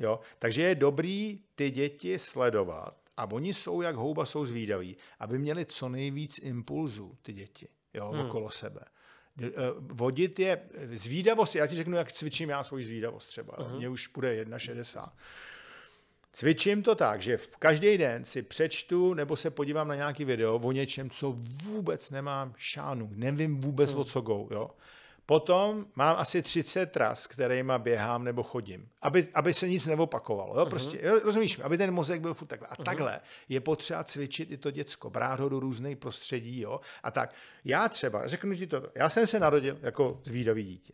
Jo, 0.00 0.20
takže 0.38 0.62
je 0.62 0.74
dobrý 0.74 1.40
ty 1.54 1.70
děti 1.70 2.18
sledovat 2.18 2.94
a 3.16 3.30
oni 3.30 3.54
jsou 3.54 3.82
jak 3.82 3.96
houba, 3.96 4.26
jsou 4.26 4.46
zvídaví, 4.46 4.96
aby 5.20 5.38
měli 5.38 5.66
co 5.66 5.88
nejvíc 5.88 6.38
impulzů, 6.38 7.16
ty 7.22 7.32
děti, 7.32 7.68
jo, 7.94 8.08
hmm. 8.08 8.26
okolo 8.26 8.50
sebe. 8.50 8.80
Eh, 9.42 9.50
vodit 9.78 10.38
je 10.38 10.60
zvídavost, 10.92 11.54
já 11.54 11.66
ti 11.66 11.74
řeknu, 11.74 11.96
jak 11.96 12.12
cvičím 12.12 12.50
já 12.50 12.62
svoji 12.62 12.84
zvídavost 12.84 13.28
třeba. 13.28 13.58
Uh-huh. 13.58 13.76
Mně 13.76 13.88
už 13.88 14.08
bude 14.08 14.44
1,60. 14.44 15.08
Cvičím 16.32 16.82
to 16.82 16.94
tak, 16.94 17.22
že 17.22 17.36
v 17.36 17.56
každý 17.56 17.98
den 17.98 18.24
si 18.24 18.42
přečtu 18.42 19.14
nebo 19.14 19.36
se 19.36 19.50
podívám 19.50 19.88
na 19.88 19.94
nějaký 19.94 20.24
video 20.24 20.58
o 20.58 20.72
něčem, 20.72 21.10
co 21.10 21.30
vůbec 21.64 22.10
nemám 22.10 22.54
šánu, 22.56 23.10
nevím 23.12 23.60
vůbec, 23.60 23.94
uh-huh. 23.94 24.00
o 24.00 24.04
co 24.04 24.20
go, 24.20 24.48
jo. 24.50 24.70
Potom 25.26 25.86
mám 25.94 26.16
asi 26.18 26.42
30 26.42 26.92
tras, 26.92 27.26
kterými 27.26 27.72
běhám 27.78 28.24
nebo 28.24 28.42
chodím, 28.42 28.88
aby, 29.02 29.28
aby 29.34 29.54
se 29.54 29.68
nic 29.68 29.86
neopakovalo. 29.86 30.54
Jo? 30.54 30.60
Mhm. 30.60 30.70
Prostě, 30.70 30.98
jo, 31.02 31.20
rozumíš 31.24 31.58
aby 31.58 31.78
ten 31.78 31.90
mozek 31.90 32.20
byl 32.20 32.34
furt 32.34 32.46
takhle. 32.46 32.68
A 32.68 32.74
uh-huh. 32.74 32.84
takhle 32.84 33.20
je 33.48 33.60
potřeba 33.60 34.04
cvičit 34.04 34.50
i 34.50 34.56
to 34.56 34.70
děcko, 34.70 35.10
brát 35.10 35.40
ho 35.40 35.48
do 35.48 35.60
různých 35.60 35.96
prostředí. 35.96 36.60
Jo? 36.60 36.80
A 37.02 37.10
tak, 37.10 37.34
já 37.64 37.88
třeba, 37.88 38.26
řeknu 38.26 38.54
ti 38.54 38.66
to, 38.66 38.82
já 38.94 39.08
jsem 39.08 39.26
se 39.26 39.40
narodil 39.40 39.78
jako 39.82 40.20
zvídavý 40.24 40.64
dítě. 40.64 40.92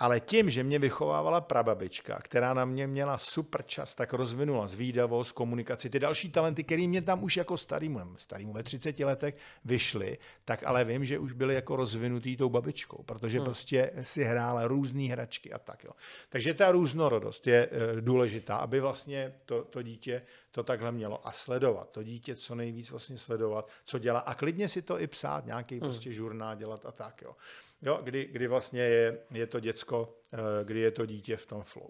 Ale 0.00 0.20
tím, 0.20 0.50
že 0.50 0.62
mě 0.62 0.78
vychovávala 0.78 1.40
prababička, 1.40 2.18
která 2.22 2.54
na 2.54 2.64
mě 2.64 2.86
měla 2.86 3.18
super 3.18 3.62
čas, 3.62 3.94
tak 3.94 4.12
rozvinula 4.12 4.66
zvídavost, 4.66 5.32
komunikaci, 5.32 5.90
ty 5.90 5.98
další 5.98 6.30
talenty, 6.30 6.64
které 6.64 6.88
mě 6.88 7.02
tam 7.02 7.22
už 7.22 7.36
jako 7.36 7.56
starýmu, 7.56 8.00
starýmu 8.16 8.52
ve 8.52 8.62
30 8.62 8.98
letech 9.00 9.36
vyšly, 9.64 10.18
tak 10.44 10.64
ale 10.64 10.84
vím, 10.84 11.04
že 11.04 11.18
už 11.18 11.32
byly 11.32 11.54
jako 11.54 11.76
rozvinutý 11.76 12.36
tou 12.36 12.48
babičkou, 12.48 13.02
protože 13.02 13.38
hmm. 13.38 13.44
prostě 13.44 13.92
si 14.00 14.24
hrála 14.24 14.68
různé 14.68 15.02
hračky 15.02 15.52
a 15.52 15.58
tak. 15.58 15.84
Jo. 15.84 15.90
Takže 16.28 16.54
ta 16.54 16.72
různorodost 16.72 17.46
je 17.46 17.68
e, 17.70 18.00
důležitá, 18.00 18.56
aby 18.56 18.80
vlastně 18.80 19.34
to, 19.44 19.64
to 19.64 19.82
dítě 19.82 20.22
to 20.50 20.62
takhle 20.62 20.92
mělo 20.92 21.26
a 21.26 21.32
sledovat. 21.32 21.90
To 21.90 22.02
dítě 22.02 22.36
co 22.36 22.54
nejvíc 22.54 22.90
vlastně 22.90 23.18
sledovat, 23.18 23.68
co 23.84 23.98
dělá 23.98 24.20
a 24.20 24.34
klidně 24.34 24.68
si 24.68 24.82
to 24.82 25.00
i 25.00 25.06
psát, 25.06 25.46
nějaký 25.46 25.74
hmm. 25.74 25.80
prostě 25.80 26.12
žurnál 26.12 26.56
dělat 26.56 26.86
a 26.86 26.92
tak. 26.92 27.22
Jo 27.22 27.36
jo, 27.82 28.00
kdy, 28.02 28.24
kdy 28.24 28.46
vlastně 28.46 28.80
je, 28.80 29.18
je 29.30 29.46
to 29.46 29.60
děcko, 29.60 30.16
eh, 30.32 30.64
kdy 30.64 30.80
je 30.80 30.90
to 30.90 31.06
dítě 31.06 31.36
v 31.36 31.46
tom 31.46 31.62
flow. 31.62 31.88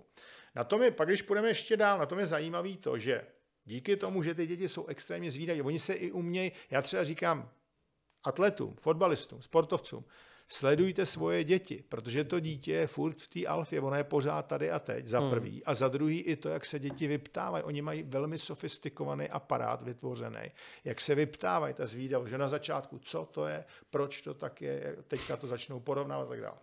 Na 0.55 0.65
tom 0.65 0.83
je, 0.83 0.91
pak 0.91 1.09
když 1.09 1.23
půjdeme 1.23 1.49
ještě 1.49 1.77
dál, 1.77 1.99
na 1.99 2.07
tom 2.07 2.19
je 2.19 2.27
zajímavý 2.27 2.77
to, 2.77 2.99
že 2.99 3.27
díky 3.65 3.97
tomu, 3.97 4.23
že 4.23 4.35
ty 4.35 4.47
děti 4.47 4.69
jsou 4.69 4.87
extrémně 4.87 5.31
zvídavé, 5.31 5.63
oni 5.63 5.79
se 5.79 5.95
i 5.95 6.11
umějí, 6.11 6.53
já 6.71 6.83
třeba 6.83 7.05
říkám 7.05 7.51
atletům, 8.25 8.77
fotbalistům, 8.81 9.43
sportovcům, 9.43 10.05
sledujte 10.53 11.07
svoje 11.07 11.45
děti, 11.45 11.85
protože 11.89 12.25
to 12.25 12.41
dítě 12.41 12.73
je 12.73 12.87
furt 12.87 13.21
v 13.21 13.29
té 13.29 13.47
alfě, 13.47 13.81
ono 13.81 13.97
je 13.97 14.05
pořád 14.05 14.47
tady 14.47 14.71
a 14.71 14.79
teď, 14.79 15.07
za 15.07 15.21
hmm. 15.21 15.31
prvý. 15.31 15.51
Hmm. 15.51 15.63
A 15.65 15.75
za 15.75 15.89
druhý 15.89 16.21
i 16.21 16.37
to, 16.37 16.49
jak 16.49 16.65
se 16.65 16.79
děti 16.79 17.07
vyptávají. 17.07 17.65
Oni 17.65 17.83
mají 17.83 18.03
velmi 18.03 18.39
sofistikovaný 18.39 19.29
aparát 19.29 19.83
vytvořený. 19.83 20.51
Jak 20.85 21.01
se 21.01 21.15
vyptávají, 21.15 21.75
ta 21.75 21.87
zvídavost, 21.87 22.31
že 22.31 22.39
na 22.39 22.49
začátku, 22.49 22.99
co 22.99 23.25
to 23.25 23.47
je, 23.47 23.65
proč 23.91 24.23
to 24.23 24.35
tak 24.35 24.63
je, 24.63 24.97
teďka 25.09 25.37
to 25.37 25.47
začnou 25.47 25.81
porovnávat 25.81 26.27
a 26.27 26.29
tak 26.29 26.41
dále. 26.41 26.59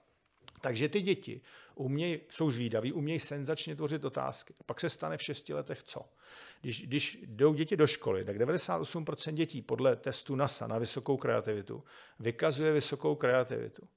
Takže 0.61 0.89
ty 0.89 1.01
děti 1.01 1.41
umějí, 1.77 2.19
jsou 2.29 2.51
zvídaví, 2.51 2.93
umějí 2.93 3.19
senzačně 3.19 3.75
tvořit 3.75 4.05
otázky. 4.05 4.53
Pak 4.65 4.79
se 4.79 4.89
stane 4.89 5.17
v 5.17 5.21
šesti 5.21 5.53
letech 5.53 5.83
co? 5.83 6.09
Když, 6.61 6.87
když 6.87 7.23
jdou 7.25 7.53
děti 7.53 7.77
do 7.77 7.87
školy, 7.87 8.25
tak 8.25 8.37
98% 8.37 9.33
dětí 9.33 9.61
podle 9.61 9.95
testu 9.95 10.35
NASA 10.35 10.67
na 10.67 10.77
vysokou 10.77 11.17
kreativitu 11.17 11.83
vykazuje 12.19 12.71
vysokou 12.71 13.15
kreativitu. 13.15 13.87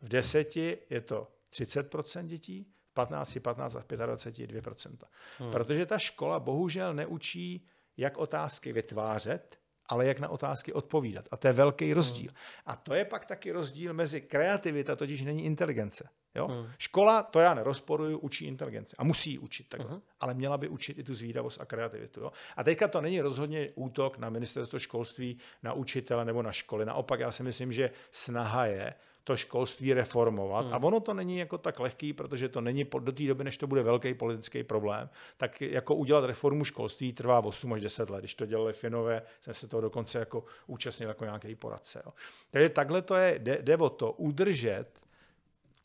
V 0.00 0.08
deseti 0.08 0.78
je 0.90 1.00
to 1.00 1.28
30% 1.52 2.26
dětí, 2.26 2.66
v 2.90 2.94
15, 2.94 3.38
15 3.42 3.76
a 3.76 3.80
v 3.80 3.86
25 3.86 4.50
2%. 4.50 4.96
Hmm. 5.38 5.50
Protože 5.52 5.86
ta 5.86 5.98
škola 5.98 6.40
bohužel 6.40 6.94
neučí, 6.94 7.66
jak 7.96 8.18
otázky 8.18 8.72
vytvářet, 8.72 9.58
ale 9.86 10.06
jak 10.06 10.18
na 10.18 10.28
otázky 10.28 10.72
odpovídat. 10.72 11.28
A 11.30 11.36
to 11.36 11.46
je 11.46 11.52
velký 11.52 11.94
rozdíl. 11.94 12.30
Hmm. 12.30 12.62
A 12.66 12.76
to 12.76 12.94
je 12.94 13.04
pak 13.04 13.24
taky 13.24 13.52
rozdíl 13.52 13.94
mezi 13.94 14.20
kreativita, 14.20 14.96
totiž 14.96 15.22
není 15.22 15.44
inteligence. 15.44 16.08
Jo? 16.34 16.46
Hmm. 16.46 16.66
Škola, 16.78 17.22
to 17.22 17.40
já 17.40 17.54
nerozporuju, 17.54 18.18
učí 18.18 18.46
inteligenci 18.46 18.96
a 18.98 19.04
musí 19.04 19.30
ji 19.30 19.38
učit 19.38 19.68
takhle. 19.68 19.90
Uh-huh. 19.90 20.02
Ale 20.20 20.34
měla 20.34 20.58
by 20.58 20.68
učit 20.68 20.98
i 20.98 21.04
tu 21.04 21.14
zvídavost 21.14 21.60
a 21.60 21.64
kreativitu. 21.64 22.20
Jo? 22.20 22.32
A 22.56 22.64
teďka 22.64 22.88
to 22.88 23.00
není 23.00 23.20
rozhodně 23.20 23.70
útok 23.74 24.18
na 24.18 24.30
ministerstvo 24.30 24.78
školství, 24.78 25.38
na 25.62 25.72
učitele 25.72 26.24
nebo 26.24 26.42
na 26.42 26.52
školy. 26.52 26.84
Naopak 26.84 27.20
já 27.20 27.30
si 27.30 27.42
myslím, 27.42 27.72
že 27.72 27.90
snaha 28.10 28.66
je 28.66 28.94
to 29.24 29.36
školství 29.36 29.94
reformovat. 29.94 30.64
Hmm. 30.64 30.74
A 30.74 30.78
ono 30.78 31.00
to 31.00 31.14
není 31.14 31.38
jako 31.38 31.58
tak 31.58 31.80
lehký, 31.80 32.12
protože 32.12 32.48
to 32.48 32.60
není 32.60 32.86
do 33.00 33.12
té 33.12 33.22
doby, 33.26 33.44
než 33.44 33.56
to 33.56 33.66
bude 33.66 33.82
velký 33.82 34.14
politický 34.14 34.62
problém. 34.62 35.08
Tak 35.36 35.60
jako 35.60 35.94
udělat 35.94 36.24
reformu 36.24 36.64
školství 36.64 37.12
trvá 37.12 37.44
8 37.44 37.72
až 37.72 37.80
10 37.80 38.10
let. 38.10 38.20
Když 38.20 38.34
to 38.34 38.46
dělali 38.46 38.72
Finové, 38.72 39.22
jsem 39.40 39.54
se 39.54 39.68
toho 39.68 39.80
dokonce 39.80 40.18
jako 40.18 40.44
účastnil 40.66 41.08
jako 41.08 41.24
nějaký 41.24 41.54
poradce. 41.54 42.02
Jo. 42.06 42.12
Takže 42.50 42.68
takhle 42.68 43.02
to 43.02 43.14
je, 43.14 43.38
jde, 43.38 43.58
jde 43.62 43.76
o 43.76 43.90
to 43.90 44.12
udržet 44.12 45.04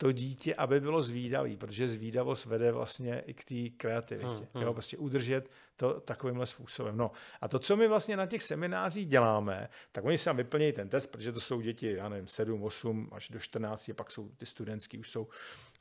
to 0.00 0.12
dítě, 0.12 0.54
aby 0.54 0.80
bylo 0.80 1.02
zvídavý, 1.02 1.56
protože 1.56 1.88
zvídavost 1.88 2.46
vede 2.46 2.72
vlastně 2.72 3.22
i 3.26 3.34
k 3.34 3.44
té 3.44 3.76
kreativitě. 3.76 4.28
Hmm, 4.28 4.46
hmm. 4.54 4.62
Jo, 4.62 4.72
prostě 4.72 4.96
udržet 4.96 5.50
to 5.80 6.00
takovýmhle 6.00 6.46
způsobem. 6.46 6.96
No 6.96 7.10
a 7.40 7.48
to, 7.48 7.58
co 7.58 7.76
my 7.76 7.88
vlastně 7.88 8.16
na 8.16 8.26
těch 8.26 8.42
seminářích 8.42 9.06
děláme, 9.06 9.68
tak 9.92 10.04
oni 10.04 10.18
tam 10.18 10.36
vyplnějí 10.36 10.72
ten 10.72 10.88
test, 10.88 11.06
protože 11.06 11.32
to 11.32 11.40
jsou 11.40 11.60
děti, 11.60 11.92
já 11.96 12.08
nevím, 12.08 12.28
7, 12.28 12.62
8 12.62 13.08
až 13.12 13.28
do 13.28 13.38
14, 13.38 13.90
pak 13.96 14.10
jsou 14.10 14.28
ty 14.28 14.46
studentský, 14.46 14.98
už 14.98 15.10
jsou 15.10 15.28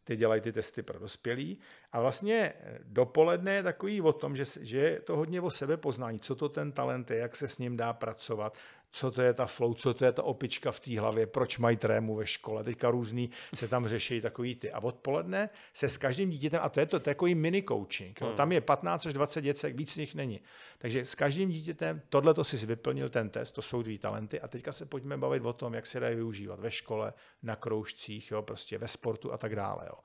ty 0.04 0.16
dělají 0.16 0.42
ty 0.42 0.52
testy 0.52 0.84
pro 0.84 1.00
dospělí. 1.00 1.60
A 1.92 2.02
vlastně 2.02 2.54
dopoledne 2.84 3.54
je 3.54 3.64
takový 3.64 4.02
o 4.02 4.14
tom, 4.14 4.36
že, 4.36 4.44
že 4.62 4.78
je 4.78 5.00
to 5.00 5.18
hodně 5.18 5.42
o 5.42 5.50
sebe 5.50 5.78
poznání, 5.78 6.20
co 6.20 6.36
to 6.36 6.50
ten 6.50 6.72
talent 6.72 7.12
je, 7.12 7.18
jak 7.18 7.36
se 7.36 7.48
s 7.48 7.58
ním 7.58 7.78
dá 7.78 7.94
pracovat, 7.94 8.58
co 8.92 9.12
to 9.12 9.22
je 9.22 9.34
ta 9.34 9.46
flow, 9.46 9.74
co 9.74 9.94
to 9.94 10.06
je 10.06 10.12
ta 10.12 10.24
opička 10.24 10.72
v 10.72 10.80
té 10.80 11.00
hlavě, 11.00 11.28
proč 11.28 11.58
mají 11.58 11.78
trému 11.78 12.16
ve 12.16 12.28
škole. 12.28 12.64
Teďka 12.64 12.90
různý 12.90 13.30
se 13.56 13.68
tam 13.68 13.88
řeší 13.88 14.22
takový 14.22 14.56
ty. 14.56 14.72
A 14.72 14.80
odpoledne 14.80 15.50
se 15.74 15.90
s 15.90 15.98
každým 15.98 16.30
dítětem, 16.30 16.60
a 16.64 16.70
to 16.70 16.80
je 16.80 16.86
to 16.86 17.00
takový 17.00 17.36
mini 17.36 17.64
coaching, 17.64 18.22
hmm. 18.22 18.36
tam 18.36 18.52
je 18.52 18.62
15 18.62 19.06
až 19.06 19.14
20 19.14 19.42
děcek, 19.42 19.76
víc 19.76 19.94
z 19.94 19.98
nich 19.98 20.16
není. 20.16 20.42
Takže 20.78 21.06
s 21.06 21.16
každým 21.16 21.50
dítětem, 21.50 22.02
tohle 22.10 22.34
to 22.34 22.44
si 22.44 22.66
vyplnil 22.66 23.10
ten 23.10 23.30
test, 23.30 23.52
to 23.52 23.62
jsou 23.62 23.82
dvě 23.82 24.00
talenty 24.00 24.40
a 24.40 24.48
teďka 24.48 24.72
se 24.72 24.86
pojďme 24.86 25.18
bavit 25.18 25.46
o 25.46 25.54
tom, 25.54 25.74
jak 25.74 25.86
se 25.86 26.00
dají 26.00 26.16
využívat 26.16 26.60
ve 26.60 26.72
škole, 26.72 27.14
na 27.44 27.56
kroužcích, 27.56 28.32
jo, 28.32 28.42
prostě 28.42 28.78
ve 28.78 28.88
sportu 28.88 29.34
a 29.34 29.38
tak 29.38 29.56
dále. 29.56 29.84
Jo. 29.86 29.96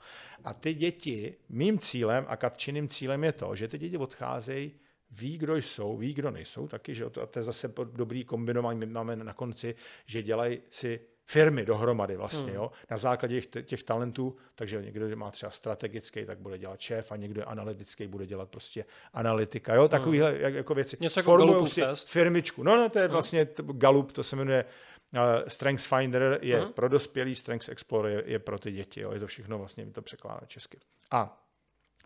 A 0.45 0.55
ty 0.55 0.74
děti, 0.74 1.37
mým 1.49 1.78
cílem 1.78 2.24
a 2.28 2.37
Katčiným 2.37 2.89
cílem 2.89 3.24
je 3.24 3.32
to, 3.32 3.57
že 3.57 3.68
ty 3.68 3.78
děti 3.78 3.97
odcházejí 3.97 4.72
ví, 5.15 5.39
kdo 5.39 5.57
jsou, 5.57 5.97
ví, 5.97 6.15
kdo 6.15 6.31
nejsou 6.31 6.69
taky, 6.69 6.95
že 6.95 7.11
to, 7.11 7.27
to 7.27 7.39
je 7.39 7.43
zase 7.43 7.73
dobrý 7.93 8.25
kombinování, 8.25 8.79
my 8.79 8.87
máme 8.87 9.17
na 9.17 9.33
konci, 9.33 9.75
že 10.07 10.23
dělají 10.23 10.61
si 10.71 11.01
firmy 11.27 11.65
dohromady 11.65 12.17
vlastně, 12.17 12.47
hmm. 12.47 12.55
jo, 12.55 12.71
na 12.91 12.97
základě 12.97 13.41
těch, 13.41 13.65
těch 13.65 13.83
talentů, 13.83 14.37
takže 14.55 14.83
někdo 14.83 15.17
má 15.17 15.31
třeba 15.31 15.51
strategický, 15.51 16.25
tak 16.25 16.39
bude 16.39 16.59
dělat 16.59 16.81
šéf 16.81 17.12
a 17.12 17.17
někdo 17.17 17.41
je 17.41 17.45
analytický, 17.45 18.07
bude 18.07 18.27
dělat 18.27 18.49
prostě 18.51 18.85
analytika, 19.12 19.75
jo, 19.75 19.89
takovýhle 19.89 20.31
hmm. 20.31 20.55
jako 20.55 20.75
věci. 20.75 20.97
Něco 21.01 21.21
jako 21.21 21.37
Galupův 21.37 21.73
si 21.73 21.81
test. 21.81 22.11
firmičku. 22.11 22.62
No, 22.62 22.77
no, 22.77 22.89
to 22.89 22.99
je 22.99 23.05
hmm. 23.05 23.12
vlastně 23.12 23.49
Galup, 23.57 24.12
to 24.12 24.25
se 24.25 24.37
jmenuje 24.37 24.65
uh, 25.12 25.21
Strengths 25.49 25.87
Finder 25.87 26.39
je 26.43 26.61
hmm. 26.61 26.73
pro 26.73 26.89
dospělý, 26.89 27.35
Strengths 27.35 27.69
Explorer 27.69 28.12
je, 28.12 28.33
je 28.33 28.39
pro 28.39 28.59
ty 28.59 28.73
děti, 28.73 29.01
jo, 29.01 29.12
je 29.12 29.21
to 29.21 29.27
všechno 29.27 29.59
vlastně, 29.59 29.85
mi 29.85 29.93
to 29.93 30.03
překládá 30.03 30.47
česky. 30.47 30.79
A 31.11 31.45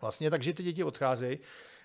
vlastně 0.00 0.30
takže 0.30 0.54
ty 0.54 0.62
děti 0.62 0.84
odcházejí, 0.84 1.38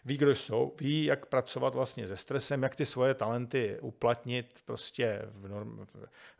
ví, 0.06 0.18
kdo 0.18 0.36
jsou, 0.36 0.76
ví, 0.80 1.06
jak 1.06 1.26
pracovat 1.26 1.76
vlastně 1.76 2.08
se 2.08 2.18
stresem, 2.18 2.64
jak 2.64 2.76
ty 2.76 2.86
svoje 2.86 3.14
talenty 3.14 3.78
uplatnit 3.82 4.62
prostě 4.66 5.22
v 5.26 5.48
norm, 5.48 5.86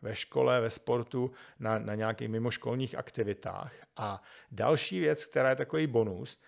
ve 0.02 0.14
škole, 0.14 0.60
ve 0.60 0.70
sportu, 0.70 1.30
na, 1.58 1.78
na 1.78 1.94
nějakých 1.94 2.28
mimoškolních 2.28 2.94
aktivitách. 2.94 3.72
A 3.96 4.22
další 4.52 5.00
věc, 5.00 5.24
která 5.24 5.50
je 5.50 5.56
takový 5.56 5.86
bonus, 5.86 6.40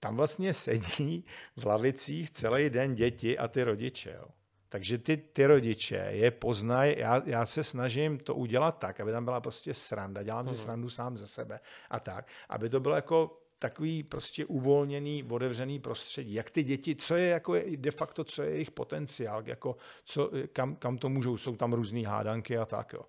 tam 0.00 0.16
vlastně 0.16 0.54
sedí 0.54 1.24
v 1.56 1.64
lavicích 1.64 2.30
celý 2.30 2.70
den 2.70 2.94
děti 2.94 3.38
a 3.38 3.48
ty 3.48 3.62
rodiče. 3.62 4.12
Jo. 4.18 4.28
Takže 4.68 4.98
ty, 4.98 5.16
ty 5.16 5.46
rodiče 5.46 6.08
je 6.10 6.30
poznají, 6.30 6.94
já, 6.98 7.22
já 7.26 7.46
se 7.46 7.64
snažím 7.64 8.18
to 8.18 8.34
udělat 8.34 8.78
tak, 8.78 9.00
aby 9.00 9.12
tam 9.12 9.24
byla 9.24 9.40
prostě 9.40 9.74
sranda, 9.74 10.22
dělám 10.22 10.46
si 10.46 10.54
mhm. 10.54 10.62
srandu 10.62 10.90
sám 10.90 11.16
ze 11.16 11.26
sebe 11.26 11.60
a 11.90 12.00
tak, 12.00 12.26
aby 12.48 12.68
to 12.68 12.80
bylo 12.80 12.94
jako 12.94 13.39
takový 13.60 14.02
prostě 14.02 14.46
uvolněný, 14.46 15.24
otevřený 15.24 15.78
prostředí. 15.78 16.34
Jak 16.34 16.50
ty 16.50 16.62
děti, 16.62 16.96
co 16.96 17.16
je 17.16 17.26
jako 17.26 17.54
je, 17.54 17.76
de 17.76 17.90
facto, 17.90 18.24
co 18.24 18.42
je 18.42 18.50
jejich 18.50 18.70
potenciál, 18.70 19.42
jako 19.46 19.76
co, 20.04 20.30
kam, 20.52 20.76
kam 20.76 20.98
to 20.98 21.08
můžou, 21.08 21.36
jsou 21.36 21.56
tam 21.56 21.72
různé 21.72 22.08
hádanky 22.08 22.58
a 22.58 22.64
tak. 22.66 22.92
Jo. 22.92 23.02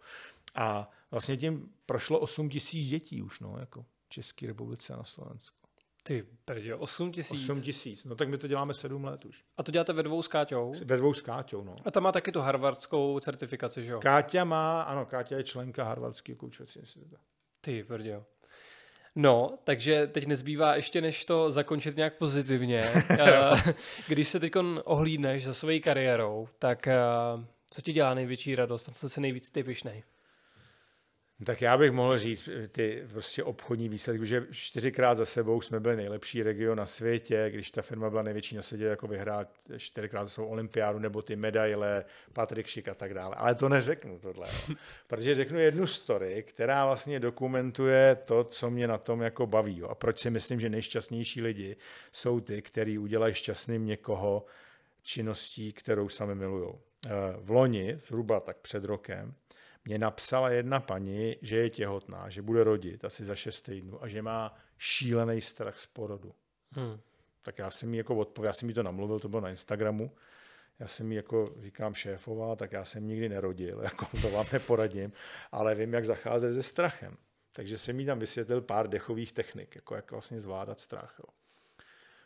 A 0.55 0.91
vlastně 1.11 1.37
tím 1.37 1.73
prošlo 1.85 2.19
8 2.19 2.49
tisíc 2.49 2.89
dětí 2.89 3.21
už, 3.21 3.39
no, 3.39 3.55
jako 3.59 3.83
v 3.83 4.09
České 4.09 4.47
republice 4.47 4.93
a 4.93 4.97
na 4.97 5.03
Slovensku. 5.03 5.57
Ty 6.03 6.27
prdě, 6.45 6.75
8 6.75 7.11
tisíc. 7.11 7.49
8 7.49 7.61
tisíc, 7.61 8.05
no 8.05 8.15
tak 8.15 8.29
my 8.29 8.37
to 8.37 8.47
děláme 8.47 8.73
7 8.73 9.03
let 9.03 9.25
už. 9.25 9.43
A 9.57 9.63
to 9.63 9.71
děláte 9.71 9.93
ve 9.93 10.03
dvou 10.03 10.21
s 10.21 10.27
Káťou? 10.27 10.73
Ve 10.85 10.97
dvou 10.97 11.13
s 11.13 11.21
Káťou, 11.21 11.63
no. 11.63 11.75
A 11.85 11.91
ta 11.91 11.99
má 11.99 12.11
taky 12.11 12.31
tu 12.31 12.39
harvardskou 12.39 13.19
certifikaci, 13.19 13.83
že 13.83 13.91
jo? 13.91 13.99
Káťa 13.99 14.43
má, 14.43 14.81
ano, 14.81 15.05
Káťa 15.05 15.37
je 15.37 15.43
členka 15.43 15.83
harvardského 15.83 16.37
koučovací 16.37 16.79
institutu. 16.79 17.15
Ty 17.61 17.83
prdě. 17.83 18.23
No, 19.15 19.57
takže 19.63 20.07
teď 20.07 20.27
nezbývá 20.27 20.75
ještě 20.75 21.01
než 21.01 21.25
to 21.25 21.51
zakončit 21.51 21.97
nějak 21.97 22.17
pozitivně. 22.17 22.83
Eh, 23.09 23.73
když 24.07 24.27
se 24.27 24.39
teď 24.39 24.53
ohlídneš 24.83 25.45
za 25.45 25.53
svojí 25.53 25.81
kariérou, 25.81 26.47
tak 26.59 26.87
eh, 26.87 26.95
co 27.69 27.81
ti 27.81 27.93
dělá 27.93 28.13
největší 28.13 28.55
radost 28.55 28.89
a 28.89 28.91
co 28.91 29.09
se 29.09 29.21
nejvíc 29.21 29.49
ty 29.49 29.63
vyšnej? 29.63 30.03
Tak 31.45 31.61
já 31.61 31.77
bych 31.77 31.91
mohl 31.91 32.17
říct 32.17 32.49
ty 32.71 33.03
prostě 33.11 33.43
obchodní 33.43 33.89
výsledky, 33.89 34.25
že 34.25 34.47
čtyřikrát 34.51 35.15
za 35.15 35.25
sebou 35.25 35.61
jsme 35.61 35.79
byli 35.79 35.95
nejlepší 35.95 36.43
region 36.43 36.77
na 36.77 36.85
světě, 36.85 37.49
když 37.49 37.71
ta 37.71 37.81
firma 37.81 38.09
byla 38.09 38.21
největší 38.21 38.55
na 38.55 38.61
světě, 38.61 38.85
jako 38.85 39.07
vyhrát 39.07 39.47
čtyřikrát 39.77 40.25
za 40.25 40.29
sebou 40.29 40.47
olympiádu, 40.47 40.99
nebo 40.99 41.21
ty 41.21 41.35
medaile, 41.35 42.05
Patrik 42.33 42.67
Šik 42.67 42.87
a 42.87 42.93
tak 42.93 43.13
dále. 43.13 43.35
Ale 43.35 43.55
to 43.55 43.69
neřeknu 43.69 44.19
tohle, 44.19 44.47
jo. 44.47 44.75
protože 45.07 45.33
řeknu 45.33 45.59
jednu 45.59 45.87
story, 45.87 46.43
která 46.47 46.85
vlastně 46.85 47.19
dokumentuje 47.19 48.15
to, 48.25 48.43
co 48.43 48.69
mě 48.69 48.87
na 48.87 48.97
tom 48.97 49.21
jako 49.21 49.47
baví. 49.47 49.77
Jo. 49.77 49.87
A 49.87 49.95
proč 49.95 50.19
si 50.19 50.29
myslím, 50.29 50.59
že 50.59 50.69
nejšťastnější 50.69 51.41
lidi 51.41 51.75
jsou 52.11 52.39
ty, 52.39 52.61
kteří 52.61 52.97
udělají 52.97 53.33
šťastným 53.33 53.85
někoho 53.85 54.45
činností, 55.01 55.73
kterou 55.73 56.09
sami 56.09 56.35
milují. 56.35 56.73
Eh, 57.05 57.09
v 57.37 57.51
loni, 57.51 57.99
zhruba 58.07 58.39
tak 58.39 58.57
před 58.57 58.85
rokem, 58.85 59.33
mě 59.85 59.99
napsala 59.99 60.49
jedna 60.49 60.79
paní, 60.79 61.35
že 61.41 61.57
je 61.57 61.69
těhotná, 61.69 62.29
že 62.29 62.41
bude 62.41 62.63
rodit 62.63 63.05
asi 63.05 63.25
za 63.25 63.35
šest 63.35 63.61
týdnů 63.61 64.03
a 64.03 64.07
že 64.07 64.21
má 64.21 64.55
šílený 64.77 65.41
strach 65.41 65.79
z 65.79 65.85
porodu. 65.85 66.35
Hmm. 66.71 66.99
Tak 67.41 67.57
já 67.57 67.71
jsem 67.71 67.89
mi 67.89 67.97
jako 67.97 68.15
odpověděl, 68.15 68.49
já 68.49 68.53
jsem 68.53 68.67
mi 68.67 68.73
to 68.73 68.83
namluvil, 68.83 69.19
to 69.19 69.29
bylo 69.29 69.41
na 69.41 69.49
Instagramu, 69.49 70.11
já 70.79 70.87
jsem 70.87 71.07
mi 71.07 71.15
jako 71.15 71.55
říkám 71.59 71.93
šéfová, 71.93 72.55
tak 72.55 72.71
já 72.71 72.85
jsem 72.85 73.07
nikdy 73.07 73.29
nerodil, 73.29 73.81
jako 73.83 74.05
to 74.21 74.29
vám 74.29 74.45
neporadím, 74.53 75.13
ale 75.51 75.75
vím, 75.75 75.93
jak 75.93 76.05
zacházet 76.05 76.53
se 76.53 76.63
strachem. 76.63 77.17
Takže 77.55 77.77
jsem 77.77 77.95
mi 77.95 78.05
tam 78.05 78.19
vysvětlil 78.19 78.61
pár 78.61 78.87
dechových 78.87 79.31
technik, 79.31 79.75
jako 79.75 79.95
jak 79.95 80.11
vlastně 80.11 80.41
zvládat 80.41 80.79
strach. 80.79 81.15
Jo. 81.19 81.33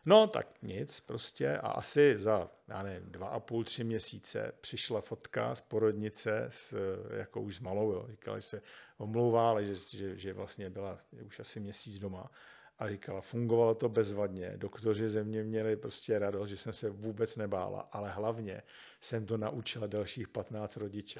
No 0.05 0.27
tak 0.27 0.47
nic 0.61 0.99
prostě 0.99 1.57
a 1.57 1.67
asi 1.67 2.17
za, 2.17 2.49
já 2.67 2.83
nevím, 2.83 3.11
dva 3.11 3.27
a 3.27 3.39
půl, 3.39 3.63
tři 3.63 3.83
měsíce 3.83 4.51
přišla 4.61 5.01
fotka 5.01 5.55
z 5.55 5.61
porodnice 5.61 6.45
s, 6.49 6.77
jako 7.17 7.41
už 7.41 7.55
s 7.55 7.59
malou, 7.59 7.91
jo. 7.91 8.07
říkala, 8.09 8.37
že 8.37 8.43
se 8.43 8.61
omlouvá, 8.97 9.49
ale 9.49 9.65
že, 9.65 9.75
že, 9.75 10.17
že 10.17 10.33
vlastně 10.33 10.69
byla 10.69 10.99
už 11.25 11.39
asi 11.39 11.59
měsíc 11.59 11.99
doma 11.99 12.31
a 12.79 12.89
říkala, 12.89 13.21
fungovalo 13.21 13.75
to 13.75 13.89
bezvadně, 13.89 14.53
doktoři 14.55 15.09
ze 15.09 15.23
mě 15.23 15.43
měli 15.43 15.75
prostě 15.75 16.19
radost, 16.19 16.49
že 16.49 16.57
jsem 16.57 16.73
se 16.73 16.89
vůbec 16.89 17.35
nebála, 17.35 17.81
ale 17.91 18.09
hlavně 18.09 18.61
jsem 19.01 19.25
to 19.25 19.37
naučila 19.37 19.87
dalších 19.87 20.27
15 20.27 20.77
rodiče. 20.77 21.19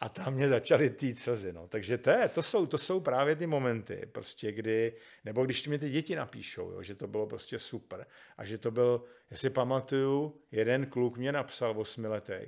A 0.00 0.08
tam 0.08 0.34
mě 0.34 0.48
začaly 0.48 0.90
týt 0.90 1.18
slzy. 1.18 1.52
No. 1.52 1.68
Takže 1.68 1.98
to, 1.98 2.10
je, 2.10 2.28
to, 2.28 2.42
jsou, 2.42 2.66
to 2.66 2.78
jsou 2.78 3.00
právě 3.00 3.36
ty 3.36 3.46
momenty, 3.46 4.08
prostě 4.12 4.52
kdy, 4.52 4.92
nebo 5.24 5.44
když 5.44 5.68
mi 5.68 5.78
ty 5.78 5.90
děti 5.90 6.16
napíšou, 6.16 6.70
jo, 6.70 6.82
že 6.82 6.94
to 6.94 7.06
bylo 7.06 7.26
prostě 7.26 7.58
super. 7.58 8.06
A 8.36 8.44
že 8.44 8.58
to 8.58 8.70
byl, 8.70 9.04
já 9.30 9.36
si 9.36 9.50
pamatuju, 9.50 10.40
jeden 10.50 10.86
kluk 10.86 11.16
mě 11.16 11.32
napsal 11.32 11.80
osmiletý, 11.80 12.40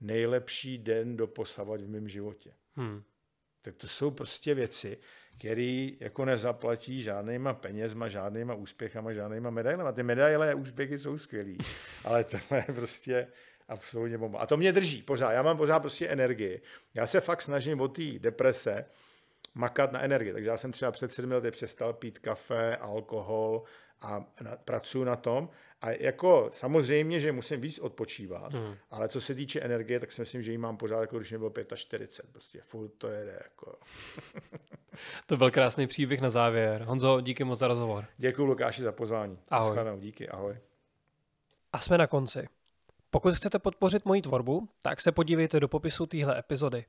nejlepší 0.00 0.78
den 0.78 1.16
doposavat 1.16 1.80
v 1.80 1.88
mém 1.88 2.08
životě. 2.08 2.54
Hmm. 2.76 3.02
Tak 3.62 3.76
to 3.76 3.88
jsou 3.88 4.10
prostě 4.10 4.54
věci, 4.54 4.98
které 5.38 5.88
jako 6.00 6.24
nezaplatí 6.24 7.02
žádnýma 7.02 7.54
penězma, 7.54 8.08
žádnýma 8.08 8.54
úspěchama, 8.54 9.12
žádnýma 9.12 9.50
medailema. 9.50 9.92
Ty 9.92 10.02
medaile 10.02 10.52
a 10.52 10.54
úspěchy 10.54 10.98
jsou 10.98 11.18
skvělý, 11.18 11.58
ale 12.04 12.24
to 12.24 12.54
je 12.54 12.64
prostě 12.74 13.26
absolutně 13.70 14.18
bomba. 14.18 14.38
A 14.38 14.46
to 14.46 14.56
mě 14.56 14.72
drží 14.72 15.02
pořád. 15.02 15.32
Já 15.32 15.42
mám 15.42 15.56
pořád 15.56 15.80
prostě 15.80 16.08
energii. 16.08 16.62
Já 16.94 17.06
se 17.06 17.20
fakt 17.20 17.42
snažím 17.42 17.80
od 17.80 17.88
té 17.88 18.18
deprese 18.18 18.84
makat 19.54 19.92
na 19.92 20.00
energii. 20.00 20.32
Takže 20.32 20.48
já 20.48 20.56
jsem 20.56 20.72
třeba 20.72 20.92
před 20.92 21.12
sedmi 21.12 21.34
lety 21.34 21.50
přestal 21.50 21.92
pít 21.92 22.18
kafe, 22.18 22.76
alkohol 22.76 23.62
a 24.00 24.24
na, 24.40 24.56
pracuji 24.56 25.04
na 25.04 25.16
tom. 25.16 25.48
A 25.80 25.90
jako 25.90 26.48
samozřejmě, 26.52 27.20
že 27.20 27.32
musím 27.32 27.60
víc 27.60 27.78
odpočívat, 27.78 28.52
hmm. 28.52 28.74
ale 28.90 29.08
co 29.08 29.20
se 29.20 29.34
týče 29.34 29.60
energie, 29.60 30.00
tak 30.00 30.12
si 30.12 30.20
myslím, 30.20 30.42
že 30.42 30.52
ji 30.52 30.58
mám 30.58 30.76
pořád, 30.76 31.00
jako 31.00 31.18
když 31.18 31.32
mi 31.32 31.38
bylo 31.38 31.52
45. 31.74 32.32
Prostě 32.32 32.60
furt 32.60 32.88
to 32.88 33.08
jede. 33.08 33.40
Jako. 33.44 33.78
to 35.26 35.36
byl 35.36 35.50
krásný 35.50 35.86
příběh 35.86 36.20
na 36.20 36.30
závěr. 36.30 36.82
Honzo, 36.82 37.20
díky 37.20 37.44
moc 37.44 37.58
za 37.58 37.68
rozhovor. 37.68 38.04
Děkuji 38.16 38.44
Lukáši 38.44 38.82
za 38.82 38.92
pozvání. 38.92 39.38
Ahoj. 39.48 39.78
Díky, 39.98 40.28
ahoj. 40.28 40.58
A 41.72 41.78
jsme 41.78 41.98
na 41.98 42.06
konci. 42.06 42.48
Pokud 43.10 43.34
chcete 43.34 43.58
podpořit 43.58 44.04
moji 44.04 44.22
tvorbu, 44.22 44.68
tak 44.82 45.00
se 45.00 45.12
podívejte 45.12 45.60
do 45.60 45.68
popisu 45.68 46.06
téhle 46.06 46.38
epizody. 46.38 46.84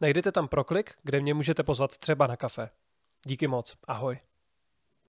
Najdete 0.00 0.32
tam 0.32 0.48
proklik, 0.48 0.94
kde 1.02 1.20
mě 1.20 1.34
můžete 1.34 1.62
pozvat 1.62 1.98
třeba 1.98 2.26
na 2.26 2.36
kafe. 2.36 2.70
Díky 3.26 3.46
moc, 3.48 3.76
ahoj. 3.86 4.18